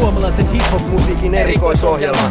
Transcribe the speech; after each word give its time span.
Suomalaisen 0.00 0.50
hip-hop-musiikin 0.52 1.34
erikoisohjelma. 1.34 2.30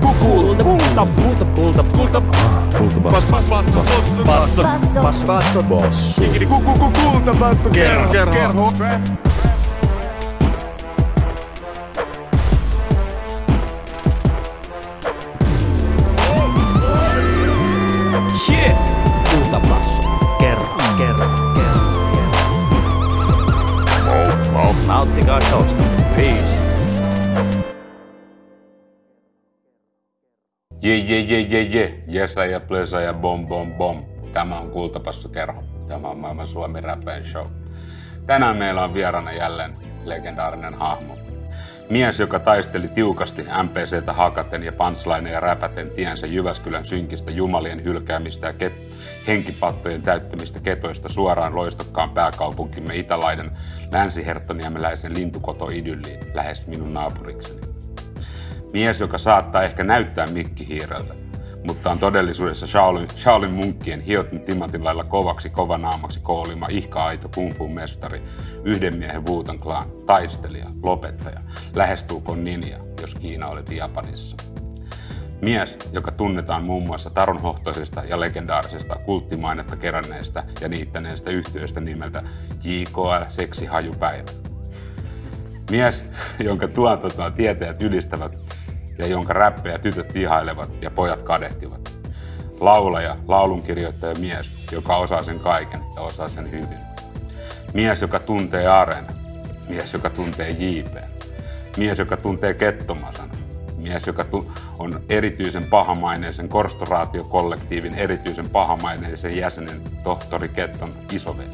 Kulta, 0.00 0.64
kulta, 0.64 1.06
kulta, 1.44 1.82
kulta, 1.82 1.82
kulta. 1.82 3.00
Basso, 3.00 3.36
basso, 3.50 3.84
basso, 4.26 4.62
basso, 4.62 5.32
basso, 5.32 5.62
basso. 5.62 6.22
Kulta, 7.02 7.34
basso, 7.34 7.70
kerho, 7.70 8.08
kerho. 8.08 8.72
Yeah! 8.80 9.31
Je, 30.82 30.98
je, 30.98 31.20
je, 31.20 31.40
je, 31.40 31.62
je. 31.62 32.02
Jessa 32.06 32.44
ja 32.44 32.60
Plösa 32.60 33.00
ja 33.00 33.14
bom, 33.14 33.46
bom, 33.46 33.74
bom. 33.74 34.04
Tämä 34.32 34.58
on 34.58 34.70
Kultapassu 34.70 35.28
Kerho. 35.28 35.64
Tämä 35.86 36.08
on 36.08 36.18
maailman 36.18 36.46
Suomi 36.46 36.80
Räppäin 36.80 37.24
Show. 37.24 37.46
Tänään 38.26 38.56
meillä 38.56 38.84
on 38.84 38.94
vieraana 38.94 39.32
jälleen 39.32 39.76
legendaarinen 40.04 40.74
hahmo. 40.74 41.18
Mies, 41.90 42.20
joka 42.20 42.38
taisteli 42.38 42.88
tiukasti 42.88 43.42
MPCtä 43.42 44.12
hakaten 44.12 44.62
ja 44.62 44.72
panslaineja 44.72 45.40
räpäten 45.40 45.90
tiensä 45.90 46.26
Jyväskylän 46.26 46.84
synkistä 46.84 47.30
jumalien 47.30 47.84
hylkäämistä 47.84 48.46
ja 48.46 48.52
ket- 48.52 48.94
henkipattojen 49.26 50.02
täyttämistä 50.02 50.60
ketoista 50.60 51.08
suoraan 51.08 51.54
loistokkaan 51.54 52.10
pääkaupunkimme 52.10 52.96
Itälaiden 52.96 53.50
länsiherttoniemeläisen 53.90 55.14
lintukotoidylliin 55.14 56.20
lähes 56.34 56.66
minun 56.66 56.94
naapurikseni. 56.94 57.71
Mies, 58.72 59.00
joka 59.00 59.18
saattaa 59.18 59.62
ehkä 59.62 59.84
näyttää 59.84 60.26
mikkihiireltä, 60.26 61.14
mutta 61.66 61.90
on 61.90 61.98
todellisuudessa 61.98 62.66
Shaolin, 62.66 63.08
Shaolin 63.16 63.52
munkkien 63.52 64.00
hiotun 64.00 64.40
timantin 64.40 64.84
lailla 64.84 65.04
kovaksi 65.04 65.50
kovanaamaksi 65.50 66.20
koolima 66.20 66.66
ihka-aito 66.70 67.28
kung 67.28 67.74
mestari, 67.74 68.22
yhden 68.64 68.96
miehen 68.96 69.26
Wutan 69.26 69.58
klaan, 69.58 69.86
taistelija, 70.06 70.66
lopettaja, 70.82 71.40
lähestulkoon 71.74 72.44
ninja, 72.44 72.78
jos 73.00 73.14
Kiina 73.14 73.48
oli 73.48 73.62
Japanissa. 73.70 74.36
Mies, 75.42 75.78
joka 75.92 76.10
tunnetaan 76.10 76.64
muun 76.64 76.86
muassa 76.86 77.10
taronhohtoisesta 77.10 78.02
ja 78.04 78.20
legendaarisesta 78.20 78.96
kulttimainetta 78.96 79.76
keränneestä 79.76 80.44
ja 80.60 80.68
niittäneestä 80.68 81.30
yhtiöstä 81.30 81.80
nimeltä 81.80 82.22
JKL 82.64 83.24
Seksi 83.28 83.66
Hajupäivä. 83.66 84.30
Mies, 85.70 86.04
jonka 86.38 86.68
tuotantoa 86.68 87.30
tietäjät 87.30 87.82
ylistävät 87.82 88.61
ja 88.98 89.06
jonka 89.06 89.32
räppejä 89.32 89.78
tytöt 89.78 90.16
ihailevat 90.16 90.70
ja 90.80 90.90
pojat 90.90 91.22
kadehtivat. 91.22 91.92
Laulaja, 92.60 93.16
laulunkirjoittaja 93.28 94.14
mies, 94.14 94.50
joka 94.72 94.96
osaa 94.96 95.22
sen 95.22 95.40
kaiken 95.40 95.80
ja 95.96 96.02
osaa 96.02 96.28
sen 96.28 96.50
hyvin. 96.50 96.78
Mies, 97.74 98.02
joka 98.02 98.18
tuntee 98.18 98.66
Aren. 98.66 99.04
Mies, 99.68 99.92
joka 99.92 100.10
tuntee 100.10 100.50
JP. 100.50 100.96
Mies, 101.76 101.98
joka 101.98 102.16
tuntee 102.16 102.54
Kettomasan. 102.54 103.30
Mies, 103.76 104.06
joka 104.06 104.24
tu- 104.24 104.52
on 104.78 105.00
erityisen 105.08 105.64
pahamaineisen 105.64 106.48
korstoraatiokollektiivin 106.48 107.94
erityisen 107.94 108.50
pahamaineisen 108.50 109.36
jäsenen 109.36 109.80
tohtori 110.02 110.48
Ketton 110.48 110.92
isoveli. 111.12 111.48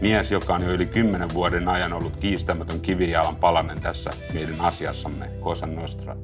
Mies, 0.00 0.32
joka 0.32 0.54
on 0.54 0.62
jo 0.62 0.70
yli 0.70 0.86
kymmenen 0.86 1.34
vuoden 1.34 1.68
ajan 1.68 1.92
ollut 1.92 2.16
kiistämätön 2.16 2.80
kivijalan 2.80 3.36
palanen 3.36 3.80
tässä 3.80 4.10
meidän 4.34 4.60
asiassamme, 4.60 5.30
Cosa 5.42 5.66
Nostra, 5.66 6.16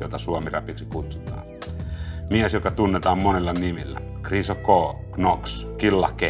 jota 0.00 0.18
suomiräpiksi 0.18 0.84
kutsutaan. 0.84 1.42
Mies, 2.30 2.54
joka 2.54 2.70
tunnetaan 2.70 3.18
monilla 3.18 3.52
nimillä. 3.52 4.00
Kriso 4.22 4.54
K, 4.54 4.96
Knox, 5.12 5.66
Killa 5.78 6.10
K, 6.16 6.20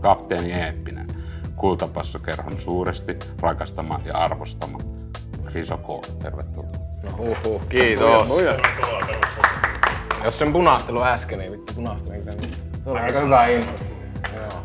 Kapteeni 0.00 0.52
Eeppinen, 0.52 1.06
Kultapassokerhon 1.56 2.60
suuresti 2.60 3.18
rakastama 3.40 4.00
ja 4.04 4.14
arvostama. 4.14 4.78
Kriso 5.44 5.76
K, 5.78 6.18
tervetuloa. 6.22 6.72
No 7.02 7.16
huhhuh, 7.16 7.68
kiitos. 7.68 8.44
Jos 10.24 10.38
sen 10.38 10.52
punastelu 10.52 11.02
äsken, 11.02 11.38
niin 11.38 11.52
vittu 11.52 11.72
punastelu. 11.74 12.12
Niin 12.12 12.24
se 12.84 12.90
oli 12.90 12.98
aika 12.98 13.20
hyvä 13.20 13.46
info. 13.46 13.72
Joo. 14.34 14.62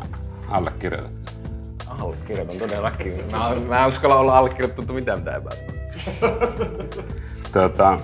Allekirjoitan 2.00 2.56
todellakin. 2.56 3.12
Mä, 3.30 3.50
mä 3.68 3.80
en 3.82 3.88
uskalla 3.88 4.16
olla 4.16 4.38
allekirjoittanut 4.38 4.94
mitään 4.94 5.18
mitä 5.18 5.32
epäät. 5.36 5.64
Tota, 7.52 7.98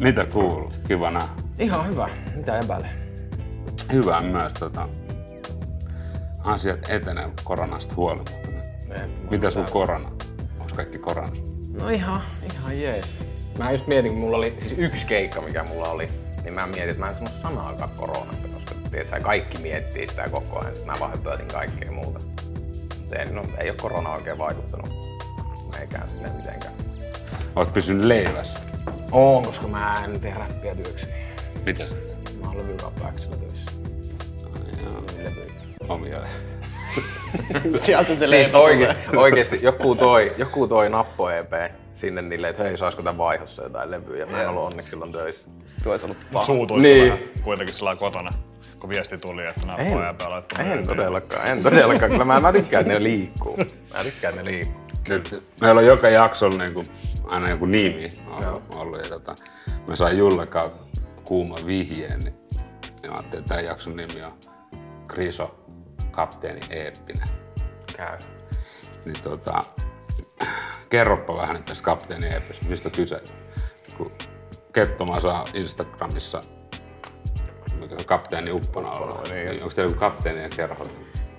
mitä 0.00 0.24
kuuluu? 0.24 0.72
Kiva 0.88 1.10
nähdä. 1.10 1.28
Ihan 1.58 1.88
hyvä. 1.88 2.08
Mitä 2.36 2.58
epäile? 2.58 2.88
Hyvä 3.92 4.20
myös. 4.20 4.54
Tota, 4.54 4.88
asiat 6.44 6.88
etenee 6.88 7.30
koronasta 7.44 7.94
huolimatta. 7.94 8.32
Mitä 9.30 9.50
sun 9.50 9.66
korona? 9.72 10.08
Onko 10.60 10.74
kaikki 10.76 10.98
korona? 10.98 11.32
No 11.80 11.88
ihan, 11.88 12.20
ihan 12.52 12.80
jees. 12.80 13.14
Mä 13.58 13.72
just 13.72 13.86
mietin, 13.86 14.12
kun 14.12 14.20
mulla 14.20 14.36
oli 14.36 14.54
siis 14.58 14.74
yksi 14.78 15.06
keikka, 15.06 15.40
mikä 15.40 15.64
mulla 15.64 15.88
oli, 15.88 16.08
niin 16.42 16.54
mä 16.54 16.66
mietin, 16.66 16.88
että 16.88 17.00
mä 17.00 17.08
en 17.08 17.14
sano 17.14 17.30
sanaakaan 17.30 17.90
koronasta, 17.96 18.48
koska 18.48 18.74
tiedätkö, 18.90 19.20
kaikki 19.20 19.58
miettii 19.58 20.08
sitä 20.08 20.28
koko 20.28 20.58
ajan, 20.58 20.76
sitten 20.76 20.94
mä 20.94 21.00
vaan 21.00 21.18
kaikkea 21.52 21.92
muuta. 21.92 22.20
Ei, 23.18 23.32
no, 23.32 23.42
ei 23.58 23.70
ole 23.70 23.76
korona 23.82 24.12
oikein 24.12 24.38
vaikuttanut 24.38 24.90
meikään 25.78 26.08
sinne 26.08 26.28
mitenkään. 26.36 26.74
Oot 27.56 27.72
pysynyt 27.72 28.04
leivässä. 28.04 28.58
Oon, 29.12 29.44
koska 29.44 29.68
mä 29.68 30.04
en 30.04 30.20
tee 30.20 30.34
räppiä 30.38 30.74
työkseni. 30.74 31.12
Mitä 31.66 31.86
se? 31.86 31.94
Mä 32.40 32.46
oon 32.48 32.58
levykappaaksella 32.58 33.36
töissä. 33.36 33.70
Levyjä. 35.18 35.52
omia. 35.88 36.18
Sieltä 37.76 38.14
se 38.14 38.26
Siis 38.26 38.54
oike, 38.54 38.96
oikeesti 39.16 39.58
joku 39.62 39.94
toi, 39.94 40.32
joku 40.38 40.66
toi 40.66 40.90
nappo 40.90 41.30
EP 41.30 41.52
sinne 41.92 42.22
niille, 42.22 42.48
että 42.48 42.62
hei 42.62 42.76
saisiko 42.76 43.02
tän 43.02 43.18
vaihossa 43.18 43.62
jotain 43.62 43.90
levyjä. 43.90 44.26
Mä 44.26 44.42
en 44.42 44.48
ollut 44.48 44.64
onneksi 44.64 44.90
silloin 44.90 45.12
töissä. 45.12 45.46
Tuo 45.82 45.92
olisi 45.92 46.04
ollut 46.04 46.18
paha. 46.32 46.44
suutuit 46.44 46.82
Niin. 46.82 46.98
niin. 46.98 47.12
vähän 47.12 47.28
kuitenkin 47.44 47.74
sillä 47.74 47.96
kotona, 47.96 48.30
kun 48.80 48.90
viesti 48.90 49.18
tuli, 49.18 49.46
että 49.46 49.66
nämä 49.66 49.78
En, 49.78 49.92
pojat 49.92 50.22
laittaa 50.28 50.62
en 50.62 50.86
todellakaan, 50.86 51.46
en 51.46 51.62
todellakaan. 51.62 52.10
Kyllä 52.10 52.24
mä, 52.24 52.40
mä 52.40 52.52
tykkään, 52.52 52.80
että 52.80 52.92
ne 52.94 53.02
liikkuu. 53.02 53.56
Mä 53.94 54.04
tykkään, 54.04 54.34
että 54.34 54.42
ne 54.42 54.50
liikkuu. 54.50 54.82
Nyt 55.08 55.44
meillä 55.60 55.78
on 55.78 55.86
joka 55.86 56.08
jaksolla 56.08 56.58
niin 56.58 56.74
kuin, 56.74 56.86
aina 57.24 57.50
joku 57.50 57.66
nimi 57.66 58.08
ollut. 58.26 58.62
ollut 58.68 58.98
ja 58.98 59.08
tota, 59.08 59.34
mä 59.86 59.96
sain 59.96 60.18
Julle 60.18 60.46
kautta 60.46 61.00
kuuma 61.24 61.56
vihjeen, 61.66 62.20
niin, 62.20 62.34
niin 63.02 63.10
mä 63.10 63.16
ajattelin, 63.16 63.42
että 63.42 63.48
tämän 63.48 63.64
jakson 63.64 63.96
nimi 63.96 64.22
on 64.22 64.32
Kriso 65.08 65.60
Kapteeni 66.10 66.60
Eeppinen. 66.70 67.28
Käy. 67.96 68.18
Niin 69.04 69.22
tota, 69.22 69.64
kerropa 70.90 71.36
vähän 71.36 71.64
tästä 71.64 71.84
Kapteeni 71.84 72.26
Eeppisestä, 72.26 72.68
mistä 72.68 72.88
on 72.88 72.92
kyse. 72.92 73.22
Kun 73.96 74.12
Kettoma 74.72 75.20
saa 75.20 75.44
Instagramissa 75.54 76.40
mikä 77.80 77.94
on 77.94 78.04
kapteeni 78.06 78.50
Uppona 78.50 78.90
ollut. 78.90 79.30
niin. 79.30 79.48
Niin, 79.48 79.62
onko 79.62 79.74
teillä 79.74 79.96
kapteeni 79.96 80.42
ja 80.42 80.48
kerho? 80.48 80.86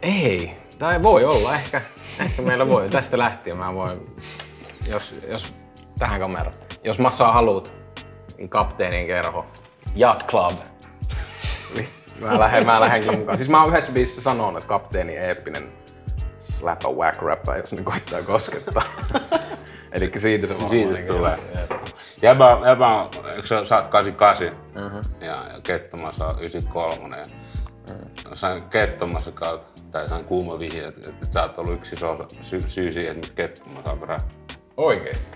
Ei, 0.01 0.51
tai 0.79 1.03
voi 1.03 1.25
olla 1.25 1.55
ehkä. 1.55 1.81
Ehkä 2.19 2.41
meillä 2.41 2.67
voi. 2.67 2.89
Tästä 2.89 3.17
lähtien 3.17 3.57
mä 3.57 3.73
voin, 3.73 4.15
jos, 4.87 5.21
jos 5.27 5.53
tähän 5.99 6.19
kameraan. 6.19 6.57
Jos 6.83 6.99
massaa 6.99 7.31
haluut, 7.31 7.75
niin 8.37 8.49
kapteenin 8.49 9.07
kerho. 9.07 9.45
Yacht 9.99 10.27
Club. 10.27 10.53
Mä 12.19 12.39
lähden, 12.39 12.65
mä 12.65 12.79
lähdenkin 12.79 13.19
mukaan. 13.19 13.37
Siis 13.37 13.49
mä 13.49 13.61
oon 13.61 13.69
yhdessä 13.69 13.91
biisissä 13.91 14.21
sanonut, 14.21 14.57
että 14.57 14.67
kapteeni 14.67 15.17
eeppinen 15.17 15.71
slap 16.37 16.85
a 16.85 16.89
whack 16.91 17.21
rapper, 17.21 17.57
jos 17.57 17.73
ne 17.73 17.83
koittaa 17.83 18.21
koskettaa. 18.21 18.83
Eli 19.91 20.11
siitä 20.17 20.47
se 20.47 20.57
Siitä 20.69 20.97
se 20.97 21.03
tulee. 21.03 21.39
Jäbä, 22.21 22.57
jäbä 22.65 22.87
on, 22.87 23.09
eikö 23.35 23.47
sä, 23.47 23.65
sä 23.65 23.77
oot 23.77 23.87
88 23.87 24.47
mm-hmm. 24.75 25.25
ja, 25.25 25.35
ja 25.53 25.61
Kettomassa 25.63 26.27
on 26.27 26.39
93. 26.39 27.17
Ja 27.17 27.25
mm. 27.93 28.35
Sain 28.35 28.63
Kettomassa 28.63 29.31
kautta, 29.31 29.81
tai 29.91 30.09
sain 30.09 30.25
kuuma 30.25 30.59
vihje, 30.59 30.87
että, 30.87 31.09
että 31.09 31.33
sä 31.33 31.41
oot 31.41 31.57
ollut 31.57 31.73
yksi 31.73 31.95
iso 31.95 32.11
osa, 32.11 32.25
sy, 32.41 32.61
syy 32.61 32.91
siihen, 32.91 33.15
että 33.15 33.33
Kettomassa 33.35 33.91
on 33.91 34.01
rap. 34.01 34.21
Oikeesti. 34.77 35.27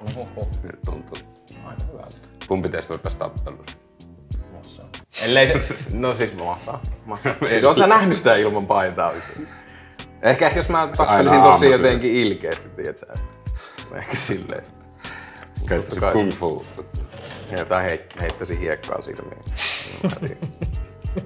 Oho, 0.00 0.48
Nyt 0.62 0.82
tuntuu. 0.84 1.16
aika 1.64 1.82
hyvältä. 1.92 2.16
Kumpi 2.48 2.68
teistä 2.68 2.94
on 2.94 3.00
tässä 3.00 3.18
tappelussa? 3.18 3.78
Massa. 4.52 4.82
Ellei 5.24 5.46
se... 5.46 5.60
No 5.92 6.12
siis 6.12 6.34
massa. 6.34 6.78
massa. 7.04 7.34
Siis 7.48 7.64
oot 7.64 7.76
sä 7.76 7.86
nähnyt 7.86 8.16
sitä 8.16 8.36
ilman 8.36 8.66
paitaa? 8.66 9.12
Ehkä, 10.22 10.46
ehkä 10.46 10.58
jos 10.58 10.68
mä 10.68 10.88
tappelisin 10.96 11.42
tosi 11.42 11.70
jotenkin 11.70 12.14
ilkeästi, 12.14 12.68
tiedätkö? 12.68 13.14
Ehkä 13.98 14.16
silleen. 14.16 14.64
Käyttäisit 15.68 16.12
kung 16.12 16.32
fu. 16.32 16.66
Jotain 17.58 17.84
heit, 17.84 18.20
heittäisin 18.20 18.58
hiekkaa. 18.58 18.98
Niin. 19.06 19.16
Tiedän. 20.20 20.38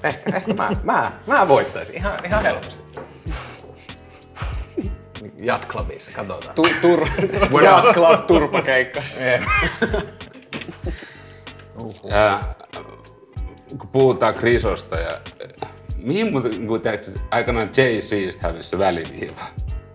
ehkä, 0.03 0.37
ehkä 0.37 0.55
mä, 0.55 0.71
mä, 0.83 1.13
mä 1.27 1.49
voittaisin 1.49 1.95
ihan, 1.95 2.25
ihan 2.25 2.43
helposti. 2.43 2.79
Yacht 5.47 5.69
Clubissa, 5.69 6.11
katsotaan. 6.11 6.55
Tu, 6.55 6.63
tur, 6.81 7.09
Yacht 7.63 7.93
Club 7.95 8.27
turpakeikka. 8.27 9.01
Ja, 12.05 12.41
kun 13.79 13.89
puhutaan 13.89 14.35
Krisosta 14.35 14.97
ja 14.97 15.21
mihin 15.97 16.33
muuten, 16.33 16.67
kun 16.67 16.81
tiedätkö, 16.81 17.11
aikanaan 17.31 17.69
Jay-Zistä 17.69 18.39
hävisi 18.43 18.69
se 18.69 18.79
väliviiva. 18.79 19.45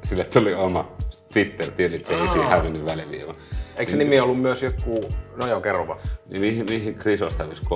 Sille 0.03 0.23
tuli 0.23 0.53
oma 0.53 0.91
Twitter-tili 1.33 2.01
Jay-Z 2.09 2.49
hävinnyt 2.49 2.85
väliviiva. 2.85 3.35
Eikö 3.77 3.91
se 3.91 3.97
nimi 3.97 4.19
ollut 4.19 4.41
myös 4.41 4.63
joku, 4.63 5.09
no 5.35 5.47
joo, 5.47 5.61
kerro 5.61 5.87
vaan. 5.87 5.99
Niin 6.29 6.41
mihin, 6.41 6.65
mihin 6.65 6.95
Krisosta 6.95 7.43
hävisi 7.43 7.61
K? 7.61 7.69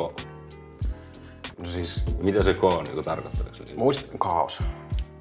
No 1.60 1.66
siis, 1.66 2.06
Mitä 2.18 2.44
se 2.44 2.54
K 2.54 2.62
niin 2.84 3.04
tarkoittaa? 3.04 3.46
Niin? 3.66 3.80
muist, 3.80 4.10
kaos. 4.20 4.64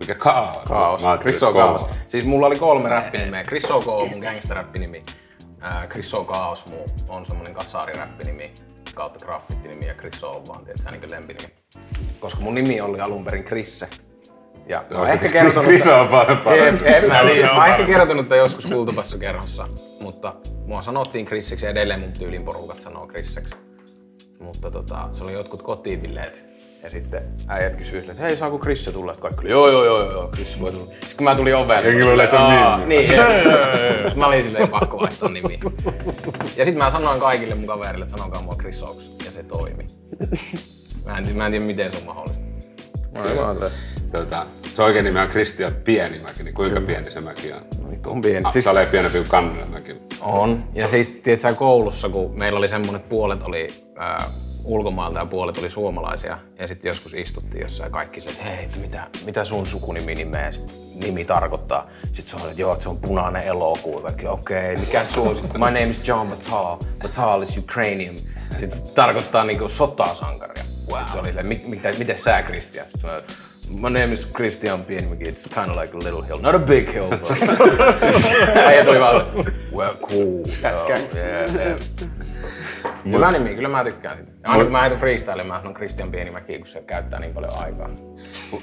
Mikä 0.00 0.14
kaos? 0.14 0.64
Kaos. 0.68 1.02
Mä 1.02 1.08
ajattelin, 1.10 1.32
Chris 1.32 1.42
O. 1.42 1.48
että 1.48 1.60
Kaos. 1.60 1.84
Siis 2.08 2.24
mulla 2.24 2.46
oli 2.46 2.56
kolme 2.56 2.88
räppinimeä. 2.88 3.44
Chris 3.44 3.70
O. 3.70 3.80
K. 3.80 3.88
on 3.88 4.08
mun 4.08 4.22
gangster-räppinimi. 4.22 5.02
Ää, 5.60 5.86
Chris 5.86 6.14
O. 6.14 6.24
Kaos 6.24 6.66
muu 6.66 6.86
on 7.08 7.26
semmonen 7.26 7.54
kassaariräppinimi 7.54 8.54
kautta 8.94 9.26
graffitinimi 9.26 9.86
ja 9.86 9.94
Chris 9.94 10.24
O. 10.24 10.30
on 10.30 10.46
vaan 10.48 10.64
tietysti 10.64 10.90
niin 10.90 11.10
lempinimi. 11.10 11.54
Koska 12.20 12.40
mun 12.40 12.54
nimi 12.54 12.80
oli 12.80 13.00
alun 13.00 13.24
perin 13.24 13.44
Krisse. 13.44 13.88
Ja 14.68 14.84
mä 14.90 14.98
oon 14.98 15.10
ehkä 15.10 15.28
kertonut... 15.28 15.64
Chris 15.64 15.86
on 15.86 16.10
jep, 16.56 17.08
mä, 17.08 17.22
niin, 17.22 17.46
mä 17.56 17.66
ehkä 17.66 17.86
kertonut 17.86 18.28
tämän 18.28 18.38
joskus 18.38 18.64
kultapassukerhossa, 18.64 19.68
mutta 20.00 20.34
mua 20.66 20.82
sanottiin 20.82 21.26
ja 21.62 21.70
edelleen 21.70 22.00
mun 22.00 22.12
tyylin 22.12 22.44
porukat 22.44 22.80
sanoo 22.80 23.06
Krisseksi. 23.06 23.54
Mutta 24.40 24.70
tota, 24.70 25.08
se 25.12 25.24
oli 25.24 25.32
jotkut 25.32 25.62
kotibileet. 25.62 26.46
Ja 26.82 26.90
sitten 26.90 27.22
äijät 27.48 27.76
kysyivät, 27.76 28.08
että 28.08 28.22
hei 28.22 28.36
saako 28.36 28.58
Krisse 28.58 28.92
tulla? 28.92 29.14
Sitten 29.14 29.30
kaikki 29.30 29.40
oli, 29.40 29.50
joo 29.50 29.70
joo 29.70 29.84
joo 29.84 30.12
joo, 30.12 30.28
Krisse 30.28 30.60
voi 30.60 30.72
tulla. 30.72 30.86
Sitten 30.86 31.16
kun 31.16 31.24
mä 31.24 31.34
tulin. 31.34 31.54
Jengi 31.84 32.02
mä 32.02 32.08
luulee, 32.08 32.24
että 32.24 32.36
se 32.36 32.42
on. 32.42 32.88
Niin, 32.88 33.10
jep. 33.10 33.20
Sitten 33.96 34.18
mä 34.18 34.26
olin 34.26 34.44
silleen 34.44 34.68
pakko 34.68 35.00
vaihtaa 35.00 35.28
nimi. 35.28 35.60
Ja 36.56 36.64
sitten 36.64 36.78
mä 36.78 36.90
sanoin 36.90 37.20
kaikille 37.20 37.54
mun 37.54 37.66
kaverille, 37.66 38.04
että 38.04 38.16
sanokaa 38.16 38.42
mua 38.42 38.54
Oaks. 38.82 39.16
Ja 39.24 39.30
se 39.30 39.42
toimi. 39.42 39.86
Mä 41.06 41.18
en, 41.18 41.36
mä 41.36 41.46
en 41.46 41.52
tiedä 41.52 41.64
miten 41.64 41.92
se 41.92 41.98
on 41.98 42.04
mahdollista. 42.04 42.46
Tota, 44.12 44.46
se 44.76 44.82
oikein 44.82 45.04
nimi 45.04 45.20
on 45.20 45.28
Kristian 45.28 45.74
Pienimäki, 45.74 46.42
niin 46.42 46.54
kuinka 46.54 46.80
pieni 46.80 47.10
se 47.10 47.20
mäki 47.20 47.52
on? 47.52 47.62
Vittu 47.90 48.10
on 48.10 48.20
pieni. 48.20 48.44
Ah, 48.44 48.52
Siis, 48.52 48.64
Se 48.64 48.70
oli 48.70 48.86
pienempi 48.86 49.18
kuin 49.18 49.28
Kannemäki. 49.28 49.96
On. 50.20 50.64
Ja 50.74 50.88
siis, 50.88 51.10
tiedätkö, 51.10 51.54
koulussa, 51.54 52.08
kun 52.08 52.38
meillä 52.38 52.58
oli 52.58 52.68
semmoinen, 52.68 52.96
että 52.96 53.08
puolet 53.08 53.42
oli 53.42 53.68
ää, 53.96 54.24
ulkomailta 54.64 55.18
ja 55.18 55.26
puolet 55.26 55.58
oli 55.58 55.70
suomalaisia. 55.70 56.38
Ja 56.58 56.68
sitten 56.68 56.88
joskus 56.88 57.14
istuttiin 57.14 57.62
jossain 57.62 57.92
kaikki 57.92 58.20
se, 58.20 58.28
että 58.28 58.42
hei, 58.42 58.64
että 58.64 58.78
mitä, 58.78 59.06
mitä 59.24 59.44
sun 59.44 59.66
sukunimi 59.66 60.14
nimeä, 60.14 60.52
sit 60.52 60.72
nimi 60.94 61.24
tarkoittaa. 61.24 61.86
Sitten 62.12 62.26
se 62.26 62.36
on, 62.36 62.50
että 62.50 62.62
joo, 62.62 62.72
että 62.72 62.82
se 62.82 62.88
on 62.88 62.96
punainen 62.96 63.42
elokuu. 63.42 64.00
Kaikki, 64.00 64.26
okei, 64.26 64.72
okay, 64.72 64.84
mikä 64.84 65.04
sun? 65.04 65.34
Sitten, 65.34 65.60
my 65.60 65.66
name 65.66 65.82
is 65.88 66.08
John 66.08 66.28
Batal. 66.28 66.76
Batal 67.02 67.42
is 67.42 67.58
Ukrainian. 67.58 68.14
Sitten 68.50 68.70
se 68.70 68.94
tarkoittaa 68.94 69.44
niinku 69.44 69.68
sotasankaria. 69.68 70.64
Wow. 70.88 70.98
Sitten 70.98 71.12
se 71.12 71.18
oli 71.18 71.42
mit, 71.42 71.68
mitä, 71.68 71.92
miten 71.98 72.16
sä, 72.16 72.42
Christian? 72.42 72.86
Sitten 72.90 73.10
My 73.70 73.88
name 73.88 74.12
is 74.12 74.24
Christian 74.24 74.84
Pienimäki. 74.84 75.24
It's 75.24 75.46
kind 75.46 75.70
of 75.70 75.76
like 75.76 75.94
a 75.94 75.98
little 75.98 76.22
hill. 76.22 76.38
Not 76.38 76.54
a 76.54 76.58
big 76.58 76.88
hill, 76.88 77.08
but... 77.08 77.32
Äijä 78.66 78.84
tuli 78.84 79.00
vaan, 79.00 79.22
well, 79.76 79.94
cool. 79.94 80.44
That's 80.44 80.86
gangster. 80.86 81.26
Yeah, 81.26 81.54
yeah. 81.54 81.78
Hyvä 83.12 83.32
nimi, 83.32 83.54
kyllä 83.54 83.68
mä 83.68 83.84
tykkään 83.84 84.16
siitä. 84.16 84.32
Ja 84.42 84.50
aina 84.50 84.62
kun 84.62 84.72
mä 84.72 84.80
heitän 84.80 84.98
freestyle, 84.98 85.44
mä 85.44 85.58
sanon 85.58 85.74
Christian 85.74 86.10
Pienimäki, 86.10 86.58
kun 86.58 86.66
se 86.66 86.82
käyttää 86.82 87.20
niin 87.20 87.34
paljon 87.34 87.52
aikaa. 87.64 87.88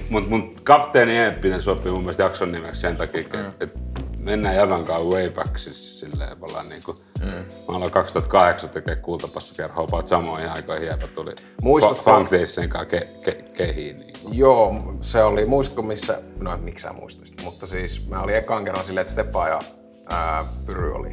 Mutta 0.10 0.30
mun 0.30 0.56
kapteeni 0.64 1.18
Eeppinen 1.18 1.62
sopii 1.62 1.92
mun 1.92 2.02
mielestä 2.02 2.24
jakson 2.24 2.52
nimeksi 2.52 2.82
sen 2.82 2.98
takia, 2.98 3.22
että 3.22 3.38
mm. 3.38 3.52
et 3.60 3.74
mennään 4.24 4.56
Javan 4.56 4.86
kanssa 4.86 5.10
way 5.10 5.30
back, 5.30 5.58
siis 5.58 6.00
silleen 6.00 6.38
ollaan 6.42 6.70
niinku, 6.70 6.96
mm. 7.22 7.28
mä 7.28 7.76
aloin 7.76 7.92
2008 7.92 8.70
tekee 8.70 8.96
kultapassakerhoa, 8.96 9.84
about 9.84 10.08
samoihin 10.08 10.50
aikoihin 10.50 10.88
Jeepä 10.88 11.08
tuli 11.08 11.32
Muistatko- 11.64 12.04
Funk 12.04 12.32
Daysin 12.32 12.70
kanssa 12.70 12.86
ke, 12.86 13.08
ke, 13.26 13.32
kehiin. 13.32 13.98
Niinku. 13.98 14.30
Joo, 14.32 14.76
se 15.02 15.24
oli, 15.24 15.46
muistatko 15.46 15.82
missä, 15.82 16.22
no 16.40 16.58
miksi 16.58 16.82
sä 16.84 16.94
muistaisit, 16.94 17.44
mutta 17.44 17.68
siis 17.68 18.10
mä 18.10 18.22
olin 18.22 18.36
ekan 18.36 18.66
kerran 18.66 18.86
silleen, 18.86 19.02
että 19.02 19.12
Stepa 19.12 19.48
ja 19.48 19.60
ää, 20.10 20.46
Pyry 20.66 20.94
oli. 20.96 21.12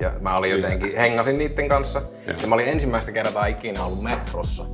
Ja 0.00 0.12
mä 0.20 0.36
olin 0.36 0.50
jotenkin, 0.50 0.96
hengasin 0.96 1.38
niitten 1.38 1.68
kanssa. 1.68 2.02
Ja 2.42 2.46
mä 2.46 2.54
olin 2.54 2.68
ensimmäistä 2.68 3.12
kertaa 3.12 3.46
ikinä 3.46 3.84
ollut 3.84 4.02
metrossa. 4.02 4.64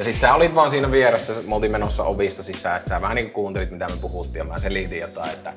Ja 0.00 0.04
sit 0.04 0.20
sä 0.20 0.34
olit 0.34 0.54
vaan 0.54 0.70
siinä 0.70 0.90
vieressä, 0.90 1.32
me 1.46 1.54
oltiin 1.54 1.72
menossa 1.72 2.04
ovista 2.04 2.42
sisään, 2.42 2.80
sit 2.80 2.88
sä 2.88 3.00
vähän 3.00 3.14
niin 3.14 3.30
kuuntelit 3.30 3.70
mitä 3.70 3.86
me 3.88 3.96
puhuttiin, 4.00 4.38
ja 4.38 4.44
mä 4.44 4.58
selitin 4.58 5.00
jotain, 5.00 5.30
että 5.30 5.52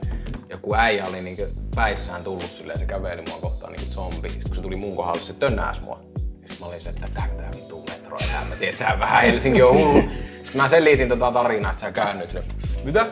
joku 0.49 0.75
äijä 0.75 1.05
oli 1.05 1.21
niin 1.21 1.37
päissään 1.75 2.23
tullut 2.23 2.49
silleen, 2.51 2.79
se 2.79 2.85
käveli 2.85 3.21
mua 3.27 3.37
kohtaan 3.41 3.73
niin 3.73 3.87
zombi. 3.91 4.29
Sitten 4.29 4.49
kun 4.49 4.55
se 4.55 4.61
tuli 4.61 4.75
mun 4.75 4.95
kohdalle, 4.95 5.21
se 5.21 5.33
tönnääs 5.33 5.81
mua. 5.81 5.99
Sitten 6.17 6.57
mä 6.59 6.65
olin 6.65 6.81
se, 6.81 6.89
että 6.89 7.07
tää 7.13 7.27
tää 7.37 7.51
vittu 7.55 7.85
metro, 7.89 8.17
ja 8.17 8.39
mä 8.49 8.55
tiedän, 8.55 8.73
että 8.73 8.91
sä 8.91 8.99
vähän 8.99 9.23
Helsinki 9.23 9.61
on 9.63 9.75
hullu. 9.75 10.01
Sitten 10.35 10.61
mä 10.61 10.67
selitin 10.67 11.09
tota 11.09 11.31
tarinaa, 11.31 11.71
että 11.71 11.81
sä 11.81 11.91
käännyt 11.91 12.29
sille, 12.29 12.45
mitä? 12.83 13.05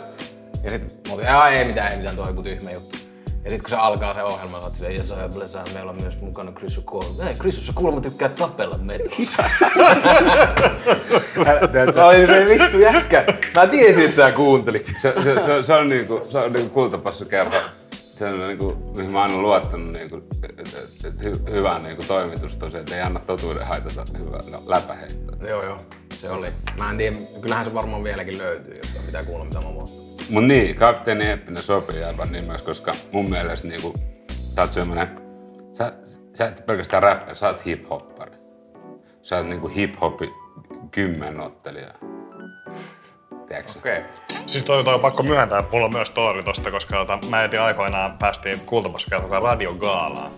Ja 0.63 0.71
sitten 0.71 0.91
mä 1.07 1.13
olin, 1.13 1.29
"Aa, 1.29 1.49
ei 1.49 1.65
mitään, 1.65 1.91
ei 1.91 1.97
mitään, 1.97 2.15
tuo 2.15 2.23
on 2.25 2.29
joku 2.29 2.43
tyhmä 2.43 2.71
juttu. 2.71 2.97
Ja 3.43 3.49
sitten 3.49 3.61
kun 3.63 3.69
se 3.69 3.75
alkaa 3.75 4.13
se 4.13 4.23
ohjelma, 4.23 4.57
sä 4.57 4.63
oot 4.63 4.73
silleen, 4.73 4.95
ja 4.95 5.03
sä 5.03 5.29
blesää, 5.33 5.63
meillä 5.73 5.91
on 5.91 6.01
myös 6.01 6.21
mukana 6.21 6.51
Chris 6.51 6.77
O'Connell. 6.77 7.23
Hei, 7.23 7.33
Chris, 7.33 7.67
sä 7.67 7.73
kuulemma 7.75 8.01
tykkää 8.01 8.29
tapella 8.29 8.77
metrossa. 8.77 9.43
Mä 11.95 12.05
olin 12.05 12.27
se 12.27 12.45
vittu 12.45 12.79
jätkä. 12.79 13.25
Mä 13.55 13.67
tiesin, 13.67 14.05
että 14.05 14.15
sä 14.15 14.31
kuuntelit. 14.31 14.85
Se, 15.01 15.13
se, 15.23 15.41
se, 15.41 15.63
se, 15.63 15.73
on 15.73 15.89
niinku, 15.89 16.19
se 16.29 16.37
on 16.37 16.53
niinku 16.53 16.69
kultapassakerho. 16.69 17.55
Se 17.91 18.25
on 18.25 18.47
niinku, 18.47 18.93
mihin 18.95 19.11
mä 19.11 19.21
oon 19.21 19.29
aina 19.29 19.41
luottanut 19.41 19.91
niinku, 19.91 20.23
että 20.49 20.61
et, 20.61 21.05
et 21.05 21.23
hy, 21.23 21.31
hyvään 21.51 21.83
niinku 21.83 22.03
toimitusta 22.03 22.65
on 22.65 22.71
se, 22.71 22.79
että 22.79 22.95
ei 22.95 23.01
anna 23.01 23.19
totuuden 23.19 23.67
haitata 23.67 24.05
hyvää 24.17 24.41
no, 24.51 24.61
läpäheittoa. 24.65 25.47
Joo, 25.47 25.65
joo. 25.65 25.77
Se 26.13 26.29
oli. 26.29 26.47
Mä 26.77 26.91
en 26.91 26.97
tiedä, 26.97 27.15
kyllähän 27.41 27.65
se 27.65 27.73
varmaan 27.73 28.03
vieläkin 28.03 28.37
löytyy, 28.37 28.73
jos 28.77 28.95
on 28.99 29.05
mitä 29.05 29.23
kuulla, 29.23 29.45
mitä 29.45 29.61
mä 29.61 29.71
muistan. 29.71 30.10
Mut 30.31 30.43
niin, 30.43 30.75
kapteeni 30.75 31.25
Eeppinen 31.25 31.63
sopii 31.63 32.03
aivan 32.03 32.31
nimeksi, 32.31 32.65
koska 32.65 32.95
mun 33.11 33.29
mielestä 33.29 33.67
niinku, 33.67 33.93
sä 34.31 34.61
oot 34.61 34.71
semmonen, 34.71 35.21
sä, 35.73 35.93
sä 36.33 36.47
et 36.47 36.65
pelkästään 36.65 37.03
räppäri, 37.03 37.37
sä 37.37 37.47
oot 37.47 37.65
hip-hoppari. 37.65 38.35
Sä 39.21 39.37
oot 39.37 39.47
niinku 39.47 39.67
hip-hopi 39.67 40.33
kymmenottelija. 40.91 41.93
Tiedätkö? 43.47 43.79
Okei. 43.79 43.97
Okay. 43.97 44.03
Siis 44.45 44.63
toi, 44.63 44.83
toi 44.83 44.93
on 44.93 44.99
pakko 44.99 45.23
myöntää, 45.23 45.59
että 45.59 45.71
mulla 45.71 45.85
on 45.85 45.93
myös 45.93 46.07
story 46.07 46.43
tosta, 46.43 46.71
koska 46.71 46.95
tota, 46.95 47.19
mä 47.29 47.43
etin 47.43 47.61
aikoinaan, 47.61 48.17
päästiin 48.17 48.59
kultamassa 48.59 49.07
kertokaa 49.09 49.39
radiogaalaan. 49.39 50.31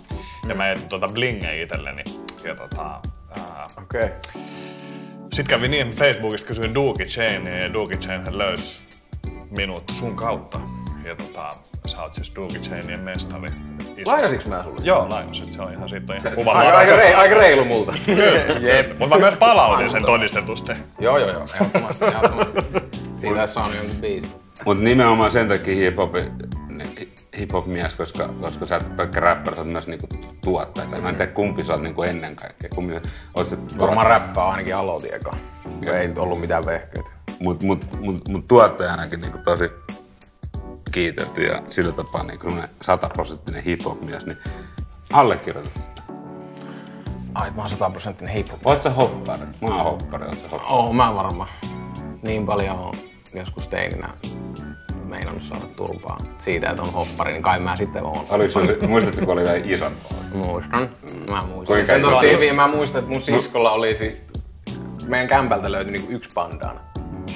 Ja 0.48 0.56
mä 0.56 0.72
etin 0.72 0.90
tota 0.90 1.08
blingejä 1.14 1.64
itselleni. 1.64 2.04
Ja 2.44 2.56
tota, 2.56 3.02
ää, 3.30 3.68
Okei. 3.84 4.10
Sitten 5.34 5.58
kävi 5.58 5.68
niin, 5.68 5.88
että 5.88 6.06
Facebookista 6.06 6.48
kysyin 6.48 6.74
Dookie 6.74 7.06
Chainia 7.06 7.58
ja 7.58 7.74
Dookie 7.74 7.98
Chain 7.98 8.22
hän 8.22 8.38
löysi 8.38 8.93
minut 9.58 9.84
sun 9.92 10.16
kautta. 10.16 10.60
Ja 11.06 11.16
tota, 11.16 11.50
sä 11.88 12.02
oot 12.02 12.14
siis 12.14 12.36
Dookie 12.36 12.60
Chainien 12.60 13.00
mestari. 13.00 13.50
Iso. 13.98 14.12
Lainasitko 14.12 14.50
mä 14.50 14.64
sulle? 14.64 14.82
Joo, 14.84 15.10
lainasit. 15.10 15.54
Se 15.54 15.62
on 15.62 15.74
ihan, 15.74 15.90
siitä 15.90 16.14
on 16.14 16.20
ihan 16.20 16.34
kuva. 16.34 16.52
Aika, 16.52 16.78
aika, 16.78 16.96
rei, 16.96 17.14
aika 17.14 17.36
reilu 17.36 17.66
multa. 17.66 17.94
Jep. 18.68 18.88
Mutta 19.00 19.16
mä 19.16 19.18
myös 19.18 19.34
palautin 19.40 19.90
sen 19.90 20.06
todistetusti. 20.06 20.72
joo, 21.00 21.18
joo, 21.18 21.30
joo. 21.32 21.46
Ehdottomasti, 21.56 22.06
ehdottomasti. 22.06 22.60
Siitä 23.16 23.48
saanut 23.48 23.76
jonkun 23.76 23.96
biisin. 23.96 24.32
Mut 24.66 24.80
nimenomaan 24.80 25.32
sen 25.32 25.48
takia 25.48 25.90
hip-hop, 25.90 26.16
hip-hop 27.38 27.66
mies, 27.66 27.96
koska, 27.96 28.30
koska 28.42 28.66
sä 28.66 28.76
et 28.76 28.96
pelkkä 28.96 29.20
räppäri, 29.20 29.56
sä 29.56 29.62
oot 29.62 29.72
myös 29.72 29.88
niinku 29.88 30.08
tuottaja. 30.44 30.88
Tai 30.88 31.02
Mä 31.02 31.10
en 31.10 31.16
tiedä 31.16 31.32
kumpi 31.32 31.64
sä 31.64 31.74
oot 31.74 31.82
niinku 31.82 32.04
ennen 32.04 32.36
kaikkea. 32.36 32.70
Kumpi, 32.76 32.94
oot 33.34 33.48
sä 33.48 33.58
Varmaan 33.78 34.08
räppää 34.08 34.48
ainakin 34.48 34.76
aloitin 34.76 35.14
eka. 35.14 35.32
Ei 35.94 36.08
nyt 36.08 36.18
ollut 36.18 36.40
mitään 36.40 36.66
vehkeitä. 36.66 37.10
Mut, 37.44 37.64
mut, 37.64 38.00
mut, 38.00 38.28
mut 38.28 38.48
tuottajanakin 38.48 39.22
niinku 39.22 39.38
tosi 39.38 39.64
kiitelty 40.92 41.42
ja 41.44 41.62
sillä 41.70 41.92
tapaa 41.92 42.24
niinku 42.24 42.54
sataprosenttinen 42.82 43.64
hip-hop 43.64 44.02
mies, 44.06 44.26
niin 44.26 44.38
allekirjoitat 45.14 45.82
sitä. 45.82 46.02
Ai, 47.34 47.52
mä 47.52 47.62
oon 47.62 47.70
sataprosenttinen 47.70 48.36
hip-hop. 48.36 48.60
Oot 48.66 48.84
sä 48.84 48.90
hoppari? 48.90 49.46
Mä 49.62 49.76
oon 49.76 49.84
hoppari, 49.84 50.26
oot 50.26 50.40
sä 50.40 50.48
hoppari? 50.48 50.74
Oo, 50.74 50.94
mä 50.94 51.16
varmaan. 51.16 51.50
Niin 52.22 52.46
paljon 52.46 52.80
on 52.80 52.94
joskus 53.34 53.68
teininä 53.68 54.10
meinannut 55.06 55.44
saada 55.44 55.66
turpaa 55.66 56.18
siitä, 56.38 56.70
että 56.70 56.82
on 56.82 56.94
hoppari, 56.94 57.32
niin 57.32 57.44
kai 57.44 57.60
mä 57.60 57.76
sitten 57.76 58.04
oon. 58.04 58.26
Oliko 58.30 58.54
se, 58.80 58.88
muistatko, 58.88 59.26
kun 59.26 59.34
oli 59.34 59.44
vielä 59.44 59.62
isot 59.64 59.94
Muistan. 60.34 60.90
Mä 61.30 61.42
muistan. 61.42 61.66
Kuinka 61.66 61.86
Sen 61.86 62.02
tosi 62.02 62.32
hyvin. 62.32 62.56
Mä 62.56 62.68
muistan, 62.68 63.00
että 63.00 63.12
mun 63.12 63.22
siskolla 63.22 63.72
oli 63.72 63.96
siis... 63.96 64.26
Meidän 65.08 65.28
kämpältä 65.28 65.72
löytyi 65.72 65.92
niinku 65.92 66.12
yksi 66.12 66.30
bandana. 66.36 66.80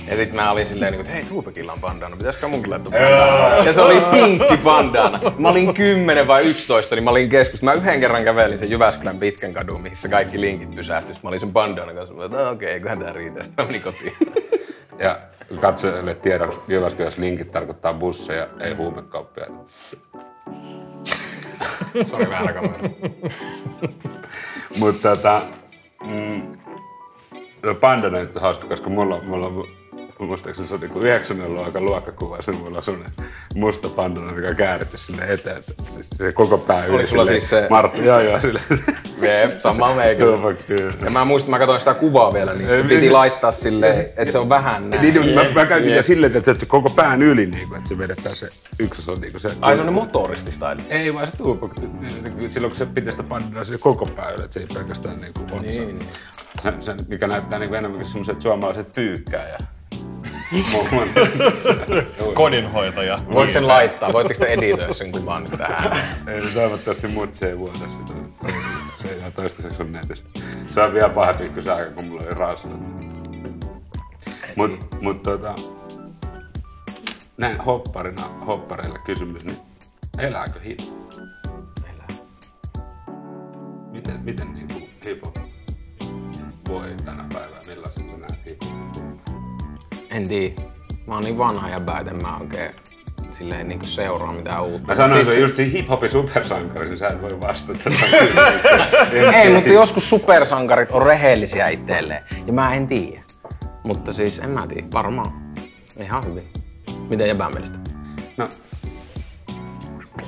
Ja 0.08 0.16
sit 0.18 0.34
mä 0.34 0.52
olin 0.52 0.66
silleen, 0.66 0.92
niinku, 0.92 1.02
että 1.02 1.14
hei, 1.14 1.24
Tupekilla 1.26 1.74
on 1.74 1.80
bandana, 1.82 2.18
pitäisikö 2.18 2.48
munkin 2.48 2.70
laittaa 2.72 2.92
bandana? 2.92 3.64
Ja 3.64 3.74
se 3.74 3.82
oli 3.82 4.02
pinkki 4.12 4.58
bandana. 4.58 5.20
Mä 5.38 5.50
olin 5.50 5.74
10 5.74 6.28
vai 6.28 6.44
11, 6.50 6.96
niin 6.96 7.04
mä 7.04 7.10
olin 7.10 7.30
keskus. 7.30 7.62
Mä 7.62 7.74
yhden 7.74 8.00
kerran 8.00 8.24
kävelin 8.24 8.60
sen 8.60 8.70
Jyväskylän 8.72 9.18
pitkän 9.18 9.54
kadun, 9.54 9.82
missä 9.82 10.10
kaikki 10.10 10.42
linkit 10.42 10.76
pysähtyi. 10.76 11.14
Sit 11.14 11.24
Mä 11.24 11.30
olin 11.30 11.40
sen 11.40 11.52
bandana 11.54 11.94
kanssa, 11.94 12.14
mä 12.14 12.20
olin, 12.22 12.32
että 12.34 12.44
"No 12.44 12.52
okei, 12.52 12.70
eiköhän 12.72 13.00
tää 13.00 13.14
riitä. 13.14 13.44
Sitten 13.44 13.66
Mä 13.66 13.68
menin 13.68 13.82
kotiin. 13.82 14.14
Ja 15.00 15.20
katsojille 15.62 16.14
tiedoksi, 16.14 16.60
Jyväskylässä 16.68 17.22
linkit 17.22 17.52
tarkoittaa 17.52 17.94
busseja, 17.94 18.48
ei 18.60 18.74
huumekauppiaita. 18.74 19.54
Sori, 22.10 22.30
väärä 22.32 22.54
kamera. 22.54 22.90
Mutta 24.78 25.16
tota, 25.16 25.42
mm, 26.04 26.58
Panda 27.74 28.08
on 28.08 28.28
hauska, 28.42 28.68
koska 28.68 28.90
mulla, 28.90 29.22
mulla 29.24 29.66
muistaakseni 30.20 30.68
se 30.68 30.74
on 30.74 30.80
niinku 30.80 31.00
9. 31.00 31.54
luokan 31.54 31.86
luokkakuva, 31.86 32.42
se 32.42 32.52
mulla 32.52 32.78
on 32.78 32.84
semmoinen 32.84 33.14
musta 33.56 33.90
pandana, 33.90 34.32
mikä 34.32 34.54
kääritty 34.54 34.98
sinne 34.98 35.26
eteen, 35.26 35.58
että 35.58 35.74
siis 35.86 36.10
se 36.10 36.32
koko 36.32 36.58
pää 36.58 36.86
yli. 36.86 36.96
Oliko 36.96 37.10
sulla 37.10 37.26
siis 37.26 37.50
se- 37.50 37.68
Martti, 37.70 38.06
joo 38.06 38.20
joo, 38.20 38.40
sille. 38.40 38.62
Jep, 39.22 39.60
sama 39.60 39.90
kyllä. 40.68 40.94
Ja 41.06 41.10
mä 41.10 41.26
muistan, 41.26 41.50
mä 41.52 41.60
katsoin 41.60 41.80
sitä 41.80 41.94
kuvaa 41.94 42.34
vielä, 42.34 42.54
niin 42.54 42.70
se 42.70 42.84
piti 42.84 42.96
niin- 43.02 43.14
laittaa 43.14 43.52
silleen, 43.52 44.00
että 44.18 44.32
se 44.32 44.38
on 44.38 44.50
vähän 44.50 44.90
näin. 44.90 45.02
Niin, 45.02 45.14
niin, 45.14 45.36
mä, 45.36 45.44
mä 45.54 45.66
käytin 45.66 45.90
sitä 45.90 46.02
silleen, 46.02 46.38
että 46.38 46.54
se 46.58 46.66
koko 46.66 46.90
pään 46.90 47.22
yli, 47.22 47.46
niin 47.46 47.68
kuin, 47.68 47.78
että 47.78 47.90
se 47.90 47.98
vedetään 47.98 48.36
se 48.36 48.48
yksi 48.80 49.12
on 49.12 49.22
niin 49.22 49.40
se... 49.40 49.50
Ai 49.62 49.76
se 49.76 49.82
on 49.82 49.94
motoristi 49.94 50.52
style. 50.52 50.78
Ei 50.90 51.14
vaan 51.14 51.28
se 51.28 51.38
tuupok, 51.38 51.74
silloin 52.48 52.72
kun 52.72 52.78
se 52.78 52.86
pitää 52.86 53.12
sitä 53.12 53.24
pandaa 53.24 53.64
se 53.64 53.78
koko 53.78 54.06
pää 54.06 54.32
yli, 54.32 54.44
että 54.44 54.54
se 54.54 54.60
ei 54.60 54.68
pelkästään 54.74 55.22
niin 55.22 55.34
kuin 55.34 55.46
otsa. 55.60 55.82
Niin, 55.82 55.88
niin. 56.00 56.10
Se, 56.60 56.74
se, 56.80 56.96
mikä 57.08 57.28
näyttää 57.28 57.60
niin 57.60 57.70
kuin 57.70 57.78
enemmänkin 57.78 58.10
semmoiset 58.10 58.42
suomalaiset 58.42 58.92
pyykkää 58.96 59.50
ja... 59.50 59.58
Kodinhoitaja. 62.34 63.20
Voit 63.32 63.52
sen 63.52 63.68
laittaa, 63.68 64.14
voitteko 64.14 64.40
te 64.40 64.46
editoida 64.46 64.94
sen 64.94 65.12
kuvan 65.12 65.44
nyt 65.44 65.58
tähän? 65.58 65.98
Ei 66.28 66.42
se 66.42 66.54
toivottavasti 66.54 67.08
muut 67.08 67.34
se 67.34 67.50
ei 67.50 67.58
vuoda 67.58 67.90
sitä. 67.90 68.14
Se, 68.42 68.54
se 69.02 69.10
ei 69.10 69.18
ihan 69.20 69.34
toistaiseksi 69.34 69.82
on 69.82 69.92
netissä. 69.92 70.24
Se 70.66 70.82
on 70.82 70.94
vielä 70.94 71.10
pahempi 71.10 71.50
kuin 71.50 71.64
se 71.64 71.72
aika, 71.72 71.92
kun 71.92 72.06
mulla 72.06 72.24
oli 72.24 72.34
rasta. 72.34 72.70
Mut, 74.56 75.02
mut 75.02 75.24
tota, 75.24 75.56
näin 77.38 77.62
hopparina, 77.62 78.24
hoppareille 78.28 79.00
kysymys, 79.06 79.44
niin 79.44 79.58
elääkö 80.18 80.60
hip? 80.60 80.80
Elää. 81.84 82.08
Miten, 83.92 84.20
miten 84.20 84.54
niin 84.54 84.68
hip 85.06 85.24
voi 86.70 86.96
tänä 87.06 87.26
päivänä? 87.34 87.62
Hip 87.70 87.87
En 90.18 90.28
tiedä. 90.28 90.62
Mä 91.08 91.14
oon 91.14 91.24
niin 91.24 91.38
vanha 91.38 91.70
ja 91.70 91.80
päätän 91.80 92.22
mä 92.22 92.38
oikein 92.38 92.72
silleen 93.32 93.68
niin 93.68 93.86
seuraa 93.86 94.34
mitään 94.34 94.64
uutta. 94.64 94.88
Mä 94.88 94.96
sanoin, 94.96 95.26
Siis- 95.26 95.38
että 95.52 95.62
just 95.62 95.74
hip-hopin 95.74 96.10
supersankari, 96.10 96.88
niin 96.88 96.98
sä 96.98 97.08
et 97.08 97.22
voi 97.22 97.42
vastata. 97.42 97.80
Ei, 99.36 99.54
mutta 99.54 99.70
joskus 99.70 100.10
supersankarit 100.10 100.92
on 100.92 101.02
rehellisiä 101.02 101.68
itselleen. 101.68 102.24
Ja 102.48 102.54
mä 102.54 102.74
en 102.74 102.88
tiedä. 102.88 103.22
Mutta 103.84 104.14
siis 104.14 104.40
en 104.40 104.50
mä 104.50 104.68
tiedä, 104.68 104.88
varmaan. 104.94 105.54
Ihan 106.00 106.26
hyvin. 106.26 106.48
Miten 107.10 107.28
jäbän 107.28 107.52
mielestä? 107.54 107.78
No, 108.38 108.50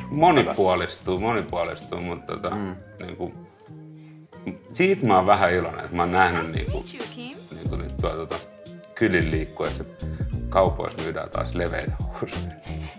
monipuolistuu, 0.10 1.20
monipuolistuu, 1.20 2.02
mutta 2.02 2.34
tota, 2.34 2.56
mm. 2.56 2.76
niin 3.02 3.16
kuin, 3.16 3.34
siitä 4.72 5.06
mä 5.06 5.16
oon 5.16 5.26
vähän 5.26 5.54
iloinen, 5.54 5.86
että 5.86 5.96
mä 5.96 6.02
oon 6.02 6.12
nähnyt 6.12 6.52
niin 6.52 6.72
kuin, 6.72 6.84
niin 7.16 7.70
kuin 7.70 7.82
nyt 7.82 7.98
tuolla 7.98 8.26
tota, 8.26 8.49
kylin 9.00 9.32
liikkuessa, 9.32 9.84
että 9.84 10.06
kaupoissa 10.50 11.02
myydään 11.02 11.30
taas 11.30 11.56
leveitä 11.56 11.94
housuja. 12.00 12.54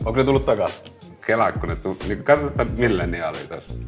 Onko 0.04 0.18
ne 0.18 0.24
tullut 0.24 0.44
takaisin? 0.44 0.80
Kelaa, 1.26 1.52
kun 1.52 1.68
ne 1.68 1.76
tuu, 1.76 1.96
niin 2.08 2.24
katsotaan 2.24 2.72
milleniaalia 2.72 3.46
tässä. 3.48 3.80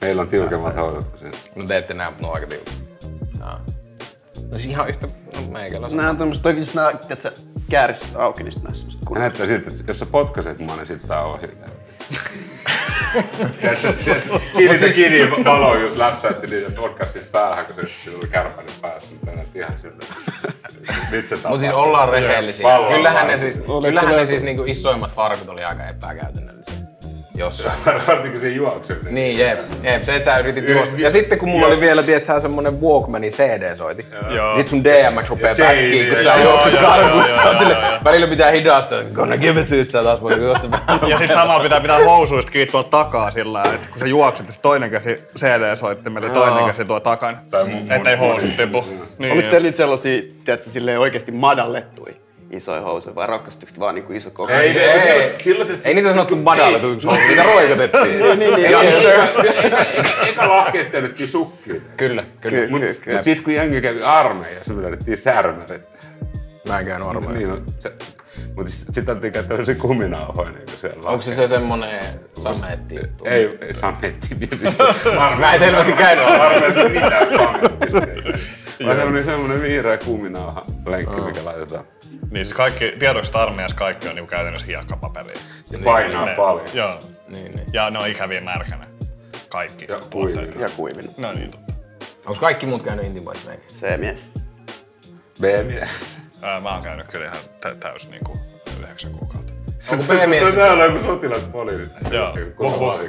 Meillä 0.00 0.22
on 0.22 0.28
tiukemmat 0.28 0.76
housut 0.76 1.08
kuin 1.08 1.18
siinä. 1.18 1.38
No 1.56 1.66
te 1.66 1.76
ette 1.76 1.94
näe, 1.94 2.10
mutta 2.10 2.22
ne 2.22 2.28
on 2.28 2.34
aika 2.34 2.46
tiukka. 2.46 2.70
Jaa. 3.40 3.64
No 4.50 4.58
siis 4.58 4.70
ihan 4.70 4.88
yhtä, 4.88 5.06
no 5.06 5.42
meikällä 5.50 5.88
Nää 5.88 6.10
on 6.10 6.16
tämmöset 6.16 6.44
jos 6.58 6.74
nää, 6.74 6.90
että 6.90 7.16
sä 7.18 7.32
käärisit 7.70 8.16
auki, 8.16 8.42
niin 8.42 8.52
sit 8.52 8.62
nää 8.62 8.74
semmoset 8.74 9.00
näyttää 9.10 9.46
siltä, 9.46 9.70
että 9.70 9.84
jos 9.86 9.98
sä 9.98 10.06
potkaset 10.06 10.58
mua, 10.58 10.76
niin 10.76 10.86
sit 10.86 11.02
tää 11.08 11.22
on 11.22 11.34
ohi. 11.34 11.48
Siinä 14.56 14.78
se 14.78 14.92
kiinni 14.92 15.30
valo 15.44 15.74
just 15.78 15.96
läpsäytti 15.96 16.46
niitä 16.46 16.70
podcastin 16.70 17.22
päähän, 17.32 17.66
kun 17.66 17.84
se 18.04 18.10
oli 18.18 18.26
kärpäinen 18.26 18.74
päässä, 18.80 19.14
ihan 19.54 19.72
siltä. 19.82 20.06
Se 21.24 21.34
Mutta 21.34 21.58
siis 21.58 21.72
ollaan 21.72 22.08
rehellisiä. 22.08 22.68
Kyllähän 22.94 23.26
ne 23.26 23.36
siis, 23.36 23.60
kyllähän 23.84 24.16
ne 24.16 24.24
siis 24.24 24.42
niinku 24.42 24.64
isoimmat 24.66 25.12
farkut 25.12 25.48
oli 25.48 25.64
aika 25.64 25.88
epäkäytännöllisiä. 25.88 26.83
Jossain. 27.38 27.74
Varsinkin 28.08 28.40
se 28.40 28.48
juokseminen. 28.48 29.14
Niin, 29.14 29.38
jep, 29.38 29.58
jep, 29.82 30.02
se, 30.02 30.14
että 30.14 30.24
sä 30.24 30.38
yritit 30.38 30.68
juosta. 30.68 30.94
Ja 30.98 31.10
sitten 31.10 31.38
kun 31.38 31.48
mulla 31.48 31.66
oli 31.66 31.80
vielä, 31.80 32.02
tiedät 32.02 32.24
sä, 32.24 32.40
semmonen 32.40 32.80
Walkmanin 32.80 33.32
CD-soiti. 33.32 34.06
Joo. 34.34 34.56
Sit 34.56 34.68
sun 34.68 34.84
DMX 34.84 35.30
rupee 35.30 35.54
pätkiin, 35.58 36.06
kun 36.08 36.16
sä 36.16 36.34
joo, 36.34 36.42
juokset 36.42 36.72
joo, 36.72 36.82
karkusta. 36.82 37.26
joo, 37.32 37.36
Sä 37.36 37.42
oot 37.42 37.50
joo, 37.52 37.58
silleen, 37.58 37.80
joo, 37.80 37.90
joo. 37.90 38.00
välillä 38.04 38.26
pitää 38.26 38.50
hidastaa. 38.50 39.00
Gonna 39.12 39.36
give 39.36 39.60
it 39.60 39.66
to 39.66 39.74
you, 39.74 39.84
sä 39.84 40.02
taas 40.02 40.20
voi 40.22 40.40
juosta 40.40 40.70
vähän. 40.70 41.00
Ja 41.10 41.16
sitten 41.16 41.36
samalla 41.36 41.62
pitää 41.62 41.80
pitää 41.80 41.98
housuista 42.04 42.52
kiinni 42.52 42.70
tuolla 42.70 42.88
takaa 42.88 43.30
sillä 43.30 43.52
lailla, 43.52 43.74
että 43.74 43.88
kun 43.90 43.98
sä 43.98 44.06
juokset, 44.06 44.46
niin 44.46 44.54
se 44.54 44.60
toinen 44.60 44.90
käsi 44.90 45.18
CD-soittimelle 45.38 46.26
ja 46.26 46.32
toinen 46.34 46.66
käsi 46.66 46.84
tuo 46.84 47.00
mun- 47.64 47.92
Ettei 47.92 48.16
mun- 48.16 48.26
housut 48.26 48.56
tipu. 48.56 48.84
Niin, 49.18 49.32
Oliko 49.32 49.48
teillä 49.50 49.72
sellaisia, 49.72 50.22
tiedätkö, 50.44 50.70
silleen 50.70 51.00
oikeesti 51.00 51.32
madallettui 51.32 52.16
isoja 52.56 52.80
housuja 52.80 53.14
vai 53.14 53.26
rakastuiko 53.26 53.72
te 53.74 53.80
vaan 53.80 53.94
niinku 53.94 54.12
iso 54.12 54.30
koko? 54.30 54.52
Ei, 54.52 54.58
Ei, 54.58 54.78
ei, 54.78 54.88
ei. 54.90 55.00
silloin, 55.00 55.32
silloin, 55.42 55.70
että 55.70 55.88
Ei 55.88 55.94
niitä 55.94 56.08
sanottu 56.08 56.36
madalletuiksi, 56.36 57.06
vaan 57.06 57.18
niitä 57.28 57.42
roikotettiin. 57.42 58.02
niin, 58.18 58.38
niin, 58.38 58.54
Ei, 58.54 58.74
niin, 58.74 58.98
niin, 58.98 59.74
eka 60.28 60.48
lahkeet 60.48 60.90
työnnettiin 60.90 61.28
sukkiin. 61.28 61.82
Kyllä, 61.96 62.24
kyllä. 62.40 62.56
Ky- 62.56 62.68
Mut, 62.70 62.80
ky- 62.80 62.94
ky- 62.94 63.14
mut 63.14 63.24
sit 63.24 63.40
kun 63.40 63.54
jengi 63.54 63.80
kävi 63.80 64.02
armeijassa, 64.02 64.72
me 64.74 64.82
löydettiin 64.82 65.18
särmärit. 65.18 65.82
Mä 66.68 66.78
en 66.78 66.86
käynyt 66.86 67.08
armeijassa. 67.08 67.38
Niin, 67.38 67.48
no, 67.48 67.58
se, 67.78 67.92
mutta 68.56 68.72
sit 68.72 69.08
otettiin 69.08 69.32
käyttää 69.32 69.48
tämmöisiä 69.48 69.74
kuminauhoja 69.74 70.50
niin 70.50 70.62
siellä. 70.80 71.10
Onko 71.10 71.22
se 71.22 71.34
se 71.34 71.46
semmonen 71.46 72.04
sametti 72.34 72.94
juttu? 72.94 73.24
Ei, 73.24 73.58
ei 73.60 73.74
sametti. 73.74 74.34
Mä 75.40 75.52
en 75.52 75.58
selvästi 75.58 75.92
käynyt 75.92 76.24
armeijassa. 76.40 76.88
Mitään 76.88 77.26
sametti. 77.38 78.54
Vaan 78.86 78.96
semmonen, 78.96 79.24
semmonen 79.24 79.62
vihreä 79.62 79.98
kuminauha 79.98 80.64
lenkki, 80.86 81.20
mikä 81.20 81.44
laitetaan. 81.44 81.84
niin 82.30 82.44
siis 82.46 82.52
kaikki, 82.54 82.92
tiedoista 82.98 83.42
armeijassa 83.42 83.76
kaikki 83.76 84.08
on 84.08 84.14
niinku 84.14 84.30
käytännössä 84.30 84.66
hiekkapaperia. 84.66 85.36
Ja 85.70 85.78
painaa 85.84 86.24
Ne- 86.24 86.34
paljon. 86.34 86.66
Joo. 86.74 86.98
Niin, 87.28 87.56
niin. 87.56 87.66
Ja 87.72 87.90
ne 87.90 87.98
on 87.98 88.08
ikäviä 88.08 88.40
märkänä. 88.40 88.86
Kaikki 89.48 89.84
Ja 89.84 89.88
tuotteet. 89.88 90.10
kuivina. 90.12 90.60
Ja 90.60 90.68
kuivina. 90.76 91.12
No 91.16 91.32
niin, 91.32 91.50
totta. 91.50 91.74
Onko 92.26 92.40
kaikki 92.40 92.66
muut 92.66 92.82
käynyt 92.82 93.04
Intimoissa 93.04 93.48
meikä? 93.48 93.62
Se 93.66 93.96
mies. 93.96 94.28
B-mies. 95.40 95.90
Ää, 96.42 96.60
Mä 96.60 96.74
oon 96.74 96.82
käynyt 96.82 97.06
kyllä 97.06 97.24
ihan 97.26 97.38
tä- 97.60 97.74
täys 97.74 98.10
niinku 98.10 98.38
yhdeksän 98.82 99.12
kuukautta. 99.12 99.52
Onko 99.92 100.04
B-mies? 100.04 100.54
Täällä 100.54 100.84
on 100.84 100.92
joku 100.94 101.04
sotilaspoliisi. 101.06 101.90
Joo. 102.10 102.34
Vuh, 102.58 103.00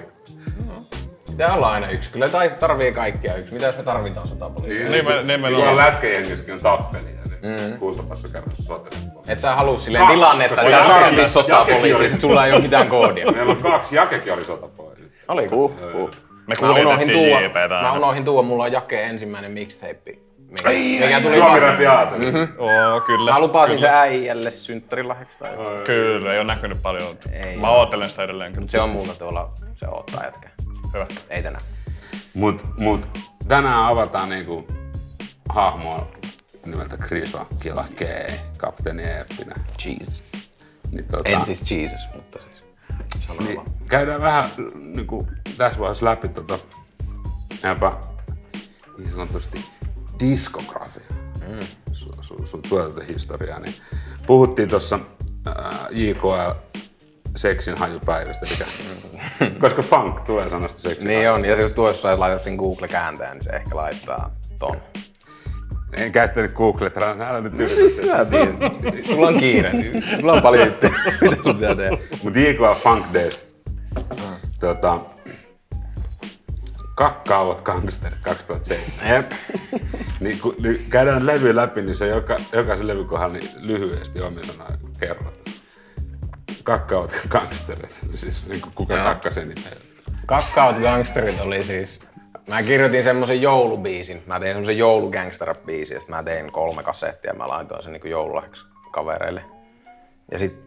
vuh. 1.38 1.42
valikko. 1.42 1.44
Pitää 1.44 1.54
olla 1.56 1.72
aina 1.72 1.90
yksi. 1.90 2.10
Kyllä 2.10 2.30
tai 2.30 2.50
tarvii 2.50 2.92
kaikkia 2.92 3.36
yksi. 3.36 3.54
Mitä 3.54 3.66
jos 3.66 3.78
me 3.78 3.84
tarvitaan 3.84 4.28
sata 4.28 4.50
poliisia? 4.50 4.90
Niin 4.90 5.06
me- 5.06 5.24
niin 5.24 5.26
me 5.42 5.48
Niin 5.48 5.56
kuin 5.60 5.70
ollaan. 5.70 5.78
lätkäjengissäkin 5.78 6.54
on 6.54 6.60
tappelia, 6.60 7.12
niin 7.42 7.62
mm. 7.72 7.78
kultapassu 7.80 8.28
kerrassa 8.34 8.64
sotilaspoliisi. 8.64 9.32
Et 9.34 9.40
sä 9.40 9.56
halua 9.56 9.78
silleen 9.78 10.02
Kaksi, 10.04 10.16
tilannetta, 10.16 10.62
että 10.62 10.72
sä 10.78 10.84
Jake- 10.84 10.88
tarvit 11.04 11.30
sotaa 11.30 11.60
Jakekin 11.60 11.82
oli- 11.82 11.90
poliisia, 11.92 12.10
sit 12.10 12.22
sulla 12.22 12.46
ei 12.46 12.54
ole 12.54 12.62
mitään 12.62 12.88
koodia. 12.88 13.32
Meillä 13.32 13.52
on 13.52 13.58
kaksi, 13.58 13.96
Jakekin 13.96 14.34
oli 14.34 14.44
sotapoliisi. 14.44 15.12
Oliko? 15.28 15.56
Huh, 15.56 15.74
huh. 15.94 16.10
Me 16.48 16.56
kuljetettiin 16.56 17.30
JPtä 17.44 17.68
mä 17.70 17.76
aina. 17.78 17.94
unohdin 17.94 18.26
tuoda, 18.26 18.48
mulla 18.48 18.64
on 18.64 18.72
Jake 18.72 19.04
ensimmäinen 19.04 19.52
mixtape. 19.52 20.18
Mikä, 20.50 20.70
mikä 21.06 21.22
tuli 21.22 21.42
vasta. 21.42 21.92
Aateli. 21.92 22.26
Oo, 22.58 23.02
kyllä. 23.02 23.32
Mä 23.32 23.40
lupasin 23.40 23.80
se 23.80 23.86
kyllä. 23.88 24.00
äijälle 24.02 24.52
synttärilahjaksi 24.52 25.40
tai 25.40 25.52
jotain. 25.52 25.84
Kyllä, 25.84 26.32
ei 26.34 26.38
ole 26.40 26.48
näkynyt 26.48 26.78
paljon. 26.82 27.18
Ei 27.32 27.58
Mä 27.58 27.70
oo. 27.70 27.78
oottelen 27.80 28.10
sitä 28.10 28.24
edelleen 28.24 28.52
kyllä. 28.52 28.62
Mut 28.62 28.70
se 28.70 28.82
on 28.82 28.90
muuta 28.90 29.14
tuolla, 29.14 29.52
se 29.74 29.88
ottaa 29.92 30.24
jätkä. 30.24 30.50
Hyvä. 30.96 31.08
Ei 31.30 31.44
tänään. 31.44 31.66
Mut, 32.34 32.64
mut 32.78 33.08
tänään 33.48 33.86
avataan 33.86 34.30
niinku 34.30 34.68
hahmoa 35.50 36.08
nimeltä 36.66 36.98
Kriso 36.98 37.48
Kilakee, 37.60 38.40
kapteeni 38.58 39.04
Eeppinä. 39.04 39.56
Jesus. 39.86 40.24
Niin, 40.92 41.08
tota, 41.08 41.30
En 41.30 41.46
siis 41.46 41.72
Jesus, 41.72 42.00
mutta 42.16 42.40
siis. 42.40 43.40
Niin, 43.40 43.56
vaan. 43.56 43.68
käydään 43.90 44.22
vähän 44.22 44.50
niinku, 44.76 45.28
tässä 45.58 45.80
vaiheessa 45.80 46.06
läpi 46.06 46.28
tota, 46.28 46.60
jopa 47.64 48.00
niin 48.98 49.12
sanotusti 49.12 49.66
diskografia. 50.20 51.04
Mm. 51.48 51.68
Sun, 51.94 52.14
sun, 52.22 52.48
sun 52.48 52.62
tuotantohistoriaa. 52.62 53.60
Niin 53.60 53.76
puhuttiin 54.28 54.70
tuossa 54.70 55.00
JKL 55.92 56.52
seksin 57.36 57.78
hajupäivistä, 57.78 58.46
mikä, 58.52 58.66
koska 59.60 59.82
funk 59.82 60.22
tulee 60.22 60.50
sanasta 60.50 60.80
seksin 60.80 61.08
Niin 61.08 61.32
on, 61.32 61.46
ja 61.46 61.56
siis 61.56 61.72
tuossa 61.72 62.10
jos 62.10 62.20
laitat 62.20 62.42
sen 62.42 62.56
Google-kääntäjän, 62.56 63.34
niin 63.34 63.42
se 63.42 63.50
ehkä 63.50 63.76
laittaa 63.76 64.36
ton. 64.60 64.78
En 65.94 66.12
käyttänyt 66.12 66.54
Google, 66.54 66.92
älä 67.28 67.42
nyt 67.42 67.60
yritä 67.60 68.18
Mä 68.18 68.26
tiedän. 68.26 68.58
Sulla 69.04 69.28
on 69.28 69.40
kiire. 69.40 69.72
Sulla 70.20 70.34
on 70.34 70.42
paljon 70.42 70.68
juttuja, 70.68 70.92
mitä 71.22 71.36
sun 71.44 71.56
pitää 71.56 71.76
tehdä. 71.76 71.98
Mutta 72.24 72.40
JKL 72.40 72.74
Funk 72.84 73.06
Days. 73.14 73.40
Tota, 74.60 75.00
Kakkaavot 76.96 77.62
gangsterit 77.62 78.20
2007. 78.22 79.16
Jep. 79.16 79.32
Niin 80.20 80.40
kun 80.40 80.56
niin 80.62 80.80
käydään 80.90 81.26
levy 81.26 81.56
läpi, 81.56 81.82
niin 81.82 81.96
se 81.96 82.08
joka, 82.08 82.38
jokaisen 82.54 82.88
levyn 82.88 83.06
kohdalla 83.06 83.34
niin 83.34 83.50
lyhyesti 83.58 84.22
omin 84.22 84.46
sanoin 84.46 84.80
Kakkaavot 86.66 87.12
gangsterit. 87.30 88.00
Siis 88.16 88.48
niin 88.48 88.62
kuin 88.62 88.74
kuka 88.76 88.94
Joo. 88.94 89.04
kakkas 89.04 89.38
eniten. 89.38 89.74
Kakkaut 90.26 90.78
Gangsterit 90.78 91.40
oli 91.40 91.64
siis... 91.64 92.00
Mä 92.48 92.64
kirjoitin 92.64 93.04
semmoisen 93.04 93.42
joulubiisin. 93.42 94.24
Mä 94.26 94.40
tein 94.40 94.54
semmoisen 94.54 94.78
joulugangster-biisin 94.78 95.94
ja 95.94 96.00
sit 96.00 96.10
mä 96.10 96.24
tein 96.24 96.52
kolme 96.52 96.84
kasettia 96.84 97.32
ja 97.32 97.38
mä 97.38 97.48
laitoin 97.48 97.84
sen 97.84 97.92
niinku 97.92 98.08
joululahjaksi 98.08 98.66
kavereille. 98.92 99.46
Ja 100.32 100.40
sit 100.40 100.60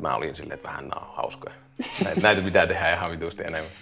mä 0.00 0.14
olin 0.14 0.36
silleen, 0.36 0.54
että 0.54 0.68
vähän 0.68 0.88
nää 0.88 0.98
on 1.00 1.16
hauskoja. 1.16 1.54
Näitä, 2.22 2.42
pitää 2.42 2.66
tehdä 2.66 2.94
ihan 2.94 3.10
vitusti 3.10 3.42
enemmän. 3.42 3.72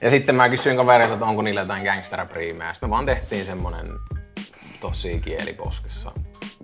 Ja 0.00 0.10
sitten 0.10 0.34
mä 0.34 0.48
kysyin 0.48 0.76
kavereilta, 0.76 1.14
että 1.14 1.26
onko 1.26 1.42
niillä 1.42 1.60
jotain 1.60 1.84
gangsterrap-riimejä. 1.84 2.72
Sitten 2.72 2.88
me 2.88 2.90
vaan 2.90 3.06
tehtiin 3.06 3.46
semmonen 3.46 3.86
tosi 4.80 5.20
kieliposkessa 5.20 6.12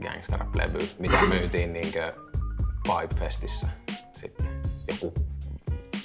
gangsterrap-levy, 0.01 0.89
mitä 0.99 1.17
myytiin 1.29 1.73
niinkö 1.73 2.13
Pipefestissä 2.83 3.67
sitten. 4.21 4.47
Joku 4.89 5.15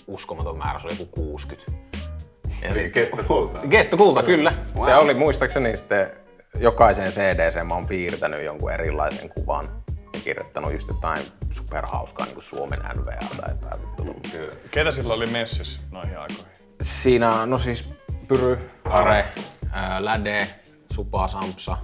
uskomaton 0.07 0.57
määrä, 0.57 0.79
se 0.79 0.87
oli 0.87 0.95
joku 0.99 1.05
60. 1.05 1.97
Ja 2.61 2.69
Eli 2.69 2.89
kettä 2.89 3.23
kultaa. 3.23 3.67
Kettu 3.67 3.97
kulta, 3.97 4.23
kyllä. 4.23 4.53
Se 4.85 4.95
oli 4.95 5.13
muistaakseni 5.13 5.77
sitten 5.77 6.11
jokaiseen 6.59 7.11
CDC 7.11 7.63
mä 7.63 7.73
oon 7.73 7.87
piirtänyt 7.87 8.43
jonkun 8.43 8.71
erilaisen 8.71 9.29
kuvan 9.29 9.69
ja 10.13 10.19
kirjoittanut 10.23 10.71
just 10.71 10.87
jotain 10.87 11.25
superhauskaa 11.51 12.25
niin 12.25 12.33
kuin 12.33 12.43
Suomen 12.43 12.79
NVA 12.95 13.37
tai 13.41 13.49
jotain 13.49 13.81
tommosia. 13.97 14.41
Ketä 14.71 14.91
sillä 14.91 15.13
oli 15.13 15.27
messissä 15.27 15.81
noihin 15.91 16.19
aikoihin? 16.19 16.45
Siinä, 16.81 17.45
no 17.45 17.57
siis 17.57 17.89
Pyry, 18.27 18.69
Are, 18.85 19.25
ää, 19.71 20.05
Läde, 20.05 20.47
Supa, 20.93 21.27
Sampsa. 21.27 21.77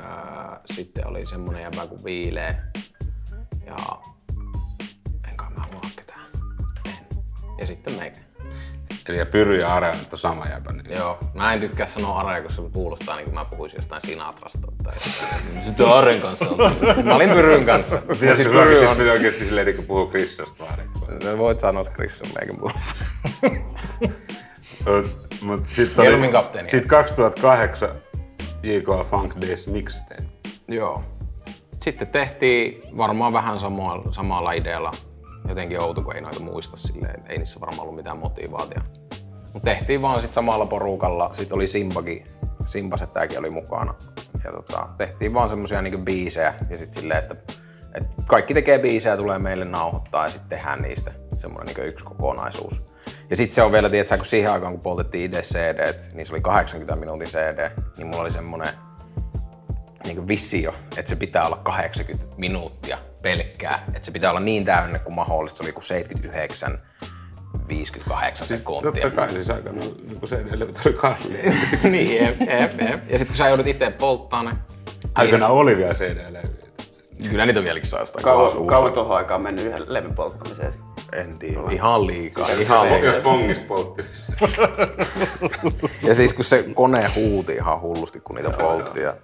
Ää, 0.00 0.60
sitten 0.66 1.06
oli 1.06 1.26
semmonen 1.26 1.62
jäbä 1.62 1.86
kuin 1.86 2.04
Viilee. 2.04 2.56
Ja 3.66 3.76
Ja 7.58 7.66
sitten 7.66 7.92
meikä. 7.92 8.18
Eli 9.08 9.24
Pyry 9.24 9.60
ja 9.60 9.74
Are 9.74 9.88
on 10.12 10.18
sama 10.18 10.46
jäbä. 10.46 10.72
Niin. 10.72 10.96
Joo, 10.96 11.18
mä 11.34 11.52
en 11.52 11.60
tykkää 11.60 11.86
sanoa 11.86 12.20
Are, 12.20 12.42
koska 12.42 12.62
se 12.62 12.68
kuulostaa 12.72 13.16
niin 13.16 13.24
kuin 13.24 13.34
mä 13.34 13.44
puhuisin 13.44 13.76
jostain 13.76 14.02
Sinatrasta 14.02 14.68
tai. 14.82 14.94
Sitten 15.64 15.86
Aren 15.96 16.20
kanssa. 16.20 16.44
on- 16.50 17.04
Mä 17.06 17.14
olin 17.14 17.30
Pyryn 17.30 17.64
kanssa. 17.66 17.94
Ja 17.94 18.00
Tiedätkö, 18.02 18.34
siis 18.34 18.48
Pyry 18.48 18.86
on... 18.86 18.96
pitää 18.96 19.12
oikeesti 19.12 19.44
silleen 19.44 19.66
niin 19.66 19.86
puhua 19.86 20.06
Krissosta 20.10 20.64
vaan. 20.64 20.78
No, 21.24 21.38
Voit 21.38 21.60
sanoa, 21.60 21.82
että 21.82 21.94
Chris 21.94 22.22
on 22.22 22.28
meikän 22.38 22.56
puolesta. 22.56 22.94
Mut, 24.86 25.30
mut 25.42 25.68
sit 25.68 25.88
oli, 25.98 26.02
Mieluummin 26.02 26.32
kapteeni. 26.32 26.70
Sit 26.70 26.86
2008 26.86 27.88
JK 28.62 28.86
Funk 29.10 29.34
Days 29.40 29.68
mixtape. 29.68 30.22
Joo. 30.68 31.04
Sitten 31.82 32.08
tehtiin 32.10 32.82
varmaan 32.96 33.32
vähän 33.32 33.58
samalla, 33.58 34.12
samalla 34.12 34.52
idealla. 34.52 34.90
Jotenkin 35.48 35.80
outo, 35.80 36.02
kun 36.02 36.14
ei 36.14 36.20
noita 36.20 36.40
muista 36.40 36.76
silleen. 36.76 37.22
Ei 37.28 37.38
niissä 37.38 37.60
varmaan 37.60 37.82
ollut 37.82 37.96
mitään 37.96 38.18
motivaatiota. 38.18 38.90
Mutta 39.52 39.70
tehtiin 39.70 40.02
vaan 40.02 40.20
sit 40.20 40.34
samalla 40.34 40.66
porukalla. 40.66 41.30
Sitten 41.32 41.56
oli 41.56 41.66
Simbakin. 41.66 42.24
Simbasettäkin 42.64 43.38
oli 43.38 43.50
mukana. 43.50 43.94
Ja 44.44 44.52
tota, 44.52 44.88
tehtiin 44.96 45.34
vaan 45.34 45.48
semmosia 45.48 45.82
niinku 45.82 45.98
biisejä. 45.98 46.54
Ja 46.70 46.76
sitten 46.76 47.02
silleen, 47.02 47.18
että, 47.18 47.36
että 47.94 48.16
kaikki 48.28 48.54
tekee 48.54 48.78
biisejä, 48.78 49.16
tulee 49.16 49.38
meille 49.38 49.64
nauhoittaa 49.64 50.24
ja 50.24 50.30
sitten 50.30 50.48
tehdään 50.48 50.82
niistä 50.82 51.12
semmoinen 51.36 51.66
niinku 51.66 51.82
yksi 51.82 52.04
kokonaisuus. 52.04 52.82
Ja 53.30 53.36
sitten 53.36 53.54
se 53.54 53.62
on 53.62 53.72
vielä, 53.72 53.90
tiedätkö, 53.90 54.16
kun 54.16 54.24
siihen 54.24 54.52
aikaan 54.52 54.72
kun 54.72 54.82
poltettiin 54.82 55.24
itse 55.24 55.40
CD, 55.40 55.94
niin 56.14 56.26
se 56.26 56.34
oli 56.34 56.40
80 56.40 56.96
minuutin 56.96 57.28
CD, 57.28 57.70
niin 57.96 58.06
mulla 58.06 58.22
oli 58.22 58.30
semmoinen 58.30 58.68
niin 60.04 60.28
visio, 60.28 60.74
että 60.96 61.08
se 61.08 61.16
pitää 61.16 61.46
olla 61.46 61.56
80 61.56 62.26
minuuttia 62.36 62.98
pelkkää. 63.22 63.84
Että 63.94 64.06
se 64.06 64.12
pitää 64.12 64.30
olla 64.30 64.40
niin 64.40 64.64
täynnä 64.64 64.98
kuin 64.98 65.14
mahdollista. 65.14 65.58
Se 65.58 65.64
oli 65.64 65.72
kuin 65.72 65.82
79, 65.84 66.78
58 67.68 68.46
sekuntia. 68.46 68.92
Totta 68.92 69.10
kai 69.10 69.32
siis 69.32 69.50
aikana 69.50 69.80
niin 69.80 70.20
CD-levyt 70.26 70.80
oli 70.86 70.94
kalliita. 70.94 71.88
niin, 71.88 72.24
jep, 72.24 72.40
jep, 72.40 72.80
jep. 72.80 73.10
Ja 73.10 73.18
sitten 73.18 73.26
kun 73.26 73.36
sä 73.36 73.48
joudut 73.48 73.66
itse 73.66 73.90
polttaa 73.90 74.42
ne, 74.42 74.52
Aikana 75.14 75.48
oli 75.48 75.76
vielä 75.76 75.94
CD-levyjä. 75.94 76.68
niin 77.18 77.30
kyllä 77.30 77.46
niitä 77.46 77.64
vieläkin 77.64 77.90
saa 77.90 78.00
jostain 78.00 78.24
Kauan, 78.24 78.50
kauan 78.50 78.66
kauan 78.66 78.92
tuohon 78.92 79.16
aikaan 79.16 79.42
mennyt 79.42 79.64
yhden 79.64 79.82
levyn 79.88 80.14
polttamiseen. 80.14 80.74
En 81.12 81.38
tiedä, 81.38 81.60
ihan 81.70 82.06
liikaa. 82.06 82.48
Ihan 82.48 82.86
liikaa. 82.86 83.12
Jos 83.14 83.22
pongista 83.22 83.64
poltti. 83.68 84.02
Ja 86.02 86.14
siis 86.14 86.32
kun 86.32 86.44
se 86.44 86.64
kone 86.74 87.08
huuti 87.16 87.52
ihan 87.52 87.80
hullusti, 87.80 88.20
kun 88.20 88.36
niitä 88.36 88.50
poltti. 88.50 89.00
Ja... 89.00 89.14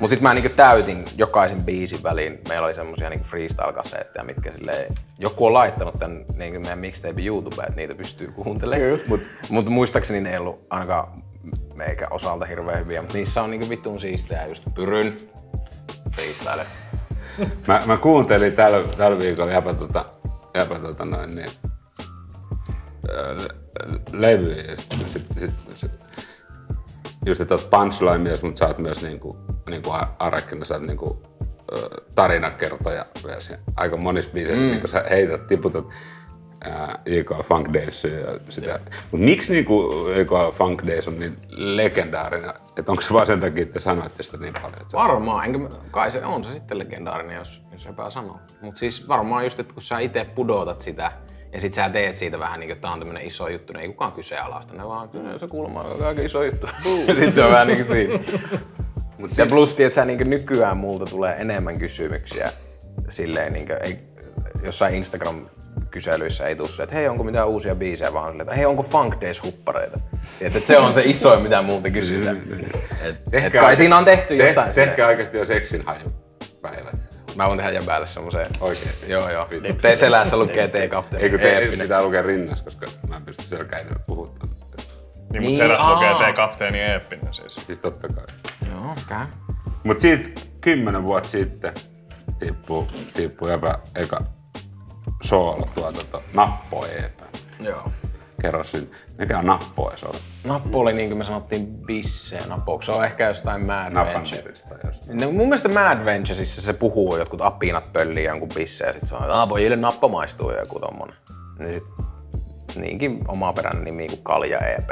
Mut 0.00 0.10
sit 0.10 0.20
mä 0.20 0.34
niinku 0.34 0.48
täytin 0.56 1.04
jokaisen 1.16 1.62
biisin 1.62 2.02
väliin. 2.02 2.40
Meillä 2.48 2.66
oli 2.66 2.74
semmosia 2.74 3.10
niinku 3.10 3.26
freestyle-kasetteja, 3.26 4.24
mitkä 4.24 4.52
silleen, 4.56 4.94
joku 5.18 5.46
on 5.46 5.54
laittanut 5.54 5.98
tän 5.98 6.24
niinku 6.36 6.60
meidän 6.60 6.78
mixtape 6.78 7.22
YouTubeen, 7.22 7.68
että 7.68 7.80
niitä 7.80 7.94
pystyy 7.94 8.28
kuuntelemaan. 8.28 9.00
Mut, 9.06 9.20
mut 9.48 9.68
muistaakseni 9.68 10.20
ne 10.20 10.30
ei 10.30 10.38
ollut 10.38 10.66
ainakaan 10.70 11.22
meikä 11.74 12.08
osalta 12.10 12.44
hirveän 12.44 12.78
hyviä, 12.78 13.02
mutta 13.02 13.16
niissä 13.16 13.42
on 13.42 13.50
niinku 13.50 13.68
vitun 13.68 14.00
siistejä 14.00 14.46
just 14.46 14.64
pyryn 14.74 15.16
freestyle. 16.10 16.66
Mä, 17.68 17.82
mä 17.86 17.96
kuuntelin 17.96 18.52
tällä, 18.52 18.88
tällä 18.96 19.18
viikolla 19.18 19.52
jäpä, 19.52 19.74
tota, 19.74 20.04
jäpä 20.54 20.78
tota 20.78 21.04
noin 21.04 21.34
niin, 21.34 21.50
levyjä 24.12 24.62
ja 24.62 24.76
sit, 24.76 25.08
sit, 25.08 25.26
sit, 25.38 25.50
sit, 25.74 25.90
just 27.26 27.40
että 27.40 27.54
oot 27.54 27.70
punchline 27.70 28.18
mies, 28.18 28.42
mutta 28.42 28.58
sä 28.58 28.66
oot 28.66 28.78
myös 28.78 29.02
niinku, 29.02 29.38
niinku 29.70 29.90
Arekkina, 30.18 30.64
sä 30.64 30.74
oot 30.74 30.82
niinku 30.82 31.22
tarinankertoja 32.14 33.06
myös. 33.26 33.52
Aika 33.76 33.96
monissa 33.96 34.30
biiseissä 34.30 34.62
mm. 34.62 34.70
niinku 34.70 34.88
sä 34.88 35.04
heität, 35.10 35.46
tiputat 35.46 35.84
IK 37.06 37.32
Funk 37.42 37.72
Days 37.72 38.04
ja 38.04 38.40
sitä. 38.48 38.80
Mut 39.10 39.20
miksi 39.20 39.52
niinku 39.52 39.90
IK 40.20 40.54
Funk 40.54 40.86
Days 40.86 41.08
on 41.08 41.18
niin 41.18 41.38
legendaarinen? 41.50 42.50
Että 42.78 42.92
onko 42.92 43.02
se 43.02 43.14
vaan 43.14 43.26
sen 43.26 43.40
takia, 43.40 43.62
että 43.62 43.72
te 43.72 43.80
sanoitte 43.80 44.22
sitä 44.22 44.36
niin 44.36 44.52
paljon? 44.52 44.82
Että 44.82 44.96
Varmaan, 44.96 45.44
enkä, 45.44 45.58
kai 45.90 46.10
se 46.10 46.24
on 46.24 46.44
se 46.44 46.52
sitten 46.52 46.78
legendaarinen, 46.78 47.36
jos, 47.36 47.62
jos 47.72 47.86
epä 47.86 48.10
sanoo. 48.10 48.40
Mutta 48.60 48.78
siis 48.78 49.08
varmaan 49.08 49.44
just, 49.44 49.60
että 49.60 49.74
kun 49.74 49.82
sä 49.82 49.98
itse 49.98 50.24
pudotat 50.24 50.80
sitä 50.80 51.12
ja 51.52 51.60
sit 51.60 51.74
sä 51.74 51.88
teet 51.88 52.16
siitä 52.16 52.38
vähän 52.38 52.60
niin 52.60 52.68
kuin, 52.68 52.72
että 52.74 52.82
tää 52.82 52.92
on 52.92 52.98
tämmönen 52.98 53.26
iso 53.26 53.48
juttu, 53.48 53.72
niin 53.72 53.80
ei 53.82 53.88
kukaan 53.88 54.12
kyseenalaista. 54.12 54.74
Ne 54.74 54.86
vaan, 54.86 55.08
"Kyllä 55.08 55.38
se 55.38 55.46
kuulemma 55.46 55.80
on 55.82 56.02
aika 56.02 56.22
iso 56.22 56.44
juttu. 56.44 56.66
ja 57.08 57.14
sit 57.14 57.34
se 57.34 57.44
on 57.44 57.52
vähän 57.52 57.66
niin 57.66 57.86
kuin 57.86 57.96
siinä. 57.96 58.18
Mut 59.18 59.38
ja 59.38 59.46
plus, 59.46 59.80
että 59.80 59.94
sä 59.94 60.04
niin 60.04 60.30
nykyään 60.30 60.76
multa 60.76 61.06
tulee 61.06 61.36
enemmän 61.38 61.78
kysymyksiä 61.78 62.52
silleen, 63.08 63.52
niin 63.52 63.66
kuin, 63.66 63.78
ei, 63.82 63.98
jossain 64.62 64.94
Instagram 64.94 65.46
kyselyissä 65.90 66.46
ei 66.46 66.56
tule 66.56 66.68
että 66.82 66.94
hei, 66.94 67.08
onko 67.08 67.24
mitään 67.24 67.48
uusia 67.48 67.74
biisejä, 67.74 68.12
vaan 68.12 68.26
silleen, 68.26 68.40
että 68.48 68.54
hei, 68.56 68.66
onko 68.66 68.82
Funk 68.82 69.20
Days 69.20 69.42
huppareita? 69.42 69.98
Tiedätkö, 70.38 70.58
että 70.58 70.66
se 70.66 70.78
on 70.78 70.94
se 70.94 71.02
isoin, 71.04 71.42
mitä 71.42 71.62
multa 71.62 71.90
kysytään. 71.90 72.42
Et, 73.08 73.44
et 73.44 73.52
kai 73.52 73.76
siinä 73.76 73.98
on 73.98 74.04
tehty 74.04 74.36
te, 74.36 74.48
jotain. 74.48 74.74
Tehkää 74.74 75.08
oikeasti 75.08 75.36
jo 75.36 75.44
seksin 75.44 75.82
hajupäivät. 75.86 76.09
Mä 77.36 77.46
voin 77.48 77.56
tehdä 77.58 77.72
jäbälle 77.72 78.06
semmoiseen. 78.06 78.50
Oikeesti. 78.60 79.12
Joo, 79.12 79.30
joo. 79.30 79.48
Te 79.82 79.96
selässä 79.96 80.36
lukee 80.36 80.68
T-kapteeni. 80.68 81.24
Eikö 81.24 81.38
te 81.38 81.68
pitää 81.82 82.02
lukea 82.02 82.22
rinnassa, 82.22 82.64
koska 82.64 82.86
mä 83.08 83.16
en 83.16 83.24
pysty 83.24 83.42
selkäinen 83.42 83.96
puhuttamaan. 84.06 84.56
Niin, 84.60 84.88
Niin, 85.32 85.42
mutta 85.42 85.56
selässä 85.64 85.86
aa. 85.86 85.94
lukee 85.94 86.14
tee 86.14 86.32
kapteeni 86.32 86.80
Eeppinen 86.80 87.34
siis. 87.34 87.54
Siis 87.54 87.78
totta 87.78 88.08
kai. 88.08 88.24
Joo, 88.70 88.94
käy. 89.08 89.26
Mut 89.84 90.00
siitä 90.00 90.40
kymmenen 90.60 91.02
vuotta 91.04 91.28
sitten 91.28 91.72
tippuu, 92.38 92.88
tippuu 93.14 93.48
jäpä 93.48 93.78
eka 93.94 94.22
soolo 95.22 95.66
tuotanto 95.74 96.22
Nappo 96.32 96.86
EP. 96.86 97.20
Joo. 97.60 97.92
Kerro 98.42 98.64
siitä, 98.64 98.96
mikä 99.18 99.38
on 99.38 99.46
Nappo 99.46 99.92
soolo? 99.96 100.18
Nappu 100.44 100.80
oli 100.80 100.92
niin 100.92 101.08
kuin 101.08 101.18
me 101.18 101.24
sanottiin 101.24 101.66
bisseen 101.66 102.48
napoksi. 102.48 102.86
Se 102.86 102.92
on 102.92 103.04
ehkä 103.04 103.28
jostain 103.28 103.66
Mad 103.66 103.84
Venture. 103.84 104.04
Napantirista 104.04 104.74
jostain. 104.84 105.20
No, 105.20 105.32
mun 105.32 105.46
mielestä 105.46 105.68
Mad 105.68 106.04
Venturesissa 106.04 106.62
se 106.62 106.72
puhuu, 106.72 107.16
jotkut 107.16 107.40
apinat 107.40 107.92
pöllii 107.92 108.24
jonkun 108.24 108.48
bisse 108.54 108.84
ja 108.84 108.92
sit 108.92 109.02
se 109.02 109.14
on, 109.14 109.22
että 109.22 109.46
pojille 109.46 109.76
nappa 109.76 110.08
maistuu 110.08 110.50
joku 110.50 110.78
tommonen. 110.78 111.16
Niin 111.58 111.72
sit 111.72 111.88
niinkin 112.76 113.24
omaperäinen 113.28 113.84
nimi 113.84 114.08
kuin 114.08 114.22
Kalja 114.22 114.58
EP. 114.58 114.90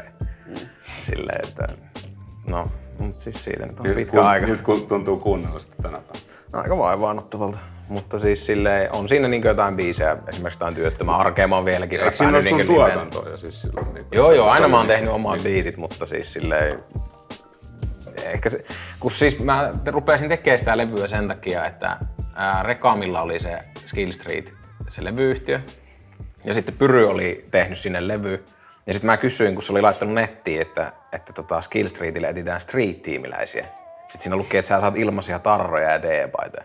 Silleen, 1.02 1.48
että 1.48 1.68
no, 2.46 2.68
mut 2.98 3.16
siis 3.16 3.44
siitä 3.44 3.66
nyt 3.66 3.80
on 3.80 3.87
pitkä 3.87 4.12
kun, 4.12 4.26
aika. 4.26 4.46
Nyt 4.46 4.62
kun 4.62 4.87
tuntuu 4.87 5.16
kuunnella 5.16 5.61
sitä 5.61 5.82
tänä 5.82 5.98
päivänä. 5.98 6.38
Aika 6.52 6.78
vaivaannuttavalta. 6.78 7.58
Mutta 7.88 8.18
siis 8.18 8.46
silleen, 8.46 8.92
on 8.92 9.08
siinä 9.08 9.28
niin 9.28 9.42
jotain 9.42 9.76
biisejä, 9.76 10.16
esimerkiksi 10.28 10.56
jotain 10.56 10.74
työttömän 10.74 11.14
arkea 11.14 11.48
mä 11.48 11.54
oon 11.54 11.64
vieläkin 11.64 12.00
Eikö 12.00 12.16
siinä 12.16 12.37
ole 12.37 12.48
sun 12.48 12.58
niinku 12.58 12.72
jo 13.30 13.37
siis 13.37 13.62
silloin? 13.62 13.94
Niin, 13.94 14.06
Joo, 14.12 14.32
joo, 14.32 14.48
aina 14.48 14.68
mä 14.68 14.78
oon 14.78 14.87
tehnyt 14.87 15.11
omat 15.11 15.42
biitit, 15.42 15.76
mutta 15.76 16.06
siis 16.06 16.32
silleen... 16.32 16.84
Ehkä 18.24 18.50
se, 18.50 18.64
kun 19.00 19.11
siis 19.11 19.38
mä 19.38 19.74
rupesin 19.87 20.28
tekemään 20.28 20.58
sitä 20.58 20.76
levyä 20.76 21.06
sen 21.06 21.28
takia, 21.28 21.66
että 21.66 21.96
ää, 22.34 22.62
Rekamilla 22.62 23.22
oli 23.22 23.38
se 23.38 23.58
Skill 23.87 24.12
Street, 24.12 24.54
se 24.88 25.04
levyyhtiö. 25.04 25.61
Ja 26.44 26.54
sitten 26.54 26.74
Pyry 26.74 27.08
oli 27.08 27.46
tehnyt 27.50 27.78
sinne 27.78 28.08
levy. 28.08 28.44
Ja 28.87 28.92
sitten 28.92 29.06
mä 29.06 29.16
kysyin, 29.16 29.54
kun 29.54 29.62
se 29.62 29.72
oli 29.72 29.82
laittanut 29.82 30.14
nettiin, 30.14 30.61
että, 30.61 30.92
että 31.12 31.32
tota 31.32 31.61
Skill 31.61 31.88
Streetille 31.88 32.28
etsitään 32.28 32.61
street-tiimiläisiä. 32.61 33.66
Sitten 34.09 34.21
siinä 34.21 34.37
luki, 34.37 34.57
että 34.57 34.68
sä 34.68 34.81
saat 34.81 34.97
ilmaisia 34.97 35.38
tarroja 35.38 35.92
ja 35.92 35.99
teepaita. 35.99 36.62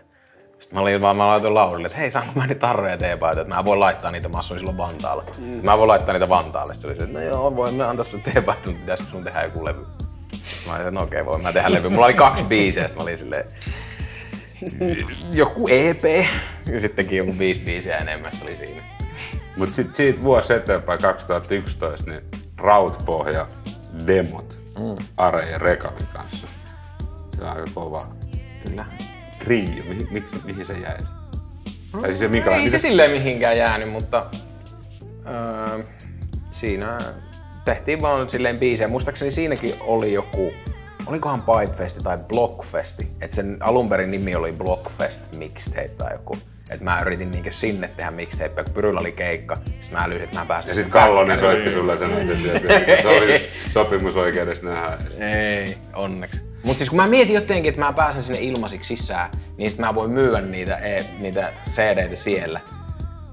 Sitten 0.58 0.76
mä, 0.76 0.82
olin 0.82 1.00
vaan, 1.00 1.16
mä 1.16 1.28
laitoin 1.28 1.54
Laurille, 1.54 1.86
että 1.86 1.98
hei, 1.98 2.10
saanko 2.10 2.32
mä 2.34 2.46
niitä 2.46 2.60
tarroja 2.60 2.92
ja 2.92 2.98
teepaitoja, 2.98 3.42
että 3.42 3.54
mä 3.54 3.64
voin 3.64 3.80
laittaa 3.80 4.10
niitä, 4.10 4.28
mä 4.28 4.38
asuin 4.38 4.60
silloin 4.60 4.78
Vantaalla. 4.78 5.24
Mm. 5.38 5.44
Mä 5.44 5.78
voin 5.78 5.88
laittaa 5.88 6.12
niitä 6.12 6.28
Vantaalle. 6.28 6.74
Se 6.74 6.86
oli 6.86 6.96
se, 6.96 7.02
että 7.02 7.18
no 7.18 7.24
joo, 7.24 7.56
voin 7.56 7.74
mä 7.74 7.88
antaa 7.88 8.04
sun 8.04 8.22
teepaitoja, 8.22 8.66
mutta 8.66 8.80
pitäisikö 8.80 9.10
sun 9.10 9.24
tehdä 9.24 9.42
joku 9.42 9.64
levy. 9.64 9.86
Sitten 10.32 10.68
mä 10.68 10.74
olin, 10.74 10.86
että 10.86 11.00
no 11.00 11.02
okei, 11.02 11.26
voin 11.26 11.42
mä 11.42 11.52
tehdä 11.52 11.72
levy. 11.72 11.88
Mulla 11.88 12.04
oli 12.04 12.14
kaksi 12.14 12.44
biisiä, 12.44 12.86
sitten 12.88 12.98
mä 12.98 13.02
olin 13.02 13.18
silleen, 13.18 13.44
joku 15.32 15.68
EP. 15.68 16.04
Ja 16.66 16.80
sittenkin 16.80 17.18
joku 17.18 17.38
viisi 17.38 17.60
biisiä 17.60 17.96
enemmän, 17.96 18.32
se 18.32 18.44
oli 18.44 18.56
siinä. 18.56 18.82
Mut 19.56 19.74
sit 19.74 19.94
siitä 19.94 20.22
vuosi 20.22 20.54
eteenpäin, 20.54 21.00
2011, 21.00 22.10
niin 22.10 22.22
Rautpohja 22.56 23.46
demot 24.06 24.58
mm. 24.78 25.06
Are 25.16 25.50
ja 25.50 25.58
Rekavin 25.58 26.06
kanssa. 26.12 26.46
Se 27.36 27.42
on 27.42 27.48
aika 27.48 27.64
kova 27.74 28.02
Kyllä. 28.66 28.84
trio. 29.38 29.84
Mihin, 29.88 30.08
miksi, 30.10 30.36
mihin 30.44 30.66
se 30.66 30.72
jäi? 30.78 30.96
Tai 31.92 32.00
siis 32.02 32.18
se, 32.18 32.24
Ei 32.24 32.30
minkälainen, 32.30 32.70
se 32.70 32.76
mitä- 32.76 32.82
silleen 32.88 33.10
mihinkään 33.10 33.56
jäänyt, 33.58 33.90
mutta 33.92 34.26
öö, 35.26 35.84
siinä 36.50 36.98
tehtiin 37.64 38.02
vaan 38.02 38.28
silleen 38.28 38.58
biisejä. 38.58 38.88
Muistaakseni 38.88 39.30
siinäkin 39.30 39.74
oli 39.80 40.12
joku, 40.12 40.52
olikohan 41.06 41.42
Pipefesti 41.42 42.02
tai 42.02 42.18
Blockfesti. 42.18 43.08
että 43.20 43.36
sen 43.36 43.56
alun 43.60 43.88
perin 43.88 44.10
nimi 44.10 44.34
oli 44.34 44.52
Blockfest 44.52 45.36
Mixtape 45.36 45.88
tai 45.88 46.12
joku. 46.12 46.38
Et 46.70 46.80
mä 46.80 47.00
yritin 47.00 47.30
niinkö 47.30 47.50
sinne 47.50 47.88
tehdä 47.88 48.10
mixtape, 48.10 48.64
kun 48.64 48.72
Pyryllä 48.74 49.00
oli 49.00 49.12
keikka. 49.12 49.56
Sitten 49.78 49.98
mä 49.98 50.08
lyysin, 50.08 50.24
että 50.24 50.38
mä 50.38 50.46
pääsin 50.46 50.68
Ja 50.68 50.74
sit 50.74 50.88
Kallonen 50.88 51.38
soitti 51.38 51.72
sulle 51.72 51.96
sen, 51.96 52.10
että 52.12 53.02
se 53.02 53.08
oli 53.08 53.48
sopimusoikeudessa 53.72 54.64
nähdä. 54.64 54.98
Ei, 55.18 55.78
onneksi. 55.92 56.40
Mutta 56.64 56.78
siis 56.78 56.90
kun 56.90 56.96
mä 56.96 57.06
mietin 57.06 57.34
jotenkin, 57.34 57.68
että 57.68 57.80
mä 57.80 57.92
pääsen 57.92 58.22
sinne 58.22 58.40
ilmaisiksi 58.40 58.96
sisään, 58.96 59.30
niin 59.56 59.70
sit 59.70 59.80
mä 59.80 59.94
voin 59.94 60.10
myydä 60.10 60.40
niitä, 60.40 60.76
e, 60.76 61.04
niitä 61.18 61.52
CD-tä 61.70 62.14
siellä. 62.14 62.60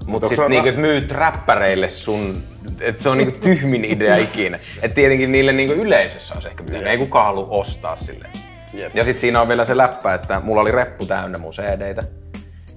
Mutta 0.06 0.26
onks 0.26 0.36
sit 0.36 0.44
se 0.44 0.48
niinku, 0.48 0.68
että 0.68 0.80
myyt 0.80 1.10
räppäreille 1.10 1.90
sun, 1.90 2.42
että 2.80 3.02
se 3.02 3.08
on 3.08 3.18
niinku 3.18 3.38
tyhmin 3.38 3.84
idea 3.84 4.16
ikinä. 4.26 4.58
Että 4.82 4.94
tietenkin 4.94 5.32
niille 5.32 5.52
niinku 5.52 5.74
yleisössä 5.74 6.34
olisi 6.34 6.48
ehkä 6.48 6.64
pitänyt, 6.64 6.86
ei 6.86 6.98
kukaan 6.98 7.26
halua 7.26 7.46
ostaa 7.50 7.96
sille. 7.96 8.28
Jep. 8.72 8.96
Ja 8.96 9.04
sit 9.04 9.18
siinä 9.18 9.40
on 9.40 9.48
vielä 9.48 9.64
se 9.64 9.76
läppä, 9.76 10.14
että 10.14 10.40
mulla 10.40 10.62
oli 10.62 10.72
reppu 10.72 11.06
täynnä 11.06 11.38
mun 11.38 11.52
CD-tä. 11.52 12.02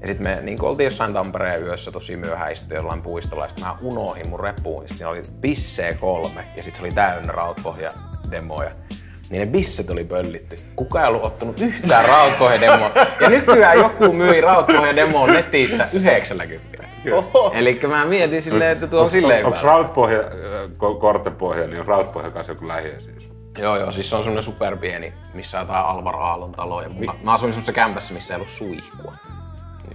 Ja 0.01 0.07
sit 0.07 0.19
me 0.19 0.39
niin 0.41 0.63
oltiin 0.63 0.85
jossain 0.85 1.13
Tampereen 1.13 1.63
yössä 1.63 1.91
tosi 1.91 2.17
myöhään 2.17 2.51
istuttu 2.51 2.75
jollain 2.75 3.01
puistolla, 3.01 3.45
ja 3.45 3.49
sit 3.49 3.59
mä 3.59 3.77
unohin 3.81 4.29
mun 4.29 4.39
reppuun. 4.39 4.83
Ja 4.83 4.89
siinä 4.89 5.09
oli 5.09 5.21
bissee 5.41 5.93
kolme, 5.93 6.45
ja 6.57 6.63
sit 6.63 6.75
se 6.75 6.83
oli 6.83 6.91
täynnä 6.91 7.31
rautpohja 7.31 7.89
demoja. 8.31 8.71
Niin 9.29 9.39
ne 9.39 9.45
bisset 9.45 9.89
oli 9.89 10.03
pöllitty. 10.03 10.55
Kuka 10.75 11.01
ei 11.01 11.07
ollut 11.07 11.25
ottanut 11.25 11.61
yhtään 11.61 12.05
rautpohjademoa. 12.05 12.91
Ja 13.21 13.29
nykyään 13.29 13.77
joku 13.77 14.13
myi 14.13 14.41
rautpohjademoa 14.41 15.27
netissä 15.27 15.87
90. 15.93 16.85
Eli 17.53 17.79
mä 17.87 18.05
mietin 18.05 18.41
silleen, 18.41 18.71
että 18.71 18.87
tuo 18.87 19.01
on 19.03 19.09
silleen 19.09 19.45
Onko 19.45 19.57
hyvä. 19.57 19.67
rautpohja, 19.67 20.19
ko- 20.77 20.99
kortepohja, 20.99 21.67
niin 21.67 21.79
on 21.79 21.85
rautpohja 21.87 22.31
kanssa 22.31 22.51
joku 22.51 22.67
lähiö 22.67 22.99
siis? 23.01 23.29
Joo, 23.57 23.77
joo, 23.77 23.91
siis 23.91 24.09
se 24.09 24.15
on 24.15 24.23
semmonen 24.23 24.43
superpieni, 24.43 25.13
missä 25.33 25.59
on 25.59 25.63
jotain 25.63 25.85
Alvar 25.85 26.15
Aallon 26.15 26.51
talo. 26.51 26.81
Ja 26.81 26.89
mulla, 26.89 27.15
mä 27.23 27.33
asuin 27.33 27.53
semmoisessa 27.53 27.73
kämpässä, 27.73 28.13
missä 28.13 28.33
ei 28.33 28.35
ollut 28.35 28.49
suihkua. 28.49 29.13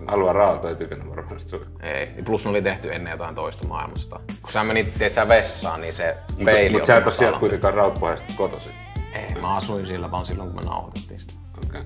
Alva 0.06 0.32
Raalto 0.32 0.68
ei 0.68 0.74
tykännyt 0.76 1.08
varmaan 1.10 1.40
sitä 1.40 1.50
sun. 1.50 1.66
Ei, 1.82 2.08
ja 2.16 2.22
plus 2.22 2.44
ne 2.44 2.50
oli 2.50 2.62
tehty 2.62 2.94
ennen 2.94 3.10
jotain 3.10 3.34
toista 3.34 3.66
maailmasta. 3.66 4.20
Kun 4.42 4.50
sä 4.52 4.64
menit, 4.64 4.94
teet 4.98 5.14
sä 5.14 5.28
vessaan, 5.28 5.80
niin 5.80 5.94
se 5.94 6.16
peili 6.44 6.68
Mutta 6.70 6.78
oli 6.78 6.86
sä 6.86 6.92
et 6.92 6.96
ole 6.96 7.04
matala. 7.04 7.10
sieltä 7.18 7.38
kuitenkaan 7.38 7.74
rautpohjasta 7.74 8.32
kotoisin. 8.36 8.72
Ei, 9.12 9.34
mä 9.40 9.54
asuin 9.54 9.86
siellä 9.86 10.10
vaan 10.10 10.26
silloin, 10.26 10.50
kun 10.50 10.64
me 10.64 10.70
nauhoitettiin 10.70 11.20
sitä. 11.20 11.34
Okei. 11.66 11.82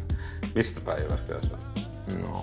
Mistä 0.54 0.80
päin 0.84 1.02
Jyväskylässä 1.02 1.54
on? 1.54 1.60
No, 2.22 2.40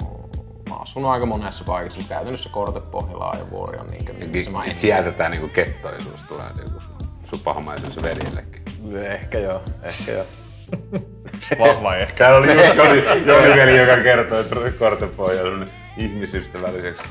mä 0.69 0.75
asun 0.75 1.05
aika 1.05 1.25
monessa 1.25 1.63
paikassa, 1.63 2.01
käytännössä 2.09 2.49
Kortepohjala 2.49 3.35
ja 3.39 3.49
Vuori 3.49 3.79
on 3.79 3.87
niinkö, 3.87 4.13
missä 4.13 4.51
mä 4.51 4.63
en... 4.63 4.77
Sieltä 4.77 5.11
tää 5.11 5.29
niinku 5.29 5.47
kettoisuus 5.47 6.23
tulee 6.23 6.53
niinku 6.57 6.81
sun, 6.81 7.09
sun 7.25 7.39
pahamaisuus 7.39 8.03
veljellekin. 8.03 8.61
Ehkä 9.05 9.39
joo, 9.39 9.61
ehkä 9.83 10.11
joo. 10.11 10.25
Vahva 11.59 11.95
ehkä. 11.95 12.17
Täällä 12.17 12.37
oli 12.37 12.65
just 12.65 12.75
Joni, 12.75 13.03
Joni 13.27 13.55
veli, 13.55 13.77
joka 13.77 14.03
kertoi, 14.03 14.41
että 14.41 14.71
kortepohja 14.79 15.43
on 15.43 15.65
ihmisystävälliseksi 15.97 17.03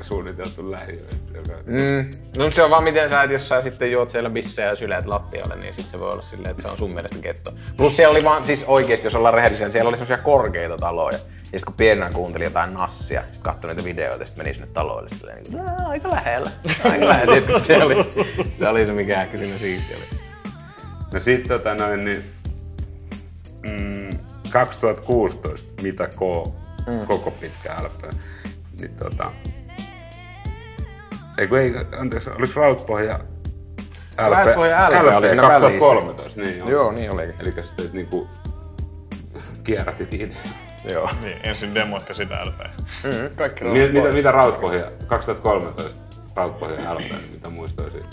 suunniteltu 0.00 0.70
lähiö. 0.70 1.04
Joka... 1.34 1.52
Mm. 1.66 2.10
No 2.36 2.50
se 2.50 2.62
on 2.62 2.70
vaan 2.70 2.84
miten 2.84 3.08
sä, 3.08 3.22
et, 3.22 3.30
jos 3.30 3.48
sä 3.48 3.60
sitten 3.60 3.92
juot 3.92 4.08
siellä 4.08 4.30
bissejä 4.30 4.68
ja 4.68 4.76
syleet 4.76 5.06
lattialle, 5.06 5.56
niin 5.56 5.74
sit 5.74 5.86
se 5.88 5.98
voi 6.00 6.10
olla 6.10 6.22
silleen, 6.22 6.50
että 6.50 6.62
se 6.62 6.68
on 6.68 6.76
sun 6.76 6.90
mielestä 6.94 7.18
ketto. 7.18 7.52
Plus 7.76 7.96
siellä 7.96 8.12
oli 8.12 8.24
vaan, 8.24 8.44
siis 8.44 8.64
oikeesti, 8.66 9.06
jos 9.06 9.14
ollaan 9.14 9.34
rehellisiä, 9.34 9.66
niin 9.66 9.72
siellä 9.72 9.88
oli 9.88 9.96
semmosia 9.96 10.18
korkeita 10.18 10.76
taloja. 10.76 11.18
Ja 11.52 11.58
sit 11.58 11.64
kun 11.66 11.74
pienenä 11.74 12.10
kuuntelin 12.10 12.44
jotain 12.44 12.74
nassia, 12.74 13.22
sit 13.32 13.42
katsoi 13.42 13.70
niitä 13.70 13.84
videoita, 13.84 14.26
sit 14.26 14.36
meni 14.36 14.54
sinne 14.54 14.66
taloille 14.72 15.08
silleen, 15.08 15.42
niin 15.42 15.52
kuin, 15.52 15.68
"Aa, 15.68 15.88
aika 15.88 16.10
lähellä. 16.10 16.50
Aika 16.92 17.08
lähellä, 17.08 17.32
Tiedätkö, 17.32 17.58
se 17.60 17.82
oli, 17.84 17.96
se 18.58 18.68
oli 18.68 18.86
se 18.86 18.92
mikä 18.92 19.22
ehkä 19.22 19.38
siinä 19.38 19.58
siisti 19.58 19.94
oli. 19.94 20.04
No 21.12 21.20
sit 21.20 21.42
tota 21.48 21.74
noin, 21.74 22.04
niin, 22.04 22.24
mm, 23.62 24.18
2016, 24.50 25.82
mitä 25.82 26.06
K, 26.06 26.48
mm. 26.86 27.06
koko 27.06 27.30
pitkä 27.30 27.74
LP, 27.82 28.12
niin 28.80 28.94
tota, 28.96 29.32
ei 31.38 31.46
kun 31.46 31.58
ei, 31.58 31.74
anteeksi, 31.98 32.30
oliko 32.30 32.52
Rautpohja 32.56 33.20
LP? 34.18 34.32
Rautpohja 34.32 34.90
LP 34.90 35.16
oli 35.16 35.28
siinä 35.28 35.42
2013, 35.42 36.40
niin 36.40 36.58
joo. 36.58 36.70
Joo, 36.70 36.92
niin 36.92 37.10
olikin. 37.10 37.34
Eli 37.38 37.52
sitten 37.62 37.90
niinku 37.92 38.28
kierrätit 39.64 40.14
ideaa. 40.14 40.42
Joo. 40.84 41.10
Niin, 41.20 41.40
ensin 41.42 41.74
demot 41.74 42.08
ja 42.08 42.14
sitä 42.14 42.44
LP. 42.44 42.60
Mm, 43.04 43.36
kaikki 43.36 43.64
Mitä, 43.64 43.92
mitä, 43.92 44.08
mitä 44.08 44.32
Rautpohja, 44.32 44.90
2013 45.06 46.00
Rautpohja 46.34 46.94
LP, 46.94 47.30
mitä 47.32 47.50
muistoisin? 47.50 48.04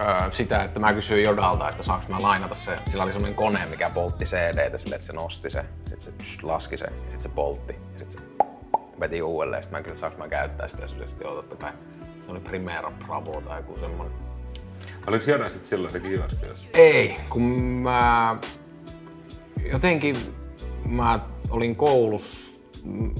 öö, 0.00 0.30
sitä, 0.30 0.64
että 0.64 0.80
mä 0.80 0.92
kysyin 0.92 1.24
Jodalta, 1.24 1.70
että 1.70 1.82
saanko 1.82 2.06
mä 2.08 2.22
lainata 2.22 2.54
se. 2.54 2.78
Sillä 2.86 3.04
oli 3.04 3.12
semmoinen 3.12 3.36
kone, 3.36 3.66
mikä 3.66 3.90
poltti 3.94 4.24
CD-tä 4.24 4.78
silleen, 4.78 4.96
että 4.96 5.06
se 5.06 5.12
nosti 5.12 5.50
se, 5.50 5.64
sitten 5.86 6.24
se 6.24 6.46
laski 6.46 6.76
se, 6.76 6.84
ja 6.84 7.00
sitten 7.00 7.20
se 7.20 7.28
poltti, 7.28 7.76
sitten 7.98 8.10
se 8.10 8.18
veti 9.00 9.22
uudelleen. 9.22 9.62
Sitten 9.64 9.80
mä 9.80 9.86
että 9.86 10.00
saanko 10.00 10.18
mä 10.18 10.28
käyttää 10.28 10.68
sitä, 10.68 10.88
se 10.88 10.94
sitten 11.08 11.24
joo, 11.24 11.34
totta 11.34 11.56
kai. 11.56 11.72
Se 12.20 12.30
oli 12.30 12.40
Primera 12.40 12.92
Bravo 13.06 13.40
tai 13.40 13.58
joku 13.58 13.78
semmoinen. 13.78 14.18
Oliko 15.06 15.30
Joda 15.30 15.48
sit 15.48 15.64
silloin 15.64 15.90
sekin 15.90 16.12
Jyväskylässä? 16.12 16.64
Ei, 16.74 17.16
kun 17.30 17.42
mä 17.60 18.36
jotenkin 19.72 20.16
mä 20.84 21.20
olin 21.50 21.76
koulussa. 21.76 22.54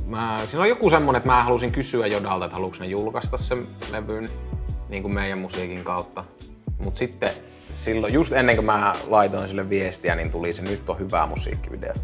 Mä, 0.07 0.41
siinä 0.47 0.61
oli 0.61 0.69
joku 0.69 0.91
semmonen, 0.91 1.17
että 1.17 1.29
mä 1.29 1.45
halusin 1.45 1.73
kysyä 1.73 2.07
Jodalta, 2.07 2.45
että 2.45 2.57
haluatko 2.57 2.79
ne 2.81 2.87
julkaista 2.87 3.37
sen 3.37 3.67
levyn 3.91 4.29
niin 4.89 5.03
kuin 5.03 5.15
meidän 5.15 5.39
musiikin 5.39 5.85
kautta. 5.85 6.25
Mut 6.85 6.97
sitten 6.97 7.31
silloin, 7.75 8.13
just 8.13 8.33
ennen 8.33 8.57
kuin 8.57 8.67
mä 8.67 8.97
laitoin 9.07 9.49
sille 9.49 9.69
viestiä, 9.69 10.15
niin 10.15 10.31
tuli 10.31 10.53
se 10.53 10.63
Nyt 10.63 10.91
on 10.91 10.99
hyvä 10.99 11.27
musiikkivideo 11.27 11.95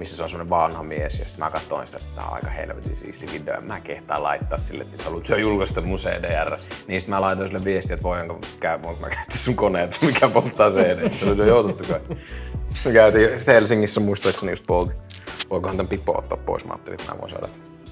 missä 0.00 0.16
se 0.16 0.22
on 0.22 0.28
semmonen 0.28 0.50
vanha 0.50 0.82
mies 0.82 1.18
ja 1.18 1.24
sitten 1.24 1.44
mä 1.44 1.50
katsoin 1.50 1.86
sitä, 1.86 1.98
että 2.02 2.14
tää 2.14 2.24
on 2.24 2.34
aika 2.34 2.50
helvetin 2.50 2.96
siisti 2.96 3.26
video 3.32 3.54
ja 3.54 3.60
mä 3.60 3.80
kehtaan 3.80 4.22
laittaa 4.22 4.58
sille, 4.58 4.82
että 4.82 5.04
haluat 5.04 5.24
sä 5.24 5.36
julkaista 5.36 5.80
mun 5.80 5.98
CDR. 5.98 6.56
Niin 6.86 7.00
sitten 7.00 7.16
mä 7.16 7.20
laitoin 7.20 7.48
sille 7.48 7.64
viestiä, 7.64 7.94
että 7.94 8.04
voinko, 8.04 8.40
käy, 8.60 8.82
voinko 8.82 9.00
mä 9.00 9.08
käyttää 9.08 9.36
sun 9.36 9.56
koneet, 9.56 9.98
mikä 10.06 10.28
polttaa 10.28 10.70
CD. 10.70 11.10
Se 11.10 11.30
oli 11.30 11.38
jo 11.38 11.46
joututtu 11.46 11.84
kai. 11.84 12.00
Me 12.84 12.92
käytiin 12.92 13.36
sitten 13.36 13.54
Helsingissä 13.54 14.00
muistaakseni 14.00 14.52
just 14.52 14.64
polti. 14.66 14.94
Voikohan 15.50 15.76
tän 15.76 15.88
pipo 15.88 16.18
ottaa 16.18 16.38
pois? 16.46 16.64
Mä 16.64 16.72
ajattelin, 16.72 17.00
että 17.00 17.12
mä 17.12 17.20
voin 17.20 17.30
saada 17.30 17.48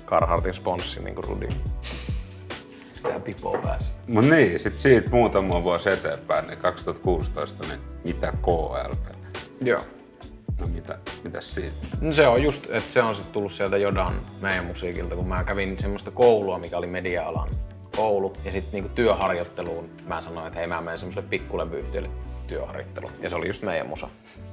Carhartin 0.07 0.55
sponssin 0.55 1.05
niinku 1.05 1.23
Rudi. 1.23 1.49
Tää 3.03 3.21
pipo 3.21 3.59
pääsi. 3.63 3.93
Mut 4.07 4.25
niin, 4.25 4.59
sit 4.59 4.79
siitä 4.79 5.11
muutama 5.11 5.63
vuosi 5.63 5.91
eteenpäin, 5.91 6.47
niin 6.47 6.59
2016, 6.59 7.65
niin 7.69 7.81
mitä 8.05 8.33
KLP? 8.33 9.17
Joo. 9.61 9.81
No 10.61 10.67
mitä, 10.75 10.99
mitäs 11.25 11.55
siitä? 11.55 11.77
No 12.01 12.13
se 12.13 12.27
on 12.27 12.43
just, 12.43 12.65
että 12.71 12.93
se 12.93 13.03
on 13.03 13.15
sitten 13.15 13.33
tullut 13.33 13.53
sieltä 13.53 13.77
Jodan 13.77 14.13
meidän 14.41 14.67
musiikilta, 14.67 15.17
kun 15.17 15.29
mä 15.29 15.45
kävin 15.45 15.79
semmoista 15.79 16.11
koulua, 16.11 16.59
mikä 16.59 16.79
oli 16.79 16.87
media-alan 16.87 17.49
koulu. 17.97 18.33
Ja 18.45 18.53
sitten 18.53 18.73
niinku 18.73 18.89
työharjoitteluun 18.95 19.91
mä 20.07 20.21
sanoin, 20.21 20.47
että 20.47 20.59
hei 20.59 20.69
mä 20.69 20.81
menen 20.81 20.99
semmoiselle 20.99 21.29
pikkulevyyhtiölle 21.31 22.11
työharjoitteluun. 22.47 23.13
Ja 23.21 23.31
se 23.31 23.37
oli 23.37 23.47
just 23.47 23.63
meidän 23.63 23.87
musa. 23.87 24.09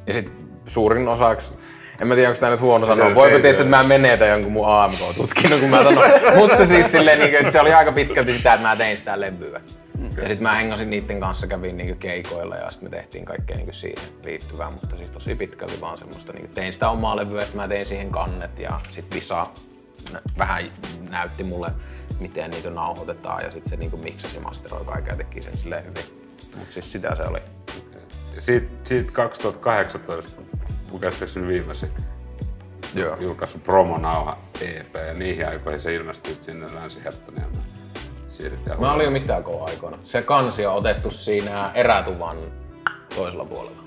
Ja 0.07 0.13
sitten 0.13 0.33
suurin 0.65 1.07
osaksi, 1.07 1.53
en 2.01 2.07
mä 2.07 2.15
tiedä 2.15 2.29
onko 2.29 2.39
tää 2.39 2.49
nyt 2.49 2.61
huono 2.61 2.85
sanoa, 2.85 3.15
voiko 3.15 3.39
tietää, 3.39 3.51
että 3.51 3.63
mä 3.63 3.83
menetän 3.83 4.29
jonkun 4.29 4.51
mun 4.51 4.67
AMK-tutkinnon, 4.67 5.59
kun 5.59 5.69
mä 5.69 5.83
sanon. 5.83 6.03
Mutta 6.37 6.65
siis 6.65 6.91
silleen, 6.91 7.19
niinku, 7.19 7.37
että 7.37 7.51
se 7.51 7.61
oli 7.61 7.73
aika 7.73 7.91
pitkälti 7.91 8.37
sitä, 8.37 8.53
että 8.53 8.67
mä 8.67 8.75
tein 8.75 8.97
sitä 8.97 9.21
levyä. 9.21 9.61
Ja 10.03 10.27
sitten 10.27 10.43
mä 10.43 10.55
hengasin 10.55 10.89
niiden 10.89 11.19
kanssa, 11.19 11.47
kävin 11.47 11.77
niinku 11.77 11.95
keikoilla 11.99 12.55
ja 12.55 12.69
sitten 12.69 12.89
me 12.89 12.97
tehtiin 12.97 13.25
kaikkea 13.25 13.57
niinku 13.57 13.73
siihen 13.73 14.03
liittyvää, 14.23 14.69
mutta 14.69 14.95
siis 14.95 15.11
tosi 15.11 15.35
pitkälti 15.35 15.81
vaan 15.81 15.97
semmoista, 15.97 16.33
niinku 16.33 16.53
tein 16.53 16.73
sitä 16.73 16.89
omaa 16.89 17.15
levyä 17.15 17.41
sitten 17.41 17.61
mä 17.61 17.67
tein 17.67 17.85
siihen 17.85 18.11
kannet 18.11 18.59
ja 18.59 18.79
sitten 18.89 19.15
Visa 19.15 19.47
vähän 20.37 20.71
näytti 21.09 21.43
mulle, 21.43 21.71
miten 22.19 22.51
niitä 22.51 22.69
nauhoitetaan 22.69 23.43
ja 23.43 23.51
sitten 23.51 23.69
se 23.69 23.75
niinku 23.75 23.97
miksasi, 23.97 24.39
masteroi 24.39 24.85
kaiken 24.85 25.11
ja 25.11 25.17
teki 25.17 25.41
sen 25.41 25.57
silleen 25.57 25.85
hyvin. 25.85 26.03
Mutta 26.57 26.73
siis 26.73 26.91
sitä 26.91 27.15
se 27.15 27.23
oli. 27.23 27.39
Siitä, 28.39 28.67
siitä 28.83 29.11
2018, 29.11 30.41
mun 30.91 30.99
käsittääkseni 31.01 31.47
viimeisen 31.47 31.89
Joo. 32.95 33.17
julkaissut 33.19 33.63
promonauha 33.63 34.37
EP 34.61 34.95
ja 35.07 35.13
niihin 35.13 35.47
aikoihin 35.47 35.79
se 35.79 35.95
ilmestyi 35.95 36.37
sinne 36.41 36.65
Länsi-Herttoniin. 36.73 37.45
Siirrytään 38.27 38.79
Mä 38.79 38.93
olin 38.93 39.05
jo 39.05 39.11
mitään 39.11 39.43
aikoina. 39.67 39.97
Se 40.03 40.21
kansi 40.21 40.65
on 40.65 40.75
otettu 40.75 41.11
siinä 41.11 41.71
erätuvan 41.73 42.37
toisella 43.15 43.45
puolella. 43.45 43.83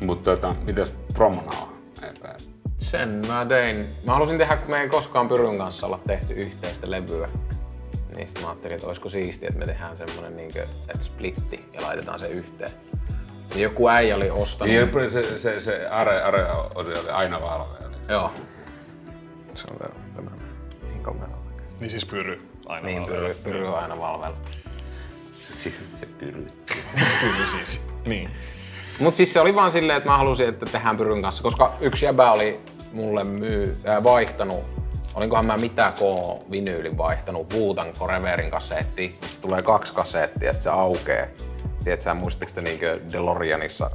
Mutta 0.00 0.30
tota, 0.30 0.54
mitäs 0.66 0.94
promonauha 1.14 1.72
EP? 2.02 2.40
Sen 2.78 3.22
mä 3.26 3.46
tein. 3.48 3.86
Mä 4.06 4.12
halusin 4.12 4.38
tehdä, 4.38 4.56
kun 4.56 4.70
me 4.70 4.80
ei 4.80 4.88
koskaan 4.88 5.28
Pyryn 5.28 5.58
kanssa 5.58 5.86
olla 5.86 6.00
tehty 6.06 6.34
yhteistä 6.34 6.90
levyä. 6.90 7.28
Niin 8.16 8.28
sit 8.28 8.40
mä 8.40 8.48
ajattelin, 8.48 8.74
että 8.74 8.86
olisiko 8.86 9.08
siistiä, 9.08 9.48
että 9.48 9.58
me 9.58 9.66
tehdään 9.66 9.96
semmonen 9.96 10.36
niinkö, 10.36 10.62
että 10.62 11.04
splitti 11.04 11.64
ja 11.72 11.82
laitetaan 11.82 12.18
se 12.18 12.28
yhteen. 12.28 12.70
Ja 13.54 13.60
joku 13.60 13.88
äijä 13.88 14.16
oli 14.16 14.30
ostanut. 14.30 14.74
Niin, 14.74 15.10
se, 15.10 15.38
se, 15.38 15.60
se 15.60 15.88
are, 15.88 16.22
are 16.22 16.46
osio 16.74 17.00
oli 17.00 17.08
aina 17.08 17.40
valvea. 17.40 17.98
Joo. 18.08 18.32
Se 19.54 19.68
on 19.70 19.92
tämmönen 20.14 20.38
niin 20.82 21.02
kamera. 21.02 21.38
Niin 21.80 21.90
siis 21.90 22.06
pyry 22.06 22.51
aina 22.72 22.86
Niin, 22.86 23.06
pyry, 23.06 23.34
pyry 23.34 23.68
on 23.68 23.78
aina 23.78 23.98
valveilla. 23.98 24.36
Se, 25.54 25.72
se 26.00 26.06
pyry. 26.18 26.46
Pyry 27.20 27.46
siis. 27.46 27.86
Niin. 28.06 28.30
Mut 29.00 29.14
siis 29.14 29.32
se 29.32 29.40
oli 29.40 29.54
vaan 29.54 29.70
silleen, 29.72 29.96
että 29.96 30.10
mä 30.10 30.18
halusin, 30.18 30.48
että 30.48 30.66
tehdään 30.66 30.96
Pyryn 30.96 31.22
kanssa, 31.22 31.42
koska 31.42 31.72
yksi 31.80 32.04
jäbä 32.04 32.32
oli 32.32 32.60
mulle 32.92 33.24
myy, 33.24 33.76
äh, 33.88 34.02
vaihtanut, 34.02 34.64
olinkohan 35.14 35.46
mä 35.46 35.56
mitä 35.56 35.92
K 35.96 36.00
vinyylin 36.50 36.98
vaihtanut 36.98 37.52
Vuutan 37.52 37.92
Foreverin 37.92 38.50
kasetti. 38.50 39.18
Sitten 39.20 39.42
tulee 39.42 39.62
kaksi 39.62 39.94
kasettia 39.94 40.48
ja 40.48 40.52
sitten 40.52 40.72
se 40.72 40.78
aukee. 40.80 41.30
Tiedätkö, 41.84 42.02
sä 42.02 42.14
muistatteko 42.14 42.54
te 42.54 42.60
niinkö 42.60 43.00
DeLoreanissa 43.12 43.90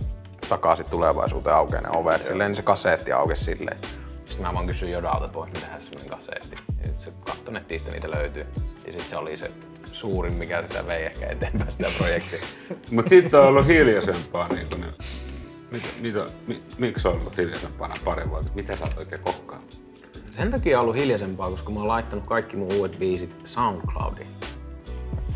takaisin 0.50 0.90
tulevaisuuteen 0.90 1.56
aukee 1.56 1.82
ne 1.82 1.90
ovet? 1.90 2.26
Silleen 2.26 2.50
niin 2.50 2.56
se 2.56 2.62
kasetti 2.62 3.12
aukesi 3.12 3.44
silleen. 3.44 3.78
Sitten 4.26 4.48
mä 4.48 4.54
vaan 4.54 4.68
kysyin 4.68 4.92
Jodalta, 4.92 5.26
että 5.26 5.38
voisi 5.38 5.54
tehdä 5.54 5.80
semmonen 5.80 6.10
kasetti. 6.10 6.67
Ja 6.98 7.02
sit 7.02 7.14
se 7.14 7.20
katsoi 7.32 7.54
netistä, 7.54 7.92
niitä 7.92 8.12
löytyy. 8.12 8.46
Ja 8.86 8.92
sit 8.92 9.08
se 9.08 9.18
oli 9.18 9.38
se 9.38 9.52
suurin, 9.84 10.34
mikä 10.34 10.64
sitä 10.68 10.88
vei 10.88 11.06
ehkä 11.06 11.26
eteenpäin 11.28 11.72
sitä 11.72 11.88
projektia. 11.98 12.40
Mut 12.92 13.08
sitten 13.08 13.40
on 13.40 13.48
ollut 13.48 13.68
hiljaisempaa. 13.68 14.48
Niin 14.48 14.68
kuin 14.70 14.82
ne, 14.82 14.88
mitä, 15.72 15.88
mitä, 16.00 16.26
mi, 16.48 16.62
miksi 16.78 17.08
on 17.08 17.16
ollut 17.16 17.38
hiljaisempaa 17.38 17.88
nämä 17.88 18.00
pari 18.06 18.30
vuotta? 18.30 18.52
Mitä 18.56 18.76
sä 18.76 18.84
oot 18.84 18.98
oikein 18.98 19.22
kokkaa? 19.22 19.62
Sen 20.36 20.52
takia 20.52 20.78
on 20.78 20.82
ollut 20.82 20.96
hiljaisempaa, 20.96 21.50
koska 21.50 21.72
mä 21.72 21.80
oon 21.80 21.88
laittanut 21.88 22.26
kaikki 22.26 22.58
mun 22.58 22.74
uudet 22.74 23.00
biisit 23.00 23.36
SoundCloudiin. 23.44 24.28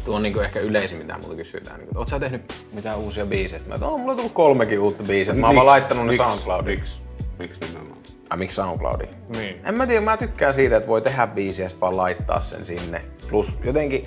Tuo 0.05 0.15
on 0.15 0.23
niinku 0.23 0.39
ehkä 0.39 0.59
yleisin, 0.59 0.97
mitä 0.97 1.17
multa 1.21 1.35
kysytään. 1.35 1.79
Niinku, 1.79 1.99
oot 1.99 2.07
sä 2.07 2.19
tehnyt 2.19 2.53
mitään 2.73 2.97
uusia 2.97 3.25
biisejä? 3.25 3.59
Sitten 3.59 3.69
Mä 3.71 3.75
että, 3.75 3.87
"Oo, 3.87 3.97
mulla 3.97 4.11
on 4.11 4.17
tullut 4.17 4.33
kolmekin 4.33 4.79
uutta 4.79 5.03
biisiä. 5.03 5.33
Mä 5.33 5.47
oon 5.47 5.55
vaan 5.55 5.67
laittanut 5.67 6.05
ne 6.05 6.11
miksi, 6.11 6.17
SoundCloudiin. 6.17 6.79
Miksi? 6.79 7.01
Miksi 7.41 7.59
nimenomaan? 7.61 7.97
Ai 8.29 8.37
miksi 8.37 8.55
SoundCloudiin? 8.55 9.09
Niin. 9.29 9.61
En 9.65 9.75
mä 9.75 9.87
tiedä, 9.87 10.01
mä 10.01 10.17
tykkään 10.17 10.53
siitä, 10.53 10.77
että 10.77 10.87
voi 10.87 11.01
tehdä 11.01 11.27
biisiä 11.27 11.65
ja 11.65 11.69
vaan 11.81 11.97
laittaa 11.97 12.39
sen 12.39 12.65
sinne. 12.65 13.01
Plus 13.29 13.59
jotenkin, 13.63 14.05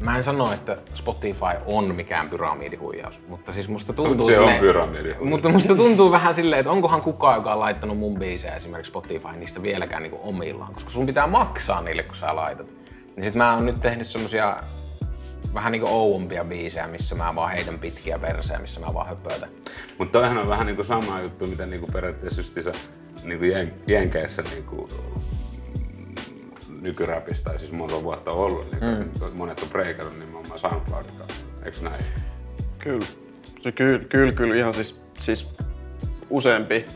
mä 0.00 0.16
en 0.16 0.24
sano, 0.24 0.52
että 0.52 0.78
Spotify 0.94 1.44
on 1.66 1.94
mikään 1.94 2.30
pyramidihuijaus, 2.30 3.20
mutta 3.28 3.52
siis 3.52 3.68
musta 3.68 3.92
tuntuu 3.92 4.26
Se 4.26 4.40
on 4.40 4.52
pyramidihuijaus. 4.60 5.24
Mutta 5.24 5.48
musta 5.48 5.74
tuntuu 5.74 6.10
vähän 6.10 6.34
silleen, 6.34 6.60
että 6.60 6.70
onkohan 6.70 7.00
kukaan, 7.00 7.36
joka 7.36 7.52
on 7.52 7.60
laittanut 7.60 7.98
mun 7.98 8.18
biisejä 8.18 8.54
esimerkiksi 8.54 8.90
Spotify, 8.90 9.28
niistä 9.36 9.62
vieläkään 9.62 10.02
niinku 10.02 10.20
omillaan, 10.22 10.74
koska 10.74 10.90
sun 10.90 11.06
pitää 11.06 11.26
maksaa 11.26 11.80
niille, 11.80 12.02
kun 12.02 12.16
sä 12.16 12.36
laitat. 12.36 12.74
Niin 13.16 13.24
sit 13.24 13.34
mä 13.34 13.54
oon 13.54 13.66
nyt 13.66 13.80
tehnyt 13.80 14.06
semmosia 14.06 14.56
vähän 15.56 15.72
niinku 15.72 15.88
ouompia 15.88 16.44
biisejä, 16.44 16.86
missä 16.86 17.14
mä 17.14 17.34
vaan 17.34 17.52
heitän 17.52 17.78
pitkiä 17.78 18.20
versejä, 18.20 18.58
missä 18.58 18.80
mä 18.80 18.94
vaan 18.94 19.08
höpötän. 19.08 19.48
Mutta 19.98 20.18
toihan 20.18 20.38
on 20.38 20.48
vähän 20.48 20.66
niinku 20.66 20.84
sama 20.84 21.20
juttu, 21.20 21.46
mitä 21.46 21.66
niinku 21.66 21.86
periaatteessa 21.92 22.40
justiinsa 22.40 22.72
niinku 23.24 23.44
jen, 23.44 23.74
Jenkeissä 23.86 24.42
niinku 24.42 24.88
nykyräpistä, 26.80 27.50
tai 27.50 27.58
siis 27.58 27.72
monta 27.72 28.02
vuotta 28.02 28.30
on 28.30 28.38
ollut, 28.38 28.70
niin 28.70 28.84
mm. 28.84 29.32
monet 29.32 29.62
on 29.62 29.68
breikannut 29.68 30.18
nimenomaan 30.18 30.58
SoundCloudin 30.58 31.12
kautta. 31.18 31.34
Eikö 31.62 31.78
näin? 31.80 32.04
Kyllä. 32.78 33.06
Se 33.60 33.72
kyllä, 33.72 33.98
kyllä, 33.98 34.32
kyllä 34.32 34.54
ihan 34.54 34.74
siis, 34.74 35.02
siis 35.14 35.54
useampi 36.30 36.86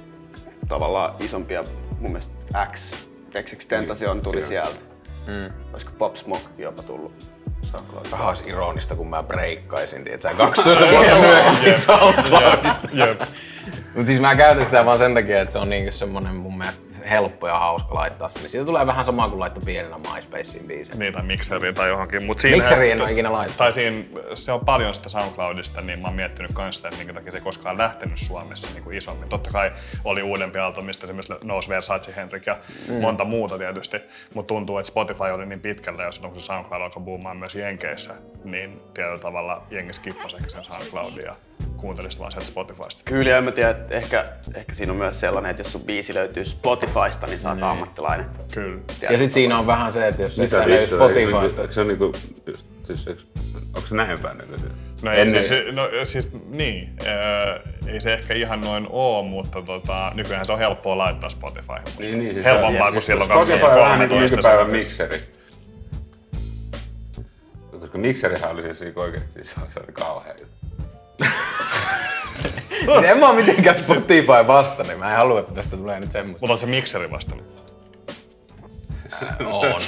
tavallaan 0.69 1.15
isompia, 1.21 1.65
mun 2.01 2.11
mielestä 2.11 2.35
X, 2.73 2.95
XX 3.43 3.67
Tentacion 3.67 4.21
tuli 4.21 4.41
Joo. 4.41 4.49
sieltä. 4.49 4.81
Mm. 5.27 5.53
Olisiko 5.73 5.93
Pop 5.99 6.17
Smokekin 6.17 6.63
jopa 6.63 6.83
tullut 6.83 7.33
SoundCloudista? 7.73 8.17
Vähän 8.17 8.29
olisi 8.29 8.45
ironista, 8.49 8.95
kun 8.95 9.11
mä 9.11 9.23
breikkaisin, 9.23 10.05
tietsä, 10.05 10.31
12 10.35 10.85
vuotta 10.91 11.15
myöhemmin 11.15 11.81
SoundCloudista. 11.81 12.89
Jep. 12.93 13.21
Mutta 13.95 14.07
siis 14.07 14.21
mä 14.21 14.37
käytän 14.37 14.65
sitä 14.65 14.85
vaan 14.85 14.99
sen 14.99 15.15
takia, 15.15 15.41
että 15.41 15.53
se 15.53 15.59
on 15.59 15.71
niinku 15.71 15.93
semmonen 15.93 16.35
mun 16.35 16.59
mielestä 16.59 17.09
helppo 17.11 17.49
ja 17.49 17.59
hauska 17.59 17.95
laittaa 17.95 18.29
sinne. 18.29 18.49
Siitä 18.49 18.67
tulee 18.67 18.87
vähän 18.87 19.05
samaa 19.05 19.29
kuin 19.29 19.41
laittoi 19.41 19.63
pienenä 19.65 19.97
MySpaceen 19.99 20.67
biisejä. 20.67 20.99
Niin, 20.99 21.13
tai 21.13 21.23
mikseriin 21.23 21.75
tai 21.75 21.89
johonkin. 21.89 22.25
Mut 22.25 22.39
siinä, 22.39 22.57
Mikseriin 22.57 22.93
en 22.93 23.01
ole 23.01 23.13
ikinä 23.13 23.33
laittanut. 23.33 23.59
Tai 23.59 23.73
siinä, 23.73 24.05
se 24.35 24.53
on 24.53 24.61
paljon 24.61 24.95
sitä 24.95 25.09
SoundCloudista, 25.09 25.81
niin 25.81 25.99
mä 25.99 26.09
oon 26.09 26.17
miettinyt 26.17 26.51
kans 26.55 26.77
sitä, 26.77 26.89
että 26.89 26.99
minkä 26.99 27.13
takia 27.13 27.31
se 27.31 27.39
ei 27.39 27.45
koskaan 27.45 27.79
lähtenyt 27.79 28.19
Suomessa 28.19 28.69
niin 28.73 28.85
kuin 28.85 28.97
isommin. 28.97 29.29
Totta 29.29 29.51
kai 29.51 29.73
oli 30.05 30.23
uudempi 30.23 30.59
aalto, 30.59 30.83
mistä 30.83 31.07
esimerkiksi 31.07 31.35
nousi 31.45 31.69
Versace 31.69 32.13
Henrik 32.17 32.47
ja 32.47 32.57
mm. 32.89 32.95
monta 32.95 33.25
muuta 33.25 33.59
tietysti, 33.59 33.97
mutta 34.35 34.49
tuntuu, 34.49 34.79
että 34.79 34.89
Spotify 34.89 35.25
oli 35.25 35.47
niin 35.47 35.61
pitkällä, 35.61 36.03
jos 36.03 36.15
silloin 36.15 36.33
kun 36.33 36.43
se 36.43 36.47
SoundCloud 36.47 36.83
alkoi 36.83 37.03
boomaan 37.03 37.37
myös 37.37 37.55
Jenkeissä, 37.55 38.15
niin 38.45 38.81
tietyllä 38.95 39.19
tavalla 39.19 39.63
jengi 39.71 39.93
skippasi 39.93 40.37
ehkä 40.37 40.49
sen 40.49 40.65
SoundCloudin 40.65 41.50
ja 41.81 41.83
kuuntelisi 41.83 42.19
vaan 42.19 42.33
sieltä 42.33 42.47
Spotifysta. 42.47 43.03
Kyllä, 43.05 43.31
ja 43.31 43.43
mä 43.43 43.51
tiedän, 43.51 43.71
että 43.71 43.95
ehkä, 43.95 44.25
ehkä 44.55 44.75
siinä 44.75 44.93
on 44.93 44.99
myös 44.99 45.21
sellainen, 45.21 45.51
että 45.51 45.61
jos 45.61 45.73
sun 45.73 45.81
biisi 45.81 46.15
löytyy 46.15 46.45
Spotifysta, 46.45 47.27
niin 47.27 47.39
sä 47.39 47.51
oot 47.51 47.63
ammattilainen. 47.63 48.27
Kyllä. 48.53 48.81
Ja 49.11 49.19
sit 49.19 49.33
siinä 49.33 49.59
on 49.59 49.67
vähän 49.67 49.93
se, 49.93 50.09
että 50.09 50.23
jos 50.23 50.39
ei 50.39 50.45
Mitä 50.45 50.57
sitä 50.57 50.71
löydy 50.71 50.87
Spotifysta. 50.87 51.63
Eikö 51.63 51.75
se 51.75 51.81
on 51.81 51.89
niinku, 51.89 52.13
just, 52.47 52.67
siis, 52.85 53.07
eikö, 53.07 53.23
onko 53.75 53.89
se 53.89 53.95
näin 53.95 54.21
päin 54.21 54.39
nykyisin? 54.39 54.71
No 55.03 55.13
ei, 55.13 55.29
siis, 55.31 55.51
no, 55.73 55.89
siis 56.05 56.29
niin, 56.49 56.97
äh, 57.07 57.93
ei 57.93 58.01
se 58.01 58.13
ehkä 58.13 58.35
ihan 58.35 58.61
noin 58.61 58.87
oo, 58.91 59.23
mutta 59.23 59.63
tota, 59.63 60.13
nykyään 60.15 60.47
se 60.47 60.53
on 60.53 60.59
helppoa 60.59 60.99
laittaa 60.99 61.29
Spotify. 61.29 61.73
Niin, 61.99 62.19
niin, 62.19 62.31
siis 62.35 62.45
Helpompaa 62.45 62.89
se- 62.89 62.93
kuin 62.93 63.03
silloin 63.03 63.31
Spotify 63.31 63.65
on 63.65 63.75
vähän 63.75 63.99
niin 63.99 64.09
kuin 64.09 64.21
2013. 64.21 64.37
nykypäivän 64.37 64.71
mikseri. 64.71 65.21
Koska 67.81 67.99
mikserihän 67.99 68.51
oli 68.51 68.63
siis 68.63 68.81
niinku 68.81 69.01
oikeesti, 69.01 69.33
siis 69.33 69.51
se 69.51 69.61
oli 69.61 69.93
kauhea 69.93 70.35
juttu. 70.41 70.61
Siis 72.71 73.03
en 73.05 73.19
mä 73.19 73.29
oo 73.29 73.35
mitenkään 73.35 73.75
Spotify 73.77 74.47
vasta, 74.47 74.83
niin 74.83 74.99
mä 74.99 75.11
en 75.11 75.17
halua, 75.17 75.41
että 75.41 75.55
tästä 75.55 75.77
tulee 75.77 76.01
nyt 76.01 76.13
semmoista. 76.13 76.47
Mutta 76.47 76.53
on 76.53 76.59
se 76.59 76.67
mikseri 76.67 77.11
vasta 77.11 77.35
nyt. 77.35 77.45
On, 79.41 79.65
on. 79.75 79.81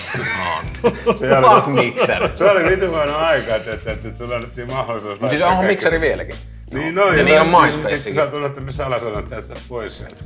Fuck 1.54 1.66
mixer. 1.66 2.28
Se 2.36 2.50
oli 2.50 2.64
vitun 2.64 2.88
huono 2.88 3.16
aika, 3.16 3.54
että, 3.56 3.72
että, 3.72 3.92
että 3.92 4.18
sulla 4.18 4.34
annettiin 4.36 4.72
mahdollisuus 4.72 5.20
Mut 5.20 5.30
siis 5.30 5.42
onhan 5.42 5.64
mikseri 5.64 6.00
vieläkin. 6.00 6.34
Niin 6.72 6.98
on, 6.98 7.18
Ja 7.18 7.24
niin 7.24 7.40
on 7.40 7.48
MySpacekin. 7.62 7.98
sit 7.98 8.14
Sä 8.14 8.22
oot 8.22 8.34
unohtanut 8.34 8.74
salasanat, 8.74 9.18
että 9.32 9.42
sä 9.42 9.54
et 9.54 9.62
pois 9.68 9.98
sieltä. 9.98 10.24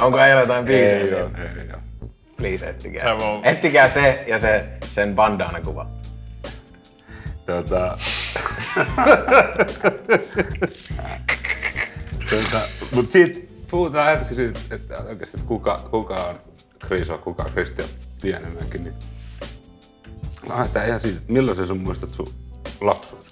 Onko 0.04 0.18
äijällä 0.18 0.40
jotain 0.42 0.64
biisejä 0.64 1.00
Ei 1.00 1.02
ei 1.14 1.72
oo. 1.72 1.78
Please 2.36 2.68
ettikää. 2.68 3.00
Se 3.02 3.10
on- 3.10 3.44
Ettikää 3.44 3.88
se 3.88 4.24
ja 4.26 4.38
se, 4.38 4.64
sen 4.88 5.14
bandana 5.14 5.60
kuva. 5.60 5.86
Tota... 7.50 7.98
tota, 12.30 12.60
mut 12.92 13.10
sit 13.10 13.50
puhutaan 13.70 14.18
hetki 14.18 14.34
siitä, 14.34 14.60
että 14.70 14.98
oikeesti 14.98 15.36
että 15.36 15.48
kuka, 15.48 15.80
kuka 15.90 16.24
on 16.24 16.40
Kriso, 16.78 17.18
kuka 17.18 17.42
on 17.42 17.50
Kristian 17.50 17.88
pienemmänkin, 18.22 18.84
niin 18.84 18.94
lähdetään 20.48 20.88
ihan 20.88 21.00
siitä, 21.00 21.18
että 21.18 21.32
millaisen 21.32 21.66
sun 21.66 21.78
muistat 21.78 22.14
sun 22.14 22.28
lapsuus? 22.80 23.30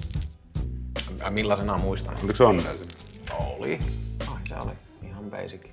Millaisena 1.31 1.79
muistan? 1.79 2.15
Oliko 2.19 2.37
se 2.37 2.45
onnellinen? 2.45 2.95
Oli. 3.39 3.79
Ai 4.27 4.41
se 4.49 4.55
oli. 4.55 4.73
Ihan 5.03 5.25
basic. 5.31 5.69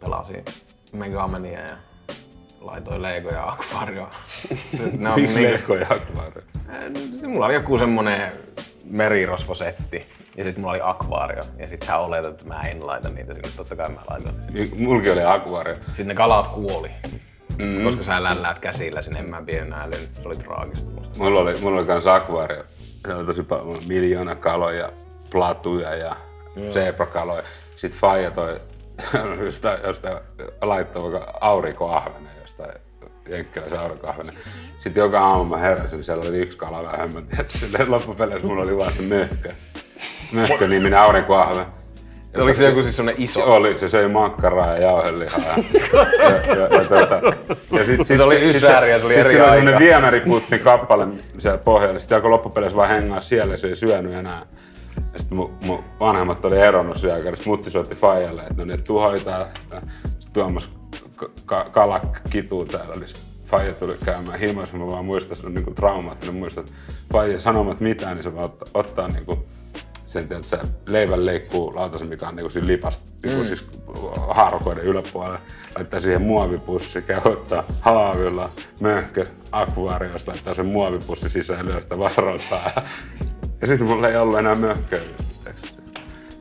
Pelasin 0.00 0.44
Megamania 0.92 1.60
ja 1.60 1.76
laitoin 2.60 3.02
Lego 3.02 3.28
ja 3.30 3.48
Aquario. 3.48 4.08
Miksi 5.16 5.38
niin- 5.38 5.52
Lego 5.52 5.74
ja 5.74 5.86
Akvaari? 5.90 6.42
Äh, 6.68 7.28
Mulla 7.28 7.46
oli 7.46 7.54
joku 7.54 7.78
semmonen 7.78 8.32
merirosvosetti. 8.84 10.06
Ja 10.36 10.44
sitten 10.44 10.60
mulla 10.60 10.72
oli 10.72 10.80
akvaario. 10.84 11.42
Ja 11.58 11.68
sit 11.68 11.82
sä 11.82 11.96
oletat, 11.98 12.30
että 12.32 12.44
mä 12.44 12.60
en 12.62 12.86
laita 12.86 13.08
niitä 13.08 13.34
sinne. 13.34 13.48
Totta 13.56 13.76
kai 13.76 13.88
mä 13.88 14.00
laitan. 14.10 14.34
Mulki 14.76 15.10
oli 15.10 15.24
Akvaari. 15.24 15.74
Sitten 15.86 16.06
ne 16.08 16.14
kalat 16.14 16.46
kuoli. 16.48 16.90
Mm. 17.58 17.84
Koska 17.84 18.04
sä 18.04 18.22
lälläät 18.22 18.58
käsillä 18.58 19.02
sinne, 19.02 19.18
en 19.18 19.28
mä 19.28 19.42
pienenä 19.42 19.82
älynyt. 19.82 20.10
Se 20.14 20.28
oli 20.28 20.36
traagista 20.36 20.90
musta. 20.90 21.18
Mulla 21.18 21.40
oli, 21.40 21.60
mulla 21.60 21.78
oli 21.78 21.86
kans 21.86 22.06
akvaario. 22.06 22.64
Se 23.06 23.14
oli 23.14 23.26
tosi 23.26 23.42
paljon 23.42 23.78
miljoona 23.88 24.34
kaloja, 24.34 24.92
platuja 25.30 25.94
ja 25.94 26.16
zebrakaloja. 26.70 27.42
Sitten 27.76 28.00
Faija 28.00 28.30
toi 28.30 28.60
jostain, 29.44 29.78
jostain 29.84 30.16
laittoi 30.62 31.20
aurinkoahvenen 31.40 32.30
jostain 32.40 32.72
jenkkiläisen 33.28 33.80
aurinkoahvenen. 33.80 34.34
Sitten 34.80 35.00
joka 35.00 35.20
aamu 35.20 35.44
mä 35.44 35.56
heräsin, 35.56 36.04
siellä 36.04 36.28
oli 36.28 36.38
yksi 36.38 36.58
kala 36.58 36.82
vähemmän. 36.92 37.24
Silleen 37.46 37.90
loppupeleissä 37.90 38.46
mulla 38.46 38.62
oli 38.62 38.76
vaan 38.76 38.92
se 38.92 39.02
möhkö. 39.02 39.52
Möhkö 40.32 40.68
niminen 40.68 40.98
aurinkoahven. 40.98 41.66
Oliko 42.36 42.58
se 42.58 42.66
joku 42.66 42.82
siis 42.82 42.96
semmonen 42.96 43.22
iso? 43.22 43.54
Oli, 43.54 43.78
se 43.78 43.88
söi 43.88 44.08
makkaraa 44.08 44.66
ja 44.66 44.82
jauhelihaa. 44.82 45.40
Ja, 45.40 46.28
ja, 46.28 46.54
ja, 46.54 46.76
ja, 46.76 46.84
tota, 46.84 47.20
ja 47.72 47.84
sit, 47.84 48.06
sit, 48.06 48.20
oli 48.20 48.38
sit, 48.38 48.56
ysääri 48.56 48.90
ja 48.90 48.98
se 48.98 49.04
oli 49.04 49.14
sit 49.14 49.26
eri 49.26 49.34
oli 49.34 49.40
aikaa. 49.40 49.56
semmonen 49.56 49.80
viemäriputti 49.80 50.58
kappale 50.58 51.06
siellä 51.38 51.58
pohjalla. 51.58 51.98
Sitten 51.98 52.16
alkoi 52.16 52.30
loppupeleissä 52.30 52.76
vaan 52.76 52.88
hengaa 52.88 53.20
siellä 53.20 53.54
ja 53.54 53.58
se 53.58 53.66
ei 53.66 53.74
syönyt 53.74 54.12
enää. 54.12 54.46
Ja 55.12 55.18
sitten 55.18 55.38
mun, 55.38 55.54
mun 55.64 55.84
vanhemmat 56.00 56.44
oli 56.44 56.58
eronnut 56.58 56.98
siihen 56.98 57.16
aikaan, 57.16 57.36
sitten 57.36 57.50
mutti 57.50 57.70
soitti 57.70 57.94
Fajalle, 57.94 58.42
että 58.42 58.54
no 58.56 58.64
niin, 58.64 58.74
että 58.74 58.84
tuu 58.84 58.98
hoitaa. 58.98 59.46
Sitten 60.04 60.32
Tuomas 60.32 60.70
ka- 61.16 61.30
ka- 61.46 61.68
kalak 61.70 62.20
kituu 62.30 62.64
täällä, 62.64 62.96
niin 62.96 63.08
Faija 63.46 63.72
tuli 63.72 63.96
käymään 64.04 64.38
himassa, 64.38 64.76
mä 64.76 64.86
vaan 64.86 65.04
muistan, 65.04 65.36
se 65.36 65.46
on 65.46 65.54
niinku 65.54 65.70
traumaattinen 65.70 66.34
muistan, 66.34 66.64
että 66.64 66.74
Faija 67.12 67.38
sanomat 67.38 67.80
mitään, 67.80 68.16
niin 68.16 68.24
se 68.24 68.34
vaan 68.34 68.44
ottaa, 68.44 68.68
ottaa 68.74 69.08
niinku 69.08 69.44
sen 70.10 70.22
että 70.22 70.42
se 70.42 70.58
leivän 70.86 71.26
leikkuu 71.26 71.74
lautasen, 71.74 72.08
mikä 72.08 72.28
on 72.28 72.36
niinku 72.36 72.50
siinä 72.50 72.66
lipasta, 72.66 73.04
niinku 73.24 73.44
siis 73.44 73.66
haarukoiden 74.28 74.84
yläpuolella, 74.84 75.40
laittaa 75.76 76.00
siihen 76.00 76.22
muovipussi, 76.22 77.02
käy 77.02 77.20
ottaa 77.24 77.64
haavilla, 77.80 78.50
möhkö, 78.80 79.26
akvaariosta, 79.52 80.30
laittaa 80.30 80.54
sen 80.54 80.66
muovipussi 80.66 81.28
sisään, 81.28 81.66
lyö 81.66 81.82
sitä 81.82 81.96
päähän. 82.50 82.82
Ja 83.60 83.66
sitten 83.66 83.86
mulla 83.86 84.08
ei 84.08 84.16
ollut 84.16 84.38
enää 84.38 84.54
möhköä. 84.54 85.00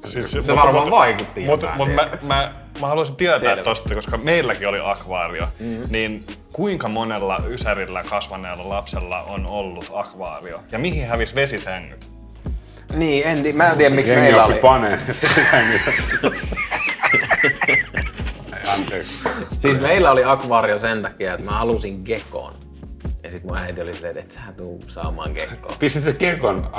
Siis, 0.05 0.32
Se 0.32 0.55
varmaan 0.55 0.91
vaikutti 0.91 1.45
Mutta 1.45 1.69
mut 1.75 1.93
mä, 1.95 2.10
mä, 2.21 2.53
mä 2.82 2.88
haluaisin 2.88 3.15
tietää 3.15 3.39
Selvä. 3.39 3.63
tosta, 3.63 3.95
koska 3.95 4.17
meilläkin 4.17 4.67
oli 4.67 4.79
akvaario, 4.84 5.47
mm. 5.60 5.82
niin 5.89 6.25
kuinka 6.53 6.88
monella 6.88 7.43
ysärillä 7.47 8.03
kasvaneella 8.10 8.69
lapsella 8.69 9.21
on 9.23 9.45
ollut 9.45 9.91
akvaario? 9.93 10.63
Ja 10.71 10.79
mihin 10.79 11.08
hävisi 11.08 11.36
vesisängyt? 11.36 12.12
Niin, 12.93 13.27
en, 13.27 13.43
mä 13.55 13.69
en 13.69 13.77
tiedä 13.77 13.95
miksi 13.95 14.12
Jengi 14.12 14.25
meillä 14.25 14.45
oli. 14.45 14.55
paneen. 14.55 15.01
Anteeksi. 18.77 19.29
Siis 19.58 19.79
meillä 19.82 20.12
oli 20.12 20.23
akvaario 20.23 20.79
sen 20.79 21.01
takia, 21.01 21.34
että 21.34 21.45
mä 21.45 21.51
halusin 21.51 22.01
gekon. 22.05 22.53
Ja 23.30 23.34
sit 23.34 23.44
mun 23.44 23.58
äiti 23.58 23.82
oli 23.82 23.94
silleen, 23.94 24.18
että 24.18 24.39
et 24.39 24.46
sä 24.46 24.54
tuu 24.58 24.80
saamaan 24.88 25.32
gekkoa. 25.32 25.76
Pistit 25.80 26.04
se 26.04 26.13
kekon. 26.13 26.70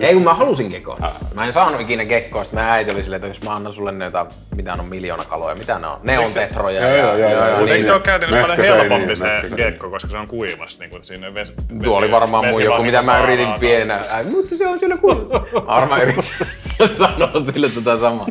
Ei 0.00 0.14
kun 0.14 0.22
mä 0.22 0.34
halusin 0.34 0.70
gekon. 0.70 1.04
Ah. 1.04 1.14
Mä 1.34 1.46
en 1.46 1.52
saanut 1.52 1.80
ikinä 1.80 2.04
gekkoa, 2.04 2.44
sit 2.44 2.52
mä 2.52 2.72
äiti 2.72 2.90
oli 2.90 3.02
silleen, 3.02 3.16
että 3.16 3.26
jos 3.26 3.42
mä 3.42 3.54
annan 3.54 3.72
sulle 3.72 3.92
ne 3.92 4.04
jotain, 4.04 4.26
mitä 4.56 4.72
on 4.72 4.84
miljoona 4.84 5.24
kaloja, 5.24 5.54
mitä 5.54 5.78
ne 5.78 5.86
on? 5.86 5.98
Ne 6.02 6.18
on 6.18 6.32
tetroja. 6.32 6.88
Joo, 6.88 6.96
joo, 6.96 7.16
joo, 7.16 7.30
joo. 7.30 7.40
Mutta 7.40 7.64
niin, 7.64 7.72
eikö 7.72 7.82
se 7.82 7.88
niin. 7.88 7.92
ole 7.92 8.00
käytännössä 8.00 8.42
paljon 8.42 8.58
Möhkö 8.58 8.72
söi 8.72 8.78
helpompi 8.78 9.06
niin, 9.06 9.16
se 9.16 9.56
gekko, 9.56 9.90
koska 9.90 10.10
se 10.10 10.18
on 10.18 10.28
kuivas, 10.28 10.78
niin 10.78 10.90
kuin 10.90 11.04
siinä 11.04 11.34
vesi, 11.34 11.52
Tuo 11.84 11.98
oli 11.98 12.10
varmaan 12.10 12.46
mun 12.46 12.64
joku, 12.64 12.82
mitä 12.82 13.02
mä 13.02 13.22
yritin 13.22 13.48
pienenä. 13.60 14.00
Mutta 14.30 14.56
se 14.56 14.68
on 14.68 14.78
siellä 14.78 14.96
kunnossa. 14.96 15.42
Mä 15.52 15.66
varmaan 15.66 16.02
yritin 16.02 16.24
sanoa 16.98 17.40
sille 17.52 17.68
tota 17.68 17.98
samaa. 17.98 18.26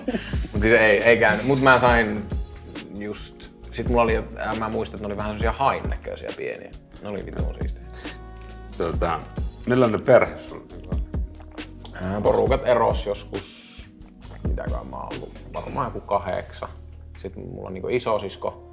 Mutta 0.52 0.62
siis 0.62 0.80
ei, 0.80 1.04
ei 1.04 1.18
käynyt. 1.18 1.46
Mut 1.46 1.62
mä 1.62 1.80
sain 1.80 2.24
just... 3.72 3.78
Sit 3.78 3.90
mulla 3.90 4.02
oli, 4.02 4.24
ää, 4.38 4.56
mä 4.56 4.70
muistan, 4.70 4.98
että 4.98 5.08
ne 5.08 5.14
oli 5.14 5.18
vähän 5.18 5.30
semmosia 5.30 5.52
hain 5.52 5.90
näköisiä 5.90 6.30
pieniä. 6.38 6.72
Ne 7.04 7.10
oli 7.10 7.26
vitun 7.26 7.56
siistejä. 7.62 7.88
Tota, 8.78 9.20
millainen 9.66 10.02
perhe 10.02 10.40
sulla 10.40 10.64
on? 10.92 11.00
Ää, 11.94 12.22
Porukat 12.22 12.68
eros 12.68 13.06
joskus, 13.06 13.72
mitäkään 14.48 14.88
mä 14.88 14.96
oon 14.98 15.14
ollut, 15.14 15.34
varmaan 15.54 15.88
joku 15.88 16.02
kahdeksan. 16.02 16.70
Sitten 17.18 17.44
mulla 17.48 17.68
on 17.68 17.74
niinku 17.74 17.90
isosisko 17.90 18.64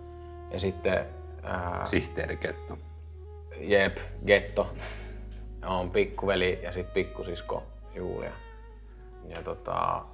ja 0.50 0.60
sitten 0.60 1.06
ää, 1.42 1.86
Sihteeri 1.86 2.36
Ketto. 2.36 2.78
Jep, 3.60 3.98
Getto. 4.26 4.72
On 5.66 5.90
pikkuveli 5.90 6.60
ja 6.62 6.72
sitten 6.72 6.94
pikkusisko 6.94 7.62
Julia. 7.94 8.32
Ja 9.28 9.42
tota, 9.42 10.04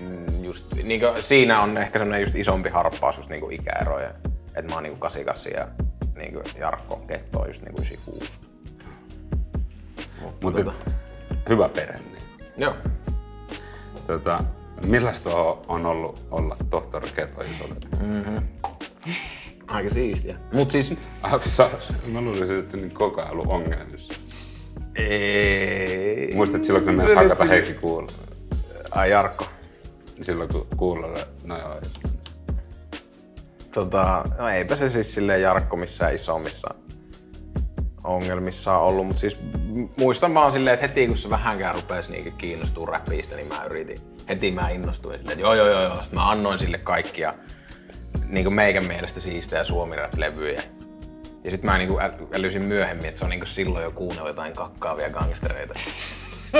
mm, 0.00 0.44
just, 0.44 0.64
niinku, 0.82 1.06
siinä 1.20 1.62
on 1.62 1.78
ehkä 1.78 1.98
semmoinen 1.98 2.20
just 2.22 2.34
isompi 2.34 2.68
harppaus 2.68 3.16
just 3.16 3.30
niinku 3.30 3.50
ikäeroja. 3.50 4.10
Et 4.54 4.68
mä 4.68 4.74
oon 4.74 4.82
niinku 4.82 4.98
88 4.98 5.52
ja 5.52 5.68
niinku 6.16 6.40
Jarkko 6.58 6.96
Getto 6.96 7.38
on 7.40 7.46
just 7.46 7.62
niinku 7.62 7.80
96. 7.82 8.30
Mutta 10.42 10.58
tota- 10.62 10.90
hyvä 11.48 11.68
perhe. 11.68 11.98
Niin. 11.98 12.22
Joo. 12.56 12.74
Tota, 14.06 14.44
millaista 14.86 15.30
on, 15.36 15.62
on 15.68 15.86
ollut 15.86 16.26
olla 16.30 16.56
tohtori 16.70 17.08
Keto 17.14 17.40
isolle? 17.42 17.74
Aika 19.68 19.90
siistiä. 19.90 20.36
Mut 20.52 20.70
siis 20.70 20.94
Ah, 21.22 21.42
sä- 21.44 21.70
Mä 22.06 22.20
luulisin, 22.20 22.58
että 22.58 22.76
niin 22.76 22.94
koko 22.94 23.20
ajan 23.20 23.32
ollut 23.32 23.46
ongelmissa. 23.46 24.14
Ei. 24.96 26.32
Muistat 26.34 26.64
silloin, 26.64 26.84
kun 26.84 26.94
me 26.94 27.14
hakata 27.14 27.44
Heikki 27.44 27.74
kuulla. 27.74 28.12
Ai 28.90 29.10
Jarkko. 29.10 29.44
Silloin 30.22 30.52
kun 30.52 30.66
kuulolle, 30.76 31.26
no 31.44 31.58
joo, 31.58 31.80
Tota, 33.72 34.24
no 34.38 34.48
eipä 34.48 34.76
se 34.76 34.90
siis 34.90 35.14
silleen 35.14 35.42
Jarkko 35.42 35.76
missään 35.76 36.14
isommissa 36.14 36.74
ongelmissa 38.04 38.78
on 38.78 38.86
ollut, 38.86 39.06
mutta 39.06 39.20
siis 39.20 39.38
muistan 39.98 40.34
vaan 40.34 40.52
silleen, 40.52 40.74
että 40.74 40.86
heti 40.86 41.06
kun 41.06 41.16
se 41.16 41.30
vähänkään 41.30 41.74
rupesi 41.74 42.10
niinku 42.10 42.30
kiinnostua 42.30 42.86
räpistä, 42.86 43.36
niin 43.36 43.48
mä 43.48 43.64
yritin, 43.64 43.98
heti 44.28 44.50
mä 44.50 44.68
innostuin 44.68 45.18
silleen, 45.18 45.32
että 45.32 45.42
joo 45.42 45.54
joo 45.54 45.68
joo, 45.68 45.82
joo. 45.82 45.98
Mä 46.12 46.30
annoin 46.30 46.58
sille 46.58 46.78
kaikkia 46.78 47.34
niinku 48.26 48.50
meikän 48.50 48.84
mielestä 48.84 49.20
siistejä 49.20 49.64
suomi 49.64 49.96
levyjä 50.16 50.62
Ja 51.44 51.50
sitten 51.50 51.70
mä 51.70 51.78
niinku 51.78 51.98
äl- 51.98 52.36
älysin 52.38 52.62
myöhemmin, 52.62 53.06
että 53.06 53.18
se 53.18 53.24
on 53.24 53.30
niinku 53.30 53.46
silloin 53.46 53.84
jo 53.84 53.90
kuunnellut 53.90 54.30
jotain 54.30 54.52
kakkaavia 54.52 55.10
gangstereita. 55.10 55.74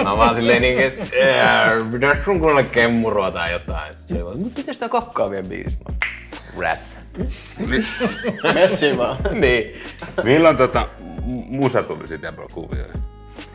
Mä 0.05 0.17
vaan 0.17 0.35
silleen 0.35 0.63
niinku, 0.63 0.83
että 0.83 1.05
"Ää, 1.45 1.71
pitäis 1.93 2.25
sun 2.25 2.41
kuunnella 2.41 2.71
kemmurua 2.71 3.31
tai 3.31 3.53
jotain. 3.53 3.95
Sitten 3.99 4.25
vaan, 4.25 4.39
mutta 4.39 4.59
mitä 4.61 4.73
sitä 4.73 4.89
kakkaavia 4.89 5.43
biisistä? 5.43 5.85
Mä, 5.93 5.99
Rats. 6.63 6.99
Messi 8.55 8.99
vaan. 8.99 9.17
niin. 9.41 9.75
Milloin 10.25 10.57
tota, 10.57 10.89
mu- 11.01 11.47
musa 11.49 11.83
tuli 11.83 12.21
Diablo 12.23 12.47
kuvioihin? 12.55 13.03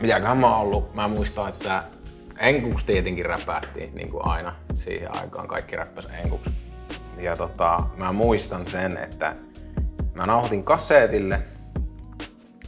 Mitäköhän 0.00 0.38
mä 0.38 0.46
oon 0.56 0.60
ollut? 0.60 0.94
Mä 0.94 1.08
muistan, 1.08 1.48
että 1.48 1.84
enkuksi 2.38 2.86
tietenkin 2.86 3.26
räpättiin, 3.26 3.94
niin 3.94 4.10
kuin 4.10 4.26
aina 4.26 4.54
siihen 4.74 5.16
aikaan. 5.16 5.48
Kaikki 5.48 5.76
räppäs 5.76 6.08
enkuksi. 6.24 6.50
Ja 7.18 7.36
tota, 7.36 7.80
mä 7.96 8.12
muistan 8.12 8.66
sen, 8.66 8.96
että 8.96 9.34
mä 10.14 10.26
nauhoitin 10.26 10.64
kaseetille 10.64 11.40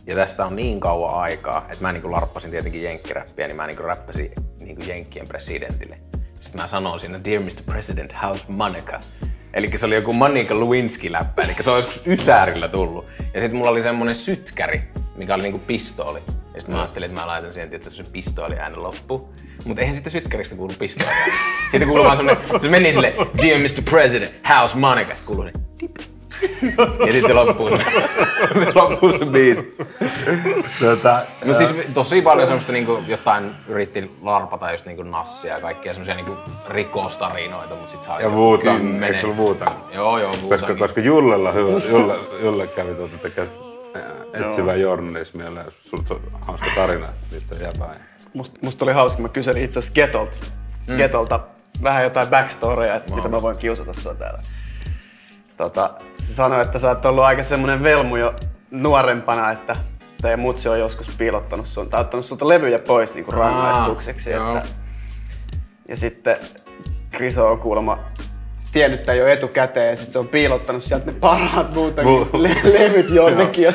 ja 0.07 0.15
tästä 0.15 0.47
on 0.47 0.57
niin 0.57 0.81
kauan 0.81 1.15
aikaa, 1.15 1.59
että 1.59 1.85
mä 1.85 1.93
niinku 1.93 2.11
larppasin 2.11 2.51
tietenkin 2.51 2.83
jenkkiräppiä, 2.83 3.47
niin 3.47 3.57
mä 3.57 3.67
niinku 3.67 3.83
räppäsin 3.83 4.33
niinku 4.61 4.83
jenkkien 4.83 5.29
presidentille. 5.29 5.99
Sitten 6.41 6.61
mä 6.61 6.67
sanoin 6.67 7.01
siinä, 7.01 7.21
Dear 7.25 7.43
Mr. 7.43 7.63
President, 7.67 8.13
how's 8.13 8.45
Monica? 8.49 9.01
Eli 9.55 9.79
se 9.79 9.87
oli 9.87 9.95
joku 9.95 10.13
Monica 10.13 10.55
Lewinsky-läppä, 10.55 11.43
eli 11.43 11.55
se 11.61 11.71
on 11.71 11.77
joskus 11.77 12.03
Ysäärillä 12.07 12.69
tullut. 12.69 13.07
Ja 13.35 13.41
sitten 13.41 13.57
mulla 13.57 13.71
oli 13.71 13.83
semmonen 13.83 14.15
sytkäri, 14.15 14.83
mikä 15.17 15.35
oli 15.35 15.43
niinku 15.43 15.59
pistooli. 15.67 16.21
Ja 16.55 16.61
sitten 16.61 16.77
mä 16.77 16.83
ajattelin, 16.83 17.11
että 17.11 17.21
mä 17.21 17.27
laitan 17.27 17.53
siihen 17.53 17.71
tietysti 17.71 17.97
se 17.97 18.11
pistooli 18.13 18.59
äänen 18.59 18.83
loppu. 18.83 19.35
Mutta 19.65 19.81
eihän 19.81 19.95
sitten 19.95 20.13
sytkäristä 20.13 20.57
kuulu 20.57 20.73
pistooli. 20.79 21.13
Sitten 21.71 21.89
kuuluu 21.89 22.05
vaan 22.05 22.17
semmonen, 22.17 22.61
se 22.61 22.69
meni 22.69 22.93
sille, 22.93 23.15
Dear 23.43 23.59
Mr. 23.59 23.83
President, 23.91 24.33
how's 24.33 24.77
Monica? 24.77 25.17
Sitten 25.17 25.27
kuuluu 25.27 25.45
se, 25.45 25.53
dip. 25.81 26.16
Ja 27.07 27.13
sitten 27.13 27.27
se 27.27 27.33
loppuu 27.33 27.69
se, 27.79 27.85
loppuu 28.75 29.13
se 29.13 29.19
biisi. 29.19 29.77
Tota, 30.81 31.19
Mutta 31.45 31.59
siis 31.59 31.75
tosi 31.95 32.23
paljon 32.23 32.49
semmoista 32.49 32.73
niinku 32.73 33.03
jotain 33.07 33.51
yritti 33.69 34.11
larpata 34.23 34.73
just 34.73 34.87
niinku 34.87 35.03
nassia 35.03 35.55
ja 35.55 35.61
kaikkia 35.61 35.93
semmoisia 35.95 36.15
niinku 36.15 36.37
rikostarinoita, 36.69 37.75
mutta 37.75 37.91
sit 37.91 38.03
saa 38.03 38.21
ja 38.21 38.29
Wuutang, 38.29 39.03
eikö 39.05 39.21
sulla 39.21 39.37
Wuutang? 39.37 39.75
Joo, 39.95 40.19
joo, 40.19 40.31
Koska, 40.31 40.47
Wuutangin. 40.49 40.79
koska 40.79 41.01
Jullella 41.01 41.53
hyvä, 41.53 41.71
Julle, 41.91 42.15
Julle 42.43 42.67
kävi 42.67 42.95
tuota 42.95 43.19
tekemään 43.19 43.53
etsivää 44.35 44.75
journalismia 44.75 45.47
ja 45.47 45.65
sulta 45.81 46.15
on 46.15 46.21
hauska 46.47 46.67
tarina 46.75 47.09
niistä 47.31 47.55
jäbää. 47.55 48.01
Musta, 48.35 48.59
musta 48.63 48.85
oli 48.85 48.93
hauska, 48.93 49.23
mä 49.23 49.29
kyselin 49.29 49.63
itse 49.65 49.79
asiassa 49.79 49.95
Getolta, 49.95 50.37
mm. 50.89 50.97
Getolta 50.97 51.41
vähän 51.83 52.03
jotain 52.05 52.29
backstoryja, 52.29 52.95
että 52.95 53.15
mitä 53.15 53.29
mä 53.29 53.43
voin 53.43 53.59
kiusata 53.59 53.93
sua 53.93 54.15
täällä. 54.15 54.41
Tota, 55.57 55.91
se 56.19 56.35
sanoi, 56.35 56.63
että 56.63 56.79
sä 56.79 56.89
oot 56.89 57.05
ollut 57.05 57.25
aika 57.25 57.43
semmonen 57.43 57.83
velmu 57.83 58.17
jo 58.17 58.35
nuorempana, 58.71 59.51
että 59.51 59.77
teidän 60.23 60.41
mutsi 60.41 60.69
on 60.69 60.79
joskus 60.79 61.09
piilottanut 61.19 61.67
sun, 61.67 61.91
tai 61.91 62.01
ottanut 62.01 62.27
sulta 62.27 62.49
levyjä 62.49 62.79
pois 62.79 63.15
niin 63.15 63.25
kuin 63.25 63.37
rangaistukseksi. 63.39 64.31
joo. 64.31 64.57
Että, 64.57 64.69
ja 65.89 65.97
sitten 65.97 66.37
Kriso 67.11 67.51
on 67.51 67.59
kuulemma 67.59 67.99
tiennyt 68.73 69.03
tämän 69.03 69.19
jo 69.19 69.27
etukäteen 69.27 69.91
ja 69.91 69.97
sitten 69.97 70.13
se 70.13 70.19
on 70.19 70.29
piilottanut 70.29 70.83
sieltä 70.83 71.07
ne 71.07 71.13
parhaat 71.13 71.75
muuta 71.75 72.03
Mu- 72.03 72.29
le- 72.33 72.73
levyt 72.79 73.11
jonnekin. 73.11 73.75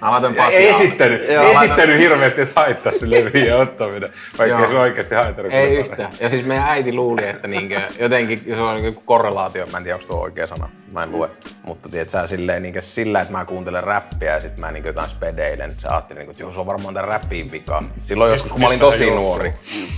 Mä 0.00 0.10
laitoin 0.10 0.34
Ja 0.36 0.42
patjaa. 0.42 0.60
esittänyt, 0.60 1.28
Joo, 1.30 1.50
esittänyt 1.62 1.98
hirveästi, 1.98 2.40
että 2.40 2.60
haittaa 2.60 2.92
se 2.92 3.10
leviä 3.10 3.56
ottaminen, 3.64 4.12
vaikka 4.38 4.58
Joo. 4.58 4.68
se 4.68 4.76
oikeasti 4.78 5.14
haittanut. 5.14 5.52
Ei 5.52 5.76
yhtään. 5.76 6.12
Ja 6.20 6.28
siis 6.28 6.46
meidän 6.46 6.64
äiti 6.68 6.92
luuli, 6.92 7.26
että 7.26 7.48
niinkö, 7.48 7.80
jotenkin 7.98 8.42
se 8.46 8.56
on 8.60 8.76
niinku 8.82 9.02
korrelaatio, 9.04 9.66
mä 9.72 9.78
en 9.78 9.84
tiedä 9.84 9.96
onko 9.96 10.06
tuo 10.06 10.20
oikea 10.20 10.46
sana, 10.46 10.68
mä 10.92 11.02
en 11.02 11.12
lue. 11.12 11.30
Mutta 11.66 11.88
tiedät 11.88 12.08
sä 12.08 12.26
silleen 12.26 12.62
niinkö 12.62 12.80
sillä, 12.80 13.20
että 13.20 13.32
mä 13.32 13.44
kuuntelen 13.44 13.84
räppiä 13.84 14.34
ja 14.34 14.40
sit 14.40 14.58
mä 14.58 14.72
niinkö 14.72 14.88
jotain 14.88 15.08
spedeilen, 15.08 15.70
että 15.70 15.82
sä 15.82 15.90
ajattelin, 15.90 16.18
niinku, 16.18 16.30
että 16.30 16.42
joo, 16.42 16.52
se 16.52 16.60
on 16.60 16.66
varmaan 16.66 16.94
tän 16.94 17.04
räppiin 17.04 17.52
vika. 17.52 17.82
Silloin 18.02 18.30
joskus, 18.30 18.52
kun 18.52 18.60
mä 18.60 18.66
olin 18.66 18.78
tosi 18.80 19.10
nuori. 19.10 19.52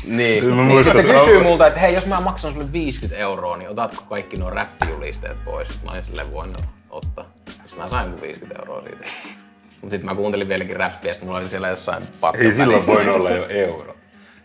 Niin. 0.06 0.16
Niin 0.16 0.52
muistan, 0.54 0.96
sit 0.96 1.06
se 1.06 1.12
kysyy 1.12 1.42
multa, 1.42 1.66
että 1.66 1.80
hei, 1.80 1.94
jos 1.94 2.06
mä 2.06 2.20
maksan 2.20 2.52
sulle 2.52 2.72
50 2.72 3.16
euroa, 3.22 3.56
niin 3.56 3.70
otatko 3.70 4.04
kaikki 4.08 4.36
nuo 4.36 4.50
räppijulisteet 4.50 5.44
pois? 5.44 5.68
Mä 5.84 5.90
olin 5.90 6.04
silleen 6.04 6.32
voin 6.32 6.56
ottaa. 6.90 7.24
Sitten 7.66 7.84
mä 7.84 7.90
sain 7.90 8.20
50 8.20 8.58
euroa 8.62 8.82
siitä. 8.82 9.36
Mut 9.82 9.90
sit 9.90 10.02
mä 10.02 10.14
kuuntelin 10.14 10.48
vieläkin 10.48 10.76
räppiä, 10.76 11.14
sit 11.14 11.22
mulla 11.22 11.38
oli 11.38 11.48
siellä 11.48 11.68
jossain 11.68 12.02
patkan 12.20 12.46
Ei 12.46 12.52
silloin 12.52 12.86
voinut 12.86 13.16
olla 13.16 13.30
jo 13.30 13.46
euro. 13.48 13.96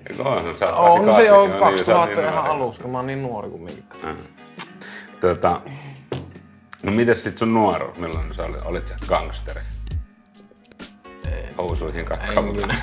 Eikö 0.10 0.24
onhan 0.24 0.58
sä 0.58 0.74
On 0.74 1.14
se 1.14 1.26
jo 1.26 1.48
88, 1.60 1.96
2000 1.96 2.06
niin, 2.06 2.30
ihan 2.30 2.44
niin, 2.44 2.52
alussa, 2.52 2.82
kun 2.82 2.92
mä 2.92 2.98
oon 2.98 3.08
niin 3.08 3.22
nuori 3.22 3.50
kuin 3.50 3.64
Miikka. 3.64 3.98
Tota, 5.20 5.62
no 6.84 6.92
mites 6.92 7.24
sit 7.24 7.38
sun 7.38 7.54
nuoruus, 7.54 7.98
milloin 7.98 8.36
sä 8.36 8.44
olit, 8.44 8.62
olit 8.62 8.88
sä 8.88 8.96
gangsteri? 9.08 9.62
Housuihin 11.58 12.06
kyllä. 12.06 12.76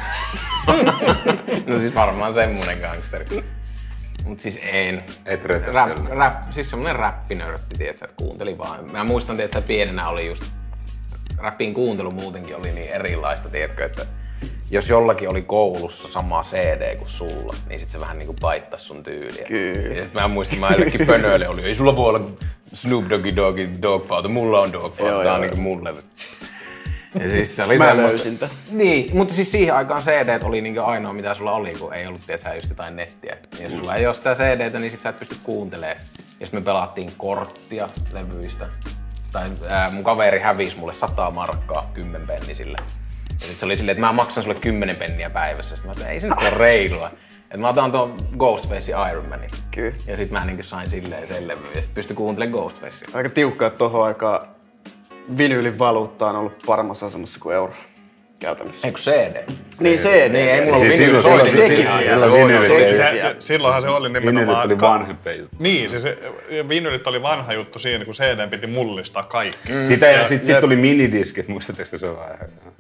no 1.66 1.78
siis 1.78 1.94
varmaan 1.94 2.34
semmonen 2.34 2.78
gangsteri. 2.78 3.44
Mut 4.24 4.40
siis 4.40 4.60
en. 4.62 5.04
Et 5.26 5.44
Rap, 5.44 5.98
rap, 6.08 6.42
siis 6.50 6.70
semmonen 6.70 6.96
räppinörtti, 6.96 7.78
tietsä, 7.78 8.04
että 8.04 8.24
kuuntelin 8.24 8.58
vaan. 8.58 8.90
Mä 8.90 9.04
muistan, 9.04 9.36
tietsä, 9.36 9.60
pienenä 9.60 10.08
oli 10.08 10.26
just, 10.26 10.44
räppin 11.40 11.74
kuuntelu 11.74 12.10
muutenkin 12.10 12.56
oli 12.56 12.72
niin 12.72 12.90
erilaista, 12.90 13.48
tiedätkö, 13.48 13.84
että 13.84 14.06
jos 14.70 14.90
jollakin 14.90 15.28
oli 15.28 15.42
koulussa 15.42 16.08
sama 16.08 16.40
CD 16.42 16.96
kuin 16.96 17.08
sulla, 17.08 17.54
niin 17.68 17.80
sit 17.80 17.88
se 17.88 18.00
vähän 18.00 18.18
niinku 18.18 18.34
paittas 18.40 18.86
sun 18.86 19.02
tyyliä. 19.02 19.44
Kyllä. 19.44 19.94
Ja 19.94 20.04
sit 20.04 20.14
mä 20.14 20.28
muistin, 20.28 20.60
mä 20.60 20.70
jollekin 20.70 21.06
pönöille 21.06 21.48
oli, 21.48 21.62
ei 21.62 21.74
sulla 21.74 21.96
voi 21.96 22.08
olla 22.08 22.30
Snoop 22.74 23.04
Doggy 23.10 23.36
Doggy 23.36 23.68
Dogfather, 23.82 24.30
mulla 24.30 24.60
on 24.60 24.72
Joo, 24.72 25.22
tää 25.24 25.34
on 25.34 25.40
niinku 25.40 25.56
mun 25.56 25.84
levy. 25.84 26.00
Ja 27.20 27.28
siis 27.28 27.56
se 27.56 27.64
oli 27.64 27.78
Mä 27.78 27.86
semmoista- 27.86 28.16
löysin. 28.16 28.38
Niin, 28.70 29.16
mutta 29.16 29.34
siis 29.34 29.52
siihen 29.52 29.74
aikaan 29.74 30.02
CD 30.02 30.42
oli 30.42 30.60
niinku 30.60 30.80
ainoa 30.80 31.12
mitä 31.12 31.34
sulla 31.34 31.52
oli, 31.52 31.74
kun 31.74 31.94
ei 31.94 32.06
ollut 32.06 32.20
tiedätkö, 32.26 32.54
just 32.54 32.68
jotain 32.68 32.96
nettiä. 32.96 33.36
Ja 33.58 33.64
jos 33.64 33.72
sulla 33.72 33.96
ei 33.96 34.06
ole 34.06 34.14
sitä 34.14 34.34
CDtä, 34.34 34.78
niin 34.78 34.90
sit 34.90 35.02
sä 35.02 35.08
et 35.08 35.18
pysty 35.18 35.36
kuuntelemaan. 35.42 35.96
Ja 36.40 36.46
sitten 36.46 36.60
me 36.60 36.64
pelattiin 36.64 37.12
korttia 37.16 37.88
levyistä. 38.12 38.66
Tai 39.32 39.50
ää, 39.68 39.90
mun 39.90 40.04
kaveri 40.04 40.38
hävisi 40.38 40.78
mulle 40.78 40.92
100 40.92 41.30
markkaa 41.30 41.90
10 41.94 42.26
pennisillä. 42.26 42.78
Ja 43.40 43.46
sit 43.46 43.56
se 43.56 43.66
oli 43.66 43.76
silleen, 43.76 43.92
että 43.96 44.06
mä 44.06 44.12
maksan 44.12 44.42
sulle 44.42 44.58
10 44.60 44.96
penniä 44.96 45.30
päivässä. 45.30 45.76
Sitten 45.76 45.86
mä 45.86 45.90
ajattelin, 45.90 46.12
ei 46.12 46.20
se 46.20 46.28
nyt 46.28 46.38
ole 46.38 46.50
reilua. 46.50 47.10
Et 47.50 47.60
mä 47.60 47.68
otan 47.68 47.92
tuon 47.92 48.14
Ghostface 48.38 48.92
Iron 49.10 49.28
Manin. 49.28 49.50
Kyllä. 49.70 49.96
Ja 50.06 50.16
sit 50.16 50.30
mä 50.30 50.44
niinku 50.44 50.62
sain 50.62 50.90
silleen 50.90 51.48
levy. 51.48 51.66
Ja 51.74 51.82
sit 51.82 51.94
pystyi 51.94 52.16
kuuntelemaan 52.16 52.60
Ghostfacea. 52.60 53.08
Aika 53.12 53.28
tiukkaa, 53.28 53.68
että 53.68 53.78
tohon 53.78 54.06
aikaan 54.06 54.48
vinyylin 55.38 55.78
valuutta 55.78 56.26
on 56.26 56.36
ollut 56.36 56.62
paremmassa 56.66 57.06
asemassa 57.06 57.40
kuin 57.40 57.54
euro 57.54 57.74
käytännössä. 58.40 58.86
Eikö 58.86 59.00
CD? 59.00 59.48
Niin 59.80 59.98
CD. 59.98 60.28
Niin, 60.32 60.48
ei 60.48 60.64
mulla 60.64 60.78
Siis 60.78 60.92
ollut 60.92 60.98
vinyl, 60.98 61.22
silloin- 61.22 61.50
silloin- 61.50 61.68
sekin. 61.68 61.84
Ja 63.04 63.12
vielä. 63.12 63.34
silloinhan 63.38 63.82
se 63.82 63.88
oli 63.88 64.08
nimenomaan... 64.08 64.46
Vinylit 64.68 64.82
oli 64.82 64.90
vanhempia 64.90 65.32
juttu. 65.34 65.56
Niin, 65.58 65.88
siis 65.88 66.02
vinylit 66.68 67.06
oli 67.06 67.22
vanha 67.22 67.52
juttu 67.52 67.78
siinä, 67.78 68.04
kun 68.04 68.14
CD 68.14 68.48
piti 68.50 68.66
mullistaa 68.66 69.22
kaikki. 69.22 69.72
Mm. 69.72 69.84
Sitä 69.84 70.06
ja 70.06 70.28
sit, 70.28 70.44
sit 70.44 70.60
tuli 70.60 70.76
minidiskit, 70.76 71.48
muistatteko 71.48 71.88
se 71.98 72.16
vai? 72.16 72.28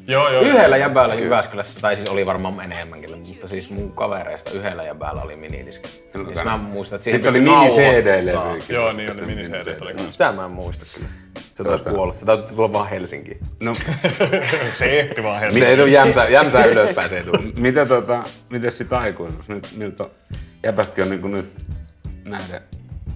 Joo, 0.08 0.28
joo. 0.32 0.42
Yhdellä 0.42 0.76
jäbällä 0.76 1.14
Jyväskylässä, 1.14 1.80
tai 1.80 1.96
siis 1.96 2.08
oli 2.08 2.26
varmaan 2.26 2.72
enemmänkin, 2.72 3.18
mutta 3.28 3.48
siis 3.48 3.70
mun 3.70 3.92
kavereista 3.92 4.50
yhdellä 4.50 4.82
jäbällä 4.82 5.22
oli 5.22 5.36
minidiski. 5.36 5.88
Ja 6.14 6.36
sit 6.36 6.44
mä 6.44 6.56
muistan, 6.58 6.96
että 6.96 7.04
siihen 7.04 7.18
Sitten 7.18 7.30
oli 7.30 7.40
mini. 7.40 7.68
CD-levy. 7.74 8.62
Joo, 8.68 8.92
niin 8.92 9.10
oli 9.10 9.26
mini 9.26 9.42
CD 9.44 9.80
oli 9.80 9.92
kanssa. 9.94 10.12
Sitä 10.12 10.32
mä 10.32 10.44
en 10.44 10.50
muista 10.50 10.86
kyllä. 10.94 11.08
Se 11.54 11.64
taisi 11.64 11.84
kuolla. 11.84 12.12
Se 12.12 12.26
täytyy 12.26 12.56
tulla 12.56 12.72
vaan 12.72 12.88
Helsinkiin. 12.88 13.38
No, 13.60 13.74
Se 14.72 15.00
ehti 15.00 15.22
vaan 15.22 15.34
Se 15.34 15.40
helposti. 15.40 15.64
ei 15.64 15.76
tullut 15.76 15.92
jämsää, 15.92 16.28
jämsää 16.28 16.64
ylöspäin, 16.64 17.08
se 17.08 17.16
ei 17.16 17.24
tullut. 17.24 17.54
mitä 17.66 17.86
tota, 17.86 18.24
miten 18.50 18.72
sit 18.72 18.92
aikuisuus? 18.92 19.48
Nyt, 19.76 19.98
jäpästäkin 20.62 21.04
on 21.04 21.10
niinku 21.10 21.28
nyt 21.28 21.52
näiden 22.24 22.60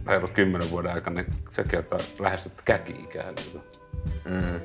reilut 0.06 0.30
kymmenen 0.30 0.70
vuoden 0.70 0.92
aikana, 0.92 1.22
niin 1.22 1.32
sekin 1.50 1.78
ottaa 1.78 1.98
lähestyt 2.18 2.62
käki-ikää. 2.64 3.32
Niinku. 3.32 3.60
Mm. 4.24 4.60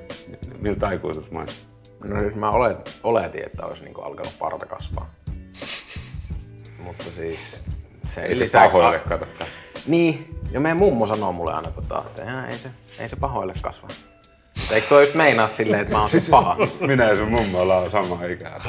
Miltä 0.59 0.87
aikuisuus 0.87 1.31
maistuu? 1.31 1.65
No 2.03 2.19
siis 2.19 2.35
mä 2.35 2.51
olet, 2.51 2.99
oletin, 3.03 3.45
että 3.45 3.65
olisi 3.65 3.83
niinku 3.83 4.01
alkanut 4.01 4.35
parta 4.39 4.65
kasvaa. 4.65 5.13
Mutta 6.83 7.03
siis 7.11 7.63
se 8.09 8.21
Ei 8.21 8.35
se 8.35 8.43
lisäksi- 8.43 8.77
pahoille 8.77 8.99
kato. 8.99 9.25
Niin, 9.87 10.35
ja 10.51 10.59
meidän 10.59 10.77
mummo 10.77 11.05
sanoo 11.05 11.33
mulle 11.33 11.53
aina, 11.53 11.71
tota, 11.71 12.03
että 12.07 12.21
"Jaa, 12.21 12.47
ei 12.47 12.57
se, 12.57 12.69
ei 12.99 13.09
se 13.09 13.15
pahoille 13.15 13.53
kasva. 13.61 13.87
Eikö 14.71 14.87
toi 14.87 15.01
just 15.01 15.13
meinaa 15.13 15.47
silleen, 15.47 15.81
että 15.81 15.93
mä 15.93 15.99
oon 15.99 16.09
siis 16.09 16.29
paha? 16.39 16.57
Minä 16.79 17.03
ja 17.09 17.15
sun 17.17 17.31
mummo 17.31 17.61
ollaan 17.61 17.91
samaa 17.91 18.25
ikää. 18.25 18.61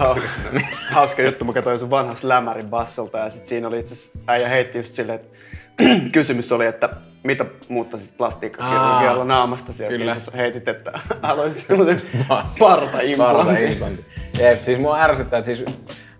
Hauska 0.91 1.22
juttu, 1.22 1.45
mä 1.45 1.53
katsoin 1.53 1.78
sun 1.78 1.91
vanhan 1.91 2.16
Slammerin 2.16 2.68
bassolta 2.68 3.18
ja 3.18 3.30
sit 3.30 3.47
siinä 3.47 3.68
oli 3.68 3.78
itse 3.78 3.93
asiassa 3.95 4.18
äijä 4.26 4.49
heitti 4.49 4.78
just 4.78 4.93
silleen, 4.93 5.20
että 5.20 5.39
kysymys 6.12 6.53
oli, 6.53 6.66
että 6.66 6.89
mitä 7.24 7.45
muuttaisit 7.68 8.16
plastiikkakirurgialla 8.16 9.18
Aa, 9.22 9.24
naamasta 9.28 9.72
siellä. 9.72 9.97
kyllä. 9.99 10.14
Siis 10.14 10.30
heitit, 10.34 10.68
että 10.68 10.93
haluaisit 11.22 11.66
semmoisen 11.66 12.01
partaimplantin. 12.59 13.16
Parta-implantti. 13.18 14.05
Jep, 14.39 14.64
siis 14.64 14.78
mua 14.78 14.99
ärsyttää, 15.01 15.39
että 15.39 15.47
siis 15.47 15.64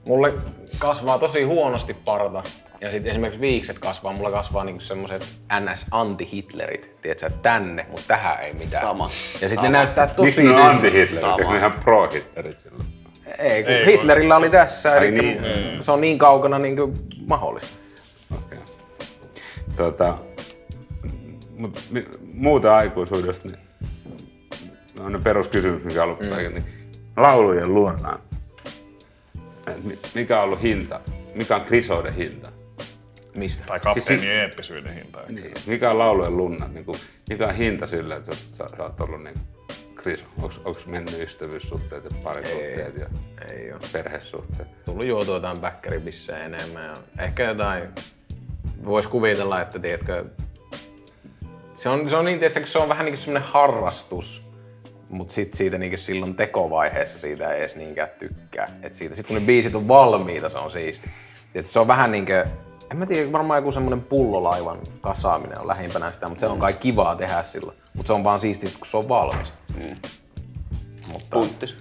mulle 0.09 0.35
kasvaa 0.79 1.19
tosi 1.19 1.43
huonosti 1.43 1.95
parta. 1.95 2.43
Ja 2.81 2.91
sitten 2.91 3.11
esimerkiksi 3.11 3.41
viikset 3.41 3.79
kasvaa, 3.79 4.13
mulla 4.13 4.31
kasvaa 4.31 4.65
niinku 4.65 4.81
semmoset 4.81 5.27
NS-anti-Hitlerit, 5.61 6.97
tiedätkö, 7.03 7.31
tänne, 7.43 7.87
mutta 7.91 8.05
tähän 8.09 8.41
ei 8.41 8.53
mitään. 8.53 8.83
Sama. 8.83 9.05
Ja 9.41 9.49
sitten 9.49 9.63
ne 9.73 9.79
näyttää 9.79 10.07
tosi... 10.07 10.23
Miksi 10.23 10.43
ne 10.43 10.51
on 10.51 10.63
anti-Hitlerit? 10.63 11.39
Eikö 11.39 11.51
ne 11.51 11.57
ihan 11.59 11.73
pro-Hitlerit 11.73 12.59
silloin? 12.59 12.89
Ei, 13.39 13.63
kun 13.63 13.73
Ei, 13.73 13.87
Hitlerillä 13.87 14.37
oli 14.37 14.51
tässä, 14.51 14.97
eli 14.97 15.11
niin. 15.11 15.43
se 15.81 15.93
on 15.93 16.01
niin 16.01 16.19
kaukana 16.19 16.59
niin 16.59 16.77
kuin 16.77 16.95
mahdollista. 17.27 17.77
Okei. 18.37 18.59
Tota, 19.77 20.19
mut 21.57 21.83
mi- 21.91 22.09
muuta 22.33 22.77
aikuisuudesta, 22.77 23.49
niin 23.49 23.59
on 25.01 25.13
ne 25.13 25.19
peruskysymys, 25.19 25.85
mikä 25.85 26.03
on 26.03 26.09
ollut 26.09 26.21
mm. 26.21 26.37
niin 26.37 26.65
laulujen. 27.17 27.69
Et 29.67 29.85
mi- 29.85 29.99
Mikä 30.15 30.39
on 30.39 30.45
ollut 30.45 30.63
hinta? 30.63 31.01
Mikä 31.35 31.57
on 31.57 31.63
krisoiden 31.63 32.15
hinta? 32.15 32.58
Mistä? 33.39 33.65
Tai 33.67 33.81
kapteenin 33.81 34.21
Siis- 34.21 34.33
eeppisyyden 34.33 34.95
hinta. 34.95 35.21
ehkä. 35.21 35.33
Niin. 35.33 35.55
Mikä 35.67 35.91
on 35.91 35.99
laulujen 35.99 36.37
lunna? 36.37 36.69
Niin 36.69 36.85
kuin, 36.85 36.99
mikä 37.31 37.47
on 37.47 37.55
hinta 37.55 37.87
sille, 37.87 38.17
että 38.17 38.35
sä, 38.35 38.41
sä, 38.55 38.65
sä 38.77 38.83
oot 38.83 39.01
ollut 39.01 39.23
niin 39.25 39.35
kriso? 39.95 40.25
Onko 40.43 40.81
mennyt 40.87 41.21
ystävyyssuhteet 41.21 42.05
ja 42.05 42.11
parisuhteet 42.23 42.97
ja 42.97 43.07
Ei 43.53 43.73
oo. 43.73 43.79
perhesuhteet? 43.93 44.85
Tullut 44.85 45.07
juotua 45.07 45.35
jotain 45.35 45.59
bäkkäribissejä 45.61 46.39
enemmän. 46.45 46.85
Ja 46.85 47.25
ehkä 47.25 47.45
jotain, 47.45 47.89
vois 48.85 49.07
kuvitella, 49.07 49.61
että 49.63 49.79
tiedätkö, 49.79 50.25
se 51.75 51.89
on, 51.89 52.11
se 52.11 52.17
on 52.17 52.25
niin, 52.25 52.39
tiedätkö, 52.39 52.67
se 52.67 52.79
on 52.79 52.89
vähän 52.89 53.05
niin 53.05 53.13
kuin 53.13 53.23
semmoinen 53.23 53.51
harrastus, 53.51 54.49
mutta 55.09 55.35
sit 55.35 55.53
siitä 55.53 55.79
niin 55.79 55.99
silloin 55.99 56.37
tekovaiheessa 56.37 57.19
siitä 57.19 57.53
ei 57.53 57.61
edes 57.61 57.77
niinkään 57.77 58.09
tykkää. 58.19 58.69
Et 58.83 58.93
siitä, 58.93 59.15
sit 59.15 59.27
kun 59.27 59.37
ne 59.37 59.43
biisit 59.47 59.75
on 59.75 59.89
valmiita, 59.89 60.49
se 60.49 60.59
on 60.59 60.71
siisti. 60.71 61.11
Tiedätkö, 61.53 61.71
se 61.73 61.81
on 61.81 61.89
vähän 61.89 62.11
niin 62.13 62.27
kuin, 62.27 62.45
en 62.91 62.97
mä 62.97 63.07
tiedä, 63.07 63.33
varmaan 63.33 63.59
joku 63.59 63.71
semmoinen 63.73 64.01
pullolaivan 64.01 64.79
kasaaminen 65.01 65.61
on 65.61 65.69
lähimpänä 65.69 66.11
sitä, 66.11 66.29
mutta 66.29 66.41
se 66.41 66.47
on 66.47 66.59
kai 66.59 66.73
kivaa 66.73 67.17
tehdä 67.17 67.43
silloin. 67.43 67.79
Mutta 67.95 68.07
se 68.07 68.13
on 68.13 68.25
vaan 68.25 68.41
siistiä, 68.41 68.69
sit, 68.69 68.79
kun 68.79 68.87
se 68.87 68.97
on 68.97 69.09
valmis. 69.09 69.53
Mutta 71.13 71.27
Punttis. 71.31 71.77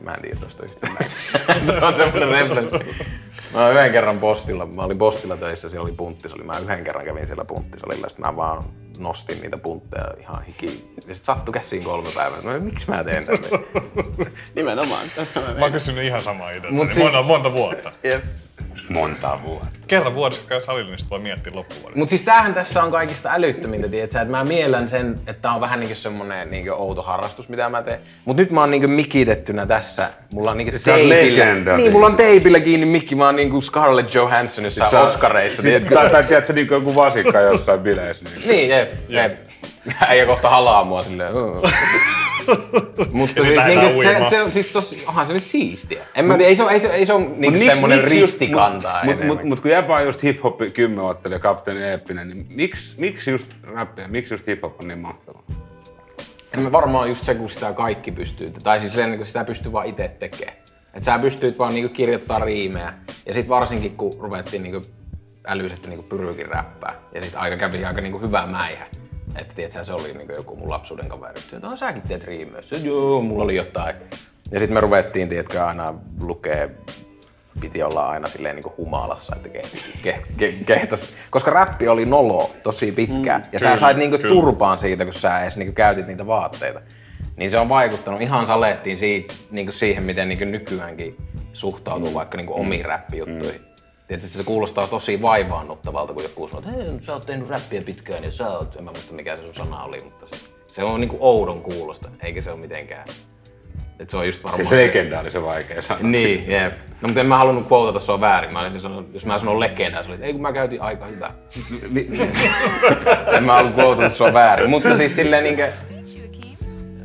Mä 0.00 0.14
en 0.14 0.22
tiedä 0.22 0.40
tosta 0.40 0.64
yhtään. 0.64 0.96
Tämä 1.66 1.88
on 1.88 1.94
semmonen 1.94 2.28
referenssi. 2.28 2.84
Mä 3.54 3.70
yhden 3.70 3.92
kerran 3.92 4.18
postilla, 4.18 4.66
mä 4.66 4.82
olin 4.82 4.98
postilla 4.98 5.36
töissä, 5.36 5.68
siellä 5.68 5.84
oli 5.84 5.92
punttisali. 5.92 6.42
Mä 6.42 6.58
yhden 6.58 6.84
kerran 6.84 7.04
kävin 7.04 7.26
siellä 7.26 7.44
punttisalilla, 7.44 8.08
sitten 8.08 8.26
mä 8.26 8.36
vaan 8.36 8.64
nostin 8.98 9.40
niitä 9.40 9.58
puntteja 9.58 10.06
ihan 10.20 10.42
hiki. 10.42 10.92
Ja 11.08 11.14
sit 11.14 11.24
sattu 11.24 11.52
käsiin 11.52 11.84
kolme 11.84 12.08
päivää. 12.14 12.40
Mä, 12.42 12.58
miksi 12.58 12.90
mä 12.90 13.04
teen 13.04 13.24
tätä? 13.26 13.48
Nimenomaan. 14.54 15.06
Mä 15.58 15.64
oon 15.64 15.72
kysynyt 15.72 16.04
ihan 16.04 16.22
samaa 16.22 16.50
itse. 16.50 16.70
Mut 16.70 16.82
Siis... 16.90 16.94
siis- 16.94 17.04
Monta, 17.12 17.22
monta 17.28 17.52
vuotta. 17.52 17.92
Jep. 18.02 18.24
Monta 18.92 19.38
vuotta. 19.44 19.68
Kerran 19.88 20.14
vuodessa 20.14 20.42
käy 20.48 20.60
salilla, 20.60 20.90
niin 20.90 20.98
voi 21.10 21.18
miettiä 21.18 21.52
loppuvuoden. 21.54 21.98
Mut 21.98 22.08
siis 22.08 22.22
tämähän 22.22 22.54
tässä 22.54 22.82
on 22.82 22.90
kaikista 22.90 23.30
älyttömintä, 23.32 23.88
tietsä, 23.88 24.20
että 24.20 24.30
mä 24.30 24.44
miellän 24.44 24.88
sen, 24.88 25.12
että 25.26 25.42
tää 25.42 25.54
on 25.54 25.60
vähän 25.60 25.80
niinku 25.80 25.94
semmonen 25.94 26.50
niinku 26.50 26.70
outo 26.72 27.02
harrastus, 27.02 27.48
mitä 27.48 27.68
mä 27.68 27.82
teen. 27.82 28.00
Mut 28.24 28.36
nyt 28.36 28.50
mä 28.50 28.60
oon 28.60 28.70
niinku 28.70 28.88
mikitettynä 28.88 29.66
tässä. 29.66 30.10
Mulla 30.34 30.50
on 30.50 30.56
niinku 30.56 30.74
teipillä. 30.84 31.14
legenda. 31.14 31.76
Niin, 31.76 31.92
mulla 31.92 32.06
on 32.06 32.16
teipillä 32.16 32.60
kiinni 32.60 32.86
mikki, 32.86 33.14
mä 33.14 33.26
oon 33.26 33.36
niinku 33.36 33.60
Scarlett 33.62 34.14
Johansson 34.14 34.64
jossain 34.64 34.90
Sä- 34.90 35.00
Oscareissa. 35.00 35.62
Siis, 35.62 35.72
tiedätkö? 35.74 35.94
tai, 35.94 36.10
tai 36.10 36.24
tiedätkö, 36.24 36.52
niin 36.52 36.68
kuin 36.68 36.76
joku 36.76 36.94
vasikka 36.94 37.40
jossain 37.40 37.80
bileissä. 37.80 38.24
Niin. 38.24 38.48
Niin, 38.48 38.70
jep, 38.70 38.92
jep. 39.08 39.32
Äijä 40.06 40.26
kohta 40.26 40.50
halaa 40.50 40.84
mua 40.84 41.02
silleen. 41.02 41.32
Mutta 43.12 43.42
siis, 43.42 43.64
niinku, 43.64 44.02
se, 44.02 44.16
se, 44.30 44.42
on- 44.42 44.52
siis 44.52 44.68
tossa, 44.68 44.96
onhan 45.08 45.26
se 45.26 45.32
nyt 45.32 45.44
siistiä. 45.44 46.02
En 46.14 46.24
mä 46.24 46.34
tiedä, 46.36 46.48
ei 46.48 46.56
se, 46.56 46.62
ei 46.62 46.80
se, 46.80 46.88
ei 46.88 47.06
se 47.06 47.12
ole 47.12 47.26
niinku 47.36 47.58
semmonen 47.64 48.04
ristikanta 48.04 48.88
Mutta 48.88 49.04
mut, 49.04 49.14
enemmän. 49.22 49.46
mut, 49.48 49.60
kun 49.60 49.70
jäpä 49.70 49.94
on 49.94 50.04
just 50.04 50.22
hip-hop 50.22 50.70
kymmenottelija, 50.74 51.38
kapteeni 51.38 51.82
Eeppinen, 51.82 52.28
niin 52.28 52.46
miksi, 52.48 53.00
miksi 53.00 53.30
just 53.30 53.52
räppiä, 53.74 54.08
miksi 54.08 54.34
just 54.34 54.46
hip-hop 54.46 54.72
on 54.80 54.88
niin 54.88 54.98
mahtavaa? 54.98 55.42
En 56.54 56.60
mä 56.60 56.72
varmaan 56.72 57.08
just 57.08 57.24
se, 57.24 57.34
kun 57.34 57.48
sitä 57.48 57.72
kaikki 57.72 58.12
pystyy, 58.12 58.52
tai 58.62 58.80
siis 58.80 58.92
sen, 58.94 59.16
kun 59.16 59.26
sitä 59.26 59.44
pystyy 59.44 59.72
vaan 59.72 59.86
itse 59.86 60.08
tekemään. 60.18 60.56
Että 60.94 61.04
sä 61.04 61.18
pystyt 61.18 61.58
vaan 61.58 61.74
niinku 61.74 61.94
kirjoittaa 61.94 62.38
riimejä. 62.38 62.92
Ja 63.26 63.34
sit 63.34 63.48
varsinkin, 63.48 63.96
kun 63.96 64.12
ruvettiin 64.20 64.62
niinku 64.62 64.82
älys, 65.46 65.72
että 65.72 65.88
niinku 65.88 66.02
pyrykin 66.02 66.46
räppää. 66.46 66.94
Ja 67.14 67.22
sit 67.22 67.36
aika 67.36 67.56
kävi 67.56 67.84
aika 67.84 68.00
niinku 68.00 68.18
hyvä 68.18 68.46
mäihä. 68.46 68.86
Että 69.36 69.54
tiedätkö, 69.54 69.84
se 69.84 69.92
oli 69.92 70.12
niinku 70.12 70.32
joku 70.32 70.56
mun 70.56 70.70
lapsuuden 70.70 71.08
kaveri. 71.08 71.40
Se, 71.40 71.56
että 71.56 71.68
"Oh, 71.68 71.76
säkin 71.78 72.02
teet 72.02 72.24
riimejä. 72.24 72.62
Se, 72.62 72.76
joo, 72.76 73.20
mulla 73.20 73.44
oli 73.44 73.56
jotain. 73.56 73.96
Ja 74.50 74.58
sitten 74.60 74.74
me 74.74 74.80
ruvettiin, 74.80 75.28
tiedätkö, 75.28 75.64
aina 75.64 75.94
lukee 76.20 76.70
piti 77.60 77.82
olla 77.82 78.08
aina 78.08 78.28
silleen 78.28 78.56
niin 78.56 78.76
humalassa, 78.76 79.36
että 79.36 79.48
ke, 79.48 79.62
ke, 80.02 80.22
ke, 80.36 80.54
kehtas. 80.66 81.08
Koska 81.30 81.50
räppi 81.50 81.88
oli 81.88 82.06
nolo 82.06 82.50
tosi 82.62 82.92
pitkään. 82.92 83.40
Mm, 83.40 83.48
ja 83.52 83.58
sä 83.60 83.66
kyllä, 83.66 83.76
sait 83.76 83.96
niinku 83.96 84.18
kyllä. 84.18 84.34
turpaan 84.34 84.78
siitä, 84.78 85.04
kun 85.04 85.12
sä 85.12 85.40
edes 85.42 85.56
niinku 85.56 85.72
käytit 85.72 86.06
niitä 86.06 86.26
vaatteita. 86.26 86.80
Niin 87.36 87.50
se 87.50 87.58
on 87.58 87.68
vaikuttanut 87.68 88.22
ihan 88.22 88.46
salettiin 88.46 88.98
siitä, 88.98 89.34
niinku 89.50 89.72
siihen, 89.72 90.02
miten 90.02 90.28
niinku 90.28 90.44
nykyäänkin 90.44 91.16
suhtautuu 91.52 92.14
vaikka 92.14 92.36
niinku 92.36 92.60
omiin 92.60 92.84
räppijuttuihin. 92.84 93.60
Tiedätkö, 94.12 94.28
se 94.28 94.44
kuulostaa 94.44 94.86
tosi 94.86 95.22
vaivaannuttavalta, 95.22 96.12
kun 96.12 96.22
joku 96.22 96.48
sanoo, 96.48 96.70
että 96.70 96.82
hei, 96.82 97.02
sä 97.02 97.12
oot 97.12 97.26
tehnyt 97.26 97.48
räppiä 97.48 97.82
pitkään 97.82 98.24
ja 98.24 98.32
sä 98.32 98.50
oot, 98.50 98.76
en 98.76 98.84
mä 98.84 98.90
muista 98.90 99.14
mikä 99.14 99.36
se 99.36 99.42
sun 99.42 99.54
sana 99.54 99.84
oli, 99.84 99.98
mutta 100.04 100.26
se, 100.26 100.44
se 100.66 100.84
on 100.84 101.00
niinku 101.00 101.16
oudon 101.20 101.62
kuulosta, 101.62 102.10
eikä 102.22 102.42
se 102.42 102.50
ole 102.50 102.60
mitenkään. 102.60 103.04
Et 104.00 104.10
se 104.10 104.16
on 104.16 104.26
just 104.26 104.44
varmaan 104.44 104.68
Se 104.68 104.76
legendaarisen 104.76 105.42
vaikea 105.42 105.82
sanoa. 105.82 106.02
niin, 106.02 106.50
jep. 106.50 106.72
No, 106.72 107.08
mutta 107.08 107.20
en 107.20 107.26
mä 107.26 107.38
halunnut 107.38 107.70
quotata 107.72 107.98
sua 107.98 108.20
väärin. 108.20 108.52
Mä 108.52 108.60
olisin 108.60 108.80
sanonut, 108.80 109.14
jos 109.14 109.26
mä 109.26 109.38
sanon 109.38 109.60
legenda, 109.60 110.02
sä 110.02 110.08
olit, 110.08 110.22
ei 110.22 110.32
kun 110.32 110.42
mä 110.42 110.52
käytin 110.52 110.82
aika 110.82 111.06
hyvä. 111.06 111.30
en 113.36 113.44
mä 113.44 113.52
halunnut 113.54 113.80
quotata 113.80 114.08
sua 114.08 114.32
väärin. 114.32 114.70
Mutta 114.70 114.96
siis 114.96 115.16
silleen 115.16 115.44
niinkö... 115.44 115.72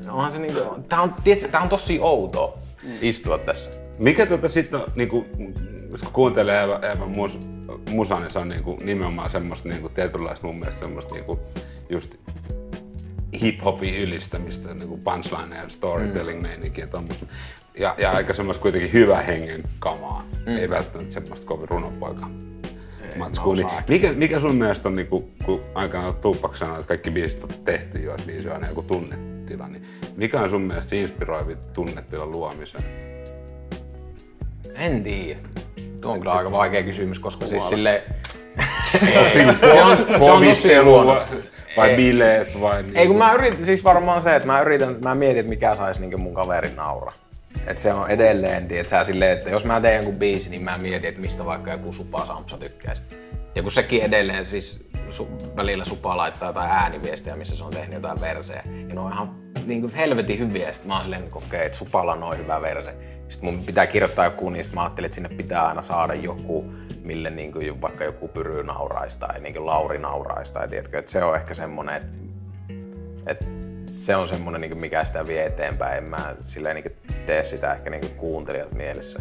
Onhan 0.09 0.31
se 0.31 0.39
niinkö... 0.39 0.65
Tää 0.89 1.01
on, 1.01 1.13
tiedätkö, 1.23 1.49
tää 1.49 1.61
on 1.61 1.69
tosi 1.69 1.99
outoa 2.01 2.59
istua 3.01 3.37
tässä. 3.37 3.69
Mikä 3.99 4.25
tota 4.25 4.49
sitten 4.49 4.79
on, 4.79 4.91
niinku, 4.95 5.25
jos 5.97 6.03
kun 6.03 6.13
kuuntelee 6.13 6.61
Eeva, 6.61 6.79
Eeva 6.81 7.05
mus, 7.05 7.39
musa, 7.89 8.19
niin 8.19 8.31
se 8.31 8.39
on 8.39 8.49
niinku, 8.49 8.77
nimenomaan 8.83 9.29
semmoista 9.29 9.69
niinku, 9.69 9.89
tietynlaista 9.89 10.47
mun 10.47 10.59
mielestä 10.59 10.79
semmoista 10.79 11.13
niinku, 11.13 11.39
just 11.89 12.15
hip-hopin 13.41 13.97
ylistämistä, 13.97 14.73
niinku 14.73 14.97
punchline 14.97 15.55
ja 15.55 15.69
storytelling 15.69 16.39
mm. 16.39 16.47
meininkiä 16.47 16.87
tommoista. 16.87 17.25
Ja, 17.79 17.95
ja 17.97 18.11
aika 18.11 18.33
semmoista 18.33 18.61
kuitenkin 18.61 18.93
hyvä 18.93 19.21
hengen 19.21 19.63
kamaa. 19.79 20.25
Mm. 20.45 20.57
Ei 20.57 20.69
välttämättä 20.69 21.13
semmoista 21.13 21.47
kovin 21.47 21.69
runopoika. 21.69 22.29
Matskua. 23.15 23.55
Niin, 23.55 23.67
mikä, 23.87 24.13
mikä 24.13 24.39
sun 24.39 24.55
mielestä 24.55 24.89
on, 24.89 24.95
niinku, 24.95 25.31
kun 25.45 25.61
aikanaan 25.75 26.15
Tupac 26.15 26.55
sanoi, 26.55 26.75
että 26.75 26.87
kaikki 26.87 27.11
biisit 27.11 27.43
on 27.43 27.49
tehty 27.65 27.99
jo, 27.99 28.11
että 28.11 28.25
biisi 28.25 28.47
on 28.47 28.53
aina 28.53 28.67
joku 28.67 28.81
tunnetila, 28.81 29.67
niin 29.67 29.83
mikä 30.15 30.41
on 30.41 30.49
sun 30.49 30.61
mielestä 30.61 30.95
inspiroivi 30.95 31.57
tunnetilan 31.73 32.31
luomiseen? 32.31 32.83
En 34.75 35.03
tiedä. 35.03 35.39
Tuo 36.01 36.11
on 36.11 36.19
kyllä 36.19 36.33
aika 36.33 36.51
vaikea 36.51 36.83
kysymys, 36.83 37.19
koska 37.19 37.47
siis 37.47 37.69
silleen... 37.69 38.01
se 38.91 39.19
on, 39.83 39.97
se 40.23 40.31
on 40.31 40.43
tosi 40.45 40.75
huono. 40.75 41.21
vai- 41.77 41.89
Ei. 41.89 41.95
bileet 41.95 42.61
vai 42.61 42.83
niinku- 42.83 42.99
Ei 42.99 43.07
kun 43.07 43.17
mä 43.17 43.33
yritin, 43.33 43.65
siis 43.65 43.83
varmaan 43.83 44.21
se, 44.21 44.35
että 44.35 44.47
mä 44.47 44.61
yritän, 44.61 44.95
mä 45.03 45.15
mietin, 45.15 45.37
että 45.39 45.49
mikä 45.49 45.75
saisi 45.75 46.01
niinku 46.01 46.17
mun 46.17 46.33
kaverin 46.33 46.75
naura. 46.75 47.11
Et 47.67 47.77
se 47.77 47.93
on 47.93 48.09
edelleen, 48.09 48.67
tiedät 48.67 48.87
sä, 48.89 49.03
silleen, 49.03 49.31
että 49.31 49.49
jos 49.49 49.65
mä 49.65 49.81
teen 49.81 49.95
jonkun 49.95 50.17
biisin, 50.17 50.51
niin 50.51 50.63
mä 50.63 50.77
mietin, 50.77 51.09
että 51.09 51.21
mistä 51.21 51.45
vaikka 51.45 51.71
joku 51.71 51.93
Supa 51.93 52.25
Sampsa 52.25 52.57
tykkäisi. 52.57 53.01
Ja 53.55 53.61
kun 53.63 53.71
sekin 53.71 54.03
edelleen 54.03 54.45
siis 54.45 54.79
su, 55.09 55.27
välillä 55.55 55.85
Supa 55.85 56.17
laittaa 56.17 56.49
jotain 56.49 56.71
ääniviestejä, 56.71 57.35
missä 57.35 57.55
se 57.55 57.63
on 57.63 57.71
tehnyt 57.73 57.93
jotain 57.93 58.21
versejä. 58.21 58.63
Ja 58.89 58.95
ne 58.95 58.99
on 58.99 59.11
ihan 59.11 59.35
niin 59.65 59.81
kuin 59.81 59.93
helvetin 59.93 60.39
hyviä. 60.39 60.71
Sitten 60.73 60.87
mä 60.87 60.93
oon 60.93 61.03
silleen, 61.03 61.23
että 61.23 61.37
okei, 61.37 61.65
että 61.65 61.77
Supalla 61.77 62.13
on 62.13 62.19
noin 62.19 62.37
hyvä 62.39 62.61
verse. 62.61 62.95
Sitten 63.29 63.53
mun 63.53 63.65
pitää 63.65 63.87
kirjoittaa 63.87 64.25
joku, 64.25 64.49
niin 64.49 64.63
sit 64.63 64.73
mä 64.73 64.81
ajattelin, 64.81 65.05
että 65.05 65.15
sinne 65.15 65.29
pitää 65.29 65.67
aina 65.67 65.81
saada 65.81 66.13
joku, 66.13 66.73
mille 67.03 67.29
niin 67.29 67.51
kuin 67.51 67.81
vaikka 67.81 68.03
joku 68.03 68.27
Pyry 68.27 68.63
nauraisi 68.63 69.19
tai 69.19 69.39
niin 69.39 69.53
kuin 69.53 69.65
Lauri 69.65 69.99
nauraisi. 69.99 70.53
Tai 70.53 70.67
tiedätkö, 70.67 70.99
että 70.99 71.11
se 71.11 71.23
on 71.23 71.35
ehkä 71.35 71.53
semmonen, 71.53 71.95
että 71.95 72.17
et 73.27 73.45
se 73.87 74.15
on 74.15 74.27
semmoinen, 74.27 74.61
niin 74.61 74.77
mikä 74.77 75.03
sitä 75.03 75.27
vie 75.27 75.45
eteenpäin. 75.45 75.97
En 75.97 76.03
mä 76.03 76.35
silleen 76.41 76.75
niin 76.75 76.97
tee 77.25 77.43
sitä 77.43 77.73
ehkä 77.73 77.89
niin 77.89 78.09
kuuntelijat 78.09 78.73
mielessä. 78.73 79.19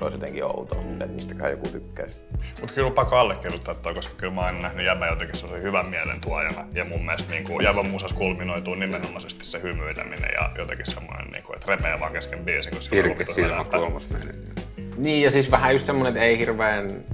Se 0.00 0.04
olisi 0.04 0.18
jotenkin 0.18 0.44
outoa, 0.44 0.80
että 0.92 1.06
mistäkään 1.06 1.50
joku 1.50 1.68
tykkäisi. 1.68 2.20
Mutta 2.60 2.74
kyllä 2.74 2.90
pakko 2.90 3.16
allekirjoittaa 3.16 3.74
toi, 3.74 3.94
koska 3.94 4.14
kyllä 4.16 4.32
mä 4.32 4.40
oon 4.40 4.46
aina 4.46 4.60
nähnyt 4.60 4.86
Jäbä 4.86 5.06
jotenkin 5.06 5.36
sellaisen 5.36 5.62
hyvän 5.62 5.86
mielen 5.86 6.20
tuojana. 6.20 6.66
Ja 6.74 6.84
mun 6.84 7.04
mielestä 7.04 7.30
niin 7.30 7.44
kuin, 7.44 7.64
Jäbän 7.64 7.86
musas 7.86 8.12
kulminoituu 8.12 8.74
nimenomaisesti 8.74 9.44
se 9.44 9.62
hymyileminen 9.62 10.30
ja 10.34 10.50
jotenkin 10.58 10.86
semmoinen, 10.86 11.26
niin 11.26 11.42
kuin, 11.42 11.54
että 11.56 11.66
repeää 11.70 12.00
vaan 12.00 12.12
kesken 12.12 12.44
biisin, 12.44 12.72
kun 12.72 12.82
sillä 12.82 13.00
on 13.00 13.06
Irke 13.06 13.18
vittu 13.18 13.32
silmä 13.32 13.46
hyvä 13.46 13.56
näyttää. 13.56 13.80
kolmas 13.80 14.08
meininki. 14.10 14.62
Niin 14.96 15.22
ja 15.22 15.30
siis 15.30 15.50
vähän 15.50 15.72
just 15.72 15.86
semmonen, 15.86 16.10
että 16.10 16.22
ei 16.22 16.38
hirveän, 16.38 17.04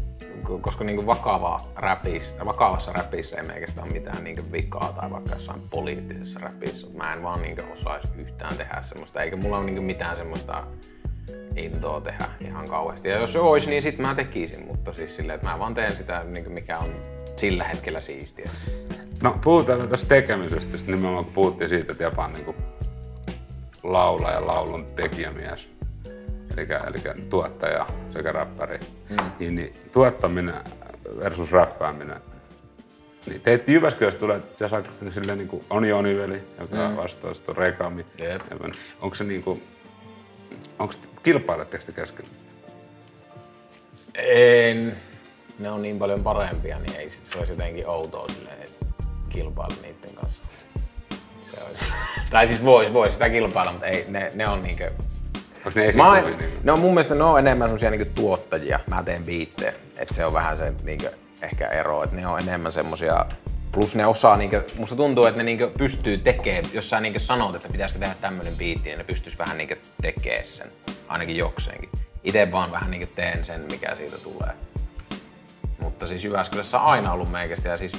koska 0.60 0.84
niinku 0.84 1.06
vakava 1.06 1.60
räpis, 1.76 2.34
vakavassa 2.44 2.92
räpissä 2.92 3.36
ei 3.36 3.46
meikästä 3.46 3.82
ole 3.82 3.92
mitään 3.92 4.24
niinku 4.24 4.52
vikaa 4.52 4.92
tai 4.92 5.10
vaikka 5.10 5.34
jossain 5.34 5.60
poliittisessa 5.70 6.40
räpissä. 6.40 6.86
Mä 6.94 7.12
en 7.12 7.22
vaan 7.22 7.42
niinku 7.42 7.62
osaisi 7.72 8.08
yhtään 8.16 8.56
tehdä 8.56 8.82
semmoista, 8.82 9.22
eikä 9.22 9.36
mulla 9.36 9.56
ole 9.56 9.66
niinku 9.66 9.82
mitään 9.82 10.16
semmoista 10.16 10.64
intoa 11.56 12.00
tehdä 12.00 12.24
ihan 12.40 12.68
kauheasti. 12.68 13.08
Ja 13.08 13.20
jos 13.20 13.32
se 13.32 13.38
olisi, 13.38 13.70
niin 13.70 13.82
sit 13.82 13.98
mä 13.98 14.14
tekisin, 14.14 14.66
mutta 14.66 14.92
siis 14.92 15.16
silleen, 15.16 15.34
että 15.34 15.48
mä 15.48 15.58
vaan 15.58 15.74
teen 15.74 15.96
sitä, 15.96 16.24
niinku 16.24 16.50
mikä 16.50 16.78
on 16.78 16.90
sillä 17.36 17.64
hetkellä 17.64 18.00
siistiä. 18.00 18.50
No 19.22 19.38
puhutaan 19.44 19.88
tästä 19.88 20.08
tekemisestä, 20.08 20.76
sitten 20.76 20.94
nimenomaan 20.94 21.24
kun 21.24 21.34
puhuttiin 21.34 21.68
siitä, 21.68 21.92
että 21.92 22.04
Japa 22.04 22.24
on 22.24 22.32
niin 22.32 22.54
laulaja 23.82 24.34
ja 24.34 24.46
laulun 24.46 24.86
tekijämies. 24.96 25.70
Eli, 26.56 26.66
eli 26.86 27.24
tuottaja 27.30 27.86
sekä 28.10 28.32
räppäri. 28.32 28.80
Mm. 29.10 29.16
Niin, 29.38 29.54
niin, 29.54 29.72
tuottaminen 29.92 30.54
versus 31.18 31.52
räppääminen. 31.52 32.20
Niin 33.26 33.40
teet 33.40 33.68
Jyväskylästä 33.68 34.20
tulee, 34.20 34.40
sä 34.54 34.68
saat 34.68 34.90
silleen 35.10 35.38
niin 35.38 35.48
kuin 35.48 35.64
on 35.70 35.84
Joniveli, 35.84 36.42
joka 36.60 36.88
mm. 36.88 36.96
vastaa 36.96 37.34
sitten 37.34 37.56
Rekami. 37.56 38.06
Jep. 38.18 38.42
Onko 39.00 39.14
se 39.14 39.24
niin 39.24 39.42
kuin, 39.42 39.62
onko 40.78 40.94
kilpailetteko 41.22 41.84
te 41.86 41.92
kesken? 41.92 42.26
En. 44.14 44.96
Ne 45.58 45.70
on 45.70 45.82
niin 45.82 45.98
paljon 45.98 46.22
parempia, 46.22 46.78
niin 46.78 46.96
ei 46.96 47.10
sit 47.10 47.26
se 47.26 47.38
olisi 47.38 47.52
jotenkin 47.52 47.88
outoa 47.88 48.28
silleen, 48.28 48.62
että 48.62 48.86
kilpailla 49.28 49.76
niiden 49.82 50.14
kanssa. 50.14 50.42
Se 51.42 51.64
olisi. 51.68 51.84
tai 52.30 52.46
siis 52.46 52.64
vois, 52.64 52.92
vois 52.92 53.12
sitä 53.12 53.30
kilpailla, 53.30 53.72
mutta 53.72 53.86
ei, 53.86 54.04
ne, 54.08 54.32
ne 54.34 54.48
on 54.48 54.62
niinkö... 54.62 54.92
Onko 55.66 55.80
ne 55.80 55.92
Mä? 55.92 56.20
Niin, 56.20 56.38
ne 56.62 56.72
on 56.72 56.78
mun 56.78 56.90
mielestä 56.90 57.14
ne 57.14 57.24
on 57.24 57.38
enemmän 57.38 57.68
semmosia 57.68 57.90
niinku 57.90 58.10
tuottajia. 58.14 58.80
Mä 58.86 59.02
teen 59.02 59.24
biittejä. 59.24 59.72
Et 59.98 60.08
se 60.08 60.26
on 60.26 60.32
vähän 60.32 60.56
se 60.56 60.72
niinkö 60.82 61.12
ehkä 61.42 61.66
ero, 61.66 62.02
että 62.02 62.16
ne 62.16 62.26
on 62.26 62.38
enemmän 62.40 62.72
semmosia 62.72 63.26
Plus 63.76 63.96
ne 63.96 64.06
osaa, 64.06 64.36
niinkö, 64.36 64.64
musta 64.78 64.96
tuntuu, 64.96 65.24
että 65.24 65.38
ne 65.38 65.44
niinkö 65.44 65.70
pystyy 65.78 66.18
tekemään, 66.18 66.64
jos 66.72 66.90
sä 66.90 67.00
niinkö 67.00 67.18
sanot, 67.18 67.54
että 67.54 67.68
pitäisikö 67.68 68.00
tehdä 68.00 68.14
tämmönen 68.20 68.56
biitti, 68.56 68.88
niin 68.88 68.98
ne 68.98 69.04
pystyis 69.04 69.38
vähän 69.38 69.58
niinkö 69.58 69.76
tekee 70.02 70.44
sen, 70.44 70.72
ainakin 71.08 71.36
jokseenkin. 71.36 71.90
Itse 72.24 72.52
vaan 72.52 72.72
vähän 72.72 72.90
niinkö 72.90 73.06
teen 73.14 73.44
sen, 73.44 73.60
mikä 73.70 73.96
siitä 73.96 74.16
tulee. 74.18 74.54
Mutta 75.82 76.06
siis 76.06 76.24
Jyväskylässä 76.24 76.80
on 76.80 76.86
aina 76.86 77.12
ollut 77.12 77.30
meikästä 77.30 77.68
ja 77.68 77.76
siis 77.76 77.92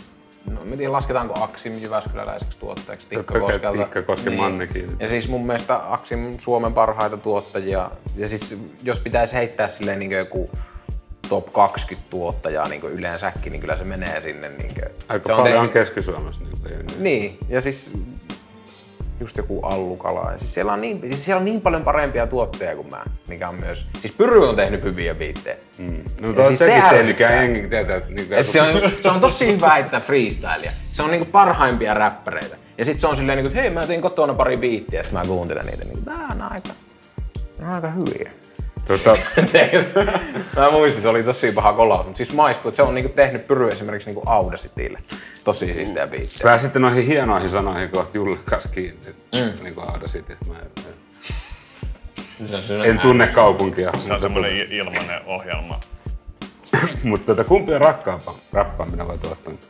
No, 0.45 0.61
en 0.61 0.77
tiedä, 0.77 0.91
lasketaanko 0.91 1.43
Aksim 1.43 1.73
Jyväskyläläiseksi 1.81 2.59
tuottajaksi 2.59 3.09
Tikkakoskelta. 3.09 3.83
Tikkakosken 3.83 4.33
Mannekin. 4.33 4.89
Ja 4.99 5.07
siis 5.07 5.29
mun 5.29 5.45
mielestä 5.45 5.93
Aksim 5.93 6.35
Suomen 6.37 6.73
parhaita 6.73 7.17
tuottajia. 7.17 7.91
Ja 8.15 8.27
siis 8.27 8.67
jos 8.83 8.99
pitäisi 8.99 9.35
heittää 9.35 9.67
silleen 9.67 9.99
niin 9.99 10.11
joku 10.11 10.49
top 11.29 11.53
20 11.53 12.09
tuottajaa 12.09 12.67
niin 12.67 12.81
yleensäkin, 12.83 13.51
niin 13.51 13.61
kyllä 13.61 13.77
se 13.77 13.83
menee 13.83 14.21
sinne. 14.21 14.49
Niin 14.49 14.73
kuin, 14.73 14.85
Aika 15.09 15.27
se 15.27 15.33
paljon 15.33 15.59
on 15.59 15.69
tehnyt- 15.69 15.73
Keski-Suomessa. 15.73 16.41
Niin, 16.43 16.63
niin. 16.63 17.03
Niin, 17.03 17.37
ja 17.49 17.61
siis 17.61 17.93
just 19.19 19.37
joku 19.37 19.59
Allukala. 19.61 20.31
Ja 20.31 20.37
siis 20.37 20.53
siellä, 20.53 20.73
on 20.73 20.81
niin, 20.81 21.01
siis 21.01 21.25
siellä 21.25 21.39
on 21.39 21.45
niin 21.45 21.61
paljon 21.61 21.83
parempia 21.83 22.27
tuottajia 22.27 22.75
kuin 22.75 22.89
mä, 22.89 23.03
mikä 23.27 23.49
on 23.49 23.55
myös... 23.55 23.87
Siis 23.99 24.13
Pyry 24.13 24.49
on 24.49 24.55
tehnyt 24.55 24.83
hyviä 24.83 25.15
biittejä. 25.15 25.55
Mm. 25.77 26.03
No, 26.21 26.29
Ja 26.31 26.47
siis 26.47 26.59
se 26.59 26.81
ärsyttää. 26.81 27.31
jengi 27.41 27.67
tietää, 27.67 27.95
että 27.95 28.09
niin 28.13 28.33
Et 28.33 28.47
se, 28.47 28.61
on, 28.61 28.67
se 29.01 29.09
on 29.09 29.19
tosi 29.19 29.55
hyvä 29.55 29.69
heittää 29.73 29.99
freestylia. 29.99 30.71
Se 30.91 31.03
on 31.03 31.11
niinku 31.11 31.25
parhaimpia 31.31 31.93
räppäreitä. 31.93 32.57
Ja 32.77 32.85
sit 32.85 32.99
se 32.99 33.07
on 33.07 33.17
silleen, 33.17 33.37
niinku, 33.37 33.47
että 33.47 33.61
hei 33.61 33.69
mä 33.69 33.87
tein 33.87 34.01
kotona 34.01 34.33
pari 34.33 34.57
biittiä, 34.57 35.03
sit 35.03 35.13
mä 35.13 35.25
kuuntelen 35.25 35.65
niitä. 35.65 35.85
Niin, 35.85 36.05
tää 36.05 36.27
on 36.31 36.41
aika, 36.41 36.69
on 37.61 37.69
aika 37.69 37.91
hyviä. 37.91 38.31
Tota, 38.87 39.15
se, 39.51 39.71
mä 40.55 40.71
muistin, 40.71 41.01
se 41.01 41.09
oli 41.09 41.23
tosi 41.23 41.51
paha 41.51 41.73
kolaus, 41.73 42.05
mutta 42.05 42.17
siis 42.17 42.33
maistuu, 42.33 42.69
että 42.69 42.75
se 42.75 42.83
on 42.83 42.95
niinku 42.95 43.11
tehnyt 43.11 43.47
pyry 43.47 43.71
esimerkiksi 43.71 44.09
niinku 44.09 44.29
Audacitille. 44.29 44.99
Tosi 45.43 45.73
siistejä 45.73 46.07
biittejä. 46.07 46.43
pääsitte 46.43 46.79
noihin 46.79 47.05
hienoihin 47.05 47.49
sanoihin 47.49 47.89
kohta 47.89 48.17
Julle 48.17 48.37
kanssa 48.45 48.69
kiinni. 48.69 49.15
Mm. 49.35 49.63
Niin 49.63 49.75
kuin 49.75 49.89
Audacity. 49.89 50.37
Mä 50.47 50.53
en, 50.59 50.67
en 52.91 52.99
tunne 52.99 53.27
kaupunkia. 53.27 53.91
Se 53.97 54.13
on 54.13 54.21
semmoinen 54.21 54.51
i- 54.51 54.67
ilmainen 54.77 55.21
ohjelma. 55.25 55.79
Mutta 57.03 57.25
tota, 57.25 57.43
kumpi 57.43 57.73
on 57.73 57.81
rakkaampaa? 57.81 58.35
Rappaaminen 58.53 59.07
vai 59.07 59.17
tuottaminen? 59.17 59.63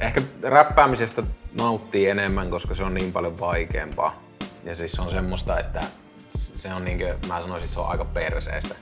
Ehkä 0.00 0.22
räppäämisestä 0.42 1.22
nauttii 1.52 2.08
enemmän, 2.08 2.50
koska 2.50 2.74
se 2.74 2.82
on 2.82 2.94
niin 2.94 3.12
paljon 3.12 3.40
vaikeampaa. 3.40 4.22
Ja 4.64 4.76
siis 4.76 4.92
se 4.92 5.02
on 5.02 5.10
semmoista, 5.10 5.60
että 5.60 5.80
se 6.28 6.74
on 6.74 6.84
niinkö, 6.84 7.18
mä 7.26 7.40
sanoisin, 7.40 7.64
että 7.64 7.74
se 7.74 7.80
on 7.80 7.88
aika 7.88 8.04
perseestä. 8.04 8.74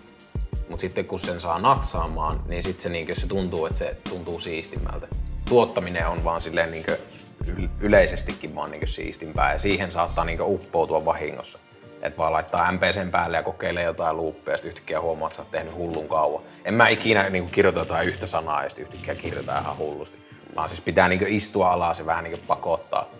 Mutta 0.69 0.81
sitten 0.81 1.05
kun 1.05 1.19
sen 1.19 1.41
saa 1.41 1.59
natsaamaan, 1.59 2.43
niin 2.47 2.63
sitten 2.63 2.83
se, 2.83 2.89
niinkö, 2.89 3.15
se 3.15 3.27
tuntuu, 3.27 3.67
että 3.67 3.79
se 3.79 3.97
tuntuu 4.09 4.39
siistimmältä. 4.39 5.09
Tuottaminen 5.49 6.07
on 6.07 6.25
vaan 6.25 6.41
silleen 6.41 6.71
niinkö 6.71 6.99
yl- 7.47 7.69
yleisestikin 7.81 8.55
vaan 8.55 8.71
niinkö 8.71 8.87
siistimpää 8.87 9.53
ja 9.53 9.59
siihen 9.59 9.91
saattaa 9.91 10.25
niinkö 10.25 10.45
uppoutua 10.45 11.05
vahingossa. 11.05 11.59
Että 12.03 12.19
vaan 12.19 12.33
laittaa 12.33 12.73
MPCn 12.73 13.11
päälle 13.11 13.37
ja 13.37 13.43
kokeilee 13.43 13.85
jotain 13.85 14.17
luuppia 14.17 14.55
ja 14.55 14.57
sitten 14.57 14.69
yhtäkkiä 14.69 15.01
huomaa, 15.01 15.27
että 15.27 15.37
sä 15.37 15.43
oot 15.43 15.51
tehnyt 15.51 15.75
hullun 15.75 16.09
kauan. 16.09 16.43
En 16.65 16.75
mä 16.75 16.89
ikinä 16.89 17.31
niinku 17.31 17.51
kirjoita 17.51 17.81
jotain 17.81 18.09
yhtä 18.09 18.27
sanaa 18.27 18.63
ja 18.63 18.69
sitten 18.69 18.83
yhtäkkiä 18.83 19.15
kirjoita 19.15 19.59
ihan 19.59 19.79
hullusti. 19.79 20.19
Vaan 20.57 20.69
siis 20.69 20.81
pitää 20.81 21.09
niinku 21.09 21.25
istua 21.29 21.73
alas 21.73 21.99
ja 21.99 22.07
vähän 22.07 22.25
niinku 22.25 22.41
pakottaa 22.47 23.11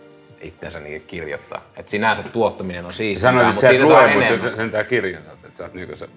itsensä 0.41 0.81
niinku 0.81 1.07
kirjoittaa. 1.07 1.65
Et 1.77 1.89
sinänsä 1.89 2.23
tuottaminen 2.23 2.85
on 2.87 2.93
siistimpää, 2.93 3.31
Sanoit, 3.33 3.47
mutta 3.55 3.69
siitä 3.69 3.87
saa 3.87 4.03
lue, 4.03 4.15
mutta 4.15 4.27
enemmän. 4.27 4.51
sä 4.51 4.57
sentään 4.57 4.87
kirjoitat. 4.87 5.33
Että 5.45 5.59
sä 5.59 5.65
oot 5.65 5.75
niinku 5.75 5.97
se, 5.97 6.09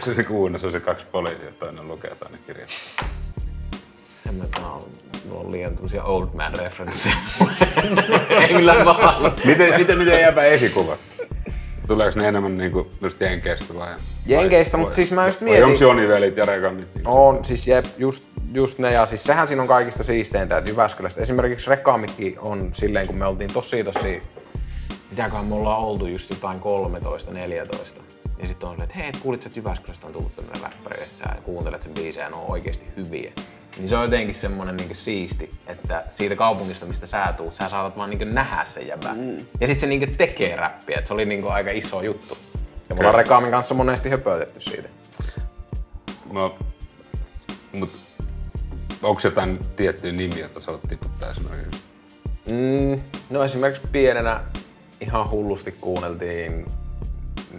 se, 0.00 0.14
se 0.14 0.24
kuunnassa 0.24 0.66
on 0.68 0.72
se 0.72 0.80
kaksi 0.80 1.06
poliisia, 1.12 1.52
toinen 1.58 1.88
lukee, 1.88 2.14
toinen 2.14 2.40
kirjoittaa. 2.46 3.08
En 4.28 4.34
mä 4.34 4.44
tää 4.54 4.66
on, 4.70 4.82
mulla 5.28 5.40
on 5.40 5.52
liian 5.52 5.74
tämmösiä 5.74 6.02
old 6.04 6.26
man 6.34 6.54
referensseja. 6.54 7.14
Ei 8.48 8.54
millään 8.54 8.84
vaan. 8.84 9.32
Miten, 9.44 9.78
miten, 9.78 9.98
miten 9.98 10.20
jääpä 10.20 10.44
esikuvat? 10.44 10.98
Tuleeko 11.88 12.18
ne 12.20 12.28
enemmän 12.28 12.56
niinku 12.56 12.90
just 13.00 13.20
Jenkeistä 13.20 13.74
vai? 13.74 13.94
Jenkeistä, 14.26 14.76
vai- 14.76 14.80
mutta 14.84 14.94
siis 14.94 15.12
mä 15.12 15.26
just 15.26 15.40
vai 15.40 15.48
mietin- 15.50 15.64
Onko 15.64 15.78
Joni-velit 15.84 16.36
ja 16.36 16.44
Rekanit? 16.44 16.94
Niin 16.94 17.06
On, 17.08 17.44
siis 17.44 17.68
jep, 17.68 17.84
just, 17.98 18.24
just 18.54 18.78
ne, 18.78 18.92
ja 18.92 19.06
siis 19.06 19.24
sehän 19.24 19.46
siinä 19.46 19.62
on 19.62 19.68
kaikista 19.68 20.02
siisteintä, 20.02 20.56
että 20.58 20.70
Jyväskylästä. 20.70 21.20
Esimerkiksi 21.20 21.70
Rekaamikki 21.70 22.36
on 22.40 22.68
silleen, 22.72 23.06
kun 23.06 23.18
me 23.18 23.26
oltiin 23.26 23.52
tosi 23.52 23.84
tosi, 23.84 24.20
Mitäköhän 25.10 25.46
me 25.46 25.54
ollaan 25.54 25.78
oltu 25.82 26.06
just 26.06 26.30
jotain 26.30 26.60
13, 26.60 27.32
14. 27.32 28.00
Ja 28.42 28.46
sitten 28.48 28.68
on 28.68 28.74
silleen, 28.74 28.90
että 28.90 28.98
hei, 28.98 29.12
kuulit, 29.22 29.42
sä, 29.42 29.46
että 29.48 29.58
Jyväskylästä 29.60 30.06
on 30.06 30.12
tullut 30.12 30.36
tämmönen 30.36 30.62
räppäri, 30.62 31.00
ja 31.00 31.06
sä 31.06 31.24
kuuntelet 31.42 31.82
sen 31.82 31.94
biisejä 31.94 32.24
ja 32.26 32.30
ne 32.30 32.36
on 32.36 32.44
oikeasti 32.48 32.86
hyviä. 32.96 33.32
Niin 33.78 33.88
se 33.88 33.96
on 33.96 34.02
jotenkin 34.02 34.34
semmonen 34.34 34.76
niinku 34.76 34.94
siisti, 34.94 35.50
että 35.66 36.04
siitä 36.10 36.36
kaupungista, 36.36 36.86
mistä 36.86 37.06
sä 37.06 37.34
tuut, 37.36 37.54
sä 37.54 37.68
saatat 37.68 37.98
vaan 37.98 38.10
niinku 38.10 38.24
nähdä 38.24 38.64
sen 38.64 38.86
jäbän. 38.86 39.18
Mm. 39.18 39.46
Ja 39.60 39.66
sit 39.66 39.78
se 39.78 39.86
niinku 39.86 40.14
tekee 40.18 40.56
räppiä, 40.56 40.98
että 40.98 41.08
se 41.08 41.14
oli 41.14 41.24
niinku 41.24 41.48
aika 41.48 41.70
iso 41.70 42.02
juttu. 42.02 42.38
ja 42.88 42.94
me 42.94 42.98
ollaan 42.98 43.14
Rekaamin 43.14 43.50
kanssa 43.50 43.74
monesti 43.74 44.10
höpötetty 44.10 44.60
siitä. 44.60 44.88
No, 46.32 46.58
mut 47.72 47.90
onko 49.02 49.20
jotain 49.24 49.58
tiettyjä 49.76 50.12
nimiä, 50.12 50.38
joita 50.38 50.60
sä 50.60 50.70
oot 50.70 50.82
tiputtaa 50.88 51.30
esimerkiksi? 51.30 51.82
Mm, 52.46 53.00
no 53.30 53.44
esimerkiksi 53.44 53.88
pienenä 53.92 54.44
ihan 55.00 55.30
hullusti 55.30 55.72
kuunneltiin 55.72 56.66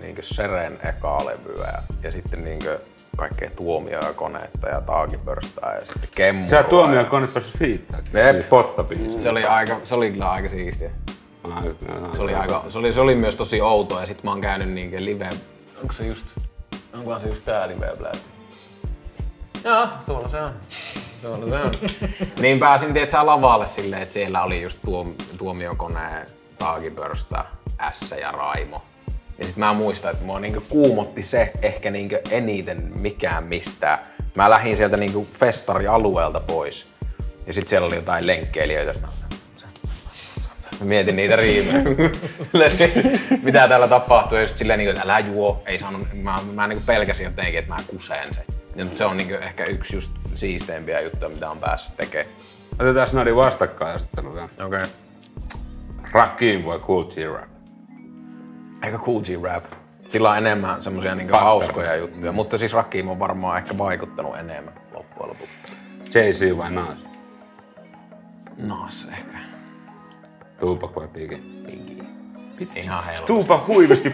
niinkö 0.01 0.21
Seren 0.21 0.79
ekaa 0.83 1.25
levyä 1.25 1.67
ja, 1.67 1.81
ja 2.03 2.11
sitten 2.11 2.43
niinkö 2.43 2.79
kaikkea 3.19 3.49
tuomioja 3.49 4.13
ja 4.71 4.81
taakipörstää 4.81 5.75
ja 5.75 5.85
sitten 5.85 6.09
kemmua. 6.15 6.47
Sä 6.47 6.63
tuomioon 6.63 7.05
kone 7.05 7.27
päässyt 7.27 7.57
fiittaa. 7.57 7.99
Jep. 8.13 8.49
Pottabiisi. 8.49 9.19
Se 9.19 9.29
oli, 9.29 9.45
aika, 9.45 9.79
se 9.83 9.95
oli 9.95 10.11
kyllä 10.11 10.31
aika 10.31 10.49
siistiä. 10.49 10.91
Ah, 11.43 11.63
Se 12.11 12.21
oli, 12.21 12.35
aika, 12.35 12.63
se 12.69 12.79
oli, 12.79 12.93
se 12.93 13.01
oli 13.01 13.15
myös 13.15 13.35
tosi 13.35 13.61
outoa 13.61 13.99
ja 14.01 14.05
sit 14.05 14.23
mä 14.23 14.31
oon 14.31 14.41
käynyt 14.41 14.69
niinkö 14.69 15.05
live... 15.05 15.29
Onko 15.81 15.93
se 15.93 16.07
just... 16.07 16.25
Onkohan 16.93 17.21
se 17.21 17.27
just 17.27 17.45
tää 17.45 17.67
live 17.67 17.95
blast? 17.97 18.25
Joo, 19.63 19.87
tuolla 20.05 20.27
se 20.27 20.41
on. 20.41 20.53
Tuolla 21.21 21.47
se 21.47 21.63
on. 21.63 21.71
niin 22.41 22.59
pääsin 22.59 22.93
tietsä 22.93 23.25
lavalle 23.25 23.67
silleen, 23.67 24.01
että 24.01 24.13
siellä 24.13 24.43
oli 24.43 24.61
just 24.61 24.79
tuom, 24.85 25.13
tuomiokone, 25.37 26.25
taakipörstä, 26.57 27.45
S 27.91 28.15
ja 28.21 28.31
Raimo. 28.31 28.81
Ja 29.39 29.47
sit 29.47 29.57
mä 29.57 29.73
muistan, 29.73 30.11
että 30.11 30.25
mua 30.25 30.39
niinku 30.39 30.63
kuumotti 30.69 31.23
se 31.23 31.51
ehkä 31.61 31.91
niinku 31.91 32.15
eniten 32.29 32.91
mikään 32.99 33.43
mistään. 33.43 33.99
Mä 34.35 34.49
lähdin 34.49 34.77
sieltä 34.77 34.97
niinku 34.97 35.27
festarialueelta 35.31 36.39
pois. 36.39 36.87
Ja 37.47 37.53
sit 37.53 37.67
siellä 37.67 37.87
oli 37.87 37.95
jotain 37.95 38.27
lenkkeilijöitä. 38.27 38.99
Mä, 39.01 39.07
Mä 40.79 40.85
mietin 40.85 41.15
niitä 41.15 41.35
riimejä. 41.35 41.81
Mitä 43.43 43.67
täällä 43.67 43.87
tapahtuu. 43.87 44.37
Ja 44.37 44.47
sit 44.47 44.57
silleen, 44.57 44.79
niinku, 44.79 44.89
että 44.89 45.03
älä 45.03 45.19
juo. 45.19 45.63
Ei 45.65 45.77
saanut, 45.77 46.07
mä, 46.13 46.39
mä 46.53 46.67
niinku 46.67 46.83
pelkäsin 46.85 47.23
jotenkin, 47.23 47.59
että 47.59 47.73
mä 47.73 47.79
kuseen 47.87 48.33
sen. 48.33 48.43
Ja 48.75 48.85
se 48.95 49.05
on 49.05 49.17
niinku 49.17 49.33
ehkä 49.33 49.65
yksi 49.65 49.95
just 49.95 50.11
siisteimpiä 50.35 51.01
juttuja, 51.01 51.29
mitä 51.29 51.49
on 51.49 51.59
päässyt 51.59 51.97
tekemään. 51.97 52.35
Otetaan 52.79 53.07
noiden 53.13 53.35
vastakkainasettelu 53.35 54.33
vielä. 54.33 54.45
Okei. 54.45 54.65
Okay. 54.65 54.87
Rakim 56.11 56.65
vai 56.65 56.79
Cool 56.79 57.03
G-Rap? 57.03 57.58
Eikä 58.83 58.97
Cool 58.97 59.21
G-Rap. 59.21 59.65
Sillä 60.07 60.29
on 60.29 60.37
enemmän 60.37 60.81
semmosia 60.81 61.15
niinku 61.15 61.35
hauskoja 61.37 61.95
juttuja, 61.95 62.31
mutta 62.31 62.57
siis 62.57 62.73
Rakim 62.73 63.07
on 63.07 63.19
varmaan 63.19 63.57
ehkä 63.57 63.77
vaikuttanut 63.77 64.37
enemmän 64.37 64.73
loppujen 64.93 65.29
lopuksi. 65.29 65.53
Jay-Z 66.19 66.57
vai 66.57 66.71
Nas? 66.71 66.97
Nas 68.57 69.07
ehkä. 69.17 69.37
Tupac 70.59 70.95
vai 70.95 71.07
Biggie? 71.07 71.39
Biggie. 71.65 72.03
Ihan 72.75 73.03
helppo. 73.03 73.27
Tupac 73.27 73.67
huivisti. 73.67 74.13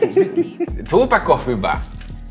Tupac 0.89 1.29
on 1.29 1.39
hyvä. 1.45 1.79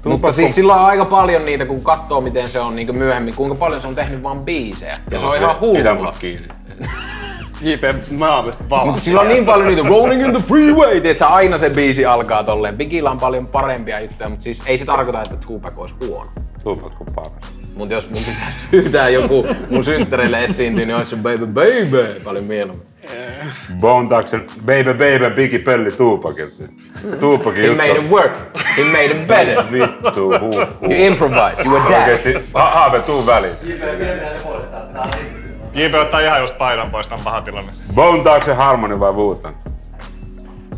Mutta 0.04 0.32
siis 0.32 0.54
sillä 0.54 0.74
on 0.74 0.86
aika 0.86 1.04
paljon 1.04 1.44
niitä, 1.44 1.66
kun 1.66 1.82
katsoo 1.84 2.20
miten 2.20 2.48
se 2.48 2.60
on 2.60 2.76
niin 2.76 2.96
myöhemmin, 2.96 3.34
kuinka 3.34 3.54
paljon 3.54 3.80
se 3.80 3.86
on 3.86 3.94
tehnyt 3.94 4.22
vaan 4.22 4.40
biisejä. 4.40 4.96
Ja 5.10 5.18
se 5.18 5.26
on 5.26 5.36
ihan 5.36 5.56
Pidä 5.56 5.94
hullua. 5.94 6.04
mut 6.04 6.18
kiinni. 6.18 6.48
JP, 7.64 7.82
mä 8.10 8.36
oon 8.36 8.52
valmis. 8.70 8.86
Mutta 8.86 9.00
sillä 9.04 9.20
on 9.20 9.28
niin 9.28 9.46
paljon 9.46 9.66
niitä 9.66 9.88
Rolling 9.88 10.24
in 10.26 10.32
the 10.32 10.42
Freeway, 10.42 11.00
että 11.04 11.26
aina 11.26 11.58
se 11.58 11.70
biisi 11.70 12.06
alkaa 12.06 12.44
tolleen. 12.44 12.76
Bigillä 12.76 13.10
on 13.10 13.18
paljon 13.18 13.46
parempia 13.46 14.00
juttuja, 14.00 14.28
mutta 14.28 14.42
siis 14.42 14.62
ei 14.66 14.78
se 14.78 14.84
tarkoita, 14.84 15.22
että 15.22 15.36
Tupac 15.46 15.72
olisi 15.78 15.94
huono. 16.06 16.30
Tupac 16.64 16.92
on 17.00 17.06
paras. 17.14 17.58
Mutta 17.74 17.94
jos 17.94 18.10
mun 18.10 18.18
pitäisi 18.18 18.56
pyytää 18.70 19.08
joku 19.08 19.46
mun 19.70 19.84
synttäreille 19.84 20.44
esiintyä, 20.44 20.84
niin 20.86 20.96
olisi 20.96 21.10
se 21.10 21.16
Baby 21.16 21.46
Baby 21.46 22.20
paljon 22.24 22.44
mieluummin. 22.44 22.86
Bone 23.80 24.08
Thugs 24.08 24.32
Baby 24.66 24.92
Baby 24.94 25.30
Biggie 25.34 25.58
Pölli. 25.58 25.90
Tupacin 25.92 26.46
He 27.56 27.66
juttu. 27.66 27.76
made 27.76 27.90
it 27.98 28.10
work. 28.10 28.32
He 28.76 28.84
made 28.84 29.04
it 29.04 29.26
better. 29.26 29.64
Vittu, 29.72 30.28
huh, 30.30 30.40
huh. 30.40 30.90
You 30.90 31.06
improvise, 31.06 31.68
you 31.68 31.76
adapt. 31.76 31.92
Oikeesti, 31.92 32.34
haave, 32.54 33.00
tuu 33.00 33.26
väliin. 33.26 33.54
JP 35.74 35.94
ottaa 35.94 36.20
ihan 36.20 36.40
just 36.40 36.58
paidan 36.58 36.90
pois, 36.90 37.06
tää 37.06 37.18
on 37.18 37.24
paha 37.24 37.42
tilanne. 37.42 37.72
Bone 37.94 38.22
ja 38.46 38.54
Harmony 38.54 39.00
vai 39.00 39.12
Wu-Tang? 39.12 39.74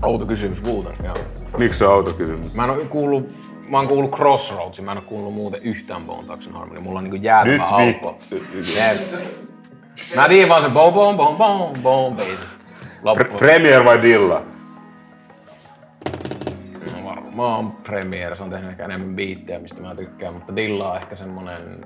Outo 0.03 0.27
kysymys, 0.27 0.65
Wuutan. 0.65 0.95
Joo. 1.05 1.17
Miksi 1.59 1.79
se 1.79 1.87
on 1.87 1.95
outo 1.95 2.13
kysymys? 2.13 2.55
Mä 2.55 2.65
en 2.65 2.71
oo 2.71 2.85
kuullut, 2.89 3.35
mä 3.69 3.77
oon 3.77 3.89
kuullut 3.89 4.11
Crossroadsin, 4.11 4.85
mä 4.85 4.93
en 4.93 4.99
oo 4.99 5.05
kuullut 5.07 5.35
muuten 5.35 5.63
yhtään 5.63 6.05
Bone 6.05 6.29
Harmony. 6.53 6.81
Mulla 6.81 6.99
on 6.99 7.05
niinku 7.05 7.19
jäätävä 7.23 7.53
Nyt 7.53 7.63
aukko. 7.71 8.19
Mä 10.17 10.29
tiedän 10.29 10.49
vaan 10.49 10.63
se 10.63 10.69
bom 10.69 10.95
bom 10.95 11.17
bom 11.17 11.37
bom 11.37 11.73
bom. 11.83 12.17
Pre- 13.19 13.37
Premier 13.39 13.85
vai 13.85 14.03
Dilla? 14.03 14.43
No 16.93 17.05
varmaan 17.05 17.73
Premiere, 17.73 18.35
se 18.35 18.43
on 18.43 18.51
tehnyt 18.51 18.71
ehkä 18.71 18.85
enemmän 18.85 19.17
biittejä, 19.17 19.59
mistä 19.59 19.81
mä 19.81 19.95
tykkään, 19.95 20.35
mutta 20.35 20.57
Dilla 20.57 20.91
on 20.91 20.97
ehkä 20.97 21.17
semmonen, 21.17 21.85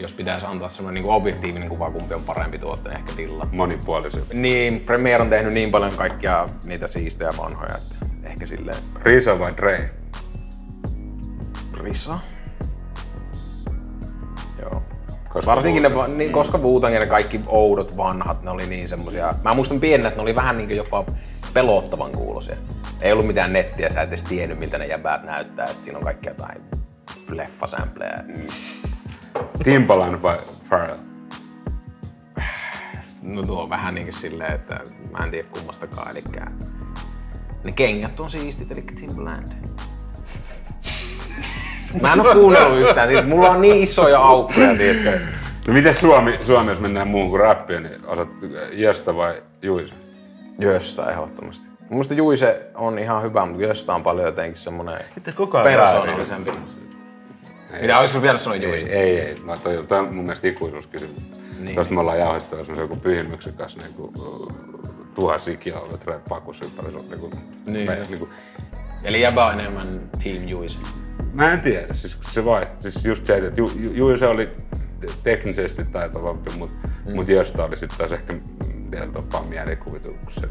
jos 0.00 0.12
pitäisi 0.12 0.46
antaa 0.46 0.68
semmonen 0.68 0.94
niinku 0.94 1.10
objektiivinen 1.10 1.68
kuva, 1.68 1.90
kumpi 1.90 2.14
on 2.14 2.22
parempi 2.22 2.58
tuote, 2.58 2.90
ehkä 2.90 3.12
Dilla. 3.16 3.44
Monipuolisia. 3.52 4.22
Niin, 4.32 4.80
Premiere 4.80 5.22
on 5.22 5.30
tehnyt 5.30 5.52
niin 5.52 5.70
paljon 5.70 5.92
kaikkia 5.96 6.46
niitä 6.64 6.86
siistejä 6.86 7.30
vanhoja, 7.38 7.74
että 7.74 8.06
ehkä 8.22 8.46
silleen 8.46 8.76
Risa 9.02 9.38
vai 9.38 9.56
Dre? 9.56 9.90
Risa. 11.80 12.18
Joo. 14.62 14.82
Koska 15.28 15.50
Varsinkin 15.50 15.82
ne, 15.82 15.90
niin, 16.16 16.32
koska 16.32 16.58
Wu-Tangin 16.58 17.00
ne 17.00 17.06
kaikki 17.06 17.40
oudot 17.46 17.96
vanhat, 17.96 18.42
ne 18.42 18.50
oli 18.50 18.66
niin 18.66 18.88
semmosia... 18.88 19.34
Mä 19.44 19.54
muistan 19.54 19.80
pienenä, 19.80 20.08
että 20.08 20.18
ne 20.18 20.22
oli 20.22 20.34
vähän 20.34 20.56
niinku 20.56 20.74
jopa 20.74 21.04
pelottavan 21.54 22.12
kuulosia. 22.12 22.56
Ei 23.00 23.12
ollut 23.12 23.26
mitään 23.26 23.52
nettiä, 23.52 23.90
sä 23.90 24.02
et 24.02 24.08
edes 24.08 24.22
tiennyt 24.22 24.58
miltä 24.58 24.78
ne 24.78 24.86
jäbät 24.86 25.24
näyttää, 25.24 25.66
ja 25.66 25.74
siinä 25.74 25.98
on 25.98 26.04
kaikki 26.04 26.28
jotain 26.28 26.62
leffasämplejä. 27.30 28.16
Timbaland 29.64 30.22
vai 30.22 30.36
Pharrell? 30.68 30.98
No 33.22 33.42
tuo 33.42 33.62
on 33.62 33.70
vähän 33.70 33.94
niinkin 33.94 34.14
silleen, 34.14 34.54
että 34.54 34.80
mä 35.12 35.18
en 35.24 35.30
tiedä 35.30 35.48
kummastakaan, 35.50 36.10
eli 36.10 36.22
ne 37.64 37.72
kengät 37.72 38.20
on 38.20 38.30
siistit, 38.30 38.70
eli 38.70 38.82
Timbaland. 38.82 39.48
Mä 42.02 42.12
en 42.12 42.20
oo 42.20 42.34
kuunnellut 42.34 42.78
yhtään 42.78 43.08
siitä. 43.08 43.22
Mulla 43.22 43.50
on 43.50 43.60
niin 43.60 43.82
isoja 43.82 44.20
aukkoja, 44.20 44.76
tiedätkö? 44.76 45.20
No 45.66 45.74
miten 45.74 45.94
Suomi, 45.94 46.38
Suomi, 46.42 46.70
jos 46.70 46.80
mennään 46.80 47.08
muuhun 47.08 47.30
kuin 47.30 47.40
rappiin, 47.40 47.82
niin 47.82 48.06
osat 48.06 48.28
Jöstä 48.72 49.16
vai 49.16 49.42
Juisa? 49.62 49.94
Jöstä 50.58 51.10
ehdottomasti. 51.10 51.68
Mun 51.68 51.88
mielestä 51.90 52.14
Juise 52.14 52.66
on 52.74 52.98
ihan 52.98 53.22
hyvä, 53.22 53.46
mutta 53.46 53.62
Jöstä 53.62 53.94
on 53.94 54.02
paljon 54.02 54.26
jotenkin 54.26 54.56
semmonen 54.56 54.98
Mitä 55.14 55.32
koko 55.32 55.58
ajan 55.58 55.80
persoonallisempi. 55.80 56.50
Mitä 57.80 57.98
olisiko 57.98 58.22
vielä 58.22 58.38
sanoa 58.38 58.56
Ei, 58.56 58.62
Juise? 58.62 58.86
ei, 58.86 59.20
ei. 59.20 59.40
No, 59.44 59.56
toi, 59.56 59.86
toi 59.86 59.98
on 59.98 60.14
mun 60.14 60.24
mielestä 60.24 60.48
ikuisuuskysymys. 60.48 61.16
Niin. 61.60 61.76
Jos 61.76 61.90
me 61.90 62.00
ollaan 62.00 62.18
jauhettu, 62.18 62.56
jos 62.56 62.68
on 62.68 62.78
joku 62.78 62.96
pyhimyksen 62.96 63.54
kanssa 63.54 63.78
niin 63.86 63.94
kuin, 63.94 64.14
tuhat 65.14 65.48
ikiä 65.48 65.78
ollut 65.80 66.04
reppaa 66.06 66.40
kuin 66.40 66.56
ympäri 66.64 66.92
sun. 66.98 67.08
Niin 67.10 67.20
kuin, 67.20 67.32
Niin. 67.66 67.86
me, 67.86 67.98
niin 68.08 68.18
kuin, 68.18 68.30
Eli 69.02 69.20
jäbä 69.20 69.46
on 69.46 69.60
enemmän 69.60 70.00
Team 70.24 70.48
Juise. 70.48 70.78
Mä 71.32 71.52
en 71.52 71.60
tiedä, 71.60 71.86
siis 71.94 72.16
kun 72.16 72.24
se 72.30 72.44
vai, 72.44 72.66
siis 72.80 73.04
just 73.04 73.26
se, 73.26 73.36
että 73.36 73.60
Ju, 73.60 73.70
Ju, 73.80 73.92
Juise 73.92 74.26
oli 74.26 74.46
te- 75.00 75.06
teknisesti 75.22 75.84
taitavampi, 75.84 76.50
mutta 76.58 76.88
mm. 77.06 77.14
mut 77.14 77.28
Jöstä 77.28 77.64
oli 77.64 77.76
sitten 77.76 77.98
taas 77.98 78.12
ehkä 78.12 78.34
vielä 78.90 79.06
tapaa 79.06 79.42
mielikuvitus, 79.42 80.12
kun 80.24 80.32
se, 80.32 80.48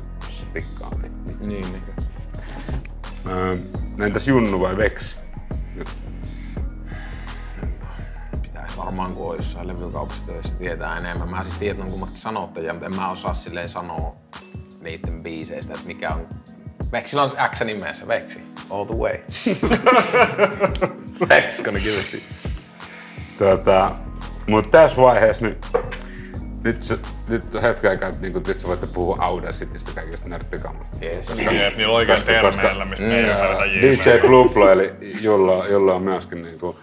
rikkaampi. 0.54 1.08
Niin, 1.40 1.62
niin. 1.72 1.84
Öö, 3.30 3.58
entäs 4.06 4.28
Junnu 4.28 4.60
vai 4.60 4.78
Veksi? 4.78 5.16
Nyt. 5.76 5.88
Varmaan 8.78 9.14
kun 9.14 9.30
on 9.30 9.36
jossain 9.36 9.68
levykaupassa 9.68 10.26
töissä 10.26 10.56
tietää 10.56 10.98
enemmän. 10.98 11.30
Mä 11.30 11.44
siis 11.44 11.58
tiedän, 11.58 11.82
että 11.82 11.92
kummatkin 11.92 12.20
sanottajia, 12.20 12.74
mutta 12.74 12.86
en 12.86 12.96
mä 12.96 13.10
osaa 13.12 13.34
silleen 13.34 13.70
sanoa 13.70 14.16
niiden 14.82 15.24
biiseistä, 15.24 15.74
että 15.74 15.88
mikä 15.88 16.10
on... 16.10 16.28
Veksillä 16.92 17.24
on 17.24 17.32
X 17.52 17.62
nimessä, 17.66 18.08
Veksi. 18.08 18.40
All 18.70 18.86
the 18.86 18.96
way. 18.96 19.18
Give 21.84 22.00
it 22.00 22.12
to 22.12 22.18
you. 22.18 22.24
Tota, 23.40 23.92
mutta 24.48 24.70
tässä 24.72 25.02
vaiheessa 25.02 25.46
nyt, 25.46 25.68
nyt, 26.64 27.00
nyt 27.28 27.54
hetken 27.62 27.90
aikaa 27.90 28.10
niin 28.22 28.34
kun 28.34 28.44
tietysti 28.44 28.68
voitte 28.68 28.88
puhua 28.94 29.18
Audacitystä 29.20 29.92
kaikista 29.96 30.30
nörttikammasta. 30.30 31.06
Yes. 31.06 31.30
Jep, 31.52 31.78
niillä 31.78 31.94
oikein 31.94 32.18
Koska- 32.20 32.32
termeillä, 32.32 32.70
koska- 32.70 32.86
mistä 32.86 33.06
me 33.06 33.16
ei 33.18 33.24
ymmärretä 33.24 33.64
DJ. 33.64 34.20
Klublo, 34.20 34.70
eli 34.72 34.94
Julla, 35.22 35.68
Julla 35.68 35.94
on 35.94 36.04
myöskin, 36.04 36.42
niin 36.42 36.60
kuin, 36.60 36.78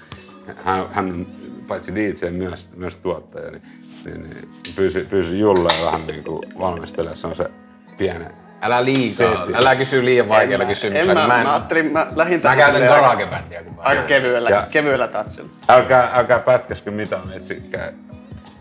hän, 0.64 0.88
hän 0.92 1.26
paitsi 1.69 1.95
DJ 1.95 2.31
myös, 2.31 2.71
myös 2.77 2.97
tuottaja, 2.97 3.51
niin, 3.51 3.62
niin, 4.05 4.23
niin 4.23 4.49
pyysi, 4.77 5.01
pyysi 5.11 5.39
Julla 5.39 5.85
vähän 5.87 6.07
niin 6.07 6.25
kuin 6.25 6.43
valmistelemaan 6.59 7.17
se 7.17 7.27
on 7.27 7.37
se 7.37 7.51
pienen 7.99 8.33
Älä 8.62 8.85
liikaa, 8.85 9.35
Setti. 9.35 9.55
älä 9.55 9.77
kysy 9.77 10.05
liian 10.05 10.29
vaikeilla 10.29 10.62
En 10.65 10.69
mä- 10.69 10.75
kysymyksillä. 10.75 11.11
En 11.12 11.19
mä, 11.19 11.35
Mä, 11.35 11.39
en, 11.41 11.47
mä, 11.47 11.53
ajattelin, 11.53 11.93
mä 11.93 12.07
lähdin 12.17 12.41
mä 12.43 12.57
käytän 12.57 12.83
silleen 12.83 13.05
aika- 13.79 14.03
kevyellä, 14.03 14.51
Ja- 14.51 14.62
kevyellä 14.73 15.09
touchilla. 15.09 15.49
Älkää, 15.69 16.11
älkää 16.15 16.39
pätkäskö 16.39 16.91
mitään, 16.91 17.33
etsikää 17.33 17.93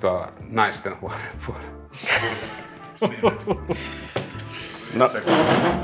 tuolla 0.01 0.28
naisten 0.49 0.93
huoneen 1.01 1.30
puolella. 1.45 1.74
No, 4.93 5.10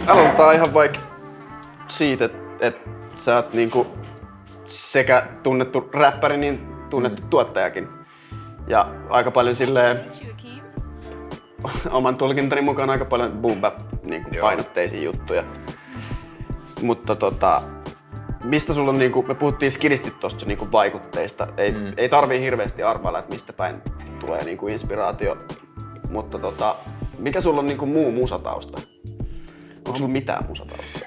aloitetaan 0.08 0.56
ihan 0.56 0.74
vaikka 0.74 1.00
siitä, 1.88 2.26
että 2.26 2.38
et 2.60 2.78
sä 3.18 3.36
oot 3.36 3.54
niinku 3.54 3.88
sekä 4.68 5.28
tunnettu 5.44 5.90
räppäri, 5.94 6.38
niin 6.38 6.68
tunnettu 6.90 7.24
tuottajakin. 7.30 7.88
Ja 8.68 8.94
aika 9.10 9.32
paljon 9.32 9.56
silleen, 9.56 10.00
oman 11.92 12.16
tulkintani 12.16 12.62
mukaan 12.62 12.90
aika 12.90 13.06
paljon 13.06 13.32
boom 13.32 13.62
bap 13.62 13.78
niinku 14.04 14.30
painotteisia 14.42 15.02
juttuja. 15.02 15.44
Mutta 16.82 17.16
tota, 17.16 17.62
mistä 18.44 18.74
sulla 18.74 18.90
on, 18.90 19.00
niinku, 19.00 19.24
me 19.24 19.36
puhuttiin 19.36 19.72
skidisti 19.72 20.12
tuosta 20.12 20.46
niinku 20.46 20.68
vaikutteista. 20.72 21.48
Ei, 21.58 21.72
mm. 21.72 21.94
ei 21.98 22.10
tarvii 22.10 22.42
hirveästi 22.42 22.84
arvailla, 22.84 23.20
että 23.20 23.34
mistä 23.34 23.54
päin 23.54 23.82
tulee 24.20 24.44
niinku 24.44 24.68
inspiraatio. 24.68 25.38
Mutta 26.10 26.40
tota, 26.40 26.76
mikä 27.18 27.42
sulla 27.42 27.60
on 27.60 27.66
niinku 27.66 27.86
muu 27.86 28.12
musatausta? 28.12 28.82
Onko 29.78 29.96
sulla 29.96 30.12
mitään 30.12 30.46
musatausta? 30.48 31.00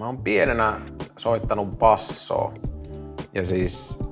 Mä 0.00 0.06
oon 0.06 0.18
pienenä 0.18 0.80
soittanut 1.16 1.78
bassoa. 1.78 2.52
Ja 3.34 3.44
siis 3.44 4.04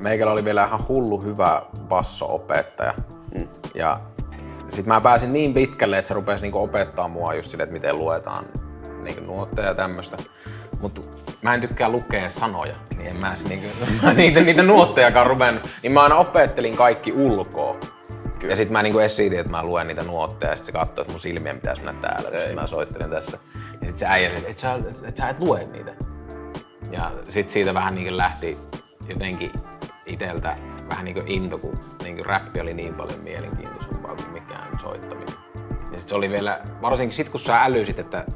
meikällä 0.00 0.32
oli 0.32 0.44
vielä 0.44 0.64
ihan 0.64 0.88
hullu 0.88 1.22
hyvä 1.22 1.62
basso-opettaja. 1.88 2.94
Mm. 3.34 3.48
Ja 3.74 4.00
sit 4.68 4.86
mä 4.86 5.00
pääsin 5.00 5.32
niin 5.32 5.54
pitkälle, 5.54 5.98
että 5.98 6.08
se 6.08 6.14
rupesi 6.14 6.42
niinku 6.42 6.62
opettaa 6.62 7.08
mua 7.08 7.34
just 7.34 7.50
sille, 7.50 7.62
että 7.62 7.72
miten 7.72 7.98
luetaan 7.98 8.44
niinku 9.02 9.24
nuotteja 9.24 9.68
ja 9.68 9.74
tämmöstä. 9.74 10.16
Mutta 10.80 11.00
mä 11.42 11.54
en 11.54 11.60
tykkää 11.60 11.88
lukea 11.88 12.28
sanoja, 12.28 12.74
niin 12.96 13.08
en 13.08 13.20
mä 13.20 13.34
niinku, 13.48 13.66
niitä, 14.16 14.40
niitä 14.40 14.62
nuottejakaan 14.62 15.26
ruvennut. 15.26 15.68
Niin 15.82 15.92
mä 15.92 16.02
aina 16.02 16.16
opettelin 16.16 16.76
kaikki 16.76 17.12
ulkoa. 17.12 17.76
Ja 18.48 18.56
sit 18.56 18.70
mä 18.70 18.82
niinku 18.82 18.98
esitin, 18.98 19.40
että 19.40 19.50
mä 19.50 19.62
luen 19.62 19.88
niitä 19.88 20.02
nuotteja 20.02 20.52
ja 20.52 20.56
sit 20.56 20.66
se 20.66 20.72
katsoi, 20.72 21.02
että 21.02 21.12
mun 21.12 21.20
silmien 21.20 21.56
pitäisi 21.56 21.82
mennä 21.82 22.00
täällä. 22.00 22.30
Se 22.30 22.38
Sit 22.38 22.48
ei. 22.48 22.54
mä 22.54 22.66
soittelin 22.66 23.10
tässä. 23.10 23.38
Ja 23.80 23.88
sit 23.88 23.96
se 23.96 24.06
äijä 24.06 24.28
että 24.28 24.50
et 24.50 24.58
sä, 24.58 24.74
et, 24.74 25.02
et 25.04 25.16
sä 25.16 25.28
et 25.28 25.38
lue 25.38 25.64
niitä. 25.72 25.94
Ja 26.90 27.10
sit 27.28 27.48
siitä 27.48 27.74
vähän 27.74 27.94
niinku 27.94 28.16
lähti 28.16 28.58
jotenkin 29.08 29.52
iteltä 30.06 30.56
vähän 30.88 31.04
niinku 31.04 31.22
into, 31.26 31.58
kun 31.58 31.78
niinku 32.02 32.24
räppi 32.24 32.60
oli 32.60 32.74
niin 32.74 32.94
paljon 32.94 33.20
mielenkiintoisempaa 33.20 34.14
kuin 34.14 34.30
mikään 34.30 34.78
soittaminen. 34.78 35.34
Ja 35.92 35.98
sit 36.00 36.08
se 36.08 36.14
oli 36.14 36.30
vielä, 36.30 36.60
varsinkin 36.82 37.16
sit 37.16 37.28
kun 37.28 37.40
sä 37.40 37.64
älysit, 37.64 37.98
että 37.98 38.26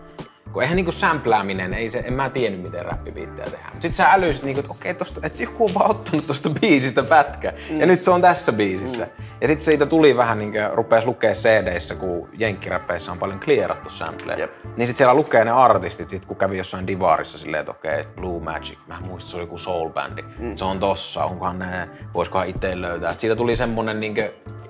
kun 0.52 0.62
eihän 0.62 0.76
niinku 0.76 0.92
sämplääminen, 0.92 1.74
ei 1.74 1.90
se, 1.90 1.98
en 1.98 2.12
mä 2.12 2.30
tiennyt 2.30 2.62
miten 2.62 2.84
räppibiittejä 2.84 3.50
tehdään. 3.50 3.72
Mut 3.72 3.82
sit 3.82 3.94
sä 3.94 4.12
älysit 4.12 4.42
niinku, 4.42 4.60
että 4.60 4.72
okei, 4.72 4.94
tosta, 4.94 5.20
että 5.24 5.42
joku 5.42 5.64
on 5.64 5.74
vaan 5.74 5.90
ottanut 5.90 6.26
tosta 6.26 6.50
biisistä 6.50 7.02
pätkä. 7.02 7.52
Mm. 7.70 7.80
Ja 7.80 7.86
nyt 7.86 8.02
se 8.02 8.10
on 8.10 8.20
tässä 8.20 8.52
biisissä. 8.52 9.04
Mm. 9.04 9.24
Ja 9.40 9.48
sit 9.48 9.60
siitä 9.60 9.86
tuli 9.86 10.16
vähän 10.16 10.38
niinku, 10.38 10.58
rupes 10.72 11.06
lukea 11.06 11.32
CD-ssä, 11.32 11.94
kun 11.94 12.28
jenkkiräppeissä 12.38 13.12
on 13.12 13.18
paljon 13.18 13.40
clearattu 13.40 13.90
sampleja. 13.90 14.38
Jep. 14.38 14.52
Niin 14.76 14.86
sit 14.86 14.96
siellä 14.96 15.14
lukee 15.14 15.44
ne 15.44 15.50
artistit, 15.50 16.08
sit 16.08 16.26
kun 16.26 16.36
kävi 16.36 16.58
jossain 16.58 16.86
divarissa 16.86 17.38
silleen, 17.38 17.60
että 17.60 17.72
okei, 17.72 18.04
Blue 18.16 18.40
Magic, 18.42 18.78
mä 18.86 18.96
en 18.96 19.02
muista, 19.02 19.30
se 19.30 19.36
oli 19.36 19.44
joku 19.44 19.58
soul-bändi. 19.58 20.22
Mm. 20.38 20.56
Se 20.56 20.64
on 20.64 20.80
tossa, 20.80 21.24
onkohan 21.24 21.58
ne, 21.58 21.88
voisikohan 22.14 22.48
itse 22.48 22.80
löytää. 22.80 23.12
Et 23.12 23.20
siitä 23.20 23.36
tuli 23.36 23.56
semmonen 23.56 24.00
niinkö, 24.00 24.32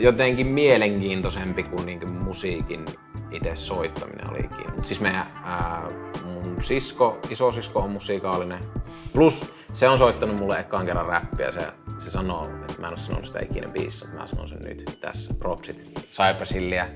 jotenkin 0.00 0.46
mielenkiintoisempi 0.46 1.62
kuin 1.62 1.86
niinkö 1.86 2.06
musiikin 2.06 2.84
itse 3.30 3.56
soittaminen 3.56 4.30
oli 4.30 4.38
ikinä. 4.38 4.72
Siis 4.82 5.00
meidän, 5.00 5.26
ää, 5.44 5.88
mun 6.24 6.56
sisko, 6.60 7.18
isosisko 7.30 7.80
on 7.80 7.90
musiikaalinen. 7.90 8.60
Plus 9.12 9.52
se 9.72 9.88
on 9.88 9.98
soittanut 9.98 10.36
mulle 10.36 10.58
ekaan 10.58 10.86
kerran 10.86 11.06
räppiä. 11.06 11.52
Se, 11.52 11.60
se 11.98 12.10
sanoo, 12.10 12.44
että 12.44 12.80
mä 12.80 12.86
en 12.86 12.92
oo 12.92 12.96
sanonut 12.96 13.26
sitä 13.26 13.40
ikinä 13.42 13.68
biisissä, 13.68 14.06
mä 14.06 14.26
sanon 14.26 14.48
sen 14.48 14.58
nyt 14.64 14.98
tässä. 15.00 15.34
Propsit. 15.34 16.00
Saipa 16.10 16.44
silliä. 16.44 16.88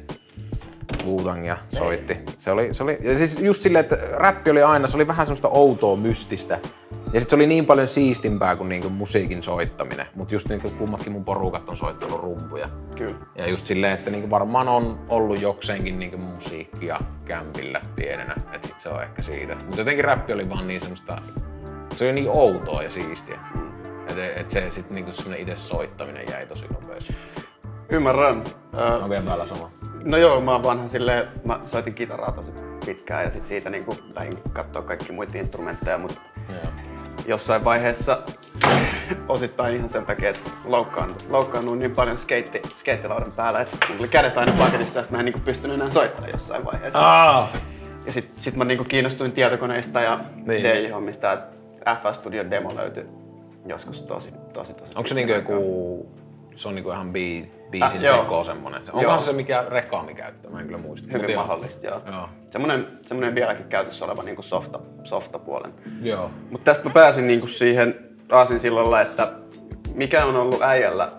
Wu-Tangia 1.05 1.57
soitti. 1.68 2.16
Se 2.37 2.51
oli, 2.51 2.74
se 2.74 2.82
oli, 2.82 2.99
ja 3.03 3.18
siis 3.18 3.39
just 3.39 3.62
silleen, 3.62 3.80
että 3.84 3.99
räppi 4.12 4.51
oli 4.51 4.62
aina, 4.62 4.87
se 4.87 4.97
oli 4.97 5.07
vähän 5.07 5.26
semmoista 5.26 5.49
outoa, 5.49 5.97
mystistä. 5.97 6.59
Ja 7.13 7.21
sit 7.21 7.31
se 7.31 7.37
oli 7.37 7.47
niin 7.47 7.67
paljon 7.67 7.87
siistimpää 7.87 8.57
kuin 8.57 8.69
niinku 8.69 8.91
musiikin 8.91 9.43
soittaminen. 9.43 10.07
Mutta 10.15 10.35
just 10.35 10.49
niinku 10.49 10.71
kummatkin 10.71 11.13
mun 11.13 11.25
porukat 11.25 11.69
on 11.69 11.77
soittanut 11.77 12.21
rumpuja. 12.21 12.69
Kyllä. 12.97 13.17
Ja 13.35 13.49
just 13.49 13.67
silleen, 13.67 13.93
että 13.93 14.11
niinku 14.11 14.31
varmaan 14.31 14.69
on 14.69 14.99
ollut 15.09 15.41
jokseenkin 15.41 15.99
niinku 15.99 16.19
musiikkia 16.19 17.01
kämpillä 17.25 17.81
pienenä. 17.97 18.35
Että 18.53 18.69
sit 18.69 18.81
se 18.81 18.89
on 18.89 19.03
ehkä 19.03 19.23
siitä. 19.23 19.55
Mutta 19.55 19.81
jotenkin 19.81 20.05
räppi 20.05 20.33
oli 20.33 20.49
vaan 20.49 20.69
niin 20.69 20.81
semmoista, 20.81 21.23
se 21.95 22.05
oli 22.05 22.13
niin 22.13 22.31
outoa 22.31 22.83
ja 22.83 22.91
siistiä. 22.91 23.39
Että 24.09 24.27
et 24.37 24.51
se 24.51 24.71
sit 24.71 24.91
niinku 24.91 25.13
semmonen 25.13 25.41
itse 25.41 25.57
soittaminen 25.57 26.25
jäi 26.31 26.47
tosi 26.47 26.65
nopeasti. 26.81 27.17
Ymmärrän. 27.89 28.45
Ö, 28.79 28.83
Onko 28.83 29.09
päällä 29.09 29.47
sama? 29.47 29.71
No 30.05 30.17
joo, 30.17 30.41
mä 30.41 30.53
oon 30.53 30.63
vanha 30.63 30.89
silleen, 30.89 31.29
mä 31.45 31.61
soitin 31.65 31.95
kitaraa 31.95 32.33
tosi 32.33 32.51
pitkään 32.87 33.25
ja 33.25 33.31
sit 33.31 33.47
siitä 33.47 33.71
niinku 33.71 33.97
lähdin 34.17 34.39
katsoa 34.53 34.83
kaikki 34.83 35.13
muita 35.13 35.39
instrumentteja, 35.39 35.99
mutta 35.99 36.21
Joo. 36.49 36.86
Jossain 37.27 37.64
vaiheessa 37.64 38.23
osittain 39.29 39.75
ihan 39.77 39.89
sen 39.89 40.07
takia, 40.07 40.31
että 40.31 40.51
loukkaan, 40.64 41.14
loukkaannuin 41.29 41.79
niin 41.79 41.95
paljon 41.95 42.19
skeitti, 42.19 42.62
skeittilaudan 42.77 43.33
päällä, 43.33 43.61
että 43.61 43.77
mulla 43.89 44.01
oli 44.01 44.09
kädet 44.09 44.39
aina 44.39 44.53
paketissa, 44.59 45.01
että 45.01 45.12
mä 45.12 45.19
en 45.19 45.25
niinku 45.25 45.41
pystynyt 45.41 45.75
enää 45.77 45.91
soittamaan 45.91 46.33
jossain 46.33 46.64
vaiheessa. 46.64 47.31
Ah. 47.39 47.49
Ja 48.07 48.12
sit, 48.12 48.33
sit 48.37 48.57
mä 48.57 48.64
niinku 48.64 48.85
kiinnostuin 48.85 49.33
tietokoneista 49.33 50.01
ja 50.01 50.21
Niin. 50.47 50.64
DJ-hommista, 50.64 51.33
että 51.33 51.97
FL 52.03 52.12
Studio 52.12 52.51
demo 52.51 52.77
löytyi 52.77 53.07
joskus 53.67 54.03
tosi, 54.03 54.31
tosi, 54.53 54.75
tosi 54.75 54.93
Onko 54.97 55.07
se 55.07 55.14
niinku 55.14 55.33
joku, 55.33 56.09
se 56.57 56.69
on 56.69 56.75
niinku 56.75 56.91
ihan 56.91 57.13
bii, 57.13 57.51
biisin 57.71 57.99
Ah, 57.99 58.05
joo. 58.05 58.23
teko 58.23 58.45
semmonen. 58.45 58.83
Onkohan 58.93 59.21
se 59.21 59.33
mikä 59.33 59.65
rekaami 59.69 60.15
käyttää? 60.15 60.53
Mä 60.53 60.61
en 60.61 60.67
kyllä 60.67 60.79
muista. 60.79 61.09
Mut 61.09 61.23
Hyvin 61.23 61.33
joo. 61.33 61.43
mahdollista, 61.43 61.87
joo. 61.87 62.03
Joo. 62.13 62.29
Semmonen, 62.51 62.87
semmonen 63.03 63.35
vieläkin 63.35 63.67
käytössä 63.67 64.05
oleva 64.05 64.23
niinku 64.23 64.43
softa, 64.43 64.81
softapuolen. 65.05 65.75
Joo. 66.03 66.31
Mutta 66.51 66.65
tästä 66.65 66.85
mä 66.89 66.91
pääsin 66.95 67.27
niinku 67.27 67.47
siihen 67.47 67.95
aasinsillalla, 68.33 69.01
että 69.01 69.33
mikä 69.95 70.25
on 70.25 70.37
ollut 70.37 70.63
äijällä 70.63 71.13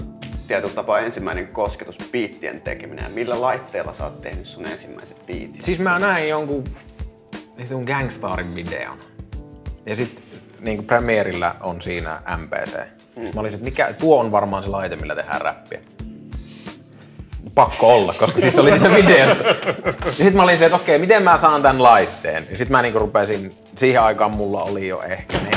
tietyllä 0.47 0.73
tapaa 0.73 0.99
ensimmäinen 0.99 1.47
kosketus 1.47 1.97
biittien 2.11 2.61
tekeminen 2.61 3.03
ja 3.03 3.09
millä 3.09 3.41
laitteella 3.41 3.93
sä 3.93 4.03
oot 4.03 4.21
tehnyt 4.21 4.45
sun 4.45 4.65
ensimmäiset 4.65 5.21
biitit? 5.25 5.61
Siis 5.61 5.79
mä 5.79 5.99
näin 5.99 6.29
jonkun 6.29 6.63
vitun 7.57 7.83
Gangstarin 7.83 8.55
videon. 8.55 8.97
Ja 9.85 9.95
sit 9.95 10.23
niin 10.59 10.77
kuin 10.77 10.87
Premierillä 10.87 11.55
on 11.61 11.81
siinä 11.81 12.21
MPC. 12.37 12.96
Mm. 13.17 13.23
Mä 13.33 13.39
olin, 13.39 13.53
että 13.53 13.63
mikä, 13.63 13.93
tuo 13.93 14.19
on 14.19 14.31
varmaan 14.31 14.63
se 14.63 14.69
laite, 14.69 14.95
millä 14.95 15.15
tehdään 15.15 15.41
räppiä. 15.41 15.79
Pakko 17.55 17.95
olla, 17.95 18.13
koska 18.19 18.41
siis 18.41 18.55
se 18.55 18.61
oli 18.61 18.71
siinä 18.71 18.95
videossa. 18.95 19.43
Ja 20.05 20.11
sitten 20.11 20.35
mä 20.35 20.43
olin 20.43 20.55
silleen, 20.55 20.73
että 20.73 20.83
okei, 20.83 20.99
miten 20.99 21.23
mä 21.23 21.37
saan 21.37 21.61
tämän 21.61 21.83
laitteen? 21.83 22.47
Ja 22.49 22.57
sitten 22.57 22.71
mä 22.71 22.81
niinku 22.81 22.99
rupesin, 22.99 23.57
siihen 23.75 24.01
aikaan 24.01 24.31
mulla 24.31 24.63
oli 24.63 24.87
jo 24.87 25.01
ehkä 25.01 25.37
ne, 25.37 25.51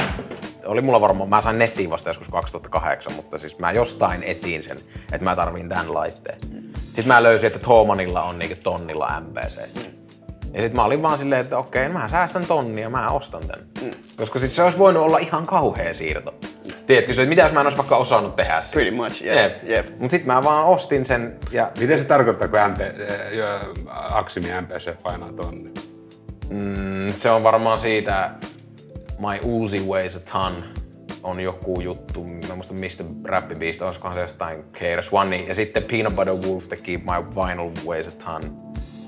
oli 0.67 0.81
mulla 0.81 1.01
varmaan, 1.01 1.29
mä 1.29 1.41
sain 1.41 1.59
nettiin 1.59 1.91
vasta 1.91 2.11
joskus 2.11 2.29
2008, 2.29 3.13
mutta 3.13 3.39
siis 3.39 3.59
mä 3.59 3.73
jostain 3.73 4.23
etin 4.23 4.63
sen, 4.63 4.79
että 5.13 5.25
mä 5.25 5.37
tarviin 5.37 5.69
tämän 5.69 5.95
laitteen. 5.95 6.39
Sitten 6.87 7.09
mä 7.09 7.23
löysin, 7.23 7.47
että 7.47 7.59
Thomanilla 7.59 8.23
on 8.23 8.39
niinku 8.39 8.57
tonnilla 8.63 9.21
MPC. 9.21 9.59
Ja 10.53 10.63
sitten 10.63 10.77
mä 10.77 10.85
olin 10.85 11.03
vaan 11.03 11.19
silleen, 11.19 11.41
että 11.41 11.59
okei, 11.59 11.89
mä 11.89 12.09
säästän 12.09 12.47
tonnia, 12.47 12.91
mä 12.91 13.11
ostan 13.11 13.47
tän. 13.47 13.67
Mm. 13.83 13.91
Koska 14.17 14.39
siis 14.39 14.57
se 14.57 14.63
olisi 14.63 14.79
voinut 14.79 15.03
olla 15.03 15.19
ihan 15.19 15.47
kauhea 15.47 15.95
siirto. 15.95 16.35
Tiedätkö, 16.91 17.13
että 17.13 17.27
mitä 17.27 17.43
jos 17.43 17.53
mä 17.53 17.61
en 17.61 17.67
olisi 17.67 17.79
vaikka 17.79 17.97
osannut 17.97 18.37
tehdä 18.37 18.63
sitä? 18.63 18.73
Pretty 18.73 18.91
much, 18.91 19.23
jep, 19.23 19.53
jep. 19.63 19.87
Mut 19.99 20.11
sit 20.11 20.25
mä 20.25 20.45
vaan 20.45 20.67
ostin 20.67 21.05
sen 21.05 21.37
ja 21.53 21.73
Miten 21.79 22.01
se 22.01 22.05
tarkoittaa, 22.05 22.49
kun 22.49 22.59
MP, 22.71 22.81
äh, 22.81 23.33
jo, 23.33 23.47
Aksimi 23.91 24.49
MPC 24.61 25.03
painaa 25.03 25.33
tonni? 25.33 25.71
mm, 26.51 27.13
se 27.15 27.31
on 27.31 27.43
varmaan 27.43 27.79
siitä 27.79 28.31
My 29.19 29.41
Uzi 29.43 29.81
Weighs 29.81 30.17
a 30.17 30.21
Ton 30.33 30.65
on 31.23 31.41
joku 31.41 31.81
juttu, 31.81 32.25
mä 32.25 32.55
muista 32.55 32.75
mistä 32.75 33.05
räppibiistä, 33.25 33.87
olisikohan 33.87 34.15
se 34.15 34.21
jostain 34.21 34.65
KRS 34.73 35.13
One, 35.13 35.37
ja 35.37 35.55
sitten 35.55 35.83
Peanut 35.83 36.17
Butter 36.17 36.35
Wolf 36.35 36.69
teki 36.69 36.99
My 36.99 37.35
Vinyl 37.35 37.71
Weighs 37.87 38.09
a 38.09 38.25
Ton, 38.25 38.57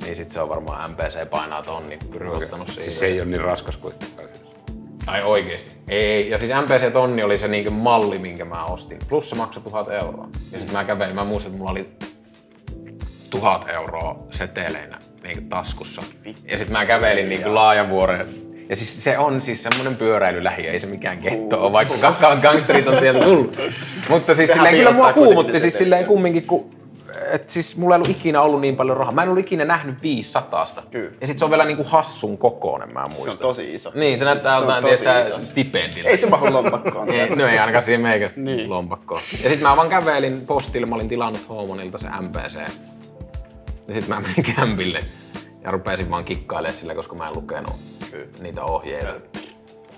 niin 0.03 0.17
sit 0.17 0.31
se 0.31 0.41
on 0.41 0.49
varmaan 0.49 0.91
MPC 0.91 1.31
painaa 1.31 1.63
tonni, 1.63 1.99
ottanut 2.29 2.67
siihen. 2.67 2.83
Siis 2.83 2.99
se 2.99 3.07
ei 3.07 3.21
ole 3.21 3.29
niin 3.29 3.41
raskas 3.41 3.77
kuitenkaan. 3.77 4.29
Ai 5.07 5.23
oikeesti? 5.23 5.71
Ei, 5.89 6.31
ja 6.31 6.39
siis 6.39 6.51
MPC 6.63 6.93
tonni 6.93 7.23
oli 7.23 7.39
se 7.39 7.49
niinku 7.49 7.71
malli, 7.71 8.19
minkä 8.19 8.45
mä 8.45 8.65
ostin. 8.65 8.99
Plus 9.09 9.31
se 9.31 9.37
maksoi 9.37 9.63
tuhat 9.63 9.89
euroa. 9.89 10.29
Ja 10.53 10.59
sitten 10.59 10.77
mä 10.77 10.85
kävelin, 10.85 11.15
mä 11.15 11.25
muistan, 11.25 11.51
että 11.51 11.59
mulla 11.59 11.71
oli 11.71 11.89
tuhat 13.31 13.69
euroa 13.69 14.27
seteleinä 14.31 14.99
niinku 15.23 15.45
taskussa. 15.49 16.03
Ja 16.51 16.59
sitten 16.59 16.73
mä 16.73 16.87
kävelin 16.87 17.29
niinku 17.29 17.55
laajavuoren. 17.55 18.29
Ja 18.69 18.77
siis 18.77 19.05
se 19.05 19.19
on 19.19 19.43
siis 19.43 19.63
semmonen 19.63 19.97
pyöräilylähi, 19.97 20.69
ei 20.69 20.81
se 20.81 20.87
mikään 20.87 21.19
ketto 21.19 21.63
ole, 21.63 21.73
vaikka 21.73 21.95
kakkaan 22.01 22.39
gangsterit 22.39 22.89
on 22.89 22.99
sieltä 22.99 23.25
tullut. 23.25 23.59
Mutta 24.09 24.35
siis 24.35 24.53
silleen, 24.53 24.75
kyllä 24.75 24.93
mua 24.93 25.13
kuumotti 25.13 25.61
siis 25.61 25.79
silleen 25.79 26.07
kumminkin, 26.07 26.47
kun 26.47 26.82
et 27.33 27.49
siis 27.49 27.77
mulla 27.77 27.95
ei 27.95 27.97
ollut 27.97 28.17
ikinä 28.17 28.41
ollut 28.43 28.61
niin 28.61 28.77
paljon 28.77 28.97
rahaa. 28.97 29.13
Mä 29.15 29.23
en 29.23 29.29
ollut 29.29 29.41
ikinä 29.47 29.65
nähnyt 29.65 30.03
500. 30.03 30.67
Kyllä. 30.91 31.11
Ja 31.21 31.27
sit 31.27 31.39
se 31.39 31.45
on 31.45 31.51
vielä 31.51 31.65
niinku 31.65 31.85
hassun 31.85 32.39
kokoinen, 32.39 32.93
mä 32.93 33.05
Se 33.09 33.09
muistan. 33.15 33.33
on 33.33 33.39
tosi 33.39 33.75
iso. 33.75 33.93
Niin, 33.95 34.19
se 34.19 34.25
näyttää 34.25 34.59
Se 34.59 34.65
jotain, 34.65 35.47
stipendillä. 35.47 36.11
Ei 36.11 36.17
se 36.17 36.27
mahdu 36.29 36.53
lompakkoon. 36.53 37.11
Ei, 37.11 37.37
no 37.37 37.47
ei 37.47 37.59
ainakaan 37.59 37.85
siihen 37.85 38.01
meikästä 38.01 38.41
Niin. 38.41 38.71
lompakkoon. 38.71 39.21
Ja 39.43 39.51
sit 39.51 39.61
mä 39.61 39.77
vaan 39.77 39.89
kävelin 39.89 40.41
postille, 40.41 40.87
mä 40.87 40.95
olin 40.95 41.09
tilannut 41.09 41.49
Homonilta 41.49 41.99
se 41.99 42.09
MPC. 42.21 42.55
Ja 43.89 43.95
sit 43.95 44.09
mä 44.09 44.21
menin 44.21 44.55
kämpille 44.57 45.01
ja 45.65 45.71
rupesin 45.71 46.11
vaan 46.11 46.25
kikkailemaan 46.25 46.79
sillä, 46.79 46.95
koska 46.95 47.17
mä 47.17 47.29
en 47.29 47.35
lukenut 47.35 47.73
niitä 48.41 48.65
ohjeita. 48.65 49.13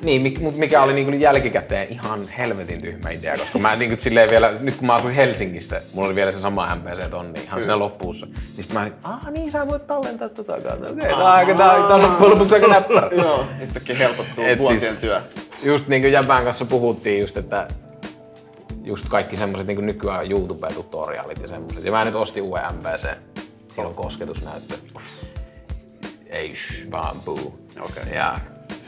Niin, 0.03 0.23
mik- 0.23 0.41
mut 0.41 0.57
mikä 0.57 0.83
oli 0.83 0.93
niinku 0.93 1.13
jälkikäteen 1.13 1.89
ihan 1.89 2.29
helvetin 2.29 2.81
tyhmä 2.83 3.11
idea, 3.11 3.37
koska 3.39 3.59
mä 3.59 3.77
niinku 3.77 3.97
silleen 3.99 4.31
vielä, 4.31 4.53
nyt 4.61 4.77
kun 4.77 4.87
mä 4.87 4.95
asuin 4.95 5.15
Helsingissä, 5.15 5.83
mulla 5.93 6.07
oli 6.09 6.15
vielä 6.15 6.33
se 6.33 6.41
sama 6.41 6.75
MPC 6.77 7.11
tonni 7.11 7.41
ihan 7.43 7.61
siinä 7.63 7.79
loppuussa. 7.79 8.27
Niin 8.27 8.65
sit 8.65 8.73
mä 8.73 8.81
olin, 8.81 8.93
aah 9.03 9.31
niin 9.31 9.51
sä 9.51 9.69
voit 9.69 9.87
tallentaa 9.87 10.29
tota 10.29 10.61
kautta. 10.61 10.89
Okei, 10.89 11.13
aika, 11.13 11.55
tää 11.55 11.73
on, 11.73 12.03
loppujen 12.03 12.33
lopuksi 12.33 12.55
aika 12.55 12.67
näppärä. 12.69 13.11
Joo, 13.23 13.47
yhtäkkiä 13.63 13.97
helpottuu 13.97 14.45
vuosien 14.59 14.81
siis- 14.81 14.99
työ. 15.01 15.23
Just 15.63 15.89
niin 15.89 16.03
kuin 16.03 16.13
Jäbän 16.13 16.45
kanssa 16.45 16.65
puhuttiin 16.65 17.21
just, 17.21 17.37
että 17.37 17.69
just 18.85 19.09
kaikki 19.09 19.37
semmoset 19.37 19.67
niin 19.67 19.87
nykyään 19.87 20.27
YouTube-tutoriaalit 20.31 21.43
ja 21.43 21.49
semmoset. 21.49 21.85
Ja 21.85 21.91
mä 21.93 22.05
nyt 22.05 22.15
ostin 22.15 22.43
uuden 22.43 22.65
MPC. 22.75 23.07
Siinä 23.75 23.89
on 23.89 23.95
kosketusnäyttö. 23.95 24.75
Ei 26.27 26.55
shh, 26.55 26.91
vaan 26.91 27.21
puu. 27.21 27.59
Okei. 27.81 28.15
Ja... 28.15 28.39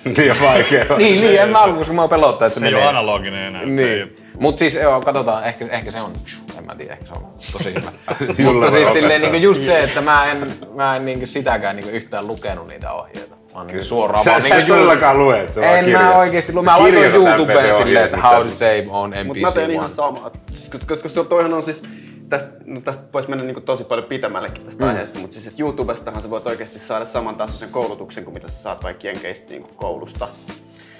Liian 0.18 0.36
vaikea. 0.42 0.84
Niin, 0.98 1.20
niin, 1.20 1.40
en 1.40 1.48
mä 1.48 1.58
alkuun, 1.58 1.78
koska 1.78 1.94
mä 1.94 2.08
pelottaa, 2.08 2.46
että 2.46 2.54
se, 2.54 2.60
Se 2.60 2.66
ei 2.66 2.72
menee. 2.72 2.88
ole 2.88 2.98
analoginen 2.98 3.42
enää. 3.44 3.64
Niin. 3.64 4.16
Mut 4.40 4.58
siis 4.58 4.74
joo, 4.74 5.00
katsotaan, 5.00 5.44
ehkä, 5.44 5.66
ehkä 5.70 5.90
se 5.90 6.00
on, 6.00 6.12
en 6.58 6.66
mä 6.66 6.74
tiedä, 6.74 6.92
ehkä 6.92 7.06
se 7.06 7.12
on 7.12 7.26
tosi 7.52 7.74
hyvä. 7.74 7.92
Mutta 8.52 8.70
siis 8.70 8.92
silleen 8.92 9.20
niinku 9.20 9.36
just 9.36 9.62
se, 9.62 9.82
että 9.82 10.00
mä 10.00 10.30
en, 10.30 10.52
mä 10.74 10.96
en 10.96 11.04
niinku 11.04 11.26
sitäkään 11.26 11.76
niinku 11.76 11.90
yhtään 11.90 12.26
lukenut 12.26 12.68
niitä 12.68 12.92
ohjeita. 12.92 13.36
Mä 13.54 13.60
oon 13.60 13.66
niinku 13.66 13.84
suoraan 13.84 14.24
Sä 14.24 14.30
vaan 14.30 14.46
et 14.46 14.52
niinku 14.52 14.72
todellakaan 14.72 15.18
lue, 15.18 15.40
että 15.40 15.52
se 15.54 15.78
En 15.78 15.84
kirjoit. 15.84 16.04
mä 16.06 16.16
oikeesti 16.16 16.52
lue. 16.52 16.62
Mä 16.64 16.78
laitoin 16.82 17.14
YouTubeen 17.14 17.74
silleen, 17.74 18.04
että 18.04 18.16
how 18.16 18.42
to 18.42 18.48
save 18.50 18.84
on 18.88 19.10
MPC 19.10 19.24
Mutta 19.26 19.40
mä 19.42 19.52
teen 19.52 19.70
ihan 19.70 19.90
samaa. 19.90 20.30
Koska, 20.70 20.78
koska 20.88 21.08
se 21.08 21.20
on- 21.20 21.26
toihan 21.26 21.54
on 21.54 21.62
siis, 21.62 21.82
tästä, 22.28 22.50
no 22.64 22.80
tästä 22.80 23.04
voisi 23.12 23.28
mennä 23.28 23.44
niin 23.44 23.62
tosi 23.62 23.84
paljon 23.84 24.06
pitemmällekin 24.06 24.64
tästä 24.64 24.84
mm. 24.84 24.90
aiheesta, 24.90 25.18
mutta 25.18 25.34
siis 25.34 25.46
että 25.46 25.62
YouTubestahan 25.62 26.22
sä 26.22 26.30
voit 26.30 26.46
oikeasti 26.46 26.78
saada 26.78 27.04
saman 27.04 27.36
tasoisen 27.36 27.68
koulutuksen 27.68 28.24
kuin 28.24 28.34
mitä 28.34 28.48
sä 28.48 28.62
saat 28.62 28.82
vaikka 28.84 29.06
jenkeistä 29.06 29.50
niin 29.50 29.62
koulusta. 29.76 30.28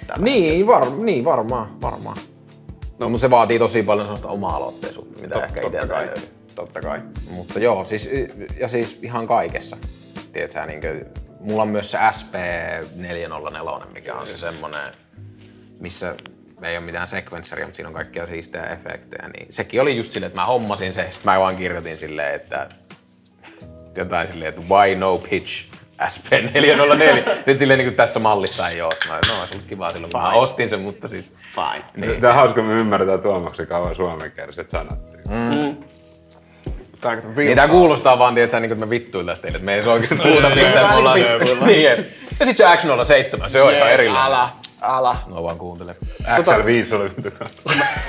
Tällä 0.07 0.23
Niin, 0.23 0.67
var, 0.67 0.89
niin 0.89 1.25
varmaan, 1.25 1.81
varmaan. 1.81 2.17
No, 2.99 3.09
mutta 3.09 3.21
se 3.21 3.29
vaatii 3.29 3.59
tosi 3.59 3.83
paljon 3.83 4.07
sellaista 4.07 4.27
oma-aloitteisuutta, 4.27 5.21
mitä 5.21 5.45
ehkä 5.45 5.61
itseltä 5.61 5.87
kai. 5.87 6.05
löydy. 6.05 6.21
Totta 6.55 6.81
kai. 6.81 7.01
Mutta 7.29 7.59
joo, 7.59 7.83
siis, 7.83 8.09
ja 8.59 8.67
siis 8.67 8.99
ihan 9.01 9.27
kaikessa. 9.27 9.77
Tiedät 10.33 10.51
sä, 10.51 10.65
niin 10.65 10.81
kuin, 10.81 11.05
mulla 11.39 11.61
on 11.61 11.67
myös 11.67 11.91
se 11.91 11.97
SP404, 11.97 13.93
mikä 13.93 14.15
on 14.15 14.27
se 14.27 14.37
semmonen, 14.37 14.87
missä 15.79 16.15
ei 16.63 16.77
ole 16.77 16.85
mitään 16.85 17.07
sequenceria, 17.07 17.65
mutta 17.65 17.75
siinä 17.75 17.87
on 17.87 17.93
kaikkia 17.93 18.25
siistejä 18.25 18.65
efektejä. 18.65 19.29
Niin 19.29 19.47
sekin 19.49 19.81
oli 19.81 19.97
just 19.97 20.13
silleen, 20.13 20.27
että 20.27 20.41
mä 20.41 20.45
hommasin 20.45 20.93
se, 20.93 21.07
sit 21.11 21.25
mä 21.25 21.39
vaan 21.39 21.55
kirjoitin 21.55 21.97
silleen, 21.97 22.35
että 22.35 22.69
jotain 23.97 24.27
silleen, 24.27 24.49
että 24.49 24.61
why 24.61 24.95
no 24.95 25.17
pitch 25.17 25.65
SP404. 26.01 27.33
Sitten 27.35 27.57
silleen 27.57 27.77
niin 27.77 27.87
kuin 27.87 27.95
tässä 27.95 28.19
mallissa 28.19 28.69
ei 28.69 28.81
oo. 28.81 28.91
Sitten 28.91 29.11
Mä, 29.11 29.19
no, 29.27 29.39
olisi 29.39 29.53
ollut 29.53 29.67
kiva 29.67 29.91
silloin, 29.91 30.11
kun 30.11 30.21
mä 30.21 30.29
ostin 30.29 30.69
sen, 30.69 30.81
mutta 30.81 31.07
siis... 31.07 31.35
Fine. 31.55 32.07
Niin. 32.07 32.21
Tää 32.21 32.29
on 32.29 32.35
hauska, 32.35 32.61
me 32.61 32.73
ymmärretään 32.73 33.21
Tuomaksen 33.21 33.67
kauan 33.67 33.95
suomenkieliset 33.95 34.69
sanat. 34.69 34.99
On 37.01 37.11
real 37.13 37.21
Niin 37.35 37.55
tää 37.55 37.67
kuulostaa 37.67 38.19
vaan, 38.19 38.35
tietsä, 38.35 38.59
niin 38.59 38.69
kuin 38.69 38.79
me 38.79 38.89
vittuillaan 38.89 39.37
teille, 39.41 39.55
että 39.55 39.65
me 39.65 39.71
ei 39.71 39.77
edes 39.77 39.87
oikeesti 39.87 40.15
puhuta 40.15 40.49
mistään. 40.49 40.89
me 40.89 40.95
ollaan... 40.95 41.19
niin, 41.65 41.83
ja 41.83 41.95
sit 42.45 42.57
se 42.57 42.63
X07, 42.63 43.49
se 43.49 43.61
on 43.61 43.73
ihan 43.73 43.91
erillinen. 43.91 44.23
Älä, 44.23 44.49
älä. 44.81 45.17
No 45.27 45.43
vaan 45.43 45.57
kuuntele. 45.57 45.95
XL5 46.23 46.95
oli 46.95 47.09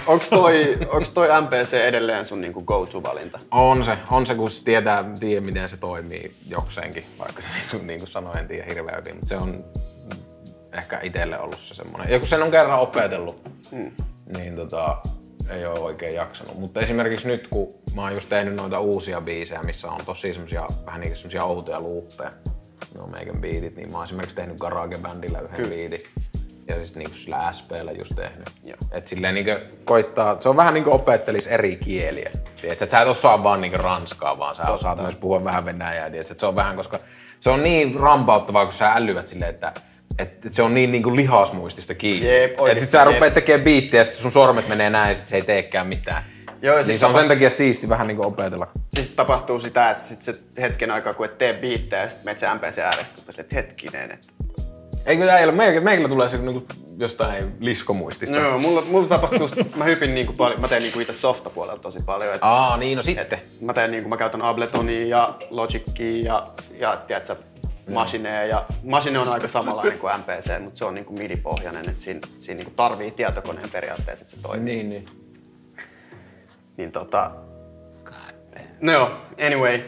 Onks 0.07 0.29
toi, 0.31 0.79
onks 0.93 1.11
toi 1.11 1.29
MPC 1.43 1.75
edelleen 1.75 2.25
sun 2.25 2.41
niinku 2.41 2.63
go-to-valinta? 2.63 3.39
On 3.51 3.85
se, 3.85 3.99
on 4.11 4.27
se, 4.27 4.35
kun 4.35 4.49
tietää, 4.65 5.05
tiedä 5.21 5.41
miten 5.47 5.69
se 5.69 5.77
toimii 5.77 6.35
jokseenkin, 6.49 7.05
vaikka 7.19 7.43
se 7.43 7.49
niin 7.49 7.69
kuin, 7.71 7.87
niin 7.87 7.99
kuin 7.99 8.09
sanoin, 8.09 8.39
en 8.39 8.49
tiedä 8.49 8.65
hirveän 8.69 8.99
hyvin, 8.99 9.15
mutta 9.15 9.29
se 9.29 9.37
on 9.37 9.65
ehkä 10.73 11.01
itselle 11.03 11.39
ollut 11.41 11.59
se 11.61 11.75
semmoinen. 11.75 12.13
Ja 12.13 12.19
kun 12.19 12.29
sen 12.29 12.43
on 12.43 12.51
kerran 12.51 12.79
opetellut, 12.79 13.43
Hmm. 13.71 13.93
niin 14.37 14.57
tota, 14.57 14.97
ei 15.51 15.67
ole 15.67 15.79
oikein 15.79 16.15
jaksanut. 16.15 16.59
Mutta 16.59 16.81
esimerkiksi 16.81 17.27
nyt, 17.27 17.49
kun 17.49 17.75
mä 17.95 18.03
oon 18.03 18.13
just 18.15 18.29
tehnyt 18.29 18.55
noita 18.57 18.81
uusia 18.81 19.21
biisejä, 19.21 19.63
missä 19.63 19.91
on 19.91 20.01
tosi 20.07 20.33
semmosia, 20.33 20.67
vähän 20.87 21.01
niin 21.01 21.17
semmosia 21.17 21.45
outoja 21.45 21.81
luuppeja, 21.81 22.31
ne 22.95 23.01
on 23.01 23.11
meikän 23.11 23.41
biitit, 23.41 23.77
niin 23.77 23.91
mä 23.91 23.97
oon 23.97 24.05
esimerkiksi 24.05 24.37
tehnyt 24.37 24.59
Garage 24.59 24.99
Bandilla 24.99 25.41
yhden 25.41 25.57
Kyllä. 25.57 25.69
biitin. 25.69 26.01
Ja 26.69 26.77
siis 26.77 26.95
niinku 26.95 27.17
sillä 27.17 27.53
SPllä 27.53 27.93
just 27.93 28.13
tehnyt. 28.17 28.51
Joo. 28.65 28.77
Et 28.93 29.09
silleen 29.09 29.35
niinku 29.35 29.53
koittaa, 29.85 30.41
se 30.41 30.49
on 30.49 30.57
vähän 30.57 30.75
niinku 30.75 30.93
opettelis 30.93 31.47
eri 31.47 31.77
kieliä. 31.77 32.31
Tiedätkö, 32.61 32.85
että 32.85 32.91
sä 32.91 33.01
et 33.01 33.09
osaa 33.09 33.43
vaan 33.43 33.61
niinku 33.61 33.79
ranskaa, 33.79 34.39
vaan 34.39 34.57
sä 34.57 34.63
osaat 34.63 35.01
myös 35.01 35.17
puhua 35.17 35.45
vähän 35.45 35.65
venäjää. 35.65 36.11
Tiedätkö, 36.11 36.33
että 36.33 36.41
se 36.41 36.47
on 36.47 36.57
vähän, 36.57 36.77
koska 36.77 36.99
se 37.41 37.51
on 37.51 37.63
niin 37.63 38.01
rampauttavaa, 38.01 38.65
kun 38.65 38.73
sä 38.73 38.93
älyvät 38.93 39.29
silleen, 39.29 39.55
että 39.55 39.73
et, 40.19 40.47
et 40.47 40.55
se 40.55 40.63
on 40.63 40.75
niin 40.75 40.93
niinku 40.93 41.17
lihasmuistista 41.17 41.95
kiinni. 41.95 42.41
Jep, 42.41 42.53
et 42.53 42.61
oikeesti, 42.61 42.85
sit 42.85 42.91
sä 42.91 43.05
rupeat 43.05 43.35
tekemään 43.35 43.65
biittiä 43.65 44.01
ja 44.01 44.05
sit 44.05 44.15
sun 44.15 44.33
sormet 44.33 44.69
menee 44.69 44.91
näin 44.91 45.09
ja 45.09 45.15
sit 45.15 45.27
se 45.27 45.37
ei 45.37 45.43
teekään 45.43 45.87
mitään. 45.87 46.23
Joo, 46.63 46.75
ja 46.75 46.79
niin 46.79 46.87
siis 46.87 47.01
se 47.01 47.07
on 47.07 47.15
sen 47.15 47.29
takia 47.29 47.51
siisti 47.51 47.89
vähän 47.89 48.07
niinku 48.07 48.27
opetella. 48.27 48.67
Siis 48.95 49.11
tapahtuu 49.11 49.59
sitä, 49.59 49.91
että 49.91 50.05
sit 50.05 50.23
se 50.23 50.35
hetken 50.61 50.91
aikaa, 50.91 51.15
kun 51.15 51.27
et 51.27 51.39
tee 51.39 51.53
biittejä, 51.53 52.03
ja 52.03 52.09
sit 52.09 52.25
meet 52.25 52.39
se 52.39 52.55
MPC 52.55 52.79
äärestä, 52.79 53.23
että 53.39 53.57
hetkinen, 53.57 54.11
että 54.11 54.38
Eikö 55.09 55.31
äijällä, 55.31 55.53
meillä, 55.53 55.81
meillä 55.81 56.09
tulee 56.09 56.29
se 56.29 56.39
niinku 56.39 56.67
jostain 56.97 57.45
liskomuistista. 57.61 58.41
No, 58.41 58.59
mulla, 58.59 58.83
mulla 58.91 59.09
tapahtuu, 59.09 59.49
mä 59.77 59.85
hypin 59.85 60.15
niinku 60.15 60.33
paljon, 60.33 60.61
mä 60.61 60.69
teen 60.69 60.83
niinku 60.83 61.01
itse 61.01 61.15
softapuolella 61.15 61.79
tosi 61.79 61.99
paljon. 62.07 62.35
Et, 62.35 62.41
Aa, 62.43 62.77
niin 62.77 62.97
no 62.97 63.03
sitten. 63.03 63.39
mä 63.61 63.73
teen 63.73 63.91
niinku, 63.91 64.09
mä 64.09 64.17
käytän 64.17 64.43
Abletonia 64.43 65.07
ja 65.07 65.35
Logicia 65.51 66.25
ja, 66.25 66.47
ja 66.79 66.97
tiedätkö, 67.07 67.37
Machinea 67.91 68.45
ja 68.45 68.67
Machine 68.85 69.19
on 69.19 69.29
aika 69.29 69.49
samanlainen 69.49 69.99
kuin 69.99 70.13
MPC, 70.19 70.63
mutta 70.63 70.79
se 70.79 70.85
on 70.85 70.95
niinku 70.95 71.13
MIDI-pohjainen, 71.13 71.89
että 71.89 72.03
siinä, 72.03 72.21
siinä 72.39 72.59
niinku 72.59 72.73
tarvii 72.77 73.11
tietokoneen 73.11 73.71
periaatteessa, 73.71 74.23
että 74.23 74.37
se 74.37 74.43
toimii. 74.43 74.75
Niin, 74.75 74.91
niin. 74.91 75.05
Niin 76.77 76.93
tota... 76.93 77.31
No 78.81 78.93
joo, 78.93 79.11
anyway. 79.47 79.81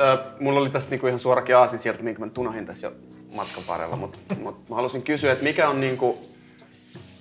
Äh, 0.00 0.18
mulla 0.40 0.60
oli 0.60 0.70
tästä 0.70 0.90
niinku 0.90 1.06
ihan 1.06 1.20
suorakin 1.20 1.56
aasin 1.56 1.78
sieltä, 1.78 2.02
minkä 2.02 2.20
mä 2.20 2.28
tunahin 2.28 2.66
tässä 2.66 2.86
jo 2.86 2.92
matkan 3.34 3.64
varrella, 3.68 3.96
mutta 3.96 4.18
mut 4.38 4.68
mä 4.68 4.76
halusin 4.76 5.02
kysyä, 5.02 5.32
että 5.32 5.44
mikä 5.44 5.68
on 5.68 5.80
niinku... 5.80 6.18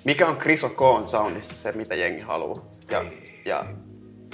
Mikä 0.03 0.27
on 0.27 0.37
Chris 0.37 0.63
O'Con 0.63 1.07
soundissa 1.07 1.55
se, 1.55 1.71
mitä 1.71 1.95
jengi 1.95 2.21
haluaa? 2.21 2.65
Ja, 2.91 3.05
ja 3.45 3.65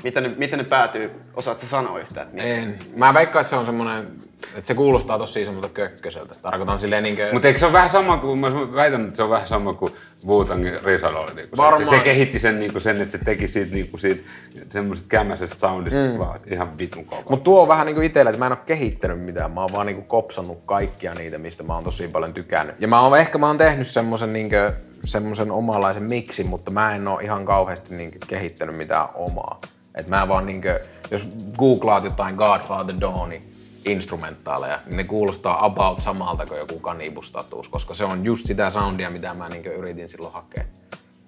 miten, 0.03 0.23
ne, 0.23 0.33
miten 0.37 0.59
ne 0.59 0.65
päätyy? 0.65 1.11
Osaatko 1.33 1.65
sanoa 1.65 1.99
yhtään, 1.99 2.27
että 2.27 2.43
miksi? 2.43 2.59
En. 2.59 2.79
Mä 2.95 3.13
veikkaan, 3.13 3.41
että 3.41 3.49
se 3.49 3.55
on 3.55 3.65
semmonen, 3.65 4.23
että 4.55 4.67
se 4.67 4.73
kuulostaa 4.73 5.17
tosi 5.17 5.45
semmoilta 5.45 5.69
kökköseltä. 5.69 6.35
Tarkoitan 6.41 6.79
silleen 6.79 7.03
niinkö... 7.03 7.29
Mutta 7.33 7.47
eikö 7.47 7.59
se 7.59 7.65
ole 7.65 7.73
vähän 7.73 7.89
sama 7.89 8.17
kuin, 8.17 8.39
mä 8.39 8.51
väitän, 8.53 9.05
että 9.05 9.15
se 9.15 9.23
on 9.23 9.29
vähän 9.29 9.47
sama 9.47 9.73
kuin 9.73 9.93
Wu-Tangin 10.25 10.85
Risalo 10.85 11.19
oli. 11.19 11.33
Niinku 11.33 11.55
se, 11.55 11.57
Varmaan. 11.57 11.85
se, 11.85 11.97
se, 11.97 11.99
kehitti 11.99 12.39
sen, 12.39 12.59
niinku 12.59 12.79
sen, 12.79 13.01
että 13.01 13.17
se 13.17 13.23
teki 13.23 13.47
siitä, 13.47 13.73
niinku 13.73 13.97
siitä 13.97 14.29
semmoisesta 14.69 15.09
kämmäisestä 15.09 15.59
soundista 15.59 15.99
mm. 15.99 16.19
vaan 16.19 16.39
ihan 16.45 16.77
vitun 16.77 17.05
kova. 17.05 17.23
Mutta 17.29 17.43
tuo 17.43 17.61
on 17.61 17.67
vähän 17.67 17.85
niinku 17.85 18.01
itsellä, 18.01 18.29
että 18.29 18.39
mä 18.39 18.45
en 18.45 18.51
ole 18.51 18.59
kehittänyt 18.65 19.19
mitään. 19.19 19.51
Mä 19.51 19.61
oon 19.61 19.73
vaan 19.73 19.85
niinku 19.85 20.01
kopsannut 20.01 20.65
kaikkia 20.65 21.13
niitä, 21.13 21.37
mistä 21.37 21.63
mä 21.63 21.75
oon 21.75 21.83
tosi 21.83 22.07
paljon 22.07 22.33
tykännyt. 22.33 22.75
Ja 22.79 22.87
mä 22.87 23.01
oon, 23.01 23.19
ehkä 23.19 23.37
mä 23.37 23.47
oon 23.47 23.57
tehnyt 23.57 23.87
semmosen 23.87 24.33
niinku, 24.33 24.55
semmosen 25.03 25.51
omanlaisen 25.51 26.03
miksin, 26.03 26.47
mutta 26.47 26.71
mä 26.71 26.95
en 26.95 27.07
oo 27.07 27.19
ihan 27.19 27.45
kauheasti 27.45 27.95
niinku 27.95 28.17
kehittänyt 28.27 28.77
mitään 28.77 29.07
omaa. 29.15 29.61
Et 29.95 30.07
mä 30.07 30.27
vaan 30.27 30.45
niinku, 30.45 30.67
jos 31.11 31.29
googlaat 31.57 32.03
jotain 32.03 32.35
Godfather 32.35 32.95
Dawnin 33.01 33.56
instrumentaaleja, 33.85 34.79
niin 34.85 34.97
ne 34.97 35.03
kuulostaa 35.03 35.65
about 35.65 36.01
samalta 36.01 36.45
kuin 36.45 36.59
joku 36.59 36.79
Cannibus 36.79 37.33
koska 37.69 37.93
se 37.93 38.05
on 38.05 38.25
just 38.25 38.47
sitä 38.47 38.69
soundia, 38.69 39.09
mitä 39.09 39.33
mä 39.33 39.49
niinku 39.49 39.69
yritin 39.69 40.09
silloin 40.09 40.33
hakea. 40.33 40.63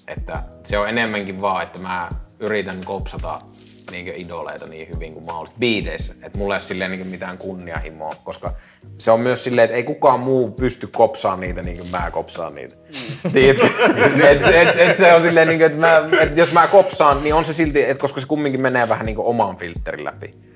Että 0.08 0.43
se 0.64 0.78
on 0.78 0.89
enemmänkin 0.89 1.41
vaan, 1.41 1.64
että 1.64 1.80
mä 1.80 2.10
yritän 2.39 2.78
kopsata 2.86 3.39
niin 3.91 4.14
idoleita 4.16 4.66
niin 4.66 4.88
hyvin 4.93 5.14
kuin 5.14 5.26
mahdollista 5.26 5.60
biiteissä. 5.60 6.14
Että 6.24 6.38
mulla 6.38 6.54
ei 6.54 6.56
ole 6.56 6.62
silleen 6.62 6.91
niin 6.91 7.08
mitään 7.08 7.38
kunnianhimoa, 7.38 8.16
koska 8.24 8.54
se 8.97 9.12
on 9.12 9.20
myös 9.20 9.43
silleen, 9.43 9.66
että 9.66 9.76
ei 9.76 9.84
kukaan 9.84 10.20
muu 10.20 10.52
pysty 10.52 10.88
kopsaan 10.88 11.39
niitä 11.39 11.62
niin 11.62 11.78
kuin 11.78 11.91
mä 11.91 12.12
kopsaan 12.12 12.56
niitä. 12.56 12.76
Mm. 12.76 13.32
Tiedätkö? 13.32 13.68
et, 14.30 14.41
et, 14.47 14.80
et, 14.80 14.97
se 14.97 15.14
on 15.14 15.22
silleen, 15.22 15.47
niin 15.47 15.60
kuin, 15.60 15.66
että 15.66 15.80
mä, 15.80 16.02
et 16.22 16.38
jos 16.38 16.54
mä 16.54 16.68
kopsaan, 16.68 17.24
niin 17.24 17.34
on 17.34 17.45
se 17.45 17.54
silti, 17.54 17.84
että 17.84 18.02
koska 18.02 18.22
se 18.22 18.28
kumminkin 18.28 18.62
menee 18.62 18.89
vähän 18.89 19.06
niin 19.06 19.16
kuin 19.16 19.28
oman 19.28 19.58
filterin 19.58 20.06
läpi. 20.06 20.49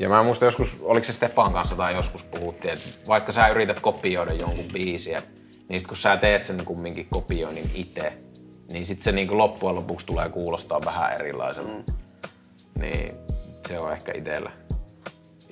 Ja 0.00 0.08
mä 0.08 0.22
muistan 0.22 0.46
joskus, 0.46 0.78
oliko 0.82 1.06
se 1.06 1.12
Stepan 1.12 1.52
kanssa 1.52 1.76
tai 1.76 1.94
joskus 1.94 2.22
puhuttiin, 2.22 2.74
että 2.74 2.88
vaikka 3.08 3.32
sä 3.32 3.48
yrität 3.48 3.80
kopioida 3.80 4.32
jonkun 4.32 4.68
biisiä, 4.72 5.22
niin 5.68 5.80
sit 5.80 5.88
kun 5.88 5.96
sä 5.96 6.16
teet 6.16 6.44
sen 6.44 6.64
kumminkin 6.64 7.06
kopioinnin 7.10 7.70
itse, 7.74 8.12
niin 8.72 8.86
sit 8.86 9.02
se 9.02 9.12
niin 9.12 9.38
loppujen 9.38 9.76
lopuksi 9.76 10.06
tulee 10.06 10.28
kuulostaa 10.28 10.80
vähän 10.84 11.12
erilaiselta. 11.12 11.72
Mm 11.72 12.00
niin 12.80 13.14
se 13.68 13.78
on 13.78 13.92
ehkä 13.92 14.12
itellä, 14.14 14.52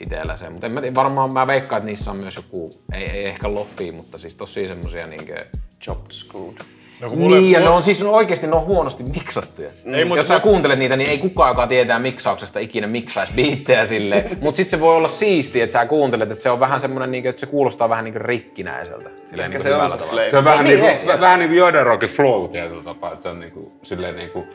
itellä 0.00 0.36
se. 0.36 0.50
Mutta 0.50 0.68
mä 0.68 0.80
tiedä, 0.80 0.94
varmaan 0.94 1.32
mä 1.32 1.46
veikkaan, 1.46 1.80
että 1.80 1.86
niissä 1.86 2.10
on 2.10 2.16
myös 2.16 2.36
joku, 2.36 2.70
ei, 2.92 3.04
ei 3.04 3.24
ehkä 3.26 3.54
loffi, 3.54 3.92
mutta 3.92 4.18
siis 4.18 4.34
tosi 4.34 4.66
semmosia 4.66 5.06
niinkö 5.06 5.46
chopped 5.80 6.12
screwed. 6.12 6.77
No, 7.00 7.08
kun 7.08 7.18
mulle, 7.18 7.40
niin, 7.40 7.52
ja 7.52 7.60
ne 7.60 7.68
on 7.68 7.82
siis 7.82 8.02
oikeasti 8.02 8.46
ne 8.46 8.56
on 8.56 8.64
huonosti 8.64 9.02
miksattuja. 9.02 9.68
Ei, 9.84 10.08
Jos 10.16 10.28
sä 10.28 10.40
kuuntelet 10.40 10.78
niitä, 10.78 10.96
niin 10.96 11.10
ei 11.10 11.18
kukaan, 11.18 11.50
joka 11.50 11.66
tietää 11.66 11.98
miksauksesta, 11.98 12.58
ikinä 12.58 12.86
miksaisi 12.86 13.32
biittejä 13.36 13.86
silleen. 13.86 14.30
Mutta 14.40 14.56
sitten 14.56 14.70
se 14.70 14.80
voi 14.80 14.96
olla 14.96 15.08
siistiä, 15.08 15.64
että 15.64 15.72
sä 15.72 15.86
kuuntelet, 15.86 16.30
että 16.30 16.42
se 16.42 16.50
on 16.50 16.60
vähän 16.60 16.80
semmoinen, 16.80 17.10
niin 17.10 17.26
että 17.26 17.40
se 17.40 17.46
kuulostaa 17.46 17.88
vähän 17.88 18.04
niin 18.04 18.20
rikkinäiseltä. 18.20 19.10
Silleen, 19.30 19.50
niin 19.50 19.62
se, 19.62 19.74
on 19.74 19.90
se, 20.30 20.38
on 20.38 20.44
vähän 20.44 20.64
niin, 20.64 20.80
niin 20.80 20.98
kuin, 20.98 21.20
vähän 21.20 21.38
niin 21.38 21.48
kuin 21.48 21.58
Joderokin 21.58 22.08
flow 22.08 22.50
tietyllä 22.50 22.82
tapaa, 22.82 23.12
että 23.12 23.22
se 23.22 23.28
on 23.28 23.40
niin 23.40 23.52
kuin, 23.52 23.72
silleen 23.82 24.16
niin 24.16 24.30
kuin 24.30 24.46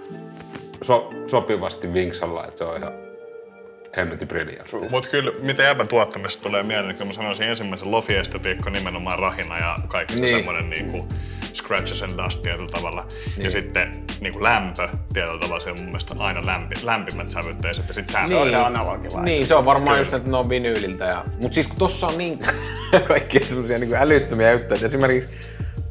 so, 0.81 1.09
sopivasti 1.27 1.93
vinksalla, 1.93 2.45
että 2.45 2.57
se 2.57 2.63
on 2.63 2.77
ihan 2.77 2.93
hemmetin 3.97 4.27
briljantti. 4.27 4.75
Mutta 4.89 5.09
kyllä, 5.09 5.31
mitä 5.41 5.63
jäbän 5.63 5.87
tuottamista 5.87 6.43
tulee 6.43 6.63
mieleen, 6.63 6.87
niin 6.87 6.95
kyllä 6.95 7.09
mä 7.09 7.13
sanoisin 7.13 7.49
ensimmäisen 7.49 7.91
lofi-estetiikka 7.91 8.69
nimenomaan 8.69 9.19
rahina 9.19 9.59
ja 9.59 9.79
kaikki 9.87 10.15
niin. 10.15 10.29
semmoinen 10.29 10.69
niin 10.69 10.91
kuin 10.91 11.09
scratches 11.53 12.03
and 12.03 12.23
dust 12.23 12.43
tietyllä 12.43 12.69
tavalla. 12.71 13.07
Niin. 13.37 13.43
Ja 13.43 13.51
sitten 13.51 14.05
niin 14.21 14.33
kuin 14.33 14.43
lämpö 14.43 14.87
tietyllä 15.13 15.39
tavalla, 15.39 15.59
se 15.59 15.71
on 15.71 15.77
mun 15.77 15.85
mielestä 15.85 16.15
aina 16.17 16.45
lämpi, 16.45 16.75
lämpimät 16.83 17.29
sävytteiset 17.29 17.87
ja 17.87 17.93
sitten 17.93 18.11
sämpö. 18.11 18.35
Niin. 18.35 18.49
Se 18.49 18.57
on 18.57 18.65
analogilainen. 18.65 19.25
Niin, 19.25 19.47
se 19.47 19.55
on 19.55 19.65
varmaan 19.65 19.95
kyllä. 19.95 20.01
just, 20.01 20.13
että 20.13 20.31
ne 20.31 20.37
on 20.37 20.49
vinyyliltä. 20.49 21.05
Ja... 21.05 21.25
Mutta 21.39 21.55
siis 21.55 21.67
kun 21.67 21.77
tossa 21.77 22.07
on 22.07 22.17
niin 22.17 22.39
kaikki 23.07 23.39
semmoisia 23.45 23.77
niin 23.77 23.95
älyttömiä 23.95 24.51
juttuja. 24.51 24.79
Esimerkiksi 24.83 25.29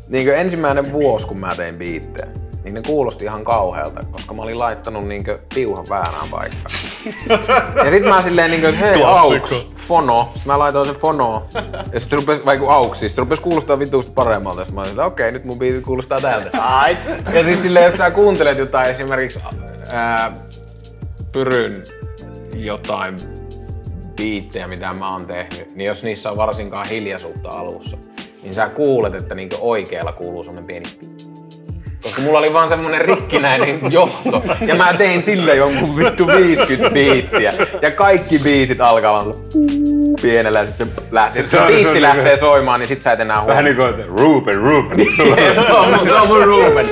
niin 0.08 0.26
kuin 0.26 0.38
ensimmäinen 0.38 0.92
vuosi, 0.92 1.26
kun 1.26 1.38
mä 1.38 1.54
tein 1.54 1.78
biittejä, 1.78 2.26
niin 2.64 2.74
ne 2.74 2.82
kuulosti 2.86 3.24
ihan 3.24 3.44
kauhealta, 3.44 4.04
koska 4.10 4.34
mä 4.34 4.42
olin 4.42 4.58
laittanut 4.58 5.08
niinkö 5.08 5.38
piuhan 5.54 5.84
väärään 5.88 6.28
paikkaan. 6.30 6.74
ja 7.84 7.90
sit 7.90 8.04
mä 8.04 8.22
silleen 8.22 8.50
niinkö, 8.50 8.68
että 8.68 8.80
hei 8.80 9.02
auks, 9.02 9.70
fono. 9.74 10.30
Sitten 10.34 10.52
mä 10.52 10.58
laitoin 10.58 10.86
sen 10.86 10.94
fono. 10.94 11.46
Ja 11.92 12.00
sit 12.00 12.10
se 12.10 12.16
rupes, 12.16 12.44
vai 12.44 12.58
kun 12.58 12.70
auks, 12.70 13.00
siis 13.00 13.16
se 13.16 13.20
rupes 13.20 13.40
kuulostaa 13.40 13.78
vituusti 13.78 14.12
paremmalta. 14.12 14.64
Sit 14.64 14.74
mä 14.74 14.80
olin 14.80 15.00
okei, 15.00 15.06
okay, 15.06 15.32
nyt 15.32 15.44
mun 15.44 15.58
biitit 15.58 15.84
kuulostaa 15.84 16.20
tältä. 16.20 16.58
ja 17.34 17.44
siis 17.44 17.62
silleen, 17.62 17.86
jos 17.86 17.94
sä 17.94 18.10
kuuntelet 18.10 18.58
jotain 18.58 18.90
esimerkiksi 18.90 19.40
ää, 19.88 20.32
Pyryn 21.32 21.76
jotain 22.54 23.16
biittejä, 24.16 24.68
mitä 24.68 24.92
mä 24.92 25.12
oon 25.12 25.26
tehnyt, 25.26 25.76
niin 25.76 25.86
jos 25.86 26.02
niissä 26.02 26.30
on 26.30 26.36
varsinkaan 26.36 26.88
hiljaisuutta 26.88 27.50
alussa, 27.50 27.96
niin 28.42 28.54
sä 28.54 28.68
kuulet, 28.68 29.14
että 29.14 29.34
niinku 29.34 29.56
oikealla 29.60 30.12
kuuluu 30.12 30.42
semmonen 30.42 30.66
pieni 30.66 30.86
koska 32.02 32.22
mulla 32.22 32.38
oli 32.38 32.52
vaan 32.52 32.68
semmonen 32.68 33.00
rikkinäinen 33.00 33.80
johto. 33.90 34.44
Ja 34.66 34.74
mä 34.74 34.94
tein 34.94 35.22
sille 35.22 35.56
jonkun 35.56 35.96
vittu 35.96 36.26
50 36.26 36.90
biittiä. 36.90 37.52
Ja 37.82 37.90
kaikki 37.90 38.38
biisit 38.38 38.80
alkaa 38.80 39.20
olla 39.20 39.34
pienellä 40.22 40.58
ja 40.58 40.66
sit 40.66 40.76
se 40.76 40.86
lähtee. 41.10 41.42
Sit 41.42 41.50
se 41.50 41.60
biitti 41.66 42.02
lähtee 42.02 42.36
soimaan, 42.36 42.80
niin 42.80 42.88
sit 42.88 43.00
sä 43.00 43.12
et 43.12 43.20
enää 43.20 43.36
huomaa. 43.36 43.50
Vähän 43.50 43.64
niinku, 43.64 43.82
että 43.82 44.02
Ruben, 44.06 44.56
Ruben. 44.56 44.98
se, 45.66 45.72
on 45.72 45.88
mun, 45.88 46.06
se 46.06 46.14
on 46.14 46.28
mun 46.28 46.44
Ruben. 46.44 46.86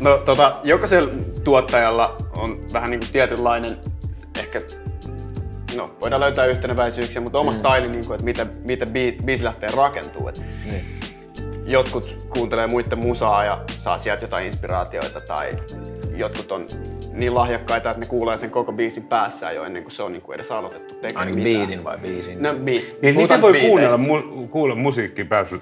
No 0.00 0.16
tota, 0.16 0.56
jokaisella 0.64 1.10
tuottajalla 1.44 2.16
on 2.36 2.54
vähän 2.72 2.90
niinku 2.90 3.06
tietynlainen 3.12 3.76
ehkä 4.38 4.60
no, 5.76 5.90
voidaan 6.00 6.20
löytää 6.20 6.46
yhteneväisyyksiä, 6.46 7.22
mutta 7.22 7.38
oma 7.38 7.50
mm. 7.50 7.56
staili, 7.56 7.88
niin 7.88 8.06
kuin, 8.06 8.14
että 8.14 8.24
miten, 8.24 8.50
miten 8.68 8.88
biisi 9.24 9.44
lähtee 9.44 9.68
rakentuu. 9.76 10.30
niin 10.70 10.84
jotkut 11.66 12.16
kuuntelee 12.28 12.66
muiden 12.66 12.98
musaa 12.98 13.44
ja 13.44 13.58
saa 13.78 13.98
sieltä 13.98 14.24
jotain 14.24 14.46
inspiraatioita 14.46 15.20
tai 15.20 15.56
jotkut 16.16 16.52
on 16.52 16.66
niin 17.12 17.34
lahjakkaita, 17.34 17.90
että 17.90 18.00
ne 18.00 18.06
kuulee 18.06 18.38
sen 18.38 18.50
koko 18.50 18.72
biisin 18.72 19.02
päässä 19.02 19.52
jo 19.52 19.64
ennen 19.64 19.82
kuin 19.82 19.92
se 19.92 20.02
on 20.02 20.12
niin 20.12 20.22
kuin 20.22 20.34
edes 20.34 20.50
aloitettu 20.50 20.94
tekemään 20.94 21.28
Ainakin 21.28 21.44
biitin 21.44 21.84
vai 21.84 21.98
biisin? 21.98 22.42
No 22.42 22.54
beat. 22.54 22.84
Niin 23.02 23.16
miten 23.16 23.42
voi 23.42 23.60
kuunnella, 23.60 23.96
mu- 23.96 24.48
kuulla 24.48 24.74
musiikkia 24.74 25.24
päässä, 25.24 25.56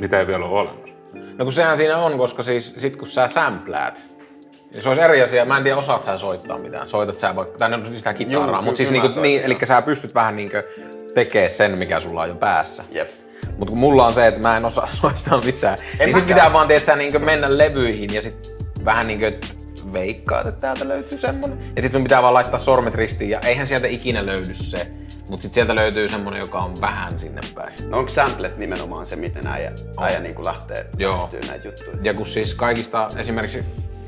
mitä 0.00 0.20
ei 0.20 0.26
vielä 0.26 0.44
ole 0.44 0.60
olemassa? 0.60 0.94
No 1.38 1.44
kun 1.44 1.52
sehän 1.52 1.76
siinä 1.76 1.96
on, 1.96 2.18
koska 2.18 2.42
siis 2.42 2.74
sit 2.78 2.96
kun 2.96 3.08
sä 3.08 3.26
sämpläät, 3.26 4.10
se 4.80 4.88
olisi 4.88 5.02
eri 5.02 5.22
asia. 5.22 5.44
Mä 5.44 5.56
en 5.56 5.62
tiedä, 5.62 5.78
osaat 5.78 6.04
sä 6.04 6.18
soittaa 6.18 6.58
mitään. 6.58 6.88
Soitat 6.88 7.18
sä 7.18 7.36
vaikka, 7.36 7.58
tai 7.58 7.70
no 7.70 7.76
sitä 7.96 8.14
kitaraa, 8.14 8.62
mutta 8.62 8.76
siis 8.76 8.90
niinku, 8.90 9.20
niin, 9.20 9.40
eli 9.44 9.56
sä 9.64 9.82
pystyt 9.82 10.14
vähän 10.14 10.34
niinku 10.34 10.56
tekemään 11.14 11.50
sen, 11.50 11.78
mikä 11.78 12.00
sulla 12.00 12.22
on 12.22 12.28
jo 12.28 12.34
päässä. 12.34 12.82
Jep. 12.94 13.08
Mutta 13.60 13.70
kun 13.70 13.78
mulla 13.78 14.06
on 14.06 14.14
se, 14.14 14.26
että 14.26 14.40
mä 14.40 14.56
en 14.56 14.64
osaa 14.64 14.86
soittaa 15.00 15.40
mitään, 15.40 15.78
en 15.98 16.06
niin 16.06 16.14
sit 16.14 16.26
pitää 16.26 16.52
vaan 16.52 16.68
tiedät, 16.68 16.98
niin 16.98 17.24
mennä 17.24 17.58
levyihin 17.58 18.14
ja 18.14 18.22
sit 18.22 18.50
vähän 18.84 19.06
niin 19.06 19.18
kuin, 19.18 19.40
veikkaat, 19.92 20.46
että 20.46 20.60
täältä 20.60 20.88
löytyy 20.88 21.18
semmonen. 21.18 21.58
Ja 21.76 21.82
sit 21.82 21.92
sun 21.92 22.02
pitää 22.02 22.22
vaan 22.22 22.34
laittaa 22.34 22.58
sormet 22.58 22.94
ristiin 22.94 23.30
ja 23.30 23.40
eihän 23.40 23.66
sieltä 23.66 23.86
ikinä 23.86 24.26
löydy 24.26 24.54
se. 24.54 24.90
Mutta 25.28 25.42
sitten 25.42 25.54
sieltä 25.54 25.74
löytyy 25.74 26.08
semmonen, 26.08 26.40
joka 26.40 26.58
on 26.58 26.80
vähän 26.80 27.20
sinne 27.20 27.40
päin. 27.54 27.72
No 27.90 27.98
onko 27.98 28.08
samplet 28.08 28.58
nimenomaan 28.58 29.06
se, 29.06 29.16
miten 29.16 29.46
äijä, 29.46 29.72
äijä 30.00 30.20
niin 30.20 30.44
lähtee 30.44 30.86
Joo. 30.98 31.30
näitä 31.48 31.68
juttuja? 31.68 31.96
Ja 32.02 32.14
kun 32.14 32.26
siis 32.26 32.54
kaikista 32.54 33.10
esimerkiksi 33.16 33.64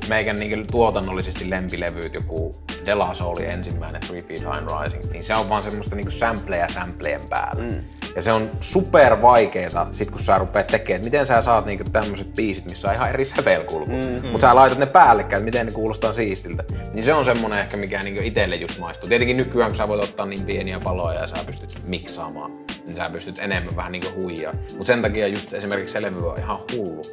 meikän 0.09 0.39
niin 0.39 0.67
tuotannollisesti 0.71 1.49
lempilevyyt, 1.49 2.13
joku 2.13 2.55
Dela 2.85 3.11
oli 3.21 3.45
ensimmäinen 3.45 4.01
Three 4.01 4.21
Feet 4.21 4.39
High 4.39 4.83
Rising, 4.83 5.11
niin 5.11 5.23
se 5.23 5.35
on 5.35 5.49
vaan 5.49 5.61
semmoista 5.61 5.95
niin 5.95 6.11
sampleja 6.11 6.67
sampleen 6.67 7.21
päällä. 7.29 7.63
Mm. 7.63 7.81
Ja 8.15 8.21
se 8.21 8.31
on 8.31 8.51
super 8.59 9.21
vaikeeta, 9.21 9.87
sit 9.91 10.11
kun 10.11 10.19
sä 10.19 10.37
rupeat 10.37 10.67
tekemään, 10.67 10.95
että 10.95 11.05
miten 11.05 11.25
sä 11.25 11.41
saat 11.41 11.65
niinku 11.65 11.83
tämmöiset 11.91 12.33
biisit, 12.33 12.65
missä 12.65 12.89
on 12.89 12.95
ihan 12.95 13.09
eri 13.09 13.25
sävelkulku. 13.25 13.91
Mm. 13.91 14.27
Mutta 14.31 14.47
sä 14.47 14.55
laitat 14.55 14.77
ne 14.77 14.85
päällekkäin, 14.85 15.39
että 15.39 15.45
miten 15.45 15.65
ne 15.65 15.71
kuulostaa 15.71 16.13
siistiltä. 16.13 16.63
Niin 16.93 17.03
se 17.03 17.13
on 17.13 17.25
semmonen 17.25 17.59
ehkä, 17.59 17.77
mikä 17.77 18.03
niinku 18.03 18.21
itelle 18.23 18.55
just 18.55 18.79
maistuu. 18.79 19.09
Tietenkin 19.09 19.37
nykyään, 19.37 19.69
kun 19.69 19.77
sä 19.77 19.87
voit 19.87 20.03
ottaa 20.03 20.25
niin 20.25 20.45
pieniä 20.45 20.79
paloja 20.79 21.19
ja 21.19 21.27
sä 21.27 21.35
pystyt 21.45 21.77
miksaamaan, 21.87 22.51
niin 22.85 22.95
sä 22.95 23.09
pystyt 23.09 23.39
enemmän 23.39 23.75
vähän 23.75 23.91
niinku 23.91 24.21
huijaa. 24.21 24.53
Mutta 24.53 24.85
sen 24.85 25.01
takia 25.01 25.27
just 25.27 25.53
esimerkiksi 25.53 25.93
se 25.93 26.01
levy 26.01 26.29
on 26.29 26.39
ihan 26.39 26.59
hullu 26.71 27.03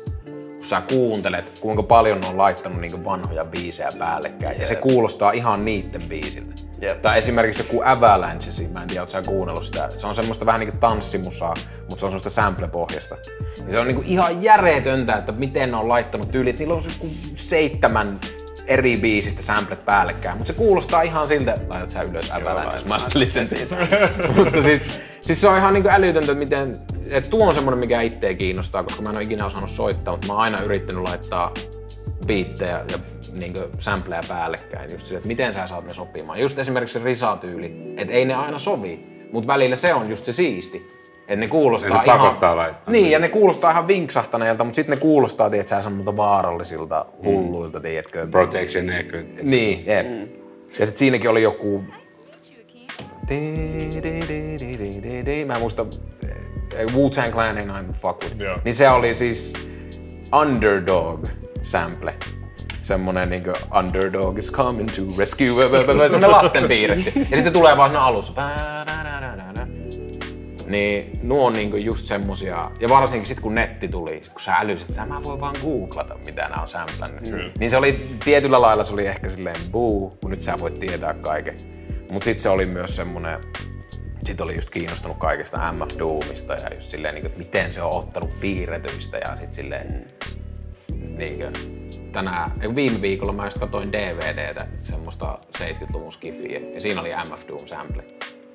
kun 0.60 0.68
sä 0.68 0.82
kuuntelet, 0.88 1.58
kuinka 1.60 1.82
paljon 1.82 2.20
ne 2.20 2.26
on 2.26 2.38
laittanut 2.38 2.80
niinku 2.80 3.04
vanhoja 3.04 3.44
biisejä 3.44 3.92
päällekkäin. 3.98 4.60
Ja 4.60 4.66
se 4.66 4.74
kuulostaa 4.74 5.32
ihan 5.32 5.64
niitten 5.64 6.02
biisiltä. 6.02 6.54
Yep. 6.82 7.02
Tai 7.02 7.18
esimerkiksi 7.18 7.62
joku 7.62 7.82
Avalanche, 7.84 8.68
mä 8.72 8.82
en 8.82 8.88
tiedä, 8.88 9.02
ootko 9.02 9.12
sä 9.12 9.22
kuunnellut 9.22 9.64
sitä. 9.64 9.90
Se 9.96 10.06
on 10.06 10.14
semmoista 10.14 10.46
vähän 10.46 10.60
niinku 10.60 10.76
tanssimusaa, 10.80 11.54
mutta 11.88 12.00
se 12.00 12.06
on 12.06 12.10
semmoista 12.10 12.30
sample-pohjasta. 12.30 13.16
Ja 13.66 13.72
se 13.72 13.78
on 13.78 13.86
niinku 13.86 14.02
ihan 14.06 14.42
järjetöntä, 14.42 15.16
että 15.16 15.32
miten 15.32 15.70
ne 15.70 15.76
on 15.76 15.88
laittanut 15.88 16.30
tyylit. 16.30 16.58
Niillä 16.58 16.74
on 16.74 16.82
seitsemän 17.32 18.20
eri 18.66 18.96
biisistä 18.96 19.42
samplet 19.42 19.84
päällekkäin, 19.84 20.38
mutta 20.38 20.52
se 20.52 20.58
kuulostaa 20.58 21.02
ihan 21.02 21.28
siltä, 21.28 21.54
laitat 21.68 21.90
sä 21.90 22.02
ylös 22.02 22.30
Avalanche, 22.30 22.78
must 22.88 23.14
listen 23.14 23.48
to 23.48 23.54
mutta 24.36 24.62
siis, 24.62 24.82
siis 25.20 25.40
se 25.40 25.48
on 25.48 25.56
ihan 25.56 25.74
niinku 25.74 25.88
älytöntä, 25.92 26.34
miten 26.34 26.78
et 27.10 27.30
tuo 27.30 27.48
on 27.48 27.54
semmonen, 27.54 27.78
mikä 27.78 28.00
itseä 28.00 28.34
kiinnostaa, 28.34 28.82
koska 28.82 29.02
mä 29.02 29.10
en 29.10 29.16
ole 29.16 29.24
ikinä 29.24 29.46
osannut 29.46 29.70
soittaa, 29.70 30.14
mutta 30.14 30.26
mä 30.26 30.32
oon 30.32 30.42
aina 30.42 30.60
yrittänyt 30.60 31.02
laittaa 31.02 31.54
biittejä 32.26 32.84
ja 32.92 32.98
niin 33.38 33.52
sampleja 33.78 34.22
päällekkäin. 34.28 34.92
Just 34.92 35.06
sille, 35.06 35.16
että 35.18 35.28
miten 35.28 35.54
sä 35.54 35.66
saat 35.66 35.86
ne 35.86 35.94
sopimaan. 35.94 36.40
Just 36.40 36.58
esimerkiksi 36.58 36.98
se 36.98 37.04
risatyyli, 37.04 37.94
että 37.96 38.14
ei 38.14 38.24
ne 38.24 38.34
aina 38.34 38.58
sovi, 38.58 39.06
mutta 39.32 39.46
välillä 39.46 39.76
se 39.76 39.94
on 39.94 40.10
just 40.10 40.24
se 40.24 40.32
siisti. 40.32 41.00
Että 41.20 41.40
ne 41.40 41.48
kuulostaa 41.48 41.98
Ne 41.98 42.04
ihan... 42.04 42.20
laittaa. 42.20 42.74
Niin, 42.86 43.10
ja 43.10 43.18
ne 43.18 43.28
kuulostaa 43.28 43.70
ihan 43.70 43.88
vinksahtaneilta, 43.88 44.64
mutta 44.64 44.76
sitten 44.76 44.96
ne 44.96 45.00
kuulostaa, 45.00 45.50
tiedätkö, 45.50 45.82
semmoilta 45.82 46.16
vaarallisilta 46.16 47.06
hulluilta, 47.24 47.80
tiedätkö. 47.80 48.26
Protection 48.30 48.90
Echo. 48.90 49.16
Niin, 49.42 49.86
jep. 49.86 50.06
Ja 50.78 50.86
sitten 50.86 50.98
siinäkin 50.98 51.30
oli 51.30 51.42
joku... 51.42 51.84
Mä 55.46 55.54
en 55.54 55.60
muista... 55.60 55.86
Wu-Tang 56.92 57.32
Clan 57.32 57.58
ei 57.58 57.68
aina 57.68 57.92
fuck 57.92 58.22
with. 58.22 58.40
Joo. 58.40 58.58
Niin 58.64 58.74
se 58.74 58.88
oli 58.88 59.14
siis 59.14 59.54
Underdog 60.40 61.26
sample. 61.62 62.14
Semmonen 62.82 63.30
niinku 63.30 63.52
Underdog 63.78 64.38
is 64.38 64.52
coming 64.52 64.88
to 64.88 65.02
rescue. 65.18 65.48
Semmonen 66.08 66.30
lasten 66.30 66.68
piirretti. 66.68 67.12
Ja 67.16 67.36
sitten 67.36 67.52
tulee 67.52 67.76
vaan 67.76 67.90
siinä 67.90 68.02
alussa. 68.02 68.32
Niin 70.66 71.20
nuo 71.22 71.46
on 71.46 71.52
niinku 71.52 71.76
just 71.76 72.06
semmosia, 72.06 72.70
ja 72.80 72.88
varsinkin 72.88 73.26
sit 73.26 73.40
kun 73.40 73.54
netti 73.54 73.88
tuli, 73.88 74.20
sit 74.22 74.32
kun 74.32 74.42
sä 74.42 74.56
älysit, 74.56 74.90
että 74.90 75.06
mä 75.06 75.22
voin 75.22 75.40
vaan 75.40 75.56
googlata, 75.62 76.16
mitä 76.24 76.42
nämä 76.42 76.62
on 76.62 76.68
samplannut. 76.68 77.20
Niin 77.58 77.70
se 77.70 77.76
oli 77.76 78.08
tietyllä 78.24 78.60
lailla 78.60 78.84
se 78.84 78.92
oli 78.92 79.06
ehkä 79.06 79.28
silleen 79.28 79.60
buu, 79.70 80.18
kun 80.22 80.30
nyt 80.30 80.42
sä 80.42 80.60
voit 80.60 80.78
tietää 80.78 81.14
kaiken. 81.14 81.54
Mut 82.10 82.22
sit 82.22 82.38
se 82.38 82.48
oli 82.48 82.66
myös 82.66 82.96
semmonen, 82.96 83.40
sit 84.24 84.40
oli 84.40 84.54
just 84.54 84.70
kiinnostunut 84.70 85.18
kaikesta 85.18 85.72
MF 85.72 85.98
Doomista 85.98 86.52
ja 86.52 86.74
just 86.74 86.88
silleen, 86.88 87.14
niinku, 87.14 87.26
että 87.26 87.38
miten 87.38 87.70
se 87.70 87.82
on 87.82 87.92
ottanut 87.92 88.40
piirretyistä 88.40 89.18
ja 89.18 89.36
sit 89.40 89.54
silleen, 89.54 90.06
niinkö, 91.16 91.50
tänään, 92.12 92.50
viime 92.74 93.00
viikolla 93.00 93.32
mä 93.32 93.44
just 93.44 93.58
katsoin 93.58 93.92
DVDtä, 93.92 94.66
semmoista 94.82 95.38
70-luvun 95.58 96.12
skiffiä, 96.12 96.60
ja 96.74 96.80
siinä 96.80 97.00
oli 97.00 97.10
MF 97.30 97.48
Doom 97.48 97.66
sample. 97.66 98.04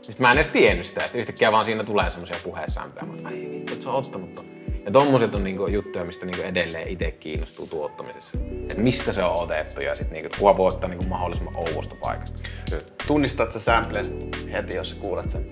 Sitten 0.01 0.23
mä 0.23 0.31
en 0.31 0.37
edes 0.37 0.47
tiennyt 0.47 0.85
sitä, 0.85 1.01
sitten 1.01 1.19
yhtäkkiä 1.19 1.51
vaan 1.51 1.65
siinä 1.65 1.83
tulee 1.83 2.09
semmoisia 2.09 2.37
puheessampleja. 2.43 3.07
Oon, 3.07 3.25
ai 3.25 3.47
vittu, 3.51 3.73
että 3.73 3.83
se 3.83 3.89
on 3.89 3.95
ottanut 3.95 4.35
ton. 4.35 4.45
Ja 4.85 4.91
tommoset 4.91 5.35
on 5.35 5.43
niinku 5.43 5.67
juttuja, 5.67 6.05
mistä 6.05 6.25
niinku 6.25 6.41
edelleen 6.43 6.87
itse 6.87 7.11
kiinnostuu 7.11 7.67
tuottamisessa. 7.67 8.37
Että 8.61 8.81
mistä 8.81 9.11
se 9.11 9.23
on 9.23 9.35
otettu 9.35 9.81
ja 9.81 9.95
sitten 9.95 10.13
niinku, 10.13 10.37
kuva 10.39 10.57
voi 10.57 10.67
ottaa 10.67 10.89
niinku 10.89 11.05
mahdollisimman 11.05 11.57
ouvosta 11.57 11.95
paikasta. 12.01 12.39
Tunnistat 13.07 13.51
sä 13.51 13.59
samplen 13.59 14.29
heti, 14.51 14.75
jos 14.75 14.93
kuulet 14.93 15.29
sen? 15.29 15.45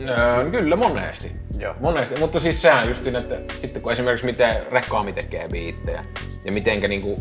Öö, 0.00 0.50
kyllä 0.50 0.76
monesti. 0.76 1.32
Joo. 1.58 1.74
Monesti, 1.80 2.18
mutta 2.18 2.40
siis 2.40 2.62
sehän 2.62 2.88
just 2.88 3.04
siinä, 3.04 3.18
että 3.18 3.54
sitten 3.58 3.82
kun 3.82 3.92
esimerkiksi 3.92 4.26
miten 4.26 4.56
Rekkaami 4.70 5.12
tekee 5.12 5.48
biittejä 5.48 6.04
ja 6.44 6.52
mitenkä 6.52 6.88
niinku 6.88 7.16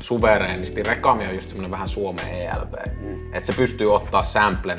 suvereenisti, 0.00 0.82
Rekkaami 0.82 1.26
on 1.26 1.34
just 1.34 1.48
semmonen 1.48 1.70
vähän 1.70 1.88
Suomen 1.88 2.28
ELP, 2.28 2.72
mm. 3.00 3.34
että 3.34 3.46
se 3.46 3.52
pystyy 3.52 3.94
ottaa 3.94 4.22
samplen 4.22 4.78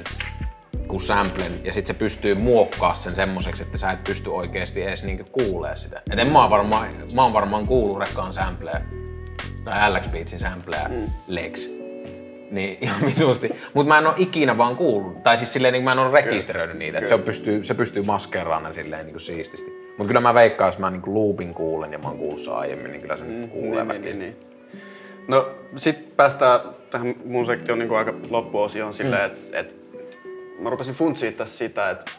kuin 0.88 1.01
samplen 1.01 1.51
ja 1.63 1.74
sitten 1.74 1.95
se 1.95 1.99
pystyy 1.99 2.36
muokkaa 2.36 2.93
sen 2.93 3.15
semmoiseksi, 3.15 3.63
että 3.63 3.78
sä 3.78 3.91
et 3.91 4.03
pysty 4.03 4.30
oikeasti 4.30 4.84
edes 4.84 5.03
niinku 5.03 5.24
kuulee 5.32 5.74
sitä. 5.74 6.01
Et 6.11 6.19
en 6.19 6.32
mä, 6.32 6.41
oon 6.41 6.49
varmaan, 6.49 6.89
mä 7.13 7.24
oon 7.24 7.34
varmaan 7.34 7.67
kuullut 7.67 7.99
Rekkaan 7.99 8.34
sampleja 8.34 8.82
tai 9.63 9.93
LX 9.93 10.11
Beatsin 10.11 10.39
sampleja 10.39 10.89
mm. 10.89 11.05
Lex. 11.28 11.80
Niin 12.51 12.77
ihan 12.81 13.05
vitusti. 13.05 13.49
Mutta 13.73 13.87
mä 13.87 13.97
en 13.97 14.07
oo 14.07 14.13
ikinä 14.17 14.57
vaan 14.57 14.75
kuullut. 14.75 15.23
Tai 15.23 15.37
siis 15.37 15.53
silleen 15.53 15.73
niin 15.73 15.83
mä 15.83 15.91
en 15.91 15.99
oo 15.99 16.11
rekisteröinyt 16.11 16.77
niitä. 16.77 16.97
Että 16.97 17.09
se, 17.09 17.17
pystyy, 17.17 17.63
se 17.63 17.73
pystyy 17.73 18.03
maskeeraamaan 18.03 18.63
ne 18.63 18.73
silleen 18.73 19.05
niin 19.05 19.13
kuin 19.13 19.21
siististi. 19.21 19.71
Mutta 19.87 20.07
kyllä 20.07 20.19
mä 20.19 20.33
veikkaan, 20.33 20.67
jos 20.67 20.79
mä 20.79 20.89
niin 20.89 21.01
kuin 21.01 21.13
loopin 21.13 21.53
kuulen 21.53 21.91
ja 21.91 21.99
mä 21.99 22.07
oon 22.07 22.17
kuullut 22.17 22.41
sen 22.41 22.53
aiemmin, 22.53 22.91
niin 22.91 23.01
kyllä 23.01 23.17
se 23.17 23.23
mm, 23.23 23.49
kuulee 23.49 23.83
niin, 23.83 24.01
niin, 24.01 24.19
niin. 24.19 24.35
No 25.27 25.49
sit 25.75 26.15
päästään 26.17 26.59
tähän 26.89 27.15
mun 27.25 27.45
sektioon 27.45 27.79
niin 27.79 27.97
aika 27.97 28.13
loppuosioon 28.29 28.93
silleen, 28.93 29.21
mm. 29.21 29.35
että 29.35 29.59
et, 29.59 29.75
mä 30.59 30.69
rupesin 30.69 30.93
funtsiin 30.93 31.33
tässä 31.33 31.57
sitä, 31.57 31.89
että 31.89 32.11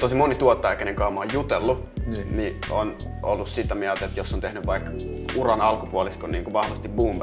tosi 0.00 0.14
moni 0.14 0.34
tuottaja, 0.34 0.76
kenen 0.76 0.94
kanssa 0.94 1.14
mä 1.14 1.20
oon 1.20 1.32
jutellut, 1.32 1.88
niin. 2.06 2.32
niin 2.32 2.60
on 2.70 2.96
ollut 3.22 3.48
sitä 3.48 3.74
mieltä, 3.74 4.04
että 4.04 4.20
jos 4.20 4.34
on 4.34 4.40
tehnyt 4.40 4.66
vaikka 4.66 4.90
uran 5.36 5.60
alkupuoliskon 5.60 6.30
niin 6.32 6.44
kuin 6.44 6.54
vahvasti 6.54 6.88
boom 6.88 7.20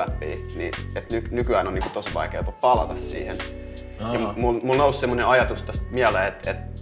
niin 0.55 0.71
että 0.95 1.15
ny- 1.15 1.27
nykyään 1.31 1.67
on 1.67 1.73
niin 1.73 1.83
kuin 1.83 1.93
tosi 1.93 2.13
vaikea 2.13 2.39
jopa 2.39 2.51
palata 2.51 2.97
siihen. 2.97 3.37
Ja 3.99 4.19
mulla 4.19 4.59
mul 4.63 4.77
nousi 4.77 4.99
semmoinen 4.99 5.25
ajatus 5.27 5.63
tästä 5.63 5.85
mieleen, 5.91 6.27
että, 6.27 6.51
että 6.51 6.81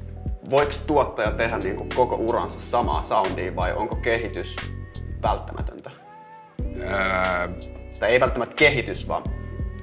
voiko 0.49 0.71
tuottaja 0.87 1.31
tehdä 1.31 1.57
niin 1.57 1.75
kuin 1.75 1.89
koko 1.95 2.15
uransa 2.15 2.61
samaa 2.61 3.03
soundia 3.03 3.55
vai 3.55 3.73
onko 3.73 3.95
kehitys 3.95 4.55
välttämätöntä? 5.21 5.91
Öö, 6.77 6.87
Tai 7.99 8.09
ei 8.09 8.19
välttämättä 8.19 8.55
kehitys, 8.55 9.07
vaan 9.07 9.23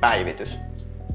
päivitys. 0.01 0.59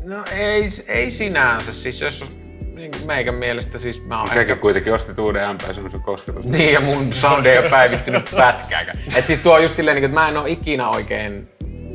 no 0.04 0.24
ei, 0.36 0.70
ei 0.88 1.12
sinänsä. 1.12 1.72
Siis 1.72 2.02
jos 2.02 2.36
niin 2.76 2.92
meikän 3.06 3.36
mielestä 3.36 3.78
siis 3.78 4.04
mä 4.04 4.20
oon 4.20 4.30
Sekin 4.34 4.60
kuitenkin 4.60 4.94
ostit 4.94 5.20
uuden 5.20 5.44
ämpää 5.44 5.74
semmoisen 5.74 6.02
kosketus. 6.02 6.46
Niin, 6.46 6.74
ja 6.74 6.82
mun 6.82 7.14
sound 7.14 7.46
ei 7.46 7.58
ole 7.58 7.70
päivittynyt 7.70 8.26
pätkääkään. 8.32 8.98
Et 9.18 9.26
siis 9.26 9.40
tuo 9.40 9.54
on 9.54 9.62
just 9.62 9.76
silleen, 9.76 9.98
että 9.98 10.08
mä 10.08 10.30
en 10.30 10.38
oo 10.38 10.46
ikinä 10.46 10.90
oikein 10.90 11.50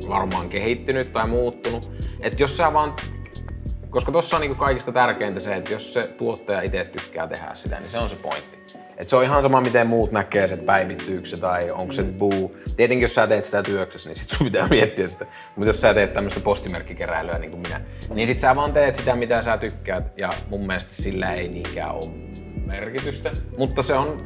varmaan 0.09 0.49
kehittynyt 0.49 1.12
tai 1.12 1.26
muuttunut. 1.26 1.91
Et 2.20 2.41
jos 2.41 2.57
sä 2.57 2.72
vaan... 2.72 2.97
Koska 3.91 4.12
tossa 4.12 4.37
on 4.37 4.41
niinku 4.41 4.55
kaikista 4.55 4.93
tärkeintä 4.93 5.41
se, 5.41 5.57
että 5.57 5.72
jos 5.72 5.93
se 5.93 6.09
tuottaja 6.09 6.62
itse 6.62 6.85
tykkää 6.85 7.26
tehdä 7.26 7.51
sitä, 7.55 7.81
niin 7.81 7.91
se 7.91 7.99
on 7.99 8.09
se 8.09 8.16
pointti. 8.16 8.59
Et 9.01 9.09
se 9.09 9.16
on 9.16 9.24
ihan 9.24 9.42
sama, 9.42 9.61
miten 9.61 9.86
muut 9.86 10.12
näkee 10.12 10.46
se, 10.46 10.55
että 10.55 10.66
päivittyykö 10.66 11.28
se 11.28 11.36
tai 11.36 11.70
onko 11.70 11.92
se 11.92 12.03
buu. 12.03 12.57
Tietenkin 12.76 13.05
jos 13.05 13.14
sä 13.14 13.26
teet 13.26 13.44
sitä 13.44 13.62
työksessä, 13.62 14.09
niin 14.09 14.16
sit 14.16 14.28
sun 14.28 14.44
pitää 14.44 14.68
miettiä 14.68 15.09
sitä. 15.09 15.26
Mutta 15.57 15.68
jos 15.68 15.80
sä 15.80 15.94
teet 15.94 16.12
tämmöistä 16.12 16.40
postimerkkikeräilyä 16.40 17.38
niin 17.38 17.51
kuin 17.51 17.61
minä, 17.61 17.80
niin 18.14 18.26
sit 18.26 18.40
sä 18.40 18.57
vaan 18.57 18.72
teet 18.72 18.94
sitä, 18.94 19.16
mitä 19.16 19.42
sä 19.42 19.59
tykkäät. 19.59 20.05
Ja 20.16 20.32
mun 20.48 20.66
mielestä 20.66 20.94
sillä 20.94 21.32
ei 21.32 21.48
niinkään 21.48 21.94
ole 21.94 22.11
merkitystä. 22.66 23.32
Mutta 23.59 23.82
se 23.82 23.94
on 23.94 24.24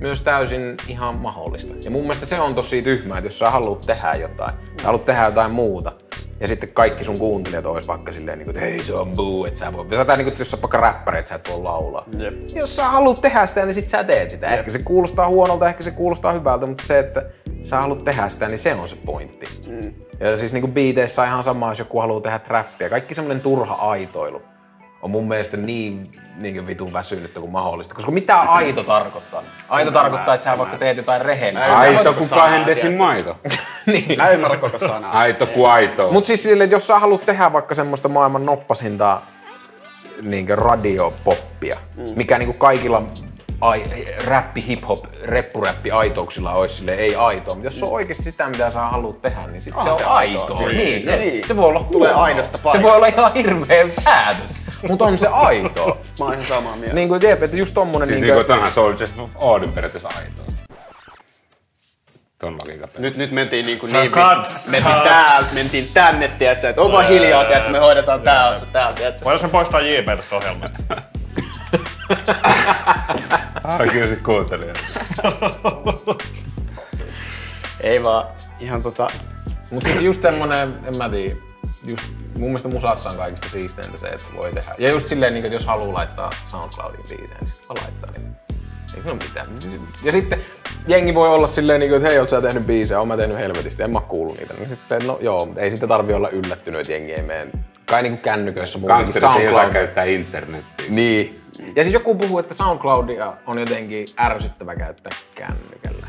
myös 0.00 0.20
täysin 0.20 0.76
ihan 0.88 1.14
mahdollista. 1.14 1.74
Ja 1.80 1.90
mun 1.90 2.02
mielestä 2.02 2.26
se 2.26 2.40
on 2.40 2.54
tosi 2.54 2.82
tyhmää, 2.82 3.18
että 3.18 3.26
jos 3.26 3.38
sä 3.38 3.50
haluat 3.50 3.82
tehdä 3.86 4.14
jotain, 4.14 4.54
sä 4.80 4.86
haluat 4.86 5.04
tehdä 5.04 5.24
jotain 5.24 5.52
muuta, 5.52 5.92
ja 6.40 6.48
sitten 6.48 6.68
kaikki 6.68 7.04
sun 7.04 7.18
kuuntelijat 7.18 7.66
olisi 7.66 7.88
vaikka 7.88 8.12
silleen, 8.12 8.38
niin 8.38 8.46
kuin, 8.46 8.56
että 8.56 8.66
hei 8.66 8.82
se 8.82 8.94
on 8.94 9.10
buu, 9.16 9.44
että 9.44 9.60
sä 9.60 9.72
voi, 9.72 10.06
tai 10.06 10.16
niin 10.16 10.24
kuin, 10.24 10.34
jos 10.38 10.50
sä 10.50 10.62
vaikka 10.62 10.78
räppäri, 10.78 11.18
että 11.18 11.28
sä 11.28 11.34
et 11.34 11.48
voi 11.48 11.62
laulaa. 11.62 12.04
Jep. 12.18 12.34
Jos 12.54 12.76
sä 12.76 12.84
haluat 12.84 13.20
tehdä 13.20 13.46
sitä, 13.46 13.66
niin 13.66 13.74
sit 13.74 13.88
sä 13.88 14.04
teet 14.04 14.30
sitä. 14.30 14.46
Ehkä 14.46 14.70
se 14.70 14.78
kuulostaa 14.78 15.28
huonolta, 15.28 15.68
ehkä 15.68 15.82
se 15.82 15.90
kuulostaa 15.90 16.32
hyvältä, 16.32 16.66
mutta 16.66 16.84
se, 16.84 16.98
että 16.98 17.22
sä 17.60 17.76
haluat 17.76 18.04
tehdä 18.04 18.28
sitä, 18.28 18.48
niin 18.48 18.58
se 18.58 18.74
on 18.74 18.88
se 18.88 18.96
pointti. 18.96 19.48
Mm. 19.66 19.94
Ja 20.20 20.36
siis 20.36 20.52
niinku 20.52 20.68
biiteissä 20.68 21.22
on 21.22 21.28
ihan 21.28 21.42
sama, 21.42 21.68
jos 21.68 21.78
joku 21.78 22.00
haluaa 22.00 22.20
tehdä 22.20 22.38
trappia. 22.38 22.90
Kaikki 22.90 23.14
semmonen 23.14 23.40
turha 23.40 23.74
aitoilu 23.74 24.42
on 25.02 25.10
mun 25.10 25.28
mielestä 25.28 25.56
niin, 25.56 26.20
niin 26.36 26.66
vitun 26.66 26.92
väsynyttä 26.92 27.40
kuin 27.40 27.52
mahdollista. 27.52 27.94
Koska 27.94 28.10
mitä 28.10 28.40
aito 28.40 28.82
tarkoittaa? 28.82 29.42
Aito 29.68 29.90
tarkoittaa, 29.90 30.34
että 30.34 30.44
sä 30.44 30.58
vaikka 30.58 30.76
teet 30.76 30.96
jotain 30.96 31.22
rehellistä. 31.22 31.78
Aito 31.78 32.12
kuin 32.12 32.28
kahden 32.28 32.98
maito. 32.98 33.36
niin. 33.86 34.18
Mä 34.18 34.30
ymmärrän 34.30 34.60
koko 34.60 34.78
sanaa. 34.78 35.18
Aito 35.18 35.46
kuin 35.46 35.70
aito. 35.70 36.12
Mut 36.12 36.26
siis 36.26 36.42
silleen, 36.42 36.64
että 36.64 36.76
jos 36.76 36.86
sä 36.86 36.98
haluat 36.98 37.26
tehdä 37.26 37.52
vaikka 37.52 37.74
semmoista 37.74 38.08
maailman 38.08 38.46
noppasinta 38.46 39.20
niinkö 40.22 40.56
radiopoppia, 40.56 41.78
mm. 41.96 42.04
mikä 42.16 42.38
niinku 42.38 42.54
kaikilla 42.54 43.02
ai, 43.60 43.84
räppi, 44.24 44.64
hip-hop, 44.68 45.04
reppuräppi 45.24 45.90
aitouksilla 45.90 46.52
olisi 46.52 46.74
sille 46.76 46.92
ei 46.92 47.16
aitoa. 47.16 47.54
Mutta 47.54 47.66
jos 47.66 47.78
se 47.78 47.84
on 47.84 47.90
oikeasti 47.92 48.22
sitä, 48.22 48.48
mitä 48.48 48.70
sä 48.70 48.80
haluat 48.80 49.22
tehdä, 49.22 49.46
niin 49.46 49.62
sit 49.62 49.74
se 49.82 49.90
on 49.90 49.96
se 49.96 50.04
aitoa. 50.04 50.42
aitoa. 50.42 50.58
Niin, 50.58 50.76
Niin, 50.76 51.06
niin, 51.06 51.20
niin. 51.20 51.48
Se 51.48 51.56
voi 51.56 51.64
olla 51.64 51.80
Tulee 51.92 52.08
huonoa. 52.08 52.24
aidosta 52.24 52.56
Se 52.58 52.62
paikasta. 52.62 52.88
voi 52.88 52.96
olla 52.96 53.06
ihan 53.06 53.34
hirveä 53.34 53.84
päätös, 54.04 54.58
mutta 54.88 55.04
on 55.04 55.18
se 55.18 55.26
aitoa. 55.28 55.96
Mä 56.18 56.24
oon 56.24 56.32
ihan 56.34 56.46
samaa 56.46 56.76
mieltä. 56.76 56.94
niin 56.94 57.08
kuin 57.08 57.20
tiedät, 57.20 57.42
että 57.42 57.56
just 57.56 57.74
tommonen 57.74 58.08
Siis 58.08 58.20
niinkö... 58.20 58.34
niinku 58.34 58.52
tonhan 58.52 58.72
Soldiers 58.72 59.12
of 59.18 59.30
Odin 59.36 59.72
periaatteessa 59.72 60.08
aitoa. 60.08 60.44
Ton. 62.38 62.58
Nyt, 62.98 63.16
nyt 63.16 63.30
mentiin 63.30 63.66
niinku 63.66 63.86
No, 63.86 64.00
niin, 64.00 64.10
cut, 64.10 64.56
mentiin 64.66 64.94
cut. 64.94 65.04
täältä, 65.04 65.48
mentiin 65.54 65.88
tänne, 65.94 66.28
tiedätkö, 66.28 66.68
että 66.68 66.82
on 66.82 66.92
vaan 66.92 67.08
hiljaa, 67.08 67.44
tiedätkö, 67.44 67.70
me 67.70 67.78
hoidetaan 67.78 68.20
tää 68.22 68.48
osa 68.48 68.66
täällä, 68.66 68.92
tiedätkö. 68.96 69.24
Voidaan 69.24 69.44
me 69.44 69.48
poistaa 69.52 69.80
JP 69.80 70.06
tästä 70.06 70.36
ohjelmasta? 70.36 70.78
Ah, 73.64 73.78
kyllä 73.92 74.10
se 74.10 74.16
kuunteli. 74.16 74.64
Ei 77.80 78.02
vaan, 78.02 78.26
ihan 78.60 78.82
tota, 78.82 79.08
Mutta 79.70 79.88
siis 79.88 80.02
just 80.02 80.22
semmonen, 80.22 80.78
en 80.86 80.96
mä 80.96 81.08
tiedä, 81.08 81.36
just 81.84 82.02
mun 82.34 82.48
mielestä 82.48 82.68
musassa 82.68 83.10
on 83.10 83.16
kaikista 83.16 83.48
siisteintä 83.48 83.98
se, 83.98 84.06
että 84.06 84.24
voi 84.36 84.52
tehdä. 84.52 84.74
Ja 84.78 84.90
just 84.90 85.08
silleen, 85.08 85.34
niin, 85.34 85.44
että 85.44 85.56
jos 85.56 85.66
haluaa 85.66 85.94
laittaa 85.94 86.30
SoundCloudin 86.46 87.00
biiseen, 87.08 87.40
niin 87.40 87.50
sitten 87.50 87.76
laittaa 87.82 88.10
niitä. 88.10 88.34
Ei 88.96 89.02
se 89.02 89.10
ole 89.10 89.18
mitään. 89.28 89.46
Ja 90.02 90.12
sitten 90.12 90.40
jengi 90.88 91.14
voi 91.14 91.28
olla 91.28 91.46
silleen, 91.46 91.80
niin 91.80 91.90
kuin, 91.90 91.96
että 91.96 92.08
hei, 92.08 92.18
oot 92.18 92.28
sä 92.28 92.40
tehnyt 92.40 92.66
biisejä, 92.66 92.98
oon 92.98 93.08
mä 93.08 93.16
tehnyt 93.16 93.36
helvetistä, 93.38 93.84
en 93.84 93.90
mä 93.90 93.98
oo 93.98 94.04
kuullut 94.08 94.38
niitä. 94.38 94.54
Niin 94.54 94.68
sitten 94.68 94.84
silleen, 94.84 95.06
no 95.06 95.18
joo, 95.20 95.46
mutta 95.46 95.60
ei 95.60 95.70
sitä 95.70 95.86
tarvi 95.86 96.14
olla 96.14 96.28
yllättynyt, 96.28 96.80
että 96.80 96.92
jengi 96.92 97.12
ei 97.12 97.22
mene. 97.22 97.50
Kai 97.86 98.02
niinku 98.02 98.22
kännyköissä 98.22 98.78
muutenkin 98.78 99.04
Gangsterit 99.06 99.36
ei 99.36 99.48
osaa 99.48 99.60
SoundCloud. 99.60 99.72
käyttää 99.72 100.04
internettiä. 100.04 100.86
Niin. 100.88 101.43
Ja 101.76 101.82
siis 101.82 101.92
joku 101.92 102.14
puhuu, 102.14 102.38
että 102.38 102.54
SoundCloudia 102.54 103.36
on 103.46 103.58
jotenkin 103.58 104.06
ärsyttävä 104.20 104.76
käyttää 104.76 105.12
kännykällä 105.34 106.06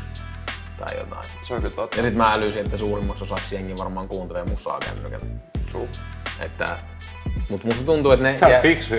tai 0.78 0.98
jotain. 0.98 1.30
Se 1.42 1.54
on 1.54 1.62
kyllä 1.62 1.74
totta. 1.76 1.96
Ja 1.96 2.02
sit 2.02 2.14
mä 2.14 2.32
älysin, 2.32 2.64
että 2.64 2.76
suurimmaksi 2.76 3.24
osaksi 3.24 3.54
jengi 3.54 3.76
varmaan 3.78 4.08
kuuntelee 4.08 4.44
musaa 4.44 4.78
kännykällä. 4.78 5.26
True. 5.70 5.88
Että, 6.40 6.78
mut 7.50 7.64
musta 7.64 7.84
tuntuu, 7.84 8.10
että 8.10 8.22
ne... 8.22 8.38
Sä 8.38 8.46
oot 8.46 8.62
fiksu. 8.62 8.94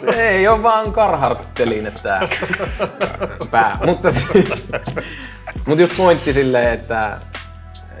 Se 0.00 0.28
ei 0.28 0.48
oo 0.48 0.62
vaan 0.62 0.92
Carhartt-teline 0.92 1.90
tää 2.02 2.28
pää. 3.50 3.78
Mutta 3.86 4.10
siis... 4.10 4.68
Mut 5.66 5.78
just 5.78 5.96
pointti 5.96 6.32
silleen, 6.32 6.74
että 6.74 7.18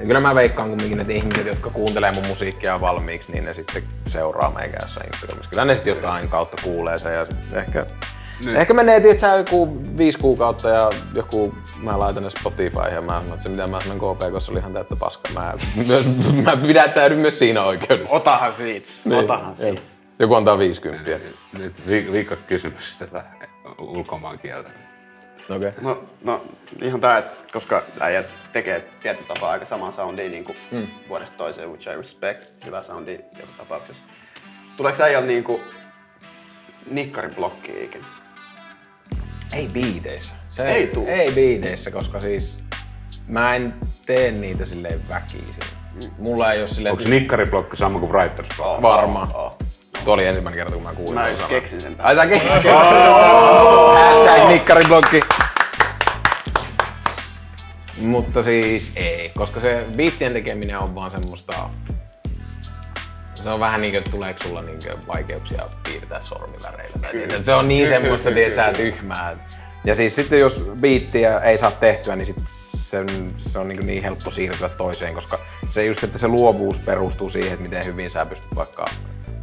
kyllä 0.06 0.20
mä 0.20 0.34
veikkaan 0.34 0.68
kumminkin, 0.68 1.00
että 1.00 1.12
ihmiset, 1.12 1.46
jotka 1.46 1.70
kuuntelee 1.70 2.12
mun 2.12 2.26
musiikkia 2.26 2.80
valmiiksi, 2.80 3.32
niin 3.32 3.44
ne 3.44 3.54
sitten 3.54 3.82
seuraa 4.06 4.50
meikä 4.50 4.78
jossain 4.82 5.06
Instagramissa. 5.06 5.50
Kyllä 5.50 5.64
ne 5.64 5.74
sitten 5.74 5.94
jotain 5.94 6.28
kautta 6.28 6.56
kuulee 6.62 6.98
sen 6.98 7.14
ja 7.14 7.26
ehkä, 7.52 7.86
ehkä 8.54 8.74
menee, 8.74 9.00
tiedät 9.00 9.18
sä, 9.18 9.34
joku 9.34 9.82
viisi 9.96 10.18
kuukautta 10.18 10.68
ja 10.68 10.90
joku, 11.14 11.54
mä 11.82 11.98
laitan 11.98 12.22
ne 12.22 12.30
Spotify 12.30 12.94
ja 12.94 13.00
mä 13.02 13.12
sanon, 13.12 13.32
että 13.32 13.42
se 13.42 13.48
mitä 13.48 13.66
mä 13.66 13.80
sanon 13.80 13.98
KPKssa 14.16 14.52
oli 14.52 14.58
ihan 14.58 14.72
täyttä 14.72 14.96
paskaa. 14.96 15.32
Mä, 15.32 15.54
myös, 15.86 16.06
mä 16.44 16.56
pidättäydyn 16.56 17.18
myös 17.18 17.38
siinä 17.38 17.62
oikeudessa. 17.62 18.16
Otahan 18.16 18.54
siitä. 18.54 18.88
Otahan 19.10 19.56
siitä. 19.56 19.82
Joku 20.18 20.34
antaa 20.34 20.58
50. 20.58 21.20
Nyt 21.52 21.86
vi- 21.86 22.12
viikko 22.12 22.36
kysymys 22.46 22.96
tätä 22.96 23.24
ulkomaan 23.78 24.38
kieltä. 24.38 24.87
Okay. 25.50 25.72
No, 25.80 26.04
no 26.24 26.46
ihan 26.82 27.00
tää, 27.00 27.22
koska 27.52 27.82
äijät 28.00 28.26
tekee 28.52 28.88
tietyllä 29.02 29.28
tapaa 29.28 29.50
aika 29.50 29.64
samaa 29.64 29.90
soundia 29.90 30.28
niin 30.28 30.44
kuin 30.44 30.58
mm. 30.70 30.86
vuodesta 31.08 31.36
toiseen, 31.36 31.68
which 31.68 31.88
I 31.88 31.96
respect, 31.96 32.66
hyvä 32.66 32.82
soundi 32.82 33.20
joka 33.40 33.52
tapauksessa. 33.58 34.04
Tuleeko 34.76 35.02
äijällä 35.02 35.26
niin 35.26 35.44
kuin 35.44 35.62
nikkariblokki 36.90 37.84
ikinä? 37.84 38.06
Ei 39.52 39.66
biiteissä. 39.66 40.34
Se 40.48 40.68
Ei 40.68 40.86
tuu. 40.86 41.06
Ei 41.08 41.32
biiteissä, 41.32 41.90
koska 41.90 42.20
siis 42.20 42.64
mä 43.28 43.54
en 43.54 43.74
tee 44.06 44.32
niitä 44.32 44.64
silleen 44.64 45.08
väkisin. 45.08 45.78
Mulla 46.18 46.52
ei 46.52 46.60
oo 46.60 46.66
silleen... 46.66 46.92
Onko 46.92 47.08
nikkariblokki 47.08 47.76
sama 47.76 47.98
kuin 47.98 48.12
writers 48.12 48.48
block? 48.56 48.82
Varmaan. 48.82 49.28
Oo. 49.34 49.58
Tuo 50.08 50.14
oli 50.14 50.26
ensimmäinen 50.26 50.58
kerta, 50.58 50.74
kun 50.74 50.82
mä 50.82 50.94
kuulin. 50.94 51.14
Mä 51.14 51.28
keksin 51.48 51.80
sen 51.80 51.96
Ai 51.98 52.16
sä 52.16 52.26
keksit? 52.26 52.72
Hashtag 53.94 54.48
nikkariblokki. 54.48 55.20
Mutta 57.98 58.42
siis 58.42 58.92
ei, 58.96 59.32
koska 59.36 59.60
se 59.60 59.84
biittien 59.96 60.32
tekeminen 60.32 60.78
on 60.78 60.94
vaan 60.94 61.10
semmoista... 61.10 61.70
Se 63.34 63.50
on 63.50 63.60
vähän 63.60 63.80
niinkö, 63.80 64.02
tuleeko 64.10 64.42
sulla 64.42 64.62
niinkö 64.62 64.96
vaikeuksia 65.06 65.62
piirtää 65.84 66.20
sormiväreillä. 66.20 66.98
Tai 67.00 67.44
se 67.44 67.54
on 67.54 67.68
niin 67.68 67.88
semmoista, 67.88 68.30
että 68.30 68.56
sä 68.56 68.72
tyhmää. 68.72 69.36
Ja 69.84 69.94
siis 69.94 70.16
sitten 70.16 70.40
jos 70.40 70.70
biittiä 70.80 71.38
ei 71.38 71.58
saa 71.58 71.70
tehtyä, 71.70 72.16
niin 72.16 72.26
sit 72.26 72.36
se, 72.40 73.04
se 73.36 73.58
on 73.58 73.68
niin, 73.68 73.86
niin 73.86 74.02
helppo 74.02 74.30
siirtyä 74.30 74.68
toiseen, 74.68 75.14
koska 75.14 75.38
se 75.68 75.84
just, 75.84 76.04
että 76.04 76.18
se 76.18 76.28
luovuus 76.28 76.80
perustuu 76.80 77.28
siihen, 77.28 77.52
että 77.52 77.62
miten 77.62 77.84
hyvin 77.84 78.10
sä 78.10 78.26
pystyt 78.26 78.54
vaikka 78.54 78.84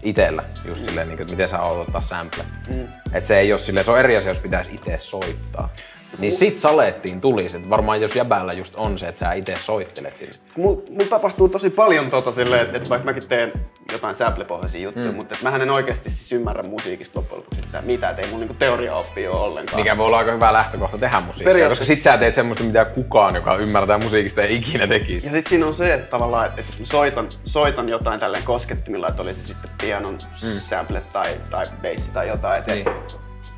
itellä, 0.06 0.44
just 0.68 0.86
silleen, 0.86 1.08
niin 1.08 1.18
kuin, 1.18 1.24
että 1.24 1.34
miten 1.34 1.48
sä 1.48 1.60
oot 1.60 1.88
ottaa 1.88 2.02
sample. 2.02 2.44
Mm. 2.68 2.88
Että 3.14 3.28
se 3.28 3.40
ei 3.40 3.52
ole 3.52 3.58
silleen, 3.58 3.84
se 3.84 3.92
on 3.92 4.00
eri 4.00 4.18
asia, 4.18 4.30
jos 4.30 4.40
pitäisi 4.40 4.76
itse 4.76 4.98
soittaa. 4.98 5.70
Niin 6.18 6.32
sit 6.32 6.58
salettiin 6.58 7.22
tulisi, 7.22 7.58
että 7.58 7.70
varmaan 7.70 8.02
jos 8.02 8.16
jäbällä 8.16 8.54
just 8.54 8.76
on 8.76 8.98
se, 8.98 9.08
että 9.08 9.20
sä 9.20 9.34
itse 9.34 9.56
soittelet. 9.58 10.40
Mulla 10.58 10.82
mul 10.90 11.04
tapahtuu 11.04 11.50
tosi 11.50 11.70
paljon 11.70 12.10
tota 12.10 12.32
silleen, 12.32 12.62
että, 12.62 12.78
että 12.78 12.90
vaikka 12.90 13.06
mäkin 13.06 13.28
teen 13.28 13.52
jotain 13.92 14.16
sample-pohjaisia 14.16 14.82
juttuja, 14.82 15.12
mm. 15.12 15.16
mutta 15.16 15.36
mähän 15.42 15.62
en 15.62 15.70
oikeasti 15.70 16.10
siis 16.10 16.32
ymmärrä 16.32 16.64
musiikista 16.64 17.20
loppujen 17.20 17.40
lopuksi 17.40 17.60
yhtään 17.60 17.86
mitään, 17.86 18.12
että 18.12 18.22
ei 18.22 18.30
mun 18.32 18.40
niinku 18.40 18.54
teoriaoppia 18.54 19.32
ole 19.32 19.40
ollenkaan. 19.40 19.80
Mikä 19.82 19.98
voi 19.98 20.06
olla 20.06 20.18
aika 20.18 20.32
hyvä 20.32 20.54
lähtökohta 20.54 20.98
tehdä 20.98 21.20
musiikkia, 21.20 21.70
koska 21.70 21.86
sit 21.86 22.02
sä 22.02 22.18
teet 22.18 22.36
semmoista, 22.36 22.64
mitä 22.64 22.86
kukaan, 22.86 23.36
joka 23.36 23.56
ymmärtää 23.56 23.98
musiikista, 23.98 24.42
ei 24.42 24.56
ikinä 24.56 24.88
tekisi. 24.88 25.28
Ja 25.28 25.34
sitten 25.34 25.50
siinä 25.50 25.66
on 25.66 25.74
se, 25.74 25.94
että 25.94 26.10
tavallaan, 26.10 26.46
että, 26.46 26.62
että 26.62 26.72
jos 26.72 26.80
mä 26.80 26.86
soitan, 26.86 27.28
soitan 27.46 27.90
jotain 27.90 28.20
tälleen 28.20 28.44
koskettimilla, 28.44 29.08
että 29.08 29.22
oli 29.22 29.34
se 29.34 29.48
sitten 29.48 29.72
pianon 29.82 30.18
mm. 30.44 30.60
sample 30.60 31.02
tai, 31.14 31.38
tai 31.50 31.66
bassi 31.82 32.12
tai 32.12 32.28
jotain, 32.28 32.60
että 32.60 32.74
Niin. 32.74 32.86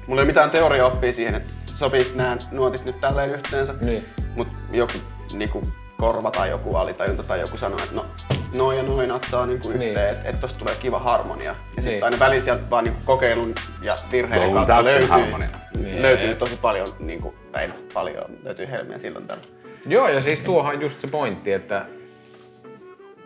mulla 0.08 0.22
ei 0.22 0.24
ole 0.24 0.26
mitään 0.26 0.50
teoriaoppia 0.50 1.14
siihen, 1.14 1.36
että 1.36 1.54
sopiiko 1.66 2.12
nämä 2.16 2.38
nuotit 2.52 2.86
nyt 2.86 3.02
tälleen 3.02 3.30
yhteensä, 3.32 3.74
Niin. 3.82 4.06
mutta 4.36 4.60
joku 4.72 4.94
niinku, 5.34 5.68
korva 5.98 6.32
tai 6.32 6.50
joku 6.50 6.76
alitajunta 6.76 7.24
tai 7.24 7.40
joku 7.42 7.58
sanoo, 7.58 7.80
että 7.84 7.96
no 7.96 8.06
noin 8.54 8.78
ja 8.78 8.84
noin 8.84 9.10
natsaa 9.10 9.46
niinku 9.46 9.70
yhteen, 9.70 9.94
Niin. 9.96 10.10
että 10.10 10.30
et 10.30 10.42
tosta 10.42 10.60
tulee 10.60 10.76
kiva 10.76 11.00
harmonia. 11.00 11.52
Ja 11.52 11.56
sitten 11.82 11.86
Niin. 11.94 12.04
aina 12.04 12.20
välillä 12.20 12.44
sieltä 12.44 12.70
vaan 12.70 12.84
niinku 12.84 13.00
kokeilun 13.06 13.56
ja 13.82 13.98
virheiden 14.12 14.48
Tuo 14.50 14.54
kautta 14.56 14.84
löytyy, 14.84 15.08
harmonia. 15.08 15.50
Niin. 15.78 16.02
löytyy 16.02 16.36
tosi 16.36 16.56
paljon, 16.62 16.88
niinku, 17.00 17.36
ei 17.60 17.68
no, 17.68 17.74
paljon, 17.94 18.26
löytyy 18.44 18.68
helmiä 18.72 18.98
silloin 18.98 19.28
tällä. 19.28 19.44
Joo, 19.88 20.08
ja 20.08 20.22
siis 20.22 20.42
tuohan 20.42 20.76
on 20.76 20.82
just 20.82 21.00
se 21.00 21.08
pointti, 21.08 21.54
että 21.54 21.86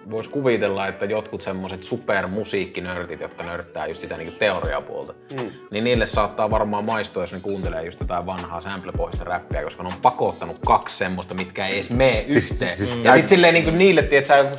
vois 0.09 0.27
kuvitella, 0.27 0.87
että 0.87 1.05
jotkut 1.05 1.41
semmoset 1.41 1.83
supermusiikkinörtit, 1.83 3.21
jotka 3.21 3.43
nörttää 3.43 3.87
just 3.87 4.01
sitä 4.01 4.17
niinku 4.17 4.39
teoriapuolta, 4.39 5.13
mm. 5.33 5.51
niin 5.71 5.83
niille 5.83 6.05
saattaa 6.05 6.51
varmaan 6.51 6.85
maistua, 6.85 7.23
jos 7.23 7.33
ne 7.33 7.39
kuuntelee 7.39 7.85
just 7.85 7.99
jotain 7.99 8.25
vanhaa 8.25 8.61
sample-pohjaista 8.61 9.23
räppiä, 9.23 9.63
koska 9.63 9.83
ne 9.83 9.89
on 9.89 10.01
pakottanut 10.01 10.57
kaksi 10.65 10.97
semmoista, 10.97 11.33
mitkä 11.33 11.67
ei 11.67 11.73
edes 11.73 11.89
mene 11.89 12.21
yhteen. 12.27 12.77
siis- 12.77 12.93
ja 13.03 13.13
sit 13.15 13.27
silleen 13.27 13.53
niinku 13.53 13.71
niille, 13.71 14.09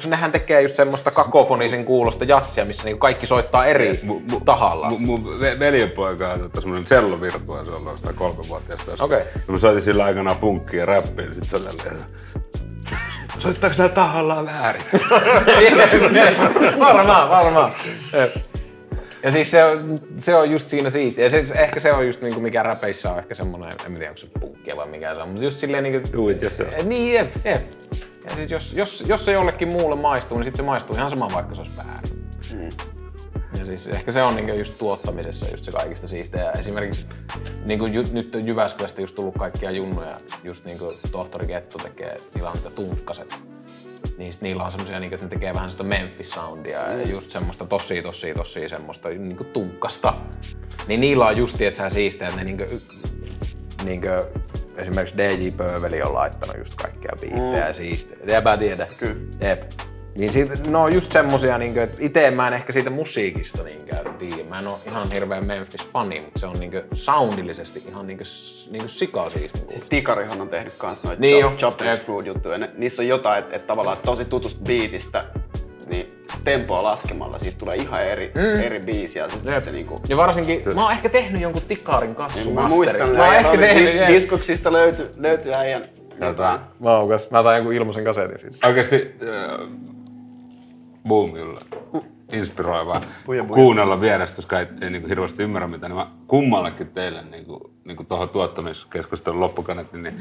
kun 0.03 0.11
nehän 0.11 0.33
tekee 0.33 0.63
just 0.63 0.75
semmoista 0.75 1.11
kakofonisen 1.11 1.85
kuulosta 1.85 2.25
jatsia, 2.25 2.65
missä 2.65 2.85
niinku 2.85 2.99
kaikki 2.99 3.27
soittaa 3.27 3.67
eri 3.67 3.93
Mu- 3.93 4.33
mu- 4.33 4.43
tahalla. 4.45 4.91
Mun, 4.91 5.03
mun 5.03 5.25
ve- 5.41 5.59
veljenpoika 5.59 6.33
on 6.33 6.51
semmonen 6.61 6.85
cellovirtuaali, 6.85 7.69
se 7.71 7.75
on 7.77 7.99
sitä 7.99 8.13
kolmevuotiaasta. 8.13 9.05
Okei. 9.05 9.19
Ja 9.19 9.53
mä 9.53 9.59
soitin 9.59 9.83
sillä 9.83 10.05
aikanaan 10.05 10.37
punkkia 10.37 10.81
ja 10.81 10.87
räppiä, 10.87 11.25
niin 11.25 11.35
sit 11.35 11.45
se 11.45 11.57
soittaako 13.43 13.77
nää 13.79 13.89
tahallaan 13.89 14.47
väärin? 14.47 14.83
varmaan, 16.79 17.29
varmaan. 17.29 17.73
Ja 19.23 19.31
siis 19.31 19.51
se 19.51 19.65
on, 19.65 20.01
se 20.17 20.35
on 20.35 20.51
just 20.51 20.69
siinä 20.69 20.91
siistiä. 20.91 21.25
Ja 21.25 21.31
se, 21.31 21.45
ehkä 21.55 21.81
se 21.81 21.93
on 21.93 22.07
just 22.07 22.23
niinku 22.23 22.41
mikä 22.41 22.63
räpeissä 22.63 23.13
on 23.13 23.19
ehkä 23.19 23.35
semmonen, 23.35 23.73
en 23.87 23.93
tiedä 23.95 24.09
onko 24.09 24.17
se 24.17 24.27
punkkia 24.41 24.77
vai 24.77 24.89
mikä 24.89 25.15
se 25.15 25.21
on, 25.21 25.29
mutta 25.29 25.45
just 25.45 25.59
silleen 25.59 25.83
niinku... 25.83 26.09
Do 26.13 26.29
it 26.29 26.43
yourself. 26.43 26.85
Niin, 26.85 27.15
jep, 27.15 27.31
jep. 27.45 27.63
Ja 28.25 28.37
sit 28.37 28.51
jos, 28.51 28.73
jos, 28.73 29.05
jos 29.09 29.25
se 29.25 29.33
jollekin 29.33 29.69
muulle 29.69 29.97
maistuu, 29.97 30.39
niin 30.39 30.45
sit 30.45 30.57
se 30.57 30.63
maistuu 30.63 30.97
ihan 30.97 31.11
sama 31.11 31.29
vaikka 31.35 31.55
se 31.55 31.61
olisi 31.61 31.77
väärin. 31.77 33.02
Ja 33.63 33.67
siis 33.67 33.89
ehkä 33.89 34.13
se 34.13 34.23
on 34.23 34.37
niinku 34.37 34.53
just 34.53 34.79
tuottamisessa 34.79 35.47
just 35.51 35.65
se 35.65 35.73
kaikista 35.73 36.09
siistiä. 36.09 36.41
Ja 36.41 36.53
esimerkiksi 36.53 37.07
niinku 37.65 37.87
ju, 37.87 38.05
nyt 38.13 38.35
on 38.35 38.47
Jyväskylästä 38.47 39.01
just 39.01 39.15
tullut 39.15 39.35
kaikkia 39.39 39.71
junnuja, 39.71 40.21
just 40.45 40.65
niinku 40.65 40.93
tohtori 41.13 41.47
Kettu 41.47 41.79
tekee, 41.79 42.21
niillä 42.35 42.51
on 42.51 42.57
niitä 42.57 42.71
tunkkaset. 42.71 43.35
Niin 44.19 44.33
niillä 44.41 44.65
on 44.65 44.71
semmosia, 44.71 45.01
niinku, 45.01 45.15
että 45.15 45.27
ne 45.27 45.31
tekee 45.31 45.55
vähän 45.55 45.71
sitä 45.71 45.85
Memphis-soundia 45.85 46.71
ja 46.71 47.09
just 47.11 47.31
semmoista 47.31 47.65
tosi, 47.65 48.03
tosi, 48.03 48.35
tosi 48.35 48.69
semmoista 48.69 49.09
niinku 49.09 49.45
tunkkasta. 49.45 50.15
Niin 50.87 51.01
niillä 51.01 51.27
on 51.27 51.37
just, 51.37 51.61
että 51.61 51.77
sä 51.77 51.89
siistiä, 51.89 52.29
että 52.29 52.41
ne 52.41 52.45
niinku, 52.45 52.65
niinku 53.85 54.09
esimerkiksi 54.77 55.17
DJ 55.17 55.51
Pöveli 55.51 56.03
on 56.03 56.15
laittanut 56.15 56.57
just 56.59 56.75
kaikkia 56.75 57.17
biittejä 57.21 57.67
ja 57.67 57.73
siistiä. 57.73 58.17
Jäpä 58.27 58.57
tiedä. 58.57 58.87
Kyllä. 58.99 59.17
Jep. 59.41 59.63
Niin 60.19 60.33
siitä, 60.33 60.55
no 60.67 60.89
just 60.89 61.13
semmosia, 61.13 61.59
niin 61.59 61.79
että 61.79 61.97
itse 62.01 62.31
mä 62.31 62.49
en 62.49 62.55
ehkä 62.55 62.73
siitä 62.73 62.91
musiikista 62.91 63.63
niinkään 63.63 64.15
tiedä. 64.15 64.49
Mä 64.49 64.59
en 64.59 64.67
oo 64.67 64.81
ihan 64.87 65.11
hirveän 65.13 65.47
Memphis-fani, 65.47 66.21
mutta 66.21 66.41
se 66.41 66.47
on 66.47 66.57
niin 66.61 66.73
soundillisesti 66.93 67.83
ihan 67.89 68.07
niin 68.07 68.19
niin 68.71 68.89
sikasiisti. 68.89 69.59
Siis 69.69 69.85
Tikarihan 69.89 70.41
on 70.41 70.49
tehnyt 70.49 70.73
kans 70.79 71.03
noita 71.03 71.21
Niin 71.21 71.33
niin 71.33 71.41
jo. 71.41 71.53
Chop 71.57 71.81
juttuja. 72.25 72.59
Ne, 72.59 72.71
niissä 72.77 73.03
on 73.03 73.09
jotain, 73.09 73.39
että 73.39 73.57
et 73.57 73.67
tavallaan 73.67 73.97
tosi 74.05 74.25
tutusta 74.25 74.65
biitistä, 74.65 75.25
niin 75.87 76.25
tempoa 76.45 76.83
laskemalla 76.83 77.39
siitä 77.39 77.59
tulee 77.59 77.77
ihan 77.77 78.05
eri, 78.05 78.33
mm. 78.35 78.63
eri 78.63 78.81
biisi. 78.81 79.19
Ja 79.19 79.29
se, 79.29 79.51
Jep. 79.51 79.63
se 79.63 79.73
niinku, 79.73 80.01
Ja 80.09 80.17
varsinkin, 80.17 80.63
mä 80.75 80.83
oon 80.83 80.93
ehkä 80.93 81.09
tehnyt 81.09 81.43
jonkun 81.43 81.63
Tikarin 81.63 82.15
kassu 82.15 82.45
niin 82.45 82.55
mä 82.55 82.69
muistan, 82.69 83.11
Mä 83.11 83.25
oon 83.25 83.35
ehkä 83.35 83.59
tehnyt, 83.59 83.87
dis, 83.87 84.09
diskoksista 84.09 84.73
löytyi 84.73 85.07
löyty 85.17 85.55
äijän. 85.55 85.83
Tota, 86.21 86.61
Maukas. 86.79 87.31
Mä 87.31 87.43
sain 87.43 87.57
jonkun 87.57 87.75
ilmaisen 87.75 88.05
kasetin 88.05 88.39
siitä. 88.41 88.67
oikeesti 88.67 89.15
äh, 89.23 89.69
boomilla 91.09 91.61
inspiroivaa 92.33 93.01
Puja, 93.25 93.45
puja. 93.45 93.55
kuunnella 93.55 94.01
vierestä, 94.01 94.37
koska 94.37 94.61
ei, 94.61 94.67
ei 94.81 94.91
niinku 94.91 95.09
hirveästi 95.09 95.43
ymmärrä 95.43 95.69
mitä, 95.69 95.89
niin 95.89 95.97
mä 95.97 96.11
kummallakin 96.27 96.87
teille 96.87 97.23
niinku, 97.23 97.75
niinku 97.85 98.05
tuohon 98.05 98.29
tuottamiskeskustelun 98.29 99.41
loppukaneettiin, 99.41 100.03
niin 100.03 100.17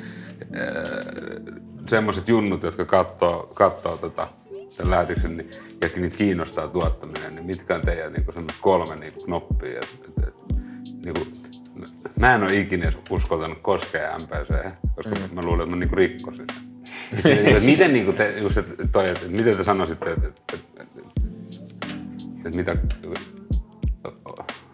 äh, 0.57 1.61
semmoiset 1.87 2.27
junnut, 2.27 2.63
jotka 2.63 2.85
katsoo, 2.85 3.49
katsoo 3.55 3.97
tota, 3.97 4.27
sen 4.69 4.91
lähetyksen, 4.91 5.37
niin, 5.37 5.49
ja 5.81 5.89
niitä 5.95 6.17
kiinnostaa 6.17 6.67
tuottaminen, 6.67 7.35
niin 7.35 7.45
mitkä 7.45 7.75
on 7.75 7.81
teidän 7.81 8.11
niinku 8.11 8.31
semmoiset 8.31 8.61
kolme 8.61 8.95
niinku 8.95 9.25
knoppia, 9.25 9.79
et, 9.79 9.99
et, 10.17 10.27
et, 10.27 10.35
niinku, 11.05 11.27
mä 12.19 12.35
en 12.35 12.43
ole 12.43 12.59
ikinä 12.59 12.91
uskaltanut 13.09 13.57
koskea 13.61 14.17
MPC, 14.19 14.53
koska 14.95 15.15
mm. 15.15 15.35
mä 15.35 15.41
luulen, 15.41 15.61
että 15.61 15.75
mä 15.75 15.79
niinku 15.79 15.95
rikkosin. 15.95 16.47
niinku, 17.23 17.49
että 17.49 17.65
miten, 17.65 17.93
niinku 17.93 18.13
te, 18.13 18.39
just, 18.39 18.57
toi, 18.91 19.09
et, 19.09 19.23
et, 19.23 19.31
miten 19.31 19.57
te 19.57 19.63
sanoisitte, 19.63 20.11
että 20.11 20.27
et, 20.53 20.59
et, 22.45 22.55
et, 22.55 22.67
et, 22.67 23.11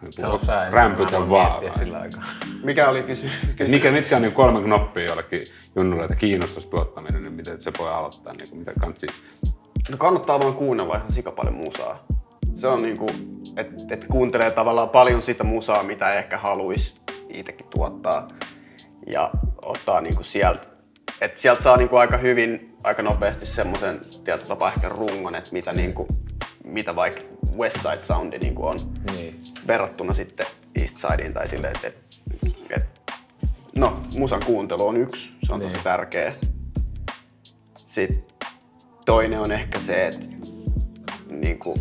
mitä... 0.02 0.28
Rämpytä 0.72 1.30
vaan. 1.30 1.60
miettiä 1.60 1.84
sillä 1.84 2.00
aikaa. 2.00 2.24
Mikä 2.64 2.90
oli 2.90 3.04
kysymys? 3.04 3.34
Mikä, 3.68 3.92
mitkä 3.92 4.16
on 4.16 4.22
niin 4.22 4.32
kolme 4.32 4.62
knoppia 4.62 5.06
jollekin 5.06 5.44
junnulle, 5.76 6.04
että 6.04 6.16
kiinnostaisi 6.16 6.70
tuottaminen, 6.70 7.24
niin 7.24 7.34
miten 7.34 7.62
se 7.62 7.72
voi 7.80 7.90
aloittaa, 7.90 8.34
niin 8.34 8.50
kuin, 8.50 8.60
mitä 8.60 8.74
kansi 8.80 9.08
No 9.92 9.98
kannattaa 9.98 10.40
vaan 10.40 10.54
kuunnella 10.54 10.96
ihan 10.96 11.12
sika 11.12 11.32
paljon 11.32 11.56
musaa. 11.56 12.06
Se 12.54 12.68
on 12.68 12.82
niinku, 12.82 13.12
että 13.58 13.84
et 13.94 14.06
kuuntelee 14.06 14.52
tavallaan 14.52 14.90
paljon 14.90 15.22
sitä 15.22 15.44
musaa, 15.44 15.84
mitä 15.84 16.14
ehkä 16.14 16.38
haluaisi 16.38 17.02
itsekin 17.30 17.68
tuottaa. 17.68 18.28
Ja 19.08 19.32
ottaa 19.62 20.02
niinku 20.02 20.24
sieltä, 20.24 20.68
että 21.22 21.40
sieltä 21.40 21.62
saa 21.62 21.78
niinku 21.78 21.96
aika 21.96 22.18
hyvin, 22.18 22.78
aika 22.84 23.02
nopeasti 23.02 23.46
semmoisen 23.46 24.02
tietyllä 24.24 24.48
tapaa 24.48 24.72
ehkä 24.72 24.90
rungon, 24.90 25.36
että 25.36 25.50
mitä, 25.52 25.74
niinku, 25.74 26.08
mitä 26.64 26.96
vaikka 26.96 27.22
West 27.58 27.78
Side 27.82 28.00
Soundi 28.00 28.38
niinku 28.40 28.68
on 28.68 28.80
Niin. 29.12 29.38
verrattuna 29.68 30.14
sitten 30.14 30.46
East 30.76 30.98
Sideen 30.98 31.34
tai 31.34 31.48
silleen, 31.48 31.76
että 31.76 31.88
et, 31.88 31.98
et, 32.70 32.86
no, 33.80 33.98
musan 34.18 34.44
kuuntelu 34.46 34.88
on 34.88 34.98
yksi, 34.98 35.32
se 35.46 35.54
on 35.54 35.60
tosi 35.62 35.74
Niin. 35.74 35.84
tärkeä. 35.84 36.34
Sitten 37.76 38.24
toinen 39.06 39.40
on 39.40 39.52
ehkä 39.52 39.80
se, 39.80 40.08
että 40.08 40.28
niin 41.30 41.60
kuin, 41.60 41.80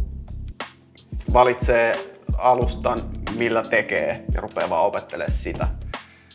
valitsee 1.33 1.99
alustan, 2.39 3.01
millä 3.37 3.63
tekee 3.63 4.25
ja 4.35 4.41
rupeaa 4.41 4.71
vaan 4.71 4.85
opettelemaan 4.87 5.33
sitä. 5.33 5.69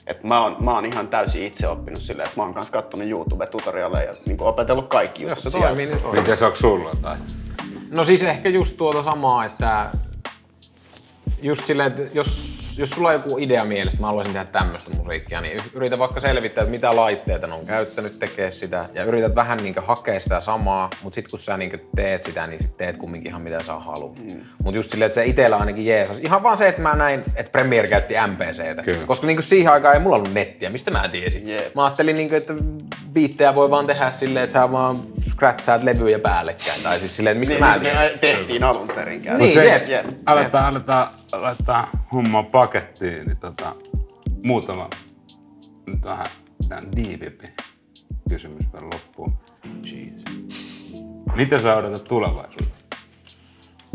Et 0.08 0.24
mä, 0.24 0.42
oon, 0.44 0.58
mä 0.64 0.74
oon 0.76 0.86
ihan 0.86 1.08
täysin 1.08 1.44
itse 1.44 1.68
oppinut 1.68 2.02
silleen, 2.02 2.28
että 2.28 2.40
mä 2.40 2.44
oon 2.44 2.54
kanssa 2.54 2.74
kattonut 2.74 3.08
YouTube-tutorialeja 3.08 4.04
ja 4.08 4.14
niin 4.26 4.42
opetellut 4.42 4.88
kaikki 4.88 5.22
jutut 5.24 5.38
Jos 5.38 5.44
se 5.44 5.60
toimii, 5.60 5.86
niin 5.86 6.02
toimii. 6.02 6.22
Miten 6.22 6.38
se 6.38 6.46
onko 6.46 6.58
sulla 6.58 6.90
tai? 7.02 7.18
No 7.92 8.04
siis 8.04 8.24
ehkä 8.24 8.50
just 8.50 8.78
tuota 8.78 9.04
samaa, 9.04 9.46
että 9.46 9.92
just 11.42 11.66
silleen, 11.66 11.88
että 11.88 12.02
jos, 12.14 12.61
jos 12.78 12.90
sulla 12.90 13.08
on 13.08 13.14
joku 13.14 13.38
idea 13.38 13.66
mielestä, 13.66 14.00
mä 14.02 14.08
haluaisin 14.08 14.34
tehdä 14.34 14.46
tämmöistä 14.46 14.92
musiikkia, 14.96 15.42
niin 15.42 15.62
yritä 15.74 16.00
vaikka 16.00 16.20
selvittää, 16.20 16.62
että 16.62 16.72
mitä 16.72 16.96
laitteita 16.96 17.48
ne 17.48 17.54
on 17.54 17.66
käyttänyt 17.66 18.20
tekee 18.20 18.52
sitä, 18.52 18.90
ja 18.94 19.04
yrität 19.04 19.36
vähän 19.36 19.58
niin 19.58 19.76
hakea 19.78 20.20
sitä 20.20 20.40
samaa, 20.40 20.90
mutta 21.04 21.16
sitten 21.16 21.30
kun 21.30 21.40
sä 21.40 21.58
niin 21.58 21.72
teet 21.96 22.24
sitä, 22.24 22.48
niin 22.48 22.60
sit 22.64 22.78
teet 22.78 22.98
kumminkin 22.98 23.30
ihan 23.30 23.42
mitä 23.42 23.64
sä 23.64 23.74
haluat. 23.74 24.18
Mm. 24.20 24.42
Mutta 24.64 24.78
just 24.78 24.92
silleen, 24.92 25.06
että 25.06 25.16
se 25.16 25.26
itsellä 25.26 25.58
ainakin 25.58 25.86
jeesas. 25.86 26.20
Ihan 26.20 26.44
vaan 26.44 26.58
se, 26.58 26.68
että 26.68 26.82
mä 26.82 26.96
näin, 26.96 27.24
että 27.36 27.52
Premiere 27.52 27.88
käytti 27.88 28.14
MPCtä. 28.28 28.84
Kyllä. 28.84 29.06
Koska 29.06 29.28
niin 29.28 29.42
siihen 29.42 29.72
aikaan 29.74 29.94
ei 29.96 30.02
mulla 30.02 30.16
ollut 30.16 30.34
nettiä, 30.34 30.70
mistä 30.70 30.92
mä 30.92 31.10
tiesin. 31.10 31.48
Jep. 31.50 31.76
Mä 31.76 31.84
ajattelin, 31.86 32.16
niin 32.18 32.30
kuin, 32.30 32.38
että 32.38 32.54
biittejä 33.14 33.56
voi 33.56 33.70
vaan 33.70 33.88
tehdä 33.88 34.12
silleen, 34.12 34.44
että 34.44 34.54
sä 34.54 34.72
vaan 34.72 35.00
scratchaat 35.22 35.84
levyjä 35.84 36.20
päällekkäin. 36.20 36.84
Tai 36.84 37.00
siis 37.00 37.16
silleen, 37.16 37.32
että 37.32 37.40
mistä 37.40 37.54
Niin, 37.56 37.64
mä 37.64 37.72
niin, 37.72 37.82
tiedän. 37.82 38.02
ne 38.12 38.18
tehtiin 38.18 38.64
alun 38.64 38.88
perin 38.88 39.24
Niin, 39.38 39.54
Se- 39.54 39.66
jep. 39.66 39.90
jep. 39.90 40.06
Aletaan, 40.26 40.66
aletaan 40.66 41.08
laittaa 41.32 41.90
hommaa 42.14 42.44
pakettiin, 42.62 43.28
niin 43.28 43.38
tota, 43.38 43.76
muutama 44.44 44.90
nyt 45.88 46.04
vähän 46.04 46.28
tämän 46.70 46.96
diivimpi 46.96 47.48
kysymys 48.30 48.66
vielä 48.74 48.86
loppuun. 48.94 49.34
Jeez. 49.92 50.24
Mitä 51.36 51.60
sä 51.60 51.74
odotat 51.78 52.04
tulevaisuudessa? 52.04 52.86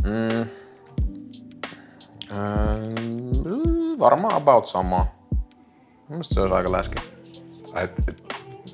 Öö, 0.06 0.44
varmaan 3.98 4.36
about 4.36 4.66
sama. 4.66 5.06
Mielestäni 6.08 6.34
se 6.34 6.40
olisi 6.40 6.54
aika 6.54 6.72
läski. 6.72 6.96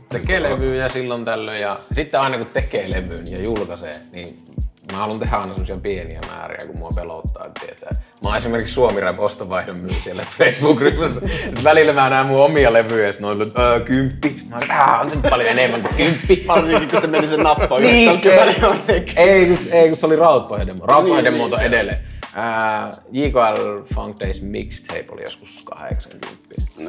Tekee 0.09 0.43
levyjä 0.43 0.89
silloin 0.89 1.25
tällöin 1.25 1.61
ja 1.61 1.81
sitten 1.93 2.21
aina 2.21 2.39
kun 2.39 2.47
tekee 2.47 2.91
levyn 2.91 3.31
ja 3.31 3.43
julkaisee, 3.43 4.01
niin 4.13 4.45
mä 4.93 4.99
haluan 4.99 5.21
tehdä 5.21 5.37
aina 5.37 5.53
semmosia 5.53 5.77
pieniä 5.77 6.21
määriä, 6.27 6.67
kun 6.67 6.79
mua 6.79 6.91
pelottaa, 6.95 7.49
tiedätkö, 7.61 7.87
Mä 8.23 8.29
oon 8.29 8.37
esimerkiksi 8.37 8.75
Suomi 8.75 9.01
Rap 9.01 9.21
ostovaihdon 9.21 9.77
myy 9.77 9.89
siellä 10.05 10.23
Facebook-ryhmässä. 10.39 11.21
Välillä 11.65 11.93
mä 11.93 12.11
näen 12.11 12.27
mun 12.27 12.45
omia 12.45 12.73
levyjä 12.73 13.05
ja 13.07 13.09
että 13.43 13.63
"Ää, 13.71 13.81
kymppi. 13.81 14.35
Mä 14.49 14.55
oon, 14.57 14.63
että 14.63 14.75
"Ää, 14.75 15.01
on 15.01 15.11
se 15.11 15.17
paljon 15.31 15.49
enemmän 15.49 15.81
kuin 15.83 15.95
kymppi. 15.95 16.45
Varsinkin 16.49 16.89
kun 16.91 17.01
se 17.01 17.07
meni 17.07 17.29
se 17.29 17.37
nappa 17.37 17.79
Niin, 17.79 18.09
90 18.11 18.61
jonnekin. 18.67 19.19
ei, 19.19 19.47
kun, 19.47 19.59
ei, 19.73 19.89
kun 19.89 19.99
se 19.99 20.07
oli 20.07 20.17
Rautpohjademo. 20.17 20.87
Rautpohjademo 20.87 21.37
Niin, 21.37 21.45
on 21.55 21.59
niin, 21.61 21.67
edelleen. 21.67 21.99
Ää, 22.35 22.97
JKL 23.13 23.83
Funk 23.95 24.21
Days 24.21 24.43
Mixtape 24.43 25.05
oli 25.13 25.23
joskus 25.23 25.63
80. 25.65 26.29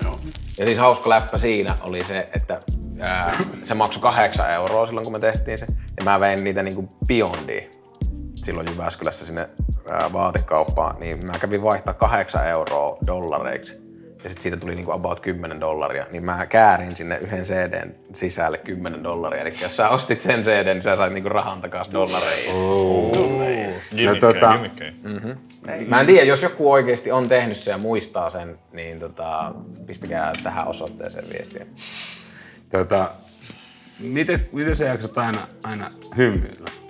No. 0.04 0.18
Ja 0.60 0.66
siis 0.66 0.78
hauska 0.78 1.10
läppä 1.10 1.38
siinä 1.38 1.76
oli 1.84 2.04
se, 2.04 2.28
että 2.36 2.60
ää, 3.00 3.38
se 3.64 3.74
maksoi 3.74 4.02
kahdeksan 4.02 4.52
euroa 4.52 4.86
silloin, 4.86 5.04
kun 5.04 5.14
me 5.14 5.20
tehtiin 5.20 5.58
se. 5.58 5.66
Ja 5.98 6.04
mä 6.04 6.20
vein 6.20 6.44
niitä 6.44 6.64
niinku 6.64 6.90
Beyondiin 7.08 7.83
silloin 8.44 8.68
Jyväskylässä 8.72 9.26
sinne 9.26 9.50
ää, 9.90 10.14
vaatekauppaan. 10.14 11.00
Niin 11.00 11.26
mä 11.26 11.40
kävin 11.40 11.64
vaihtaa 11.64 11.94
kahdeksan 11.94 12.48
euroa 12.48 12.98
dollareiksi. 13.08 13.84
Ja 14.24 14.30
sitten 14.30 14.44
siitä 14.44 14.58
tuli 14.58 14.76
niinku 14.76 14.92
about 14.92 15.20
10 15.20 15.60
dollaria. 15.62 16.06
Niin 16.12 16.26
mä 16.26 16.46
käärin 16.46 16.96
sinne 16.96 17.18
yhden 17.18 17.42
CDn 17.42 17.96
sisälle 18.14 18.58
10 18.58 19.04
dollaria. 19.04 19.42
Eli 19.42 19.54
jos 19.62 19.78
sä 19.78 19.90
ostit 19.90 20.22
sen 20.22 20.44
CD, 20.44 20.74
niin 20.74 20.84
sä 20.84 20.96
sait 20.96 21.14
niinku 21.14 21.30
rahan 21.30 21.62
takaisin 21.62 21.94
dollareihin. 21.94 22.56
Gimmikkejä, 23.96 24.32
tota- 24.32 24.52
gimmikkejä. 24.54 24.94
Mä 25.90 26.00
en 26.00 26.06
tiedä, 26.06 26.26
jos 26.26 26.44
joku 26.44 26.72
oikeasti 26.72 27.12
on 27.12 27.28
tehnyt 27.30 27.58
sen 27.58 27.72
ja 27.72 27.78
muistaa 27.78 28.30
sen, 28.30 28.60
niin 28.74 29.00
tota, 29.00 29.54
pistäkää 29.86 30.34
tähän 30.44 30.68
osoitteeseen 30.68 31.30
viestiä. 31.30 31.66
Tota, 32.72 33.10
miten, 34.00 34.46
miten 34.52 34.76
sä 34.76 34.84
jaksat 34.84 35.18
aina, 35.18 35.48
aina 35.64 35.92
hymyillä? 36.18 36.83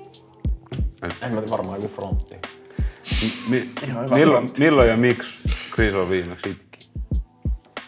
En 1.03 1.33
mä 1.33 1.41
tiedä, 1.41 1.51
varmaan 1.51 1.81
joku 1.81 1.95
frontti. 1.95 2.35
Mi, 3.49 3.69
milloin, 4.15 4.51
milloin 4.57 4.89
ja 4.89 4.97
miksi 4.97 5.39
Chris 5.73 5.93
on 5.93 6.09
viimeksi 6.09 6.49
itki? 6.49 6.89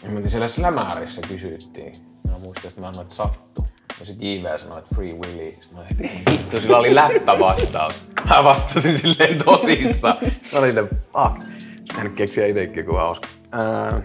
Ja 0.02 0.10
mä 0.10 0.28
siellä 0.28 0.48
Slämäärissä 0.48 1.22
kysyttiin. 1.28 1.94
Mä 2.30 2.38
muistan, 2.38 2.68
että 2.68 2.80
mä 2.80 2.86
sanoin, 2.86 3.02
että 3.02 3.14
sattu. 3.14 3.66
Ja 4.00 4.06
sit 4.06 4.22
JV 4.22 4.58
sanoi, 4.58 4.78
että 4.78 4.94
Free 4.94 5.12
Willy. 5.12 5.56
Sitten 5.60 5.78
mä 5.78 5.80
olin, 5.80 6.04
että 6.04 6.30
vittu, 6.30 6.60
sillä 6.60 6.78
oli 6.78 6.94
läppävastaus. 6.94 7.94
Mä 8.28 8.44
vastasin 8.44 8.98
silleen 8.98 9.44
tosissaan. 9.44 10.16
Mä 10.22 10.58
olin 10.58 10.68
silleen, 10.68 10.88
fuck. 10.88 11.42
Sitten 11.58 11.96
hän 11.96 12.12
keksiä 12.12 12.46
itekin 12.46 12.76
joku 12.76 12.96
hauska. 12.96 13.28
Ää, 13.52 14.02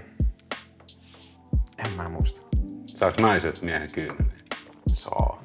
en 1.85 1.91
mä 1.91 2.09
muista. 2.09 2.41
Saaks 2.85 3.17
naiset 3.17 3.61
miehen 3.61 3.91
kyyneliä? 3.91 4.25
Saa. 4.91 5.43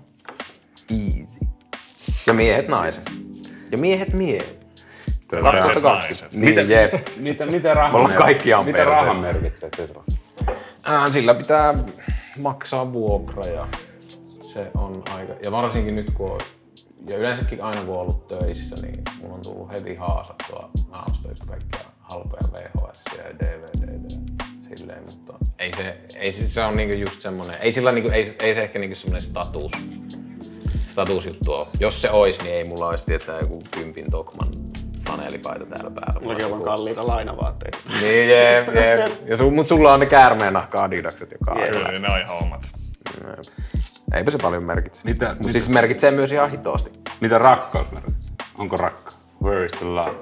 Easy. 0.91 1.41
Ja 2.27 2.33
miehet 2.33 2.69
naiset. 2.69 3.11
Ja 3.71 3.79
miehet 3.79 4.13
miehet. 4.13 4.67
Tota, 5.31 5.43
2020. 5.43 5.83
naiset. 5.93 6.33
Niin, 6.33 6.71
jep. 6.71 7.75
Raha 7.75 7.91
Me 7.91 7.97
ollaan 7.97 8.13
mer- 8.13 8.19
kaikki 8.19 8.49
ihan 8.49 8.65
Mitä 8.65 8.85
raha 8.85 9.19
merkitsee? 9.19 9.71
Ää, 10.85 11.11
sillä 11.11 11.35
pitää 11.35 11.75
maksaa 12.39 12.93
vuokra 12.93 13.47
ja 13.47 13.67
se 14.53 14.71
on 14.75 15.03
aika... 15.11 15.33
Ja 15.43 15.53
varsinkin 15.53 15.97
nyt 15.97 16.11
kun 16.11 16.31
on, 16.31 16.41
ja 17.09 17.17
yleensäkin 17.17 17.63
aina 17.63 17.81
kun 17.85 17.95
on 17.95 18.01
ollut 18.01 18.29
töissä, 18.29 18.77
niin 18.83 19.03
mun 19.23 19.33
on 19.33 19.43
tullut 19.43 19.73
heti 19.73 19.95
haasattua. 19.95 20.71
Mä 20.91 21.03
ostan 21.11 21.31
just 21.31 21.45
kaikkia 21.47 21.81
halpoja 22.01 22.43
VHS 22.53 23.03
ja 23.19 23.25
DVD 23.39 23.87
silleen, 24.77 25.03
mutta 25.11 25.35
ei 25.59 25.73
se, 25.73 25.99
ei 26.17 26.33
se, 26.33 26.49
se 26.49 26.63
on 26.65 26.77
niinku 26.77 26.95
just 26.95 27.23
semmonen, 27.23 27.57
ei 27.61 27.73
sillä 27.73 27.93
niinku, 27.93 28.11
ei, 28.11 28.37
ei 28.43 28.55
se 28.55 28.63
ehkä 28.63 28.79
niinku 28.79 28.95
semmonen 28.95 29.21
status, 29.23 29.73
statusjuttu 30.97 31.53
ole. 31.53 31.67
Jos 31.81 32.03
se 32.03 32.11
ois, 32.11 32.43
niin 32.43 32.55
ei 32.55 32.65
mulla 32.65 32.89
olisi 32.89 33.05
tietää 33.05 33.39
joku 33.41 33.63
kympin 33.71 34.11
Tokman 34.11 34.49
paneelipaita 35.05 35.67
täällä 35.67 35.91
päällä. 35.91 36.21
Mullakin 36.21 36.45
on 36.45 36.51
vaan 36.51 36.63
kalliita 36.63 37.07
lainavaatteita. 37.07 37.79
Niin, 38.01 38.29
jep, 38.29 38.69
jep. 38.69 39.29
Ja 39.29 39.37
su, 39.37 39.51
mut 39.51 39.67
sulla 39.69 39.95
on 39.95 40.01
ne 40.01 40.07
käärmeenahka 40.07 40.83
adidakset, 40.85 41.31
joka 41.33 41.51
on 41.53 41.59
Kyllä, 41.69 41.89
ne 41.89 42.09
on 42.13 42.21
ihan 42.21 42.37
omat. 42.43 42.63
Eipä 44.15 44.31
se 44.31 44.39
paljon 44.39 44.63
merkitse. 44.65 45.01
Mitä- 45.05 45.29
Mut 45.29 45.39
mitä- 45.39 45.53
siis 45.53 45.69
merkitsee 45.69 46.11
myös 46.11 46.33
ihan 46.33 46.51
hitoasti. 46.51 46.91
Mitä 47.21 47.39
rakkaus 47.39 47.91
merkitsee? 47.93 48.35
Onko 48.59 48.77
rakka? 48.77 49.13
Where 49.43 49.65
is 49.67 49.73
the 49.73 49.87
love? 49.87 50.17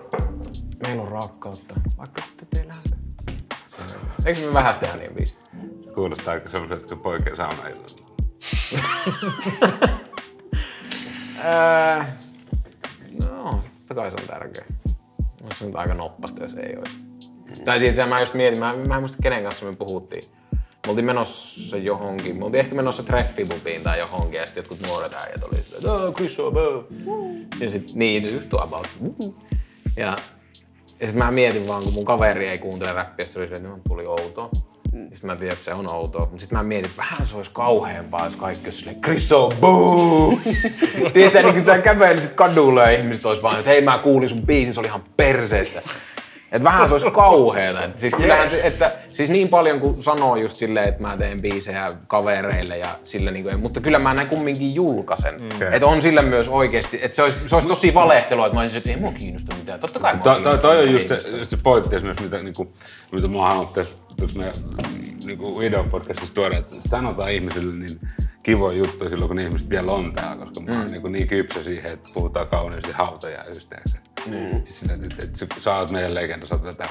Meillä 0.82 1.02
on 1.02 1.08
rakkautta, 1.08 1.74
vaikka 1.98 2.22
sitten 2.28 2.60
ei 2.60 2.68
lähtä. 2.68 2.96
Eikö 4.26 4.40
me 4.46 4.54
vähästä 4.54 4.86
tehdä 4.86 4.96
niin 4.98 5.14
biisi? 5.14 5.34
Kuulostaa 5.94 6.34
aika 6.34 6.50
sellaiset, 6.50 6.88
kun 6.88 6.98
poikien 6.98 7.36
saunailla. 7.36 7.84
Öö, 11.44 12.04
no, 13.20 13.60
totta 13.78 13.94
kai 13.94 14.10
se 14.10 14.16
on 14.20 14.28
tärkeä. 14.28 14.64
Onko 15.42 15.54
se 15.58 15.66
nyt 15.66 15.76
aika 15.76 15.94
noppasta, 15.94 16.42
jos 16.42 16.54
ei 16.54 16.76
olisi. 16.76 17.00
Tai 17.64 17.78
tietysti 17.78 18.08
mä 18.08 18.20
just 18.20 18.34
mietin, 18.34 18.58
mä, 18.58 18.76
mä 18.76 18.94
en 18.94 19.02
muista 19.02 19.22
kenen 19.22 19.42
kanssa 19.42 19.66
me 19.66 19.76
puhuttiin. 19.76 20.24
Me 20.52 20.90
oltiin 20.90 21.04
menossa 21.04 21.76
johonkin, 21.76 22.36
me 22.36 22.44
oltiin 22.44 22.60
ehkä 22.60 22.74
menossa 22.74 23.02
treffibubiin 23.02 23.82
tai 23.82 23.98
johonkin 23.98 24.40
ja 24.40 24.46
sitten 24.46 24.60
jotkut 24.60 24.88
nuoret 24.88 25.12
äijät 25.12 25.42
oli 25.42 25.56
silleen, 25.56 26.08
oh, 26.08 26.14
Chris 26.14 26.40
Obo. 26.40 26.88
Ja 27.60 27.70
sit 27.70 27.94
niin, 27.94 28.34
just 28.34 28.54
about. 28.54 28.88
Ja, 29.96 30.16
ja 31.00 31.06
sit 31.06 31.16
mä 31.16 31.30
mietin 31.30 31.68
vaan, 31.68 31.82
kun 31.82 31.94
mun 31.94 32.04
kaveri 32.04 32.48
ei 32.48 32.58
kuuntele 32.58 32.92
räppiä, 32.92 33.26
se 33.26 33.38
oli 33.38 33.48
se, 33.48 33.54
että 33.54 33.68
tuli 33.88 34.06
outoa. 34.06 34.50
Sitten 34.94 35.26
mä 35.30 35.36
tiedän, 35.36 35.56
se 35.60 35.74
on 35.74 35.90
outoa. 35.90 36.20
Mutta 36.20 36.38
sitten 36.38 36.58
mä 36.58 36.62
mietin, 36.62 36.90
että 36.90 37.02
vähän 37.02 37.26
se 37.26 37.36
olisi 37.36 37.50
kauheampaa, 37.54 38.24
jos 38.24 38.36
kaikki 38.36 38.66
olisi 38.66 38.78
silleen, 38.78 39.02
Chris 39.02 39.32
Obo! 39.32 40.38
Tiedätkö, 41.12 41.42
niin 41.42 41.54
kun 41.54 41.64
sä 41.64 41.78
kävelisit 41.78 42.32
kadulla 42.32 42.82
ja 42.82 42.90
ihmiset 42.90 43.26
olisi 43.26 43.42
vaan, 43.42 43.58
että 43.58 43.70
hei 43.70 43.80
mä 43.80 43.98
kuulin 43.98 44.28
sun 44.28 44.46
biisin, 44.46 44.74
se 44.74 44.80
oli 44.80 44.88
ihan 44.88 45.04
perseestä. 45.16 45.82
Että 46.54 46.64
vähän 46.64 46.88
se 46.88 46.94
olisi 46.94 47.10
kauheeta. 47.24 47.84
Että 47.84 48.00
siis, 48.00 48.14
kyllähän, 48.14 48.48
että, 48.62 48.92
siis 49.12 49.30
niin 49.30 49.48
paljon 49.48 49.80
kuin 49.80 50.02
sanoo 50.02 50.36
just 50.36 50.56
silleen, 50.56 50.88
että 50.88 51.02
mä 51.02 51.16
teen 51.16 51.42
biisejä 51.42 51.90
kavereille 52.06 52.78
ja 52.78 52.98
sillä 53.02 53.30
niin 53.30 53.44
kuin, 53.44 53.60
mutta 53.60 53.80
kyllä 53.80 53.98
mä 53.98 54.14
näin 54.14 54.28
kumminkin 54.28 54.74
julkaisen. 54.74 55.34
Mm. 55.40 55.72
Että 55.72 55.86
on 55.86 56.02
sillä 56.02 56.22
myös 56.22 56.48
oikeasti, 56.48 56.98
että 57.02 57.14
se 57.14 57.22
olisi, 57.22 57.48
se 57.48 57.54
olisi 57.56 57.68
tosi 57.68 57.94
valehtelua, 57.94 58.46
että 58.46 58.54
mä 58.54 58.60
olisin, 58.60 58.78
että 58.78 58.90
ei 58.90 58.96
mua 58.96 59.12
kiinnosta 59.12 59.54
mitään. 59.56 59.80
Totta 59.80 60.00
kai 60.00 60.14
mua 60.14 60.22
To, 60.24 60.30
to, 60.30 60.34
kiinnostaa, 60.34 60.70
toi 60.70 60.82
on 60.82 60.92
just 60.92 61.08
se, 61.08 61.44
se 61.44 61.56
pointti 61.56 61.96
esimerkiksi, 61.96 62.24
mitä, 62.24 62.42
niinku, 62.42 62.72
mitä 63.12 63.28
mä 63.28 63.38
halunnut 63.38 63.72
tässä, 63.72 63.94
meidän 64.38 64.54
niinku 65.24 65.58
videopodcastissa 65.58 66.34
tuoda, 66.34 66.58
että 66.58 66.76
sanotaan 66.88 67.30
ihmisille 67.30 67.74
niin 67.74 68.00
kivoja 68.42 68.78
juttuja 68.78 69.10
silloin, 69.10 69.28
kun 69.28 69.38
ihmiset 69.38 69.70
vielä 69.70 69.92
on 69.92 70.12
täällä, 70.12 70.46
koska 70.46 70.60
mä 70.60 70.78
oon 70.78 70.90
niin, 70.90 71.12
niin 71.12 71.28
kypsä 71.28 71.62
siihen, 71.62 71.92
että 71.92 72.10
puhutaan 72.14 72.46
kauniisti 72.46 72.92
hautajaisista. 72.92 73.76
Mm. 74.26 74.62
Siis 74.64 74.80
sillä, 74.80 74.94
että, 74.94 75.06
että, 75.06 75.44
että, 75.44 75.60
sä 75.60 75.74
oot 75.74 75.90
meidän 75.90 76.14
legenda, 76.14 76.46
sä 76.46 76.54
oot. 76.54 76.66
Että 76.66 76.88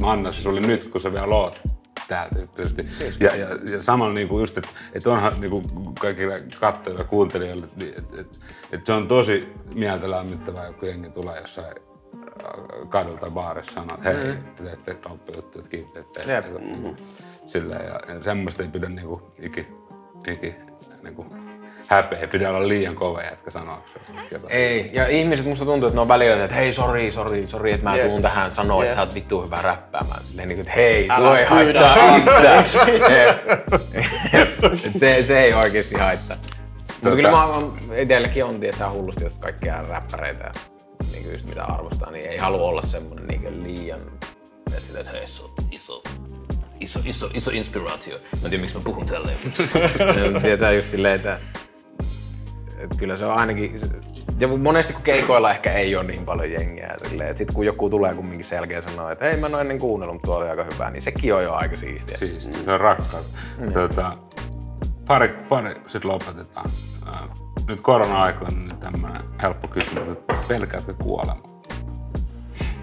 mä 0.00 0.12
annan 0.12 0.32
se 0.32 0.40
sulle 0.40 0.60
nyt, 0.60 0.84
kun 0.84 1.00
sä 1.00 1.12
vielä 1.12 1.34
oot 1.34 1.60
täällä 2.08 2.34
tyyppisesti. 2.34 2.86
Ja, 3.20 3.36
ja, 3.36 3.48
ja 3.70 3.82
samalla 3.82 4.14
niinku 4.14 4.40
just, 4.40 4.58
että, 4.58 4.70
että 4.94 5.10
onhan 5.10 5.32
niinku 5.40 5.62
kaikille 6.00 6.42
katsojille 6.60 7.02
ja 7.02 7.08
kuuntelijoille, 7.08 7.66
että, 7.66 7.84
että, 7.98 8.20
että, 8.20 8.38
että 8.72 8.86
se 8.86 8.92
on 8.92 9.08
tosi 9.08 9.48
mieltä 9.74 10.10
lämmittävää, 10.10 10.72
kun 10.72 10.88
jengi 10.88 11.10
tulee 11.10 11.40
jossain 11.40 11.74
kadulta 12.88 13.20
tai 13.20 13.30
baarissa 13.30 13.72
sanoo, 13.72 13.96
että 13.96 14.10
hei, 14.10 14.34
te 14.56 14.62
teette 14.62 14.94
kauppajuttuja, 14.94 15.60
että 15.60 15.70
kiitos, 15.70 15.96
että 15.96 16.20
teette. 16.20 16.50
Silleen, 17.46 17.86
ja, 17.86 18.14
ja 18.14 18.22
semmoista 18.22 18.62
ei 18.62 18.68
pidä 18.68 18.88
niinku 18.88 19.30
iki, 19.38 19.66
iki 20.28 20.54
niinku, 21.02 21.26
häpeä, 21.90 22.18
ei 22.18 22.26
pidä 22.26 22.50
olla 22.50 22.68
liian 22.68 22.94
kova 22.94 23.22
jätkä 23.22 23.50
sanoa 23.50 23.84
Ei, 24.48 24.90
ja 24.92 25.08
ihmiset 25.08 25.46
musta 25.46 25.64
tuntuu, 25.64 25.88
että 25.88 25.96
ne 25.96 26.00
on 26.00 26.08
välillä 26.08 26.36
se, 26.36 26.44
että 26.44 26.56
hei, 26.56 26.72
sori, 26.72 27.12
sori, 27.12 27.46
sori, 27.46 27.72
että 27.72 27.84
mä 27.84 27.96
Jep. 27.96 28.06
tuun 28.06 28.22
tähän 28.22 28.52
sanoa, 28.52 28.82
että 28.82 28.92
Jep. 28.92 28.96
sä 28.96 29.00
oot 29.00 29.14
vittu 29.14 29.42
hyvä 29.42 29.62
räppäämään. 29.62 30.22
Silleen 30.24 30.48
niin 30.48 30.56
kuin, 30.56 30.66
että 30.66 30.72
hei, 30.80 31.06
Älä 31.10 31.26
tuo 31.26 31.36
ei 31.36 31.44
haittaa 31.44 32.16
yhtään. 32.16 32.64
Se, 34.98 35.22
se 35.22 35.40
ei 35.40 35.54
oikeesti 35.54 35.94
haittaa. 35.94 36.36
Mutta 36.88 37.10
kyllä 37.16 37.30
mä 37.30 37.46
oon, 37.46 37.78
itselläkin 37.96 38.44
on, 38.44 38.64
että 38.64 38.76
saa 38.76 38.90
hullusti 38.92 39.24
just 39.24 39.38
kaikkia 39.38 39.82
räppäreitä 39.82 40.52
niin 41.12 41.22
kuin 41.22 41.32
just 41.32 41.48
mitä 41.48 41.64
arvostaa, 41.64 42.10
niin 42.10 42.30
ei 42.30 42.38
halua 42.38 42.68
olla 42.68 42.82
semmonen 42.82 43.26
niin 43.26 43.42
kuin 43.42 43.62
liian, 43.62 44.00
että 44.76 45.00
että 45.00 45.10
hei, 45.10 45.26
se 45.26 45.42
on 45.42 45.50
iso, 45.70 46.02
iso, 46.80 47.00
iso, 47.04 47.30
iso 47.34 47.50
inspiraatio. 47.50 48.14
Mä 48.14 48.20
en 48.44 48.50
tiedä, 48.50 48.60
miksi 48.60 48.76
mä 48.76 48.82
puhun 48.84 49.06
tälleen. 49.06 49.36
Sieltä 50.40 50.56
sä 50.60 50.72
just 50.72 50.90
silleen, 50.90 51.14
että 51.14 51.38
et 52.80 52.90
kyllä 52.96 53.16
se 53.16 53.26
on 53.26 53.32
ainakin, 53.32 53.80
ja 54.40 54.48
monesti 54.48 54.92
kun 54.92 55.02
keikoilla 55.02 55.50
ehkä 55.50 55.72
ei 55.72 55.96
ole 55.96 56.04
niin 56.04 56.24
paljon 56.24 56.52
jengiä 56.52 56.94
silleen, 56.96 57.28
että 57.30 57.38
sit 57.38 57.50
kun 57.50 57.66
joku 57.66 57.90
tulee 57.90 58.14
kumminkin 58.14 58.44
selkeä 58.44 58.80
sanoo, 58.80 59.10
että 59.10 59.24
hei 59.24 59.36
mä 59.36 59.46
en 59.46 59.54
ole 59.54 59.60
ennen 59.60 59.78
kuunnellut, 59.78 60.14
mutta 60.14 60.26
tuo 60.26 60.36
oli 60.36 60.48
aika 60.48 60.64
hyvä, 60.64 60.90
niin 60.90 61.02
sekin 61.02 61.34
on 61.34 61.42
jo 61.42 61.54
aika 61.54 61.76
siistiä. 61.76 62.16
Siisti, 62.16 62.64
se 62.64 62.72
on 62.72 62.80
rakkaus. 62.80 63.34
Mm. 63.58 63.72
Tota, 63.72 64.16
pari, 65.06 65.28
pari, 65.28 65.74
sitten 65.86 66.10
lopetetaan. 66.10 66.70
Nyt 67.68 67.80
korona-aikoina 67.80 68.58
niin 68.58 68.78
tämmöinen 68.78 69.22
helppo 69.42 69.68
kysymys, 69.68 70.12
että 70.12 70.34
pelkäätkö 70.48 70.94
kuolemaa? 70.94 71.62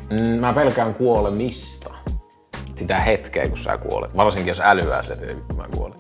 Mm, 0.09 0.39
mä 0.39 0.53
pelkään 0.53 0.95
kuolemista. 0.95 1.93
Sitä 2.75 2.99
hetkeä, 2.99 3.49
kun 3.49 3.57
sä 3.57 3.77
kuolet. 3.77 4.17
Varsinkin 4.17 4.51
jos 4.51 4.61
älyää 4.63 5.01
sille, 5.01 5.31
että 5.31 5.53
mä 5.53 5.67
kuolen. 5.75 5.99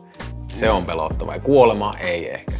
Se 0.53 0.69
on 0.69 0.85
pelottava. 0.85 1.33
Ja 1.33 1.39
kuolema 1.39 1.97
ei 1.97 2.33
ehkä. 2.33 2.51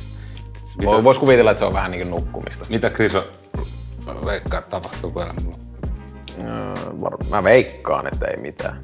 Voi- 0.86 1.04
Vois 1.04 1.18
kuvitella, 1.18 1.52
että 1.52 1.60
se 1.60 1.66
on 1.66 1.74
vähän 1.74 1.92
niin 1.92 2.02
kuin 2.08 2.12
nukkumista. 2.12 2.66
Mitä 2.70 2.90
Kriso 2.90 3.28
veikkaa 4.26 4.62
tapahtuu 4.62 5.12
kuolemalla? 5.12 5.58
Öö, 6.40 6.74
Mä 7.30 7.44
veikkaan, 7.44 8.08
että 8.08 8.28
ei 8.28 8.38
mitään. 8.38 8.82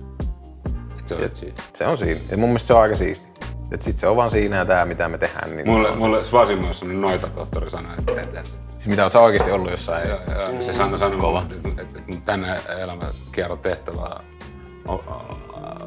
Se 1.06 1.16
on 1.16 1.30
siinä. 1.34 1.56
Se 1.74 1.88
on 1.88 1.98
siinä. 1.98 2.20
Ja 2.32 2.38
mun 2.38 2.50
mielestä 2.50 2.68
se 2.68 2.74
on 2.74 2.82
aika 2.82 2.96
siisti. 2.96 3.28
Et 3.72 3.82
sit 3.82 3.98
se 3.98 4.08
on 4.08 4.16
vaan 4.16 4.30
siinä 4.30 4.56
ja 4.58 4.66
tää, 4.66 4.86
mitä 4.86 5.10
me 5.10 5.18
tehdään. 5.18 5.56
Niin 5.56 5.68
Mulle, 5.70 5.96
mulle 5.96 6.26
Svasimoissa 6.26 6.86
noita 6.86 7.28
tohtori 7.28 7.70
sanoi, 7.70 7.92
että, 8.00 8.12
että, 8.22 8.40
että 8.40 8.52
Siis 8.78 8.88
mitä 8.88 9.04
oot 9.04 9.12
sä 9.12 9.20
oikeesti 9.20 9.52
ollut 9.52 9.72
jossain? 9.72 10.10
ja, 10.10 10.16
ja, 10.16 10.64
se 10.64 10.74
sanoi, 10.74 11.00
sanoi 11.00 11.18
mulle, 11.18 11.40
että, 11.42 11.56
että, 11.70 11.82
että, 11.82 12.00
että 12.00 12.22
tänne 12.26 12.56
elämänkierron 12.82 13.60
tehtävää 13.60 14.24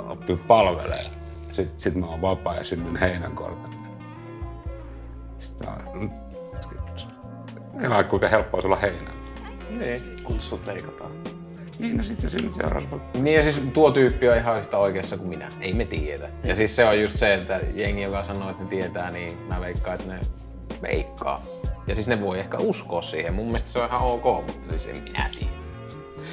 oppii 0.09 0.37
palvelee. 0.37 1.07
Sitten 1.53 1.79
sit 1.81 1.95
mä 1.95 2.07
oon 2.07 2.23
vapaa 2.23 2.55
ja 2.57 2.65
synnyn 2.65 2.97
heinänkorvelle. 2.97 3.76
Sitten 5.47 5.69
mä 5.69 5.77
oon, 5.87 6.11
Kelaa, 7.81 8.05
kuinka 8.05 8.29
helppoa 8.29 8.63
sulla 8.63 8.77
heinä. 8.77 9.11
Niin, 9.71 10.23
kun 10.25 10.41
sut 10.41 10.67
leikataan. 10.67 11.11
Niin, 11.79 11.97
no 11.97 12.03
sit 12.03 12.21
se 12.21 12.31
synnyt 12.31 12.53
seuraavassa. 12.53 12.97
Niin 13.23 13.37
ja 13.37 13.43
siis 13.43 13.69
tuo 13.75 13.91
tyyppi 13.91 14.29
on 14.29 14.37
ihan 14.37 14.59
yhtä 14.59 14.79
oikeassa 14.79 15.17
kuin 15.17 15.29
minä. 15.29 15.49
Ei 15.61 15.75
me 15.75 15.85
tiedä. 15.85 16.29
Ja 16.45 16.55
siis 16.55 16.77
se 16.77 16.85
on 16.85 17.01
just 17.01 17.17
se, 17.17 17.35
että 17.35 17.61
jengi, 17.75 18.03
joka 18.03 18.23
sanoo, 18.23 18.51
että 18.51 18.63
ne 18.63 18.69
tietää, 18.69 19.11
niin 19.11 19.39
mä 19.49 19.61
veikkaan, 19.61 19.95
että 19.95 20.13
ne 20.13 20.21
veikkaa. 20.83 21.43
Ja 21.87 21.95
siis 21.95 22.07
ne 22.07 22.21
voi 22.21 22.39
ehkä 22.39 22.57
uskoa 22.59 23.03
siihen. 23.03 23.35
Mun 23.35 23.47
mielestä 23.47 23.69
se 23.69 23.79
on 23.79 23.89
ihan 23.89 24.03
ok, 24.03 24.25
mutta 24.25 24.69
siis 24.69 24.87
en 24.87 25.03
minä 25.03 25.31
tiedä. 25.39 25.53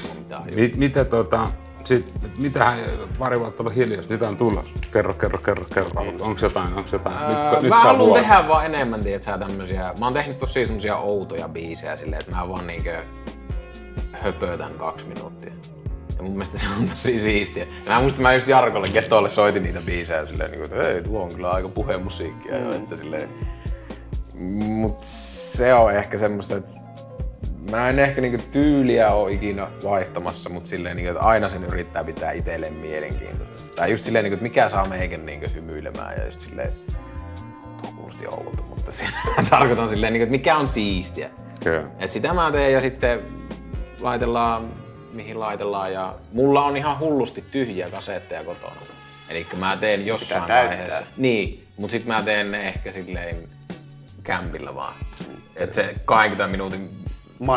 Onko 0.04 0.20
mitään 0.20 0.44
Mit, 0.56 0.76
mitä 0.76 1.06
tota, 1.06 1.50
sit, 1.84 2.14
mitähän 2.42 2.80
pari 3.20 3.40
vuotta 3.40 3.64
ollut 3.64 3.76
hiljaista, 3.76 4.14
mitä 4.14 4.28
on 4.28 4.38
tulossa? 4.38 4.74
Kerro, 4.92 5.14
kerro, 5.14 5.40
kerro, 5.40 5.66
kerro. 5.74 5.90
Onko 5.96 6.36
jotain, 6.42 6.74
onko 6.74 6.90
jotain? 6.92 7.16
Öö, 7.18 7.62
nyt 7.62 7.70
mä 7.70 7.76
saa 7.76 7.80
haluan 7.80 8.08
vuoro. 8.08 8.22
tehdä 8.22 8.48
vaan 8.48 8.66
enemmän, 8.66 9.04
tietsä, 9.04 9.38
tämmösiä. 9.38 9.94
Mä 10.00 10.06
oon 10.06 10.14
tehnyt 10.14 10.40
tosi 10.40 10.66
semmosia 10.66 10.98
outoja 10.98 11.50
biisejä 11.50 11.98
silleen, 11.98 12.22
että 12.22 12.36
mä 12.36 12.50
vaan 12.50 12.68
niinkö 12.68 13.04
höpötän 14.12 14.74
kaksi 14.74 15.06
minuuttia. 15.08 15.54
Ja 16.18 16.24
mun 16.24 16.32
mielestä 16.32 16.58
se 16.58 16.68
on 16.80 16.86
tosi 16.86 17.20
siistiä. 17.20 17.64
Ja 17.86 17.92
mä 17.92 18.00
muistan, 18.00 18.22
mä 18.22 18.34
just 18.34 18.48
Jarkolle 18.48 18.90
Getolle 18.90 19.30
soitin 19.30 19.64
niitä 19.64 19.82
biisejä 19.82 20.26
silleen, 20.26 20.52
niin 20.52 20.60
kuin, 20.60 20.72
että 20.72 20.84
hei, 20.84 21.02
tuo 21.02 21.24
on 21.24 21.34
kyllä 21.34 21.52
aika 21.52 21.70
puhemusiikkia 21.70 22.58
jo, 22.58 22.72
että 22.72 22.96
silleen. 22.96 23.30
Mut 24.54 24.98
se 25.04 25.74
on 25.74 25.96
ehkä 25.96 26.18
semmoista, 26.18 26.56
että 26.56 26.72
mä 27.78 27.90
en 27.90 28.00
ehkä 28.00 28.22
niinku 28.22 28.44
tyyliä 28.52 29.10
oo 29.10 29.28
ikinä 29.28 29.68
vaihtamassa, 29.84 30.50
mutta 30.50 30.70
silleen, 30.70 30.96
niinku, 30.96 31.12
että 31.12 31.24
aina 31.24 31.48
sen 31.48 31.64
yrittää 31.64 32.04
pitää 32.04 32.32
itselleen 32.32 32.74
mielenkiintoista. 32.74 33.76
Tai 33.76 33.92
just 33.92 34.04
silleen, 34.04 34.24
niinku, 34.24 34.34
että 34.34 34.44
mikä 34.44 34.70
saa 34.70 34.88
meikän 34.88 35.26
niinku 35.26 35.48
hymyilemään 35.56 36.18
ja 36.18 36.26
just 36.26 36.40
silleen, 36.40 36.72
tuo 37.82 37.92
kuulosti 37.96 38.28
oudolta, 38.28 38.64
mutta 38.64 38.92
siis 38.98 39.16
mä 39.38 39.44
tarkoitan 39.50 39.90
silleen, 39.90 40.14
niinku, 40.14 40.24
että 40.24 40.32
mikä 40.32 40.58
on 40.58 40.68
siistiä. 40.68 41.30
Kyllä. 41.64 41.90
Et 42.00 42.12
sitä 42.12 42.34
mä 42.34 42.52
teen 42.52 42.74
ja 42.74 42.82
sitten 42.82 43.22
laitellaan 44.02 44.84
mihin 45.14 45.40
laitellaan 45.40 45.94
ja 45.94 46.16
mulla 46.34 46.64
on 46.64 46.78
ihan 46.78 47.00
hullusti 47.00 47.44
tyhjiä 47.52 47.90
kasetteja 47.90 48.44
kotona. 48.44 48.76
Eli 49.30 49.48
mä 49.58 49.78
teen 49.78 50.06
jossain 50.06 50.48
vaiheessa. 50.48 51.04
Niin, 51.18 51.68
mutta 51.78 51.92
sitten 51.92 52.16
mä 52.16 52.24
teen 52.24 52.52
ne 52.52 52.68
ehkä 52.68 52.92
silleen 52.92 53.38
kämpillä 54.24 54.76
vaan. 54.76 54.94
Et 55.56 55.74
se 55.74 55.96
20 56.06 56.48
minuutin 56.48 57.03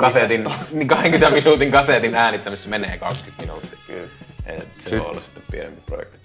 kasetin, 0.00 0.44
niin 0.72 0.88
20 0.88 1.30
minuutin 1.30 1.72
kasetin 1.72 2.14
äänittämisessä 2.14 2.70
menee 2.70 2.98
20 2.98 3.42
minuuttia. 3.42 3.78
Kyllä. 3.86 4.08
Et 4.46 4.68
se 4.78 4.88
Sit- 4.88 4.98
voi 4.98 5.10
olla 5.10 5.20
sitten 5.20 5.42
pienempi 5.50 5.80
projekti. 5.86 6.18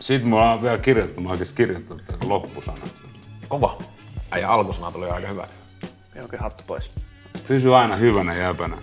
Sitten 0.00 0.28
mulla 0.28 0.52
on 0.52 0.62
vielä 0.62 0.78
kirjoittu, 0.78 1.20
mä 1.20 1.26
oon 1.28 1.32
oikeesti 1.32 1.56
kirjoittanut 1.56 2.06
tämän 2.06 2.28
loppusanat. 2.28 3.02
Kova. 3.48 3.78
Ai 4.30 4.40
ja 4.40 4.52
alkusana 4.52 4.92
tuli 4.92 5.10
aika 5.10 5.28
hyvä. 5.28 5.48
Jonkin 6.14 6.40
hattu 6.40 6.64
pois. 6.66 6.90
Pysy 7.48 7.74
aina 7.74 7.96
hyvänä 7.96 8.34
jäpänä, 8.34 8.78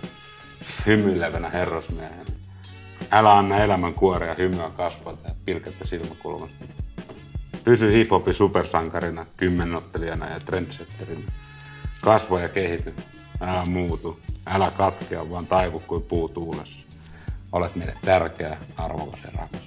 hymyilevänä 0.86 1.50
herrasmiehenä. 1.50 2.30
Älä 3.10 3.32
anna 3.32 3.58
elämän 3.58 3.94
kuorea 3.94 4.34
hymyä 4.34 4.70
kasvalta 4.76 5.28
ja 5.28 5.34
pilkettä 5.44 5.86
silmäkulmasta. 5.86 6.64
Pysy 7.64 7.92
hiphopin 7.92 8.34
supersankarina, 8.34 9.26
kymmenottelijana 9.36 10.30
ja 10.30 10.40
trendsetterina. 10.40 11.32
Kasva 12.04 12.40
ja 12.40 12.48
kehity. 12.48 12.94
Älä 13.40 13.62
muutu. 13.66 14.20
Älä 14.46 14.70
katkea, 14.70 15.30
vaan 15.30 15.46
taivu 15.46 15.82
kuin 15.86 16.02
puu 16.02 16.28
tuulessa. 16.28 16.86
Olet 17.52 17.76
meille 17.76 17.94
tärkeä, 18.04 18.56
arvokas 18.76 19.20
ja 19.24 19.30
rakas. 19.34 19.66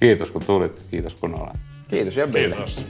Kiitos 0.00 0.30
kun 0.30 0.44
tulit, 0.44 0.82
kiitos 0.90 1.14
kun 1.14 1.34
olet. 1.34 1.56
Kiitos 1.88 2.16
ja 2.16 2.32
Ville. 2.32 2.54
Kiitos. 2.54 2.88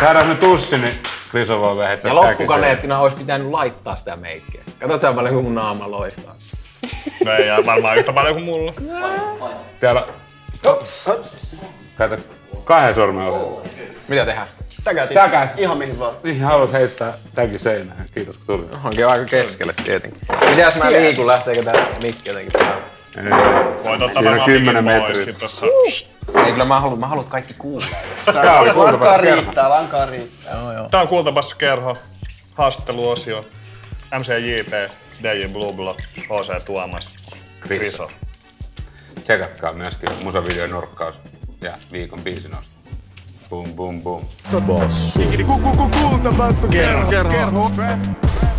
Saadaan 0.00 0.28
nyt 0.28 0.40
tussi, 0.40 0.78
niin 0.78 0.94
Kriso 1.30 1.60
voi 1.60 1.76
vähettää 1.76 2.10
Ja 2.10 2.14
loppukaneettina 2.14 2.98
olisi 2.98 3.16
pitänyt 3.16 3.50
laittaa 3.50 3.96
sitä 3.96 4.16
meikkiä. 4.16 4.62
Katsot 4.78 5.00
sä 5.00 5.12
paljon 5.12 5.34
kun 5.34 5.44
mun 5.44 5.54
naama 5.54 5.90
loistaa. 5.90 6.34
No 7.24 7.32
ei 7.32 7.46
jää 7.46 7.66
varmaan 7.66 7.98
yhtä 7.98 8.12
paljon 8.12 8.34
kuin 8.34 8.44
mulla. 8.44 8.74
Täällä... 9.80 10.06
Kato, 11.96 12.16
kahden 12.64 12.94
sormen 12.94 13.26
olet. 13.26 13.70
Mitä 14.08 14.24
tehdään? 14.24 14.48
Täkätit. 14.84 15.14
Täkäs. 15.14 15.50
Ihan 15.58 15.78
mihin 15.78 15.98
vaan. 15.98 16.14
Mihin 16.22 16.42
haluat 16.44 16.72
heittää 16.72 17.12
tämäkin 17.34 17.60
seinään? 17.60 18.06
Kiitos 18.14 18.36
kun 18.36 18.46
tulit. 18.46 18.84
Onkin 18.84 19.06
aika 19.06 19.24
keskelle 19.24 19.74
tietenkin. 19.84 20.20
Mitäs 20.50 20.74
mä 20.74 20.92
liikun, 20.92 21.26
lähteekö 21.26 21.62
tää 21.62 21.86
mikki 22.02 22.30
jotenkin 22.30 22.52
päälle? 22.52 22.82
Voit 23.84 24.02
ottaa 24.02 24.08
Siinä 24.08 24.18
on 24.18 24.24
varmaan 24.24 24.44
10 24.50 24.84
mikin 24.84 25.02
metriä. 25.02 25.34
tossa. 25.38 25.66
Ei 26.46 26.52
kyllä 26.52 26.64
mä 26.64 26.80
haluan, 26.80 27.00
mä 27.00 27.06
haluan 27.06 27.26
kaikki 27.26 27.54
kuulee. 27.58 27.88
Tää 28.24 28.34
kuultavasti 28.74 28.90
Lankaa 28.92 29.16
riittää, 29.16 29.70
lankaa 29.70 30.06
riittää. 30.06 30.56
Tää 30.90 31.00
on 31.00 31.08
Kultabassu 31.08 31.56
kerho, 31.58 31.98
haastatteluosio, 32.54 33.44
MCJP, 34.18 34.90
DJ 35.22 35.48
Blublo, 35.52 35.96
HC 36.16 36.64
Tuomas. 36.64 37.14
Kriso. 37.60 38.10
Tsekatkaa 39.24 39.72
myöskin 39.72 40.08
musavideon 40.22 40.70
nurkkaus 40.70 41.14
ja 41.60 41.72
viikon 41.92 42.20
biisinosto. 42.20 42.66
Boom, 42.66 42.79
boom, 43.74 44.00
boom. 44.00 44.22
Boss. 44.66 45.14
Kulta 45.90 46.30
basso 46.30 46.68
kerho. 46.68 47.08
kerho. 47.08 48.49